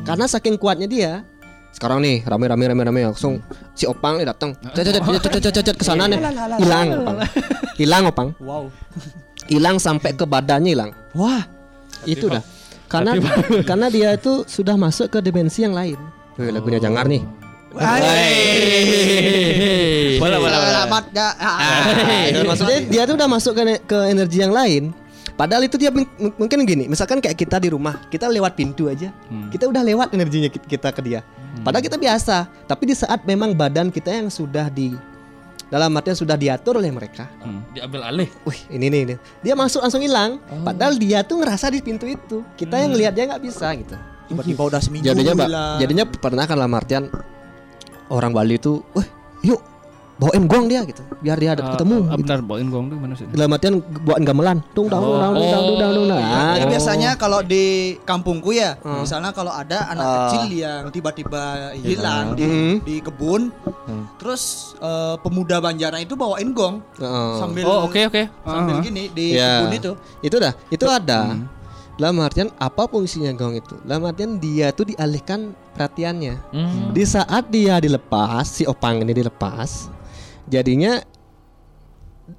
Karena 0.07 0.31
saking 0.31 0.59
kuatnya 0.59 0.87
dia. 0.87 1.13
Sekarang 1.77 2.01
nih 2.01 2.25
rame 2.25 2.49
rame 2.49 2.65
rame 2.73 2.83
rame 2.89 3.01
langsung 3.13 3.37
si 3.77 3.85
Opang 3.85 4.17
nih 4.17 4.25
datang. 4.25 4.57
Cet 4.73 4.89
cet 4.89 4.97
cet 4.97 5.29
cet 5.29 5.45
cet 5.45 5.61
cet 5.61 5.77
ke 5.77 5.85
sana 5.85 6.09
nih. 6.09 6.17
Hilang 6.57 6.89
Opang. 6.97 7.17
Hilang 7.77 8.03
Opang. 8.09 8.29
Wow. 8.41 8.73
Hilang 9.45 9.77
sampai 9.77 10.17
ke 10.17 10.25
badannya 10.25 10.73
hilang. 10.73 10.91
Wah, 11.13 11.45
Itu 12.09 12.33
dah. 12.33 12.41
Karena 12.89 13.13
karena 13.69 13.93
dia 13.93 14.17
itu 14.17 14.49
sudah 14.49 14.73
masuk 14.81 15.13
ke 15.13 15.19
dimensi 15.21 15.69
yang 15.69 15.77
lain. 15.77 16.01
Wih, 16.41 16.49
lagunya 16.49 16.81
Jangar 16.81 17.05
nih. 17.13 17.21
Bola 20.17 20.37
bola 20.41 20.57
bola. 20.57 20.81
Maksudnya 22.57 22.79
dia 22.89 23.03
tuh 23.05 23.21
udah 23.21 23.29
masuk 23.29 23.53
ke, 23.53 23.63
ke 23.85 23.99
energi 24.09 24.41
yang 24.41 24.57
lain. 24.57 24.97
Padahal 25.37 25.63
itu 25.63 25.77
dia 25.77 25.93
mung- 25.93 26.09
mungkin 26.35 26.65
gini, 26.65 26.89
misalkan 26.89 27.21
kayak 27.21 27.37
kita 27.37 27.61
di 27.61 27.69
rumah, 27.69 28.01
kita 28.09 28.25
lewat 28.25 28.57
pintu 28.57 28.89
aja, 28.89 29.13
kita 29.53 29.69
udah 29.69 29.85
lewat 29.85 30.09
energinya 30.11 30.49
ki- 30.49 30.65
kita 30.67 30.89
ke 30.91 31.05
dia. 31.05 31.21
Padahal 31.61 31.85
kita 31.85 31.97
biasa, 31.97 32.37
tapi 32.65 32.89
di 32.89 32.97
saat 32.97 33.21
memang 33.23 33.53
badan 33.53 33.89
kita 33.89 34.09
yang 34.11 34.29
sudah 34.29 34.67
di 34.67 34.97
dalam 35.67 35.93
artian 35.93 36.15
sudah 36.15 36.35
diatur 36.35 36.79
oleh 36.79 36.89
mereka. 36.89 37.29
Diambil 37.71 38.01
alih. 38.01 38.29
Wih, 38.45 38.61
ini 38.71 38.87
nih, 38.89 39.01
ini. 39.03 39.15
dia 39.43 39.53
masuk 39.53 39.83
langsung 39.83 40.01
hilang. 40.01 40.41
Padahal 40.63 40.97
dia 40.97 41.21
tuh 41.21 41.37
ngerasa 41.37 41.69
di 41.69 41.81
pintu 41.81 42.07
itu. 42.07 42.41
Kita 42.57 42.79
yang 42.79 42.95
lihat 42.95 43.13
dia 43.13 43.27
nggak 43.27 43.43
bisa 43.43 43.77
gitu. 43.77 43.93
Tiba-tiba 44.27 44.63
udah 44.65 44.81
seminggu 44.81 45.07
Jadinya, 45.07 45.35
hilang. 45.37 45.77
jadinya 45.79 46.05
pernah 46.09 46.45
kan 46.45 46.57
dalam 46.57 46.73
artian 46.73 47.05
orang 48.09 48.33
Bali 48.33 48.57
itu, 48.57 48.81
wah, 48.91 49.07
yuk 49.41 49.61
bawain 50.17 50.49
gong 50.49 50.65
dia 50.65 50.81
gitu, 50.83 51.05
biar 51.21 51.37
dia 51.37 51.53
ada 51.53 51.77
ketemu. 51.77 52.09
Ah, 52.09 52.17
gitu. 52.17 52.33
bawain 52.49 52.69
gong 52.73 52.89
tuh 52.89 52.97
mana 52.97 53.13
sih? 53.13 53.29
Dalam 53.29 53.53
artian 53.53 53.75
buat 54.01 54.17
gamelan, 54.19 54.65
tung 54.73 54.89
dang 54.89 55.05
tung 55.05 55.21
dang 55.21 55.33
tung 55.37 55.49
dang 55.49 55.63
tung 55.63 55.77
dang 55.77 55.93
tung 55.93 56.07
dang. 56.09 56.23
Nah, 56.25 56.33
Ya, 56.57 56.65
gitu. 56.65 56.73
biasanya 56.73 57.11
kalau 57.15 57.41
di 57.45 57.65
kampungku 58.03 58.57
ya, 58.57 58.81
Hmm. 58.81 59.05
misalnya 59.05 59.31
kalau 59.31 59.53
ada 59.53 59.93
anak 59.93 60.05
Ah. 60.05 60.15
kecil 60.25 60.45
yang 60.57 60.83
tiba-tiba 60.89 61.43
hilang 61.77 62.33
di, 62.33 62.45
Hmm. 62.49 62.75
di 62.81 62.97
kebun, 62.99 63.53
terus 64.17 64.73
eh, 64.77 65.17
pemuda 65.21 65.61
Banjaran 65.61 66.01
itu 66.01 66.17
bawain 66.17 66.53
gong 66.53 66.81
Heeh. 66.97 67.33
sambil 67.37 67.65
Oh 67.65 67.85
oke 67.85 68.01
oke. 68.09 68.23
sambil 68.41 68.75
Ah, 68.75 68.79
ah. 68.81 68.85
gini 68.85 69.05
di 69.13 69.27
Ya. 69.37 69.61
kebun 69.61 69.73
itu. 69.75 69.93
Itu 70.23 70.37
dah, 70.41 70.53
itu 70.69 70.87
ada. 70.89 71.37
Dalam 71.97 72.21
artian 72.21 72.53
apa 72.57 72.85
fungsinya 72.85 73.33
gong 73.33 73.57
itu? 73.57 73.73
Dalam 73.81 74.05
artian 74.05 74.37
dia 74.37 74.69
tuh 74.69 74.85
dialihkan 74.85 75.57
perhatiannya. 75.73 76.35
Hmm. 76.53 76.93
Di 76.93 77.05
saat 77.05 77.49
dia 77.49 77.81
dilepas, 77.81 78.45
si 78.45 78.69
opang 78.69 79.01
ini 79.01 79.17
dilepas, 79.17 79.89
jadinya 80.47 81.03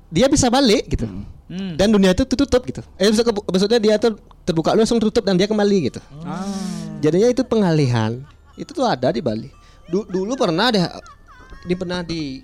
dia 0.09 0.27
bisa 0.27 0.47
balik 0.47 0.87
gitu. 0.87 1.07
Dan 1.47 1.87
dunia 1.89 2.11
itu 2.11 2.27
tutup 2.27 2.59
gitu. 2.63 2.83
Eh 2.95 3.07
maksud- 3.07 3.47
maksudnya 3.47 3.79
dia 3.79 3.95
tuh 3.95 4.15
terbuka 4.43 4.75
langsung 4.75 4.99
tutup 4.99 5.23
dan 5.23 5.35
dia 5.35 5.47
kembali 5.47 5.77
gitu. 5.87 5.99
Jadinya 6.99 7.27
itu 7.27 7.41
pengalihan. 7.41 8.19
Itu 8.55 8.73
tuh 8.73 8.83
ada 8.83 9.07
di 9.09 9.21
Bali. 9.21 9.47
Du- 9.87 10.03
dulu 10.03 10.35
pernah 10.35 10.67
deh 10.67 10.83
di 11.63 11.73
pernah 11.73 12.03
di 12.03 12.43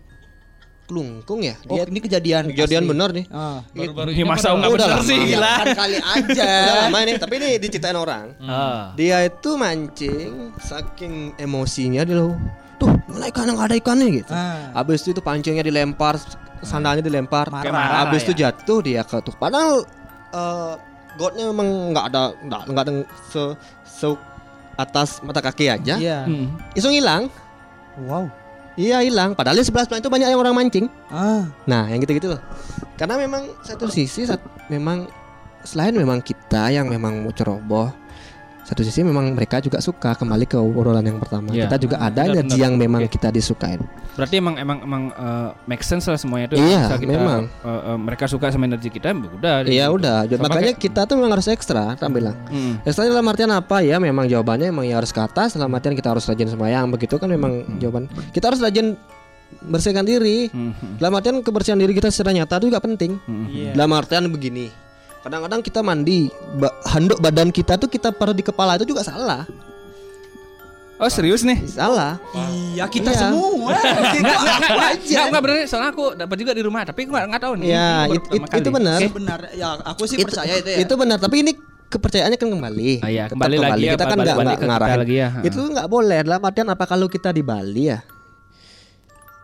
Kelungkung 0.83 1.39
ya. 1.39 1.55
Oh, 1.63 1.79
Dia 1.79 1.87
ini 1.87 1.95
kejadian 1.97 2.51
kejadian 2.51 2.83
asli. 2.83 2.91
benar 2.91 3.09
nih. 3.11 3.25
Ah. 3.31 3.63
Baru-baru 3.71 4.11
Ini 4.11 4.23
masa 4.27 4.51
pada- 4.51 4.59
nggak 4.59 4.67
Udah 4.69 4.83
benar 4.83 4.99
lama. 4.99 5.07
sih 5.07 5.17
gila. 5.23 5.53
Kan 5.55 5.67
kali 5.73 5.95
aja. 5.97 6.51
Udah 6.59 6.75
lama 6.83 6.97
ini, 6.99 7.11
tapi 7.15 7.33
ini 7.39 7.49
diceritain 7.55 7.95
orang. 7.95 8.25
Ah. 8.43 8.83
Dia 8.93 9.23
itu 9.23 9.49
mancing 9.55 10.31
saking 10.59 11.39
emosinya 11.39 12.03
dia 12.03 12.19
loh. 12.19 12.35
Mana 13.13 13.29
ikan 13.29 13.45
nggak 13.45 13.67
ada 13.69 13.77
ikannya 13.77 14.07
gitu. 14.09 14.31
Ah. 14.33 14.73
Habis 14.73 15.05
itu, 15.05 15.13
itu 15.13 15.21
pancingnya 15.21 15.61
dilempar, 15.61 16.17
sandalnya 16.65 17.05
dilempar. 17.05 17.53
Marah. 17.53 18.09
Habis 18.09 18.25
lah 18.25 18.27
itu 18.27 18.33
ya. 18.33 18.39
jatuh 18.49 18.79
dia 18.81 19.01
ke 19.05 19.21
tuh. 19.21 19.35
Padahal 19.37 19.85
eh 20.33 20.73
godnya 21.13 21.45
memang 21.53 21.93
nggak 21.93 22.05
ada 22.09 22.21
nggak 22.41 22.83
ada 22.89 22.93
se, 23.29 23.41
se 23.85 24.07
atas 24.73 25.21
mata 25.21 25.39
kaki 25.39 25.69
aja. 25.69 25.95
Iya. 26.01 26.25
Hmm. 26.25 26.57
Langsung 26.73 26.93
hilang. 26.93 27.29
Wow. 28.09 28.25
Iya 28.73 29.05
hilang. 29.05 29.37
Padahal 29.37 29.61
di 29.61 29.65
sebelah 29.65 29.85
sebelah 29.85 30.01
itu 30.01 30.09
banyak 30.09 30.33
yang 30.33 30.41
orang 30.41 30.57
mancing. 30.57 30.89
Ah. 31.13 31.45
Nah, 31.69 31.85
yang 31.93 32.01
gitu-gitu 32.01 32.33
loh. 32.33 32.41
Karena 32.97 33.21
memang 33.21 33.45
satu 33.61 33.85
sisi 33.85 34.25
sat- 34.25 34.41
memang 34.65 35.05
selain 35.61 35.93
memang 35.93 36.25
kita 36.25 36.73
yang 36.73 36.89
memang 36.89 37.21
mau 37.21 37.29
ceroboh, 37.29 37.93
satu 38.63 38.79
sisi 38.79 39.03
memang 39.03 39.31
mereka 39.31 39.59
juga 39.59 39.77
suka 39.77 40.15
kembali 40.15 40.43
ke 40.43 40.55
obrolan 40.55 41.03
yang 41.03 41.19
pertama. 41.19 41.51
Iya. 41.51 41.67
Kita 41.67 41.77
juga 41.77 41.99
ada 41.99 42.23
Benar, 42.23 42.33
energi 42.33 42.55
benar. 42.55 42.63
yang 42.63 42.73
memang 42.73 43.01
Oke. 43.03 43.11
kita 43.11 43.27
disukain. 43.27 43.83
Berarti 44.13 44.35
emang 44.39 44.55
emang 44.55 44.77
emang 44.79 45.03
eh, 45.09 45.49
make 45.65 45.81
sense 45.81 46.05
lah 46.05 46.15
semuanya 46.15 46.47
itu. 46.47 46.55
Iya, 46.57 46.87
Bisa 46.87 46.95
kita, 46.97 47.11
memang. 47.11 47.41
eh, 47.45 47.67
eh, 47.69 47.97
mereka 47.99 48.23
suka 48.25 48.47
sama 48.47 48.63
energi 48.63 48.87
kita, 48.87 49.11
udah. 49.11 49.63
Iya 49.63 49.85
gitu. 49.85 49.97
udah. 49.99 50.17
Sama 50.25 50.43
Makanya 50.47 50.71
kayak- 50.71 50.79
kita 50.79 51.01
tuh 51.03 51.15
memang 51.19 51.31
harus 51.33 51.47
ekstra, 51.47 51.83
tak 51.93 52.09
bilang. 52.09 52.39
Hmm. 52.47 52.79
Ekstra 52.81 53.03
dalam 53.03 53.27
artian 53.27 53.51
apa 53.51 53.79
ya? 53.79 53.99
Memang 53.99 54.25
jawabannya 54.25 54.71
memang 54.71 54.85
ya 54.85 54.95
harus 54.95 55.11
ke 55.11 55.19
atas. 55.19 55.53
Dalam 55.53 55.67
artian 55.69 55.91
kita 55.91 56.15
harus 56.15 56.23
rajin 56.23 56.47
sembahyang. 56.47 56.87
Begitu 56.87 57.19
kan 57.19 57.27
memang 57.27 57.67
jawaban. 57.77 58.07
Kita 58.31 58.47
harus 58.47 58.63
rajin 58.63 58.95
bersihkan 59.61 60.01
diri. 60.01 60.49
Hmm, 60.49 60.71
hmm, 60.71 60.97
Dalam 60.97 61.13
artian 61.13 61.37
kebersihan 61.39 61.77
diri 61.77 61.91
kita 61.91 62.09
secara 62.09 62.33
nyata 62.33 62.57
itu 62.57 62.71
juga 62.71 62.79
penting. 62.79 63.19
hmm. 63.19 63.45
Iya. 63.49 63.71
Dalam 63.75 63.91
artian 63.91 64.25
begini. 64.27 64.71
Kadang-kadang 65.23 65.59
kita 65.59 65.79
mandi, 65.79 66.27
ba- 66.53 66.75
handuk 66.85 67.17
badan 67.17 67.47
kita 67.47 67.75
tuh 67.75 67.87
kita 67.87 68.11
taruh 68.11 68.31
di 68.31 68.41
kepala 68.41 68.75
itu 68.75 68.83
juga 68.85 69.01
salah. 69.01 69.47
Oh 70.95 71.07
serius 71.07 71.41
nih? 71.41 71.57
Salah. 71.65 72.19
Iya, 72.33 72.85
kita 72.85 73.09
Iya. 73.09 73.19
semua. 73.25 73.71
Enggak, 73.73 73.83
enggak, 74.13 74.13
enggak, 74.13 74.69
enggak, 74.69 74.91
aja. 74.93 75.19
enggak, 75.25 75.41
bener 75.41 75.55
soalnya 75.65 75.89
aku 75.89 76.05
dapat 76.13 76.35
juga 76.37 76.51
di 76.51 76.61
rumah, 76.61 76.81
tapi 76.81 76.99
aku 77.03 77.11
enggak, 77.11 77.25
enggak 77.25 77.41
tahu 77.41 77.53
nih. 77.55 77.67
Ya, 77.67 77.73
Ini 77.73 77.87
baru 77.89 78.13
it- 78.13 78.29
it- 78.29 78.53
itu 78.53 78.69
benar. 78.69 78.99
Oke, 78.99 79.07
benar. 79.11 79.39
Ya, 79.53 79.67
aku 79.81 80.01
sih 80.05 80.17
Itu- 80.17 80.27
percaya 80.27 80.53
itu 80.53 80.69
ya. 80.69 80.77
Itu 80.79 80.93
benar, 80.95 81.17
tapi 81.17 81.35
ini 81.39 81.51
kepercayaannya 81.89 82.37
kan 82.37 82.49
kembali. 82.49 82.91
Ah, 82.99 83.09
iya, 83.09 83.23
Tetap 83.25 83.35
kembali 83.35 83.55
lagi 83.57 83.81
ya, 83.81 83.91
Kita 83.91 84.03
kan 84.03 84.09
balik- 84.11 84.23
nggak 84.23 84.37
balik 84.37 84.45
nggak 84.45 84.53
ke 84.53 84.61
kita 84.61 84.69
ngarahin. 84.69 84.99
lagi 84.99 85.15
ya. 85.15 85.29
Itu 85.41 85.59
nggak 85.65 85.87
boleh. 85.87 86.19
Dalam 86.21 86.41
artian 86.41 86.67
apa 86.67 86.83
kalau 86.85 87.07
kita 87.07 87.29
di 87.29 87.41
Bali 87.41 87.83
ya? 87.85 87.99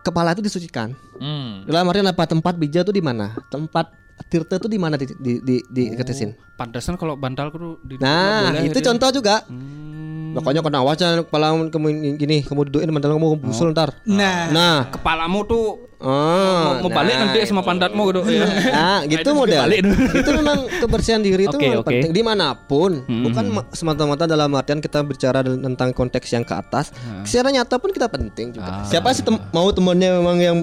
Kepala 0.00 0.32
itu 0.32 0.40
disucikan. 0.40 0.96
Hmm. 1.16 1.64
Dalam 1.64 1.84
artian 1.84 2.08
apa? 2.08 2.24
Tempat 2.24 2.56
bija 2.56 2.80
itu 2.80 2.88
di 2.90 3.04
mana? 3.04 3.36
Tempat 3.48 3.92
tirta 4.26 4.56
itu 4.56 4.66
di 4.66 4.76
mana 4.76 4.94
di 4.94 5.06
di 5.10 5.32
di, 5.40 5.56
di 5.64 5.82
ketesin? 5.92 6.36
Pantesan 6.54 6.94
kalau 6.94 7.16
bantalku 7.16 7.56
tuh 7.56 7.74
di 7.80 7.96
Nah, 7.96 8.52
boleh 8.52 8.68
itu 8.68 8.78
ya. 8.78 8.86
contoh 8.90 9.08
juga. 9.12 9.42
Hmm. 9.46 9.90
Makanya 10.30 10.62
kena 10.62 10.78
wajah 10.80 11.26
kepala 11.26 11.50
kamu 11.66 11.86
gini, 12.14 12.46
kamu 12.46 12.70
dudukin 12.70 12.90
mantel 12.90 13.18
kamu 13.18 13.34
busul 13.40 13.74
ntar. 13.74 13.98
Nah, 14.04 14.46
Nah, 14.46 14.76
Kepalamu 14.86 15.42
tuh 15.42 15.90
oh, 15.98 16.78
mau 16.78 16.86
balik 16.86 17.18
nah, 17.18 17.26
nanti 17.26 17.42
sama 17.44 17.66
pantatmu 17.66 17.98
gitu. 18.08 18.20
Iya. 18.30 18.46
Nah, 18.70 18.98
gitu 19.10 19.26
itu 19.26 19.30
model. 19.34 19.66
itu 20.22 20.30
memang 20.30 20.70
kebersihan 20.78 21.18
diri 21.18 21.44
itu 21.44 21.56
Oke, 21.58 21.66
memang 21.66 21.82
oke. 21.82 21.90
penting 21.90 22.12
di 22.14 22.22
mana 22.22 22.54
pun. 22.54 23.02
Hmm. 23.02 23.26
Bukan 23.26 23.44
ma- 23.50 23.66
semata-mata 23.74 24.24
dalam 24.24 24.54
artian 24.54 24.78
kita 24.78 25.02
bicara 25.02 25.42
tentang 25.42 25.90
konteks 25.90 26.30
yang 26.30 26.46
ke 26.46 26.54
atas. 26.54 26.94
Secara 27.26 27.50
nyata 27.50 27.82
pun 27.82 27.90
kita 27.90 28.06
penting 28.06 28.54
juga. 28.54 28.70
Ah. 28.70 28.86
Siapa 28.86 29.10
sih 29.10 29.26
tem- 29.26 29.42
mau 29.50 29.66
temennya 29.74 30.14
memang 30.14 30.38
yang 30.38 30.58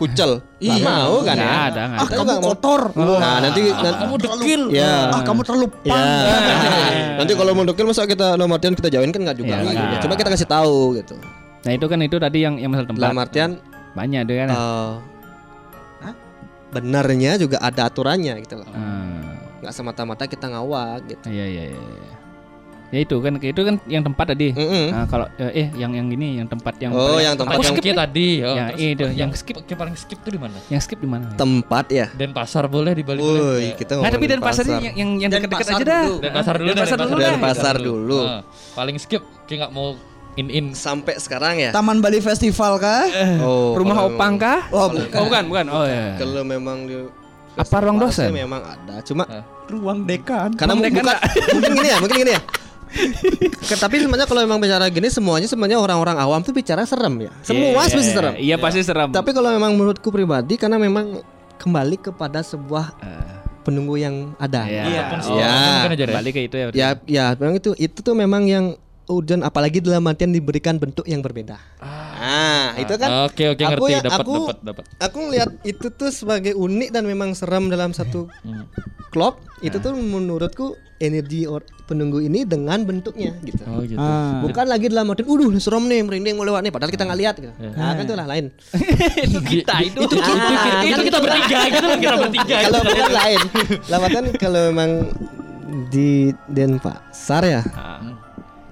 kucel? 0.00 0.40
Iya. 0.56 0.80
mau 0.80 1.20
kan 1.20 1.36
ya? 1.36 1.50
ada, 1.68 1.82
ah 2.00 2.08
kamu 2.08 2.40
kotor. 2.40 2.80
Nah, 2.96 3.36
nanti 3.44 3.60
nanti 3.68 4.00
kamu 4.00 4.16
dekil. 4.16 4.62
Ya. 4.72 5.12
Ah, 5.12 5.20
kamu 5.20 5.40
terlalu 5.44 5.66
Ya. 5.84 6.00
Nanti 7.20 7.32
kalau 7.36 7.52
mau 7.52 7.68
dekil 7.68 7.84
masa 7.84 8.08
kita 8.08 8.40
artian 8.40 8.72
kita 8.72 8.88
jauhin 8.88 9.12
kan 9.12 9.20
nggak 9.20 9.36
juga. 9.36 9.60
Iya, 9.60 9.76
juga. 9.76 9.96
Coba 10.00 10.14
kita 10.16 10.28
kasih 10.32 10.48
tahu 10.48 10.96
gitu. 10.96 11.14
Nah, 11.60 11.72
itu 11.76 11.84
kan 11.84 11.98
itu 12.00 12.16
tadi 12.16 12.38
yang 12.40 12.56
yang 12.56 12.72
masalah 12.72 12.88
tempat. 12.88 13.02
Dalam 13.04 13.20
artian 13.20 13.50
Banyak 13.90 14.20
deh 14.22 14.36
kan. 14.38 14.48
eh, 14.54 14.92
benarnya 16.70 17.32
juga 17.36 17.58
ada 17.58 17.90
aturannya 17.90 18.38
gitu 18.46 18.62
loh. 18.62 18.68
Hmm. 18.70 19.36
Nggak 19.60 19.74
semata-mata 19.74 20.24
kita 20.30 20.46
ngawak 20.48 21.04
gitu. 21.10 21.26
Iya 21.28 21.46
iya 21.46 21.64
iya. 21.74 22.14
Ya 22.90 22.98
itu 23.00 23.16
kan 23.16 23.38
itu 23.38 23.60
kan 23.60 23.78
yang 23.86 24.02
tempat 24.02 24.26
tadi. 24.28 24.50
Mm-mm. 24.50 24.90
Nah, 24.90 25.06
kalau 25.06 25.30
eh, 25.36 25.50
eh 25.56 25.68
yang 25.74 25.94
yang 25.94 26.10
ini 26.10 26.36
yang 26.36 26.44
tempat 26.44 26.74
yang 26.76 26.90
Oh, 26.90 27.14
paling- 27.14 27.22
yang 27.22 27.34
tempat 27.36 27.54
yang 27.56 27.70
skip 27.72 27.94
tadi. 27.94 28.30
Oh, 28.40 28.50
Ya, 28.50 28.64
terus 28.68 28.80
itu, 28.82 29.04
yang 29.06 29.14
yang 29.16 29.30
skip 29.32 29.56
yang 29.62 29.78
paling 29.78 29.94
skip 29.94 30.18
tuh 30.18 30.30
di 30.30 30.40
mana? 30.40 30.58
yang 30.66 30.80
skip 30.80 30.98
di 30.98 31.06
mana? 31.06 31.26
tempat 31.32 31.86
ya. 31.88 32.06
Dan 32.10 32.30
pasar 32.30 32.66
boleh 32.66 32.90
di 32.90 33.02
Bali 33.02 33.22
Woi, 33.22 33.78
kita 33.78 33.94
Nah, 33.94 34.10
tapi 34.10 34.26
dan 34.26 34.38
pasar 34.38 34.66
yang 34.66 34.82
yang, 34.92 35.10
yang 35.16 35.30
dekat-dekat 35.30 35.66
aja 35.70 35.84
dah. 35.86 36.02
dulu. 36.04 36.16
Dan 36.18 36.30
pasar 36.34 36.54
dulu 36.56 36.66
Dan 36.66 36.76
pasar 36.76 36.98
dulu 36.98 37.14
Dan 37.16 37.34
pasar 37.38 37.74
dulu. 37.78 38.18
Ah, 38.20 38.40
paling 38.74 38.96
skip 38.96 39.22
kayak 39.46 39.58
nggak 39.60 39.72
mau 39.72 39.94
in 40.32 40.46
in 40.48 40.66
sampai 40.72 41.14
sekarang 41.16 41.58
ya. 41.58 41.70
Taman 41.70 41.98
Bali 41.98 42.18
Festival 42.18 42.74
kah? 42.76 43.06
Oh, 43.40 43.70
Rumah 43.72 43.98
opang 44.04 44.34
kah? 44.34 44.66
Oh, 44.68 44.90
Oh, 45.14 45.26
bukan, 45.26 45.46
bukan. 45.46 45.64
Oh 45.68 45.86
Iya. 45.86 45.94
ya. 45.94 46.06
Kalau 46.18 46.42
memang 46.42 46.84
di 46.84 46.98
Apa 47.52 47.82
ruang 47.82 47.98
dosen? 47.98 48.30
Memang 48.30 48.62
ada, 48.64 48.98
cuma 49.00 49.26
Ruang 49.66 50.02
dekan. 50.02 50.54
karena 50.54 50.70
Ruang 50.72 50.82
dekan 50.82 51.02
bukan 51.06 51.18
mungkin 51.52 51.70
gini 51.72 51.88
ya, 51.88 51.96
mungkin 51.98 52.18
gini 52.18 52.32
ya. 52.32 52.42
Ke- 52.90 53.78
tapi 53.78 54.02
sebenarnya 54.02 54.26
kalau 54.26 54.42
memang 54.42 54.58
bicara 54.58 54.90
gini 54.90 55.06
semuanya 55.06 55.46
sebenarnya 55.46 55.78
orang-orang 55.78 56.18
awam 56.18 56.40
tuh 56.42 56.50
bicara 56.50 56.82
serem 56.82 57.26
ya. 57.26 57.30
Semua 57.46 57.70
Iya, 57.70 57.78
pasti 57.78 57.96
iya, 57.96 58.10
serem. 58.10 58.34
Iya, 58.36 58.56
pasti 58.58 58.80
serem. 58.82 59.08
Tapi 59.14 59.30
kalau 59.30 59.50
memang 59.54 59.72
menurutku 59.78 60.10
pribadi 60.10 60.58
karena 60.58 60.76
memang 60.76 61.22
kembali 61.56 61.96
kepada 62.00 62.42
sebuah 62.42 62.96
penunggu 63.62 64.00
yang 64.00 64.32
ada. 64.40 64.66
Iya. 64.66 64.84
Iya. 64.88 65.02
Ya. 65.36 65.54
Mungkin 65.78 65.92
aja 65.94 66.04
deh. 66.08 66.14
Balik 66.16 66.32
ke 66.34 66.40
itu 66.48 66.56
ya. 66.56 66.64
berarti. 66.72 66.78
Ya, 66.80 66.88
ya, 67.06 67.24
memang 67.38 67.54
itu 67.60 67.70
itu 67.76 67.98
tuh 68.00 68.14
memang 68.16 68.42
yang 68.48 68.74
udan 69.10 69.42
apalagi 69.42 69.78
dalam 69.78 70.06
artian 70.06 70.30
diberikan 70.30 70.76
bentuk 70.76 71.04
yang 71.04 71.18
berbeda. 71.18 71.58
Ah, 71.80 72.72
itu 72.76 72.94
kan. 72.94 73.26
Oke 73.26 73.48
oke 73.48 73.60
aku 73.60 73.70
ngerti 73.82 73.92
ya- 73.92 74.02
dapat 74.02 74.20
aku- 74.20 74.36
dapat 74.40 74.58
dapat. 74.62 74.84
Aku 75.00 75.16
ngelihat 75.20 75.50
itu 75.62 75.86
tuh 75.90 76.10
sebagai 76.10 76.54
unik 76.54 76.88
dan 76.90 77.02
memang 77.02 77.32
seram 77.32 77.66
dalam 77.66 77.90
satu 77.90 78.30
klub. 79.08 79.42
Itu 79.58 79.76
tuh 79.76 79.92
menurutku 79.92 80.72
energi 80.96 81.44
or- 81.44 81.66
penunggu 81.82 82.20
ini 82.20 82.44
dengan 82.44 82.80
bentuknya 82.80 83.34
gitu. 83.40 83.64
Oh 83.66 83.82
gitu. 83.82 83.96
Ah. 83.96 84.38
Bukan 84.40 84.64
lagi 84.64 84.86
dalam 84.86 85.08
artian, 85.08 85.26
uduh 85.26 85.50
serem 85.56 85.84
nih 85.84 86.00
merinding 86.00 86.34
mau 86.34 86.44
lewat 86.44 86.60
nih, 86.60 86.70
padahal 86.70 86.88
kita 86.88 87.02
nggak 87.02 87.18
lihat 87.18 87.34
gitu. 87.36 87.50
Nah, 87.50 87.92
kan 87.92 88.04
itu 88.06 88.14
lah 88.14 88.26
lain. 88.26 88.46
itu 89.18 89.38
kita 89.42 89.74
itu. 89.82 89.98
itu 89.98 90.14
kita, 90.14 90.30
Ah, 90.30 90.80
itu 90.80 90.92
kan 90.92 91.00
kita 91.02 91.18
bertiga, 91.18 91.58
gitu 91.66 91.86
kan 91.86 91.98
kita 91.98 92.16
bertiga. 92.16 92.56
kalau 92.62 92.80
bukan 92.80 93.10
lain. 93.12 93.40
Dalam 93.82 94.00
artian 94.02 94.26
kalau 94.36 94.60
memang 94.70 94.90
di 95.88 96.10
Denpasar 96.46 97.42
ya 97.44 97.62
Ah. 97.70 97.99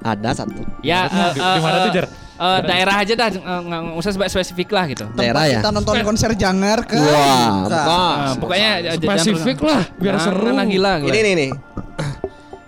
Ada 0.01 0.31
satu 0.33 0.63
Ya, 0.81 1.07
Di- 1.07 1.37
di 1.37 1.61
mana 1.61 1.77
eh, 1.77 1.83
tuh, 1.85 1.93
Jar? 1.93 2.07
eh, 2.39 2.61
daerah 2.63 2.95
aja 2.97 3.13
dah, 3.15 3.29
nggak 3.35 3.81
usah 3.95 4.11
spesifik 4.11 4.33
spesifik 4.33 4.69
lah 4.71 4.85
gitu. 4.87 5.05
daerah 5.13 5.45
ya. 5.45 5.59
Kita 5.59 5.71
nonton 5.71 5.95
konser 6.03 6.31
Janger 6.33 6.79
kan. 6.83 6.99
Wah, 6.99 7.09
Bukan. 7.09 7.63
bukan. 7.65 7.87
Ah, 7.89 8.33
pokoknya 8.37 8.71
Spesifik 8.97 9.59
lah 9.61 9.83
biar 9.97 10.15
Nah, 10.15 10.23
seru. 10.23 10.51
Nah, 10.51 10.65
gila, 10.65 10.93
gila. 10.99 11.11
Ini 11.11 11.21
nih 11.21 11.35
nih. 11.35 11.51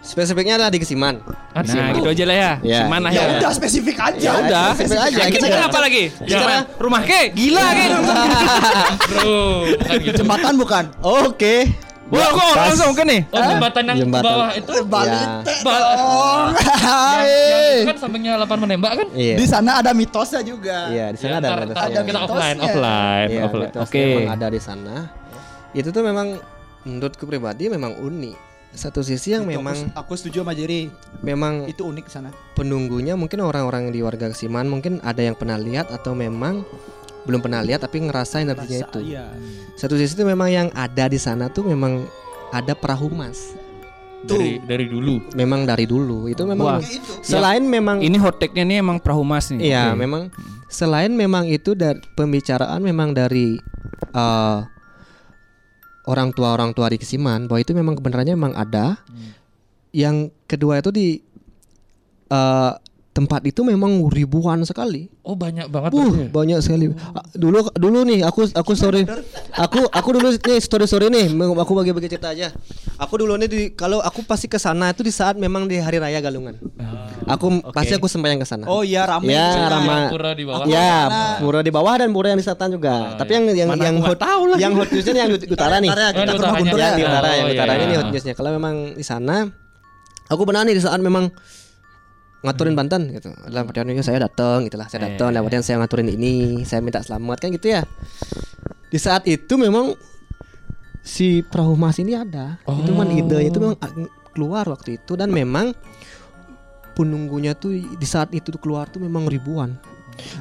Spesifiknya 0.01 0.59
adalah 0.59 0.73
di 0.73 0.81
Kesiman. 0.81 1.23
Asik. 1.53 1.77
Nah, 1.77 1.93
gitu 1.93 2.09
aja 2.09 2.25
lah 2.25 2.35
ya. 2.35 2.53
Ya. 2.65 2.79
Gimana 2.83 3.13
Ya 3.13 3.21
ya? 3.21 3.25
udah 3.37 3.51
spesifik 3.53 3.95
aja. 4.01 4.19
Ya 4.19 4.33
udah, 4.43 4.67
spesifik 4.75 5.03
aja. 5.07 5.23
Kita 5.23 5.37
Kita 5.37 5.47
kan 5.47 5.63
apa 5.69 5.79
lagi? 5.79 6.05
Ya. 6.25 6.67
Rumah 6.75 7.03
ke? 7.05 7.21
Gila 7.31 7.63
ke? 7.69 7.85
Bro, 9.13 9.43
gitu. 10.01 10.17
Jembatan 10.19 10.55
bukan? 10.57 10.85
Oke. 10.99 11.69
Wah, 12.11 12.29
kok 12.29 12.43
Pas. 12.43 12.57
langsung 12.67 12.91
ke 12.91 13.03
nih? 13.03 13.21
Oh, 13.29 13.39
jembatan 13.41 13.83
yang 13.85 13.99
Jembatan. 14.03 14.23
di 14.23 14.29
bawah 14.29 14.51
itu 14.53 14.73
Balik 14.85 15.15
Ya. 15.23 15.35
teh 15.41 15.59
dong. 15.63 16.49
yang, 17.23 17.63
yang 17.79 17.87
kan 17.87 17.97
sampingnya 17.97 18.33
lapan 18.35 18.59
menembak 18.59 18.93
kan? 18.97 19.09
Iya. 19.13 19.35
Di 19.39 19.47
sana 19.47 19.71
ada 19.79 19.91
mitosnya 19.93 20.43
juga. 20.43 20.91
Iya, 20.91 21.07
di 21.11 21.17
Ya, 21.17 21.23
sana 21.23 21.35
ada 21.37 21.47
ntar- 21.47 21.55
ada 21.57 21.65
ntar 21.69 21.79
Ada 21.81 21.87
kita 21.87 22.03
mitosnya. 22.03 22.27
offline, 22.27 22.59
offline, 22.61 23.29
Iya, 23.29 23.41
offline. 23.45 23.63
mitosnya 23.65 23.95
Oke. 23.95 24.03
memang 24.05 24.29
ada 24.29 24.47
di 24.49 24.61
sana. 24.61 24.97
Itu 25.71 25.89
tuh 25.89 26.03
memang 26.03 26.27
menurutku 26.83 27.25
pribadi 27.25 27.65
memang 27.69 27.95
unik. 27.95 28.37
Satu 28.71 29.03
sisi 29.03 29.31
yang 29.31 29.43
Itu 29.45 29.59
memang 29.59 29.75
aku, 29.91 29.99
aku 30.01 30.13
setuju 30.15 30.43
sama 30.43 30.55
Jerry. 30.55 30.91
memang 31.21 31.67
Itu 31.67 31.83
unik 31.85 32.07
sana. 32.07 32.31
penunggunya 32.55 33.15
mungkin 33.15 33.41
orang-orang 33.41 33.91
di 33.91 33.99
warga 33.99 34.31
Kesiman 34.31 34.67
mungkin 34.67 34.99
ada 35.01 35.19
yang 35.21 35.35
pernah 35.35 35.59
lihat 35.59 35.91
atau 35.91 36.13
memang 36.13 36.63
belum 37.31 37.41
pernah 37.41 37.63
lihat 37.63 37.87
tapi 37.87 38.03
ngerasa 38.03 38.43
energinya 38.43 38.83
Rasa, 38.83 38.91
itu. 38.91 39.01
Iya. 39.15 39.27
Satu 39.79 39.95
sisi 39.95 40.19
itu 40.19 40.27
memang 40.27 40.51
yang 40.51 40.69
ada 40.75 41.07
di 41.07 41.17
sana 41.17 41.47
tuh 41.47 41.63
memang 41.63 42.05
ada 42.51 42.75
perahu 42.75 43.07
mas. 43.15 43.55
Dari 44.21 44.61
dari 44.61 44.85
dulu. 44.91 45.33
Memang 45.33 45.65
dari 45.65 45.87
dulu 45.89 46.29
itu 46.29 46.43
memang 46.45 46.77
Wah. 46.77 46.81
selain 47.25 47.65
memang 47.65 48.05
Ini 48.05 48.19
hot 48.21 48.37
take-nya 48.37 48.67
nih 48.67 48.77
emang 48.83 48.99
perahu 49.01 49.23
mas 49.23 49.49
nih. 49.55 49.73
Iya, 49.73 49.95
Oke. 49.95 50.03
memang 50.03 50.23
selain 50.69 51.15
memang 51.15 51.47
itu 51.49 51.73
dari 51.79 52.03
pembicaraan 52.19 52.83
memang 52.83 53.17
dari 53.17 53.57
eh, 54.13 54.59
orang 56.11 56.35
tua 56.35 56.53
orang 56.53 56.75
tua 56.75 56.91
di 56.91 56.99
Kesiman 56.99 57.47
bahwa 57.47 57.61
itu 57.63 57.73
memang 57.73 57.95
kebenarannya 57.97 58.35
memang 58.35 58.55
ada. 58.59 59.01
Yang 59.95 60.35
kedua 60.45 60.83
itu 60.83 60.91
di 60.93 61.09
eh, 62.29 62.73
tempat 63.11 63.43
itu 63.43 63.61
memang 63.61 64.07
ribuan 64.07 64.63
sekali. 64.63 65.11
Oh, 65.21 65.35
banyak 65.35 65.67
banget 65.67 65.91
Uh, 65.93 66.15
ya? 66.17 66.27
banyak 66.31 66.59
sekali. 66.61 66.95
Ah, 67.11 67.27
Dulu 67.33 67.67
dulu 67.75 68.07
nih 68.07 68.23
aku 68.23 68.47
aku 68.49 68.71
story 68.73 69.03
aku 69.53 69.83
aku 69.85 70.09
dulu 70.15 70.31
nih 70.33 70.59
story 70.59 70.87
story 70.87 71.07
nih 71.09 71.27
aku 71.35 71.73
bagi-bagi 71.75 72.07
cerita 72.09 72.31
aja. 72.31 72.55
Aku 72.97 73.19
dulu 73.19 73.35
nih 73.35 73.49
di 73.49 73.61
kalau 73.71 73.99
aku 73.99 74.23
pasti 74.23 74.47
ke 74.47 74.57
sana 74.57 74.91
itu 74.91 75.03
di 75.03 75.11
saat 75.11 75.35
memang 75.35 75.67
di 75.67 75.77
hari 75.77 75.99
raya 75.99 76.21
Galungan. 76.21 76.55
Aku 77.27 77.51
pasti 77.71 77.93
aku 77.93 78.07
sembahyang 78.07 78.39
ke 78.39 78.47
sana. 78.47 78.65
Oh 78.65 78.81
iya 78.81 79.03
ramai. 79.05 79.35
Ya, 79.35 79.69
ramai. 79.69 80.07
Pura 80.09 80.31
di 80.31 80.45
bawah. 80.47 80.65
Ya, 80.67 80.95
pura 81.39 81.61
di 81.61 81.71
bawah 81.71 81.95
dan 81.97 82.11
pura 82.11 82.31
yang 82.31 82.39
di 82.39 82.45
selatan 82.45 82.69
juga. 82.73 83.15
Tapi 83.17 83.31
yang 83.33 83.45
yang 83.51 83.69
Mana 83.71 83.83
yang 83.85 83.97
aku 83.99 84.07
hot 84.07 84.19
tahu 84.19 84.43
lah. 84.47 84.57
yang 84.57 84.73
hot 84.73 84.89
newsnya 84.89 85.15
yang 85.17 85.31
di 85.31 85.47
utara 85.47 85.77
nih. 85.79 85.91
Utara, 85.91 86.07
Oh, 86.07 86.15
Yang 86.15 86.79
ya. 86.79 86.89
di 86.95 87.03
utara, 87.03 87.29
yang 87.29 87.43
Oh, 87.43 87.49
di 87.49 87.55
utaranya 87.55 87.77
iya. 87.77 87.91
nih 87.91 87.97
hot 87.99 88.09
newsnya. 88.09 88.35
Kalau 88.35 88.51
memang 88.53 88.75
di 88.95 89.03
sana, 89.03 89.37
aku 90.27 90.43
pernah 90.45 90.63
nih 90.63 90.75
di 90.75 90.83
saat 90.83 90.99
memang 90.99 91.27
ngaturin 92.41 92.73
Banten 92.73 93.03
gitu. 93.11 93.31
Dalam 93.43 93.65
artian 93.65 93.87
itu 93.87 94.01
saya 94.01 94.19
datang 94.23 94.65
gitulah, 94.65 94.87
saya 94.87 95.07
datang, 95.07 95.29
dalam 95.31 95.45
artian 95.45 95.61
saya 95.61 95.77
ngaturin 95.79 96.09
ini, 96.09 96.33
saya 96.63 96.81
minta 96.81 96.99
selamat 96.99 97.37
kan 97.39 97.49
gitu 97.51 97.69
ya. 97.71 97.85
Di 98.87 98.97
saat 98.97 99.25
itu 99.25 99.55
memang 99.55 99.93
si 101.01 101.41
perahu 101.43 101.75
mas 101.75 101.97
ini 101.97 102.13
ada. 102.13 102.57
Itu 102.63 102.91
memang 102.91 103.09
idenya 103.11 103.45
itu 103.45 103.59
memang 103.59 103.77
a- 103.77 103.93
keluar 104.31 104.65
waktu 104.67 104.97
itu 104.97 105.15
dan 105.15 105.29
memang 105.29 105.77
penunggunya 106.93 107.53
tuh 107.55 107.71
di 107.73 108.05
saat 108.05 108.31
itu 108.31 108.49
tuh 108.49 108.59
keluar 108.59 108.87
tuh 108.87 108.99
memang 108.99 109.27
ribuan. 109.27 109.77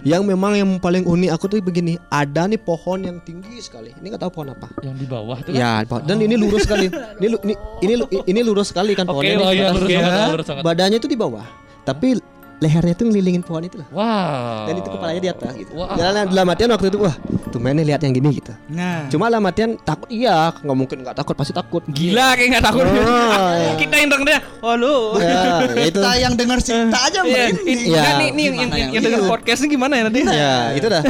Yang 0.03 0.23
memang 0.25 0.51
yang 0.55 0.69
paling 0.75 1.03
unik 1.03 1.31
aku 1.31 1.47
tuh 1.47 1.59
begini, 1.61 1.95
ada 2.09 2.43
nih 2.43 2.59
pohon 2.59 2.99
yang 2.99 3.17
tinggi 3.21 3.59
sekali. 3.59 3.91
Ini 3.93 4.11
nggak 4.11 4.21
tahu 4.21 4.31
pohon 4.33 4.51
apa. 4.51 4.67
Yang 4.81 4.95
di 4.97 5.07
bawah 5.07 5.37
itu 5.37 5.49
kan? 5.49 5.55
Ya, 5.55 5.71
pohon- 5.83 6.03
dan 6.03 6.19
ini 6.19 6.35
lurus 6.35 6.63
sekali. 6.63 6.91
Ini 7.15 7.27
ini 7.39 7.53
ini, 7.81 7.93
ini 8.27 8.39
lurus 8.41 8.71
sekali 8.71 8.91
kan 8.91 9.03
pohonnya. 9.05 9.35
oh 9.37 9.47
nih. 9.47 9.55
iya 9.55 9.67
lurus 9.71 9.87
Ya, 9.89 9.99
banget, 10.01 10.27
lurus 10.31 10.47
banget. 10.47 10.63
Badannya 10.67 10.99
tuh 10.99 11.07
di 11.07 11.15
bawah, 11.15 11.45
tapi 11.87 12.19
lehernya 12.59 12.91
tuh 12.91 13.07
ngelilingin 13.07 13.39
pohon 13.39 13.63
itu 13.63 13.79
lah. 13.79 13.87
Wow. 13.95 14.67
Dan 14.67 14.73
itu 14.83 14.89
kepalanya 14.91 15.21
di 15.23 15.29
atas 15.31 15.51
gitu. 15.55 15.71
Wah. 15.79 15.95
Dalam, 15.95 16.27
dalam 16.27 16.47
artian 16.51 16.69
waktu 16.75 16.91
itu 16.91 16.99
wah, 16.99 17.15
tuh 17.49 17.59
nih 17.63 17.85
lihat 17.87 18.03
yang 18.03 18.11
gini 18.11 18.29
gitu. 18.35 18.51
Nah. 18.67 19.07
Cuma 19.07 19.31
dalam 19.31 19.47
artian 19.47 19.79
takut 19.79 20.11
iya, 20.11 20.51
nggak 20.51 20.77
mungkin 20.77 20.97
nggak 21.07 21.15
takut 21.15 21.39
pasti 21.39 21.55
takut. 21.55 21.79
Gila 21.87 22.35
kayak 22.35 22.47
nggak 22.59 22.65
takut. 22.67 22.83
Oh, 22.83 22.91
iya. 23.63 23.73
Kita 23.79 23.95
yang 23.95 24.09
denger 24.11 24.27
dia. 24.27 24.39
Oh 24.59 24.75
lu. 24.75 25.15
Ya, 25.23 25.63
ya 25.71 25.83
itu. 25.87 25.99
Kita 26.03 26.11
yang 26.19 26.33
dengar 26.35 26.59
cerita 26.59 26.99
aja 26.99 27.19
Iya, 27.23 27.43
ini 27.63 27.83
Iya. 27.87 28.01
kan 28.03 28.13
nih, 28.19 28.29
nih 28.35 28.43
yang 28.43 28.55
yang, 28.59 28.69
Gimana 28.69 28.75
yang, 28.75 28.89
yang 28.91 29.03
denger 29.07 29.21
itu? 29.23 29.31
podcastnya 29.31 29.67
gimana 29.71 29.93
ya 29.95 30.03
nanti? 30.11 30.19
Ya, 30.27 30.55
itu 30.75 30.87
dah. 30.91 31.01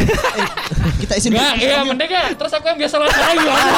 Kita 1.02 1.14
izin 1.18 1.32
Enggak, 1.34 1.54
iya 1.58 1.82
mending 1.82 2.12
ya. 2.14 2.24
Terus 2.38 2.52
aku 2.54 2.66
yang 2.70 2.78
biasa 2.78 2.94
salah 2.94 3.10
gimana? 3.34 3.72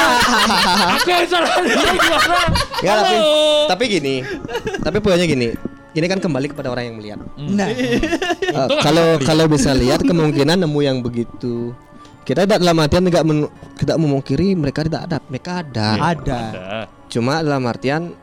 aku 1.00 1.08
yang 1.08 1.24
salah 1.24 1.50
gimana? 1.56 2.36
Ya, 2.84 2.92
tapi, 3.00 3.16
tapi 3.72 3.84
gini. 3.88 4.14
Tapi 4.84 4.96
poinnya 5.00 5.24
gini. 5.24 5.71
Ini 5.92 6.06
kan 6.06 6.18
kembali 6.18 6.46
kepada 6.48 6.72
orang 6.72 6.84
yang 6.88 6.96
melihat. 6.96 7.18
Nah, 7.36 7.68
Eh, 8.52 8.58
Untung 8.58 8.80
kalau 8.80 9.16
kalau 9.18 9.44
bisa 9.48 9.72
lihat 9.72 10.00
kemungkinan 10.02 10.60
nemu 10.60 10.80
yang 10.80 10.98
begitu. 11.00 11.72
Kita 12.22 12.44
tidak 12.44 12.60
dalam 12.60 12.78
artian 12.78 13.02
tidak 13.02 13.24
men- 13.24 13.50
tidak 13.74 13.96
memungkiri 13.96 14.54
mereka 14.54 14.84
tidak 14.84 15.08
ada. 15.08 15.18
Mereka 15.24 15.50
ada. 15.64 15.88
Ada. 16.12 16.40
Ada. 16.52 16.80
cuma 17.08 17.44
dalam 17.44 17.60
artian 17.66 18.16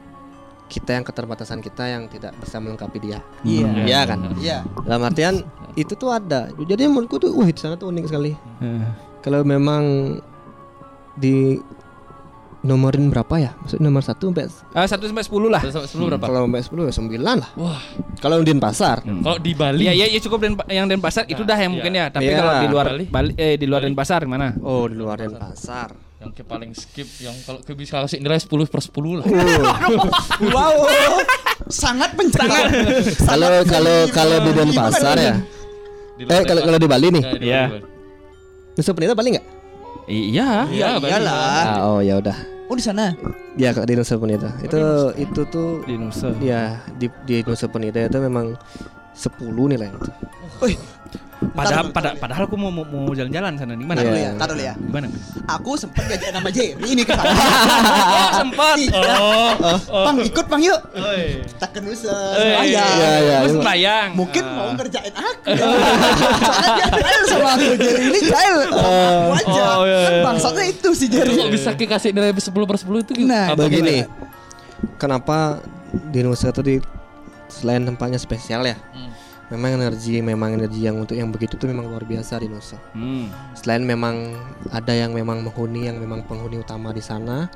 kita 0.66 0.94
yang 0.94 1.06
keterbatasan 1.06 1.62
kita 1.62 1.86
yang 1.86 2.06
tidak 2.06 2.34
bisa 2.38 2.58
melengkapi 2.58 2.98
dia. 3.02 3.20
Iya. 3.42 3.70
Iya 3.86 4.00
kan? 4.06 4.20
Iya. 4.38 4.58
dalam 4.86 5.02
artian 5.04 5.36
itu 5.74 5.94
tuh 5.94 6.10
ada. 6.10 6.50
Jadi 6.54 6.86
menurutku 6.86 7.18
tuh 7.18 7.34
wah 7.34 7.46
di 7.46 7.58
sana 7.58 7.74
tuh 7.74 7.90
unik 7.90 8.06
sekali. 8.06 8.34
Kalau 9.20 9.42
memang 9.44 10.16
di 11.14 11.60
nomorin 12.60 13.08
berapa 13.08 13.32
ya 13.36 13.56
maksud 13.56 13.80
nomor 13.80 14.02
satu 14.02 14.30
sampai 14.30 14.52
Ah, 14.72 14.84
satu 14.84 15.06
sampai 15.06 15.24
sepuluh 15.24 15.48
lah. 15.48 15.64
Terus 15.64 15.74
sampai 15.74 15.88
sepuluh 15.88 16.08
berapa? 16.10 16.26
kalau 16.26 16.40
sampai 16.44 16.62
sepuluh 16.62 16.84
ya 16.84 16.94
sembilan 16.94 17.36
lah 17.38 17.50
Wah. 17.56 17.80
kalau 18.18 18.36
di 18.40 18.52
pasar 18.54 19.00
Kalau 19.00 19.38
di 19.38 19.52
Bali. 19.54 19.82
Iya, 19.82 19.94
iya, 19.94 20.06
ya 20.10 20.20
cukup 20.20 20.40
den, 20.40 20.54
yang 20.68 20.86
Denpasar 20.86 21.24
itu 21.26 21.40
dah 21.42 21.56
yang 21.56 21.72
Iya. 21.72 21.76
mungkin 21.78 21.92
ya. 21.94 22.06
Tapi 22.10 22.26
Iya. 22.26 22.36
kalau 22.38 22.54
di 22.54 22.68
luar 22.68 22.86
Bali. 22.90 23.06
Bali, 23.08 23.32
eh 23.34 23.56
di 23.56 23.64
luar 23.64 23.82
Denpasar 23.82 24.20
gimana? 24.22 24.60
oh 24.60 24.84
di 24.86 24.96
luar 24.96 25.16
pasar 25.32 25.96
Yang 26.20 26.32
ke 26.34 26.44
paling 26.44 26.72
skip 26.74 27.08
yang 27.18 27.32
kalau 27.42 27.64
ke 27.64 27.72
bisa 27.74 28.04
kasih 28.04 28.20
nilai 28.20 28.36
10 28.36 28.52
per 28.68 28.84
10 28.84 28.92
lah. 29.16 29.26
Wow. 30.52 30.76
Sangat 31.66 32.12
pencerahan. 32.12 32.72
kalau 33.22 33.64
kalau 33.64 33.96
kalau 34.10 34.38
di 34.42 34.52
Denpasar 34.54 35.16
ya 35.16 35.36
Di 36.14 36.24
eh 36.26 36.44
kalau 36.44 36.62
kalau 36.62 36.76
di 36.76 36.88
Bali 36.88 37.08
nih 37.10 37.24
Ya, 37.24 37.32
Iya. 37.40 37.64
Bali. 37.70 37.84
Nusa 38.76 38.92
Penida 38.92 39.16
Bali 39.16 39.30
nggak 39.32 39.46
Iya. 40.10 40.66
Iya, 40.68 40.98
Bali. 40.98 41.10
iyalah. 41.14 41.64
Ah, 41.64 41.80
oh 41.86 42.00
ya 42.02 42.18
udah. 42.18 42.34
Oh 42.66 42.74
di 42.74 42.82
sana. 42.82 43.14
Ya 43.56 43.74
di 43.74 43.94
Nusa 43.94 44.18
Penida. 44.18 44.50
Itu 44.62 45.14
itu 45.16 45.42
tuh 45.50 45.82
Di 45.86 45.98
Nusa. 45.98 46.34
ya 46.42 46.82
di 46.98 47.10
di 47.26 47.42
Nusa 47.42 47.70
Penida 47.70 48.02
itu 48.02 48.18
memang 48.18 48.58
10 49.14 49.38
nilai 49.70 49.90
itu. 49.90 50.12
Padahal 51.40 51.96
pada, 51.96 52.20
padahal 52.20 52.52
aku 52.52 52.60
mau 52.60 52.68
mau, 52.68 53.16
jalan-jalan 53.16 53.56
sana 53.56 53.72
di 53.72 53.88
mana? 53.88 54.04
Taruh 54.04 54.12
Iya. 54.12 54.28
ya, 54.28 54.32
taruh 54.36 54.58
ya. 54.60 54.74
Gimana? 54.76 55.08
Aku 55.48 55.80
sempat 55.80 56.04
diajak 56.12 56.36
nama 56.36 56.52
Jerry 56.52 56.84
ini 56.84 57.04
ke 57.08 57.16
sana. 57.16 57.32
Oh, 58.10 58.30
sempat. 58.36 58.76
Oh. 58.92 59.52
Pang 60.04 60.18
ikut 60.20 60.46
pang 60.52 60.60
yuk. 60.60 60.80
Kita 61.48 61.68
ke 61.72 61.80
Nusa. 61.80 62.12
Eh, 62.12 62.44
Sembayang. 62.44 62.96
Iya, 63.00 63.12
iya. 63.74 64.00
Mungkin 64.12 64.44
mau 64.44 64.70
ngerjain 64.76 65.14
aku. 65.16 65.50
Soalnya 66.50 66.86
dia 66.92 67.20
sama 67.28 67.50
aku. 67.56 67.66
Jerry 67.80 68.04
ini. 68.12 68.20
Wajah. 68.30 69.72
Oh, 69.80 69.84
iya, 69.88 69.98
Kan 70.00 70.14
iya. 70.14 70.24
bangsatnya 70.28 70.66
itu 70.68 70.90
si 70.92 71.06
Jerry. 71.08 71.36
Kok 71.40 71.52
bisa 71.52 71.70
kasih 71.76 72.12
nilai 72.12 72.36
10 72.36 72.52
per 72.52 72.78
10 72.78 73.04
itu 73.04 73.12
Nah, 73.24 73.56
Begini. 73.56 74.04
Kenapa 75.00 75.60
di 76.12 76.20
Nusa 76.24 76.52
itu 76.52 76.62
di 76.64 76.76
selain 77.48 77.84
tempatnya 77.84 78.20
spesial 78.20 78.64
ya? 78.64 78.76
Hmm. 78.92 79.12
Memang 79.50 79.82
energi 79.82 80.22
memang 80.22 80.54
energi 80.54 80.86
yang 80.86 81.02
untuk 81.02 81.18
yang 81.18 81.34
begitu 81.34 81.58
tuh 81.58 81.66
memang 81.66 81.90
luar 81.90 82.06
biasa 82.06 82.38
di 82.38 82.46
Nusa. 82.46 82.78
Hmm. 82.94 83.34
Selain 83.58 83.82
memang 83.82 84.38
ada 84.70 84.94
yang 84.94 85.10
memang 85.10 85.42
menghuni 85.42 85.90
yang 85.90 85.98
memang 85.98 86.22
penghuni 86.30 86.62
utama 86.62 86.94
di 86.94 87.02
sana 87.02 87.50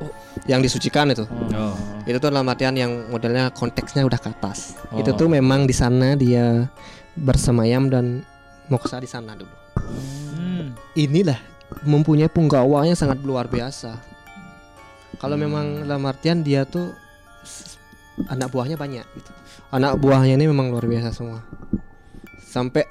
yang 0.49 0.65
disucikan 0.65 1.13
itu. 1.13 1.29
Oh. 1.53 1.77
Itu 2.09 2.17
tuh 2.17 2.33
dalam 2.33 2.49
artian 2.49 2.73
yang 2.73 3.13
modelnya 3.13 3.53
konteksnya 3.53 4.09
udah 4.09 4.17
ke 4.17 4.33
atas. 4.33 4.73
Oh. 4.89 5.05
Itu 5.05 5.13
tuh 5.13 5.29
memang 5.29 5.69
di 5.69 5.75
sana 5.77 6.17
dia 6.17 6.65
bersemayam 7.13 7.93
dan 7.93 8.25
moksa 8.73 8.97
di 8.97 9.05
sana 9.05 9.37
dulu. 9.37 9.53
Hmm. 9.77 10.73
Inilah 10.97 11.37
mempunyai 11.85 12.29
punggawa 12.29 12.89
yang 12.89 12.97
sangat 12.97 13.21
luar 13.21 13.45
biasa. 13.45 14.01
Kalau 15.21 15.37
memang 15.37 15.85
dalam 15.85 16.09
artian 16.09 16.41
dia 16.41 16.65
tuh 16.65 16.89
anak 18.29 18.49
buahnya 18.49 18.77
banyak 18.77 19.05
gitu. 19.13 19.31
Anak 19.73 19.97
buahnya 19.97 20.37
ini 20.37 20.45
memang 20.45 20.69
luar 20.69 20.85
biasa 20.85 21.09
semua. 21.09 21.41
Sampai 22.37 22.85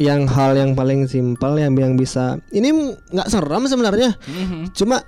yang 0.00 0.24
hal 0.24 0.56
yang 0.56 0.72
paling 0.72 1.04
simpel 1.04 1.60
yang 1.60 1.76
yang 1.76 1.94
bisa 1.94 2.40
ini 2.48 2.72
nggak 3.12 3.28
seram 3.28 3.68
sebenarnya. 3.68 4.16
Mhm. 4.24 4.72
Cuma 4.72 5.04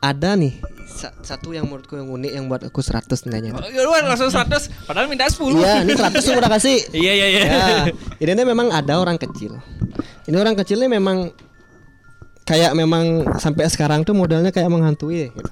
ada 0.00 0.32
nih 0.32 0.60
sa- 0.84 1.12
satu 1.20 1.52
yang 1.52 1.64
menurutku 1.64 1.96
yang 1.96 2.08
unik 2.08 2.32
yang 2.32 2.44
buat 2.48 2.64
aku 2.64 2.80
100 2.80 3.24
nilainya. 3.24 3.52
Oh, 3.52 3.60
lu 3.60 3.92
langsung 3.92 4.28
100 4.28 4.68
padahal 4.84 5.08
minta 5.08 5.28
10. 5.28 5.60
Iya, 5.60 5.84
ini 5.84 5.92
100 5.92 6.24
yang 6.24 6.40
udah 6.40 6.52
kasih. 6.56 6.78
Iya 7.04 7.12
iya 7.12 7.26
iya. 7.28 7.42
Ya, 8.16 8.32
ini 8.32 8.42
memang 8.44 8.72
ada 8.72 8.96
orang 8.96 9.16
kecil. 9.16 9.60
Ini 10.24 10.36
orang 10.36 10.56
kecil 10.56 10.80
ini 10.80 10.88
memang 10.88 11.28
kayak 12.44 12.72
memang 12.72 13.36
sampai 13.36 13.68
sekarang 13.68 14.04
tuh 14.04 14.12
modelnya 14.12 14.48
kayak 14.48 14.68
menghantui 14.68 15.28
gitu. 15.28 15.50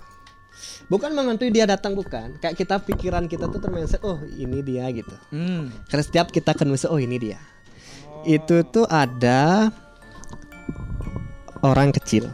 Bukan 0.92 1.16
menghantui 1.16 1.48
dia 1.48 1.64
datang 1.64 1.96
bukan. 1.96 2.36
Kayak 2.36 2.52
kita 2.60 2.76
pikiran 2.84 3.24
kita 3.24 3.48
tuh 3.48 3.56
termindset 3.56 4.04
oh 4.04 4.20
ini 4.28 4.60
dia 4.60 4.84
gitu. 4.92 5.16
Hmm. 5.32 5.72
Karena 5.88 6.04
setiap 6.04 6.28
kita 6.28 6.52
kenal 6.52 6.76
oh 6.76 7.00
ini 7.00 7.16
dia. 7.16 7.40
Itu 8.28 8.60
tuh 8.68 8.84
ada 8.84 9.72
orang 11.64 11.96
kecil. 11.96 12.28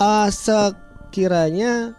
Ah 0.00 0.32
sekiranya 0.32 1.92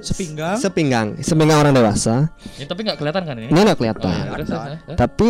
Sepinggang. 0.00 0.56
sepinggang, 0.56 1.08
sepinggang 1.20 1.60
orang 1.60 1.76
dewasa. 1.76 2.32
Ya, 2.56 2.64
tapi 2.64 2.80
nggak 2.80 2.96
kelihatan 2.96 3.22
kan 3.28 3.36
ini? 3.36 3.52
Nggak 3.52 3.76
Oh, 3.76 3.78
kelihatan. 3.78 4.12
terus, 4.36 4.48
terus, 4.48 4.80
terus. 4.88 4.96
Tapi 4.96 5.28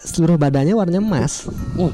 seluruh 0.00 0.40
badannya 0.40 0.72
warnanya 0.72 1.04
emas. 1.04 1.44
Uh, 1.76 1.92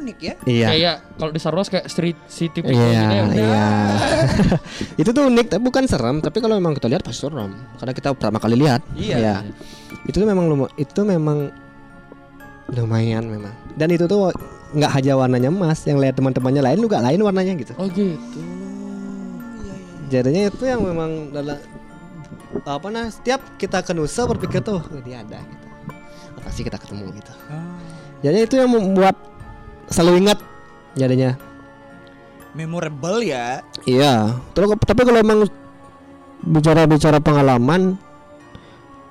Unik 0.00 0.18
ya. 0.18 0.34
Iya. 0.42 0.66
kayak 0.66 0.94
kalau 1.14 1.30
di 1.30 1.38
Star 1.38 1.52
Wars 1.52 1.68
kayak 1.68 1.86
Street 1.86 2.16
City 2.24 2.60
People 2.60 2.72
Iya, 2.72 2.88
gitu 2.88 3.12
ya. 3.12 3.24
iya. 3.36 3.68
itu 5.00 5.10
tuh 5.10 5.22
unik, 5.22 5.46
tapi 5.46 5.62
bukan 5.62 5.84
serem. 5.84 6.16
Tapi 6.18 6.40
kalau 6.40 6.56
memang 6.56 6.72
kita 6.72 6.88
lihat 6.88 7.04
pasti 7.04 7.20
serem, 7.22 7.52
karena 7.76 7.92
kita 7.92 8.08
pertama 8.10 8.36
kali 8.36 8.56
lihat. 8.56 8.80
Iya. 8.92 9.44
Itu 10.04 10.16
tuh 10.18 10.28
memang 10.28 10.48
luma- 10.48 10.72
itu 10.74 11.00
memang 11.02 11.52
lumayan 12.70 13.26
memang. 13.26 13.52
Dan 13.74 13.90
itu 13.90 14.06
tuh 14.06 14.32
nggak 14.70 14.90
hanya 14.94 15.12
warnanya 15.14 15.50
emas, 15.50 15.82
yang 15.84 15.98
lihat 15.98 16.14
teman-temannya 16.14 16.62
lain 16.62 16.78
juga 16.80 17.02
lain 17.02 17.20
warnanya 17.20 17.52
gitu. 17.58 17.72
Oh 17.76 17.86
gitu. 17.86 18.40
Jadinya 20.08 20.48
itu 20.48 20.64
yang 20.64 20.82
memang 20.82 21.30
dalam 21.30 21.58
apa 22.66 22.86
nah 22.90 23.06
setiap 23.06 23.38
kita 23.54 23.78
ke 23.80 23.94
Nusa 23.94 24.26
berpikir 24.26 24.58
tuh 24.58 24.82
"Oh, 24.82 25.00
dia 25.02 25.22
ada 25.22 25.38
gitu. 25.38 25.66
Pasti 26.40 26.60
kita 26.62 26.78
ketemu 26.78 27.14
gitu. 27.14 27.32
Jadinya 28.20 28.44
itu 28.44 28.56
yang 28.58 28.70
membuat 28.70 29.14
selalu 29.90 30.26
ingat 30.26 30.38
jadinya. 30.94 31.36
Memorable 32.50 33.22
ya. 33.22 33.62
Iya, 33.86 34.38
terus 34.54 34.74
tapi 34.82 35.06
kalau 35.06 35.22
emang 35.22 35.46
bicara-bicara 36.42 37.22
pengalaman 37.22 37.94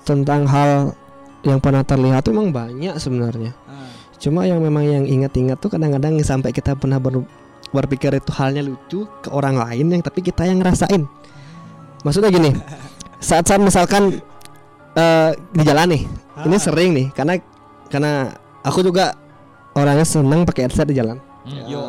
tentang 0.03 0.43
hal 0.49 0.97
yang 1.45 1.61
pernah 1.63 1.85
terlihat 1.85 2.25
itu 2.25 2.35
emang 2.35 2.51
banyak 2.51 2.99
sebenarnya. 2.99 3.55
Ah. 3.63 3.87
Cuma 4.19 4.43
yang 4.43 4.59
memang 4.59 4.83
yang 4.83 5.05
ingat-ingat 5.07 5.61
tuh 5.61 5.71
kadang-kadang 5.71 6.19
sampai 6.19 6.51
kita 6.51 6.75
pernah 6.75 6.99
ber- 6.99 7.27
berpikir 7.71 8.11
itu 8.17 8.31
halnya 8.35 8.65
lucu 8.65 9.07
ke 9.23 9.29
orang 9.31 9.55
lain 9.55 9.87
yang 9.87 10.01
tapi 10.03 10.19
kita 10.19 10.43
yang 10.43 10.59
ngerasain. 10.59 11.07
Maksudnya 12.03 12.31
gini, 12.33 12.51
saat-saat 13.29 13.61
misalkan 13.63 14.19
eh, 14.99 15.31
di 15.55 15.63
jalan 15.63 15.95
nih, 15.95 16.03
ini 16.43 16.57
sering 16.59 16.91
nih 16.91 17.07
karena 17.15 17.39
karena 17.87 18.35
aku 18.65 18.83
juga 18.83 19.15
orangnya 19.79 20.03
seneng 20.03 20.43
pakai 20.43 20.65
headset 20.65 20.85
di 20.85 20.95
jalan. 20.95 21.17
Hmm. 21.41 21.65
Yo. 21.65 21.81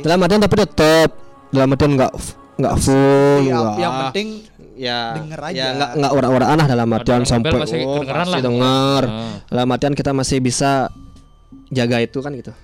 Dalam 0.00 0.18
artian 0.20 0.40
tapi 0.40 0.54
tetap 0.56 1.10
dalam 1.50 1.68
artian 1.68 1.92
nggak 1.92 2.12
nggak 2.54 2.74
full 2.78 3.38
Iya, 3.40 3.52
nggak 3.52 3.74
yang 3.76 3.94
penting 4.00 4.28
ya 4.74 4.98
denger 5.16 5.40
aja. 5.40 5.54
ya 5.54 5.66
nggak 5.72 5.90
nggak 5.96 6.12
orang-orang 6.12 6.48
lah 6.52 6.66
dalam 6.68 6.88
artian 6.88 7.20
Ada 7.20 7.28
sampai 7.28 7.50
masih 7.52 7.78
oh, 7.80 7.90
kedengeran 7.96 8.18
masih 8.20 8.32
lah. 8.32 8.42
denger 8.42 9.02
Ah. 9.04 9.34
dalam 9.44 9.68
artian 9.68 9.94
kita 9.94 10.10
masih 10.10 10.38
bisa 10.38 10.70
jaga 11.68 11.98
itu 11.98 12.18
kan 12.18 12.30
gitu 12.32 12.54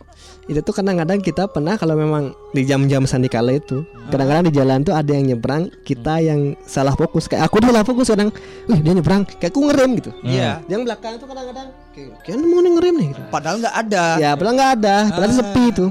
itu 0.46 0.58
tuh 0.60 0.72
kadang-kadang 0.72 1.18
kita 1.20 1.46
pernah 1.46 1.74
kalau 1.74 1.94
memang 1.94 2.34
di 2.50 2.62
jam-jam 2.62 3.02
sandikala 3.04 3.50
itu 3.52 3.82
kadang-kadang 4.10 4.46
di 4.46 4.52
jalan 4.52 4.82
tuh 4.82 4.90
ada 4.90 5.06
yang 5.08 5.26
nyebrang 5.28 5.70
kita 5.82 6.18
yang 6.18 6.58
salah 6.60 6.90
fokus 6.92 7.26
kayak 7.26 7.46
aku 7.46 7.58
dia 7.58 7.70
salah 7.70 7.82
fokus 7.84 8.06
kadang 8.08 8.30
wih 8.66 8.80
dia 8.80 8.92
nyebrang 8.92 9.22
kayak 9.22 9.50
aku 9.50 9.60
ngerem 9.64 9.90
gitu 9.96 10.10
Iya. 10.22 10.58
yang 10.66 10.82
belakang 10.82 11.14
tuh 11.16 11.26
kadang-kadang 11.26 11.70
kayak 11.90 12.38
mau 12.40 12.60
nih 12.60 12.72
ngerem 12.76 12.94
nih 12.96 13.06
gitu. 13.12 13.22
Padahal 13.28 13.56
nggak 13.58 13.74
ada. 13.76 14.04
Ya, 14.16 14.30
padahal 14.38 14.54
nggak 14.54 14.72
ada, 14.78 14.96
padahal 15.10 15.32
Ah. 15.32 15.38
sepi 15.38 15.62
itu. 15.68 15.86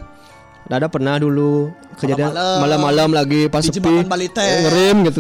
Udah 0.70 0.78
ada 0.78 0.88
pernah 0.88 1.18
dulu 1.18 1.74
kejadian 1.98 2.30
Malam-malam. 2.62 3.10
lagi 3.10 3.50
pas 3.50 3.66
Di 3.66 3.74
sepi 3.74 3.90
eh, 3.90 4.60
ngerem 4.64 4.98
gitu. 5.10 5.20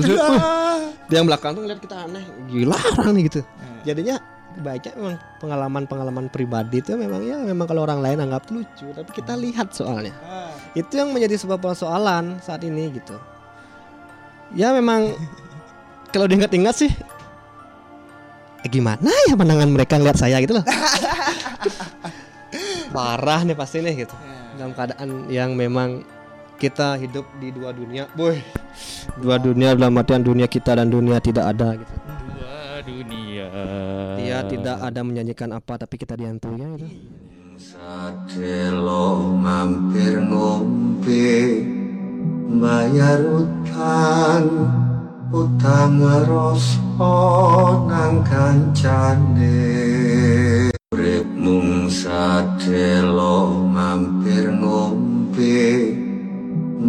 Dia 1.09 1.15
yang 1.17 1.25
belakang 1.25 1.57
tuh 1.57 1.65
ngeliat 1.65 1.81
kita 1.81 2.05
aneh, 2.05 2.21
gila 2.47 2.77
orang 2.95 3.11
nih 3.17 3.23
gitu. 3.27 3.41
Jadinya 3.81 4.21
baca 4.59 4.89
memang 4.93 5.15
pengalaman-pengalaman 5.39 6.25
pribadi 6.27 6.83
itu 6.83 6.91
memang 6.93 7.23
ya 7.23 7.39
memang 7.39 7.65
kalau 7.65 7.81
orang 7.81 8.03
lain 8.03 8.19
anggap 8.19 8.45
lucu, 8.51 8.91
tapi 8.93 9.09
kita 9.09 9.33
lihat 9.33 9.73
soalnya. 9.73 10.13
Ah. 10.21 10.53
Itu 10.77 11.01
yang 11.01 11.09
menjadi 11.09 11.33
sebuah 11.35 11.57
persoalan 11.57 12.37
saat 12.39 12.61
ini 12.61 12.93
gitu. 12.93 13.17
Ya 14.53 14.69
memang 14.69 15.17
kalau 16.13 16.29
diingat-ingat 16.29 16.75
sih 16.77 16.91
gimana 18.67 19.07
ya 19.31 19.39
pandangan 19.39 19.71
mereka 19.71 19.95
lihat 19.95 20.19
saya 20.19 20.43
gitu 20.43 20.59
loh. 20.59 20.65
Parah 22.95 23.47
nih 23.47 23.55
pasti 23.55 23.79
nih 23.79 24.03
gitu. 24.03 24.15
Dalam 24.59 24.75
keadaan 24.75 25.31
yang 25.31 25.55
memang 25.55 26.03
kita 26.59 26.99
hidup 26.99 27.23
di 27.39 27.55
dua 27.55 27.71
dunia, 27.71 28.11
boy. 28.17 28.35
Dua 29.23 29.39
dunia 29.39 29.71
dalam 29.77 29.95
artian 29.95 30.19
dunia 30.19 30.51
kita 30.51 30.75
dan 30.75 30.91
dunia 30.91 31.23
tidak 31.23 31.55
ada 31.55 31.79
gitu. 31.79 31.93
Dua 32.35 32.83
dunia. 32.83 33.47
Dia 34.19 34.43
tidak 34.43 34.77
ada 34.83 35.01
menyanyikan 35.05 35.55
apa 35.55 35.79
tapi 35.79 35.95
kita 35.95 36.19
dihantui 36.19 36.59
ya 36.59 36.67
gitu. 36.75 36.87
Sadelo 37.59 39.35
mampir 39.35 40.19
ngombe 40.23 41.63
bayar 42.59 43.19
utang 43.23 44.47
utang 45.29 46.01
ngeroso 46.01 46.81
nang 47.85 48.25
kancane. 48.25 49.61
Urip 50.89 51.27
mung 51.37 51.85
sadelo 51.89 53.53
mampir 53.69 54.49
ngombe. 54.49 55.93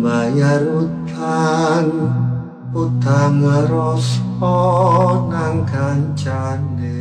Bayar 0.00 0.64
utang 0.64 1.88
utang 2.72 3.44
ngeroso 3.44 4.24
nang 5.28 5.68
kancane 5.68 6.99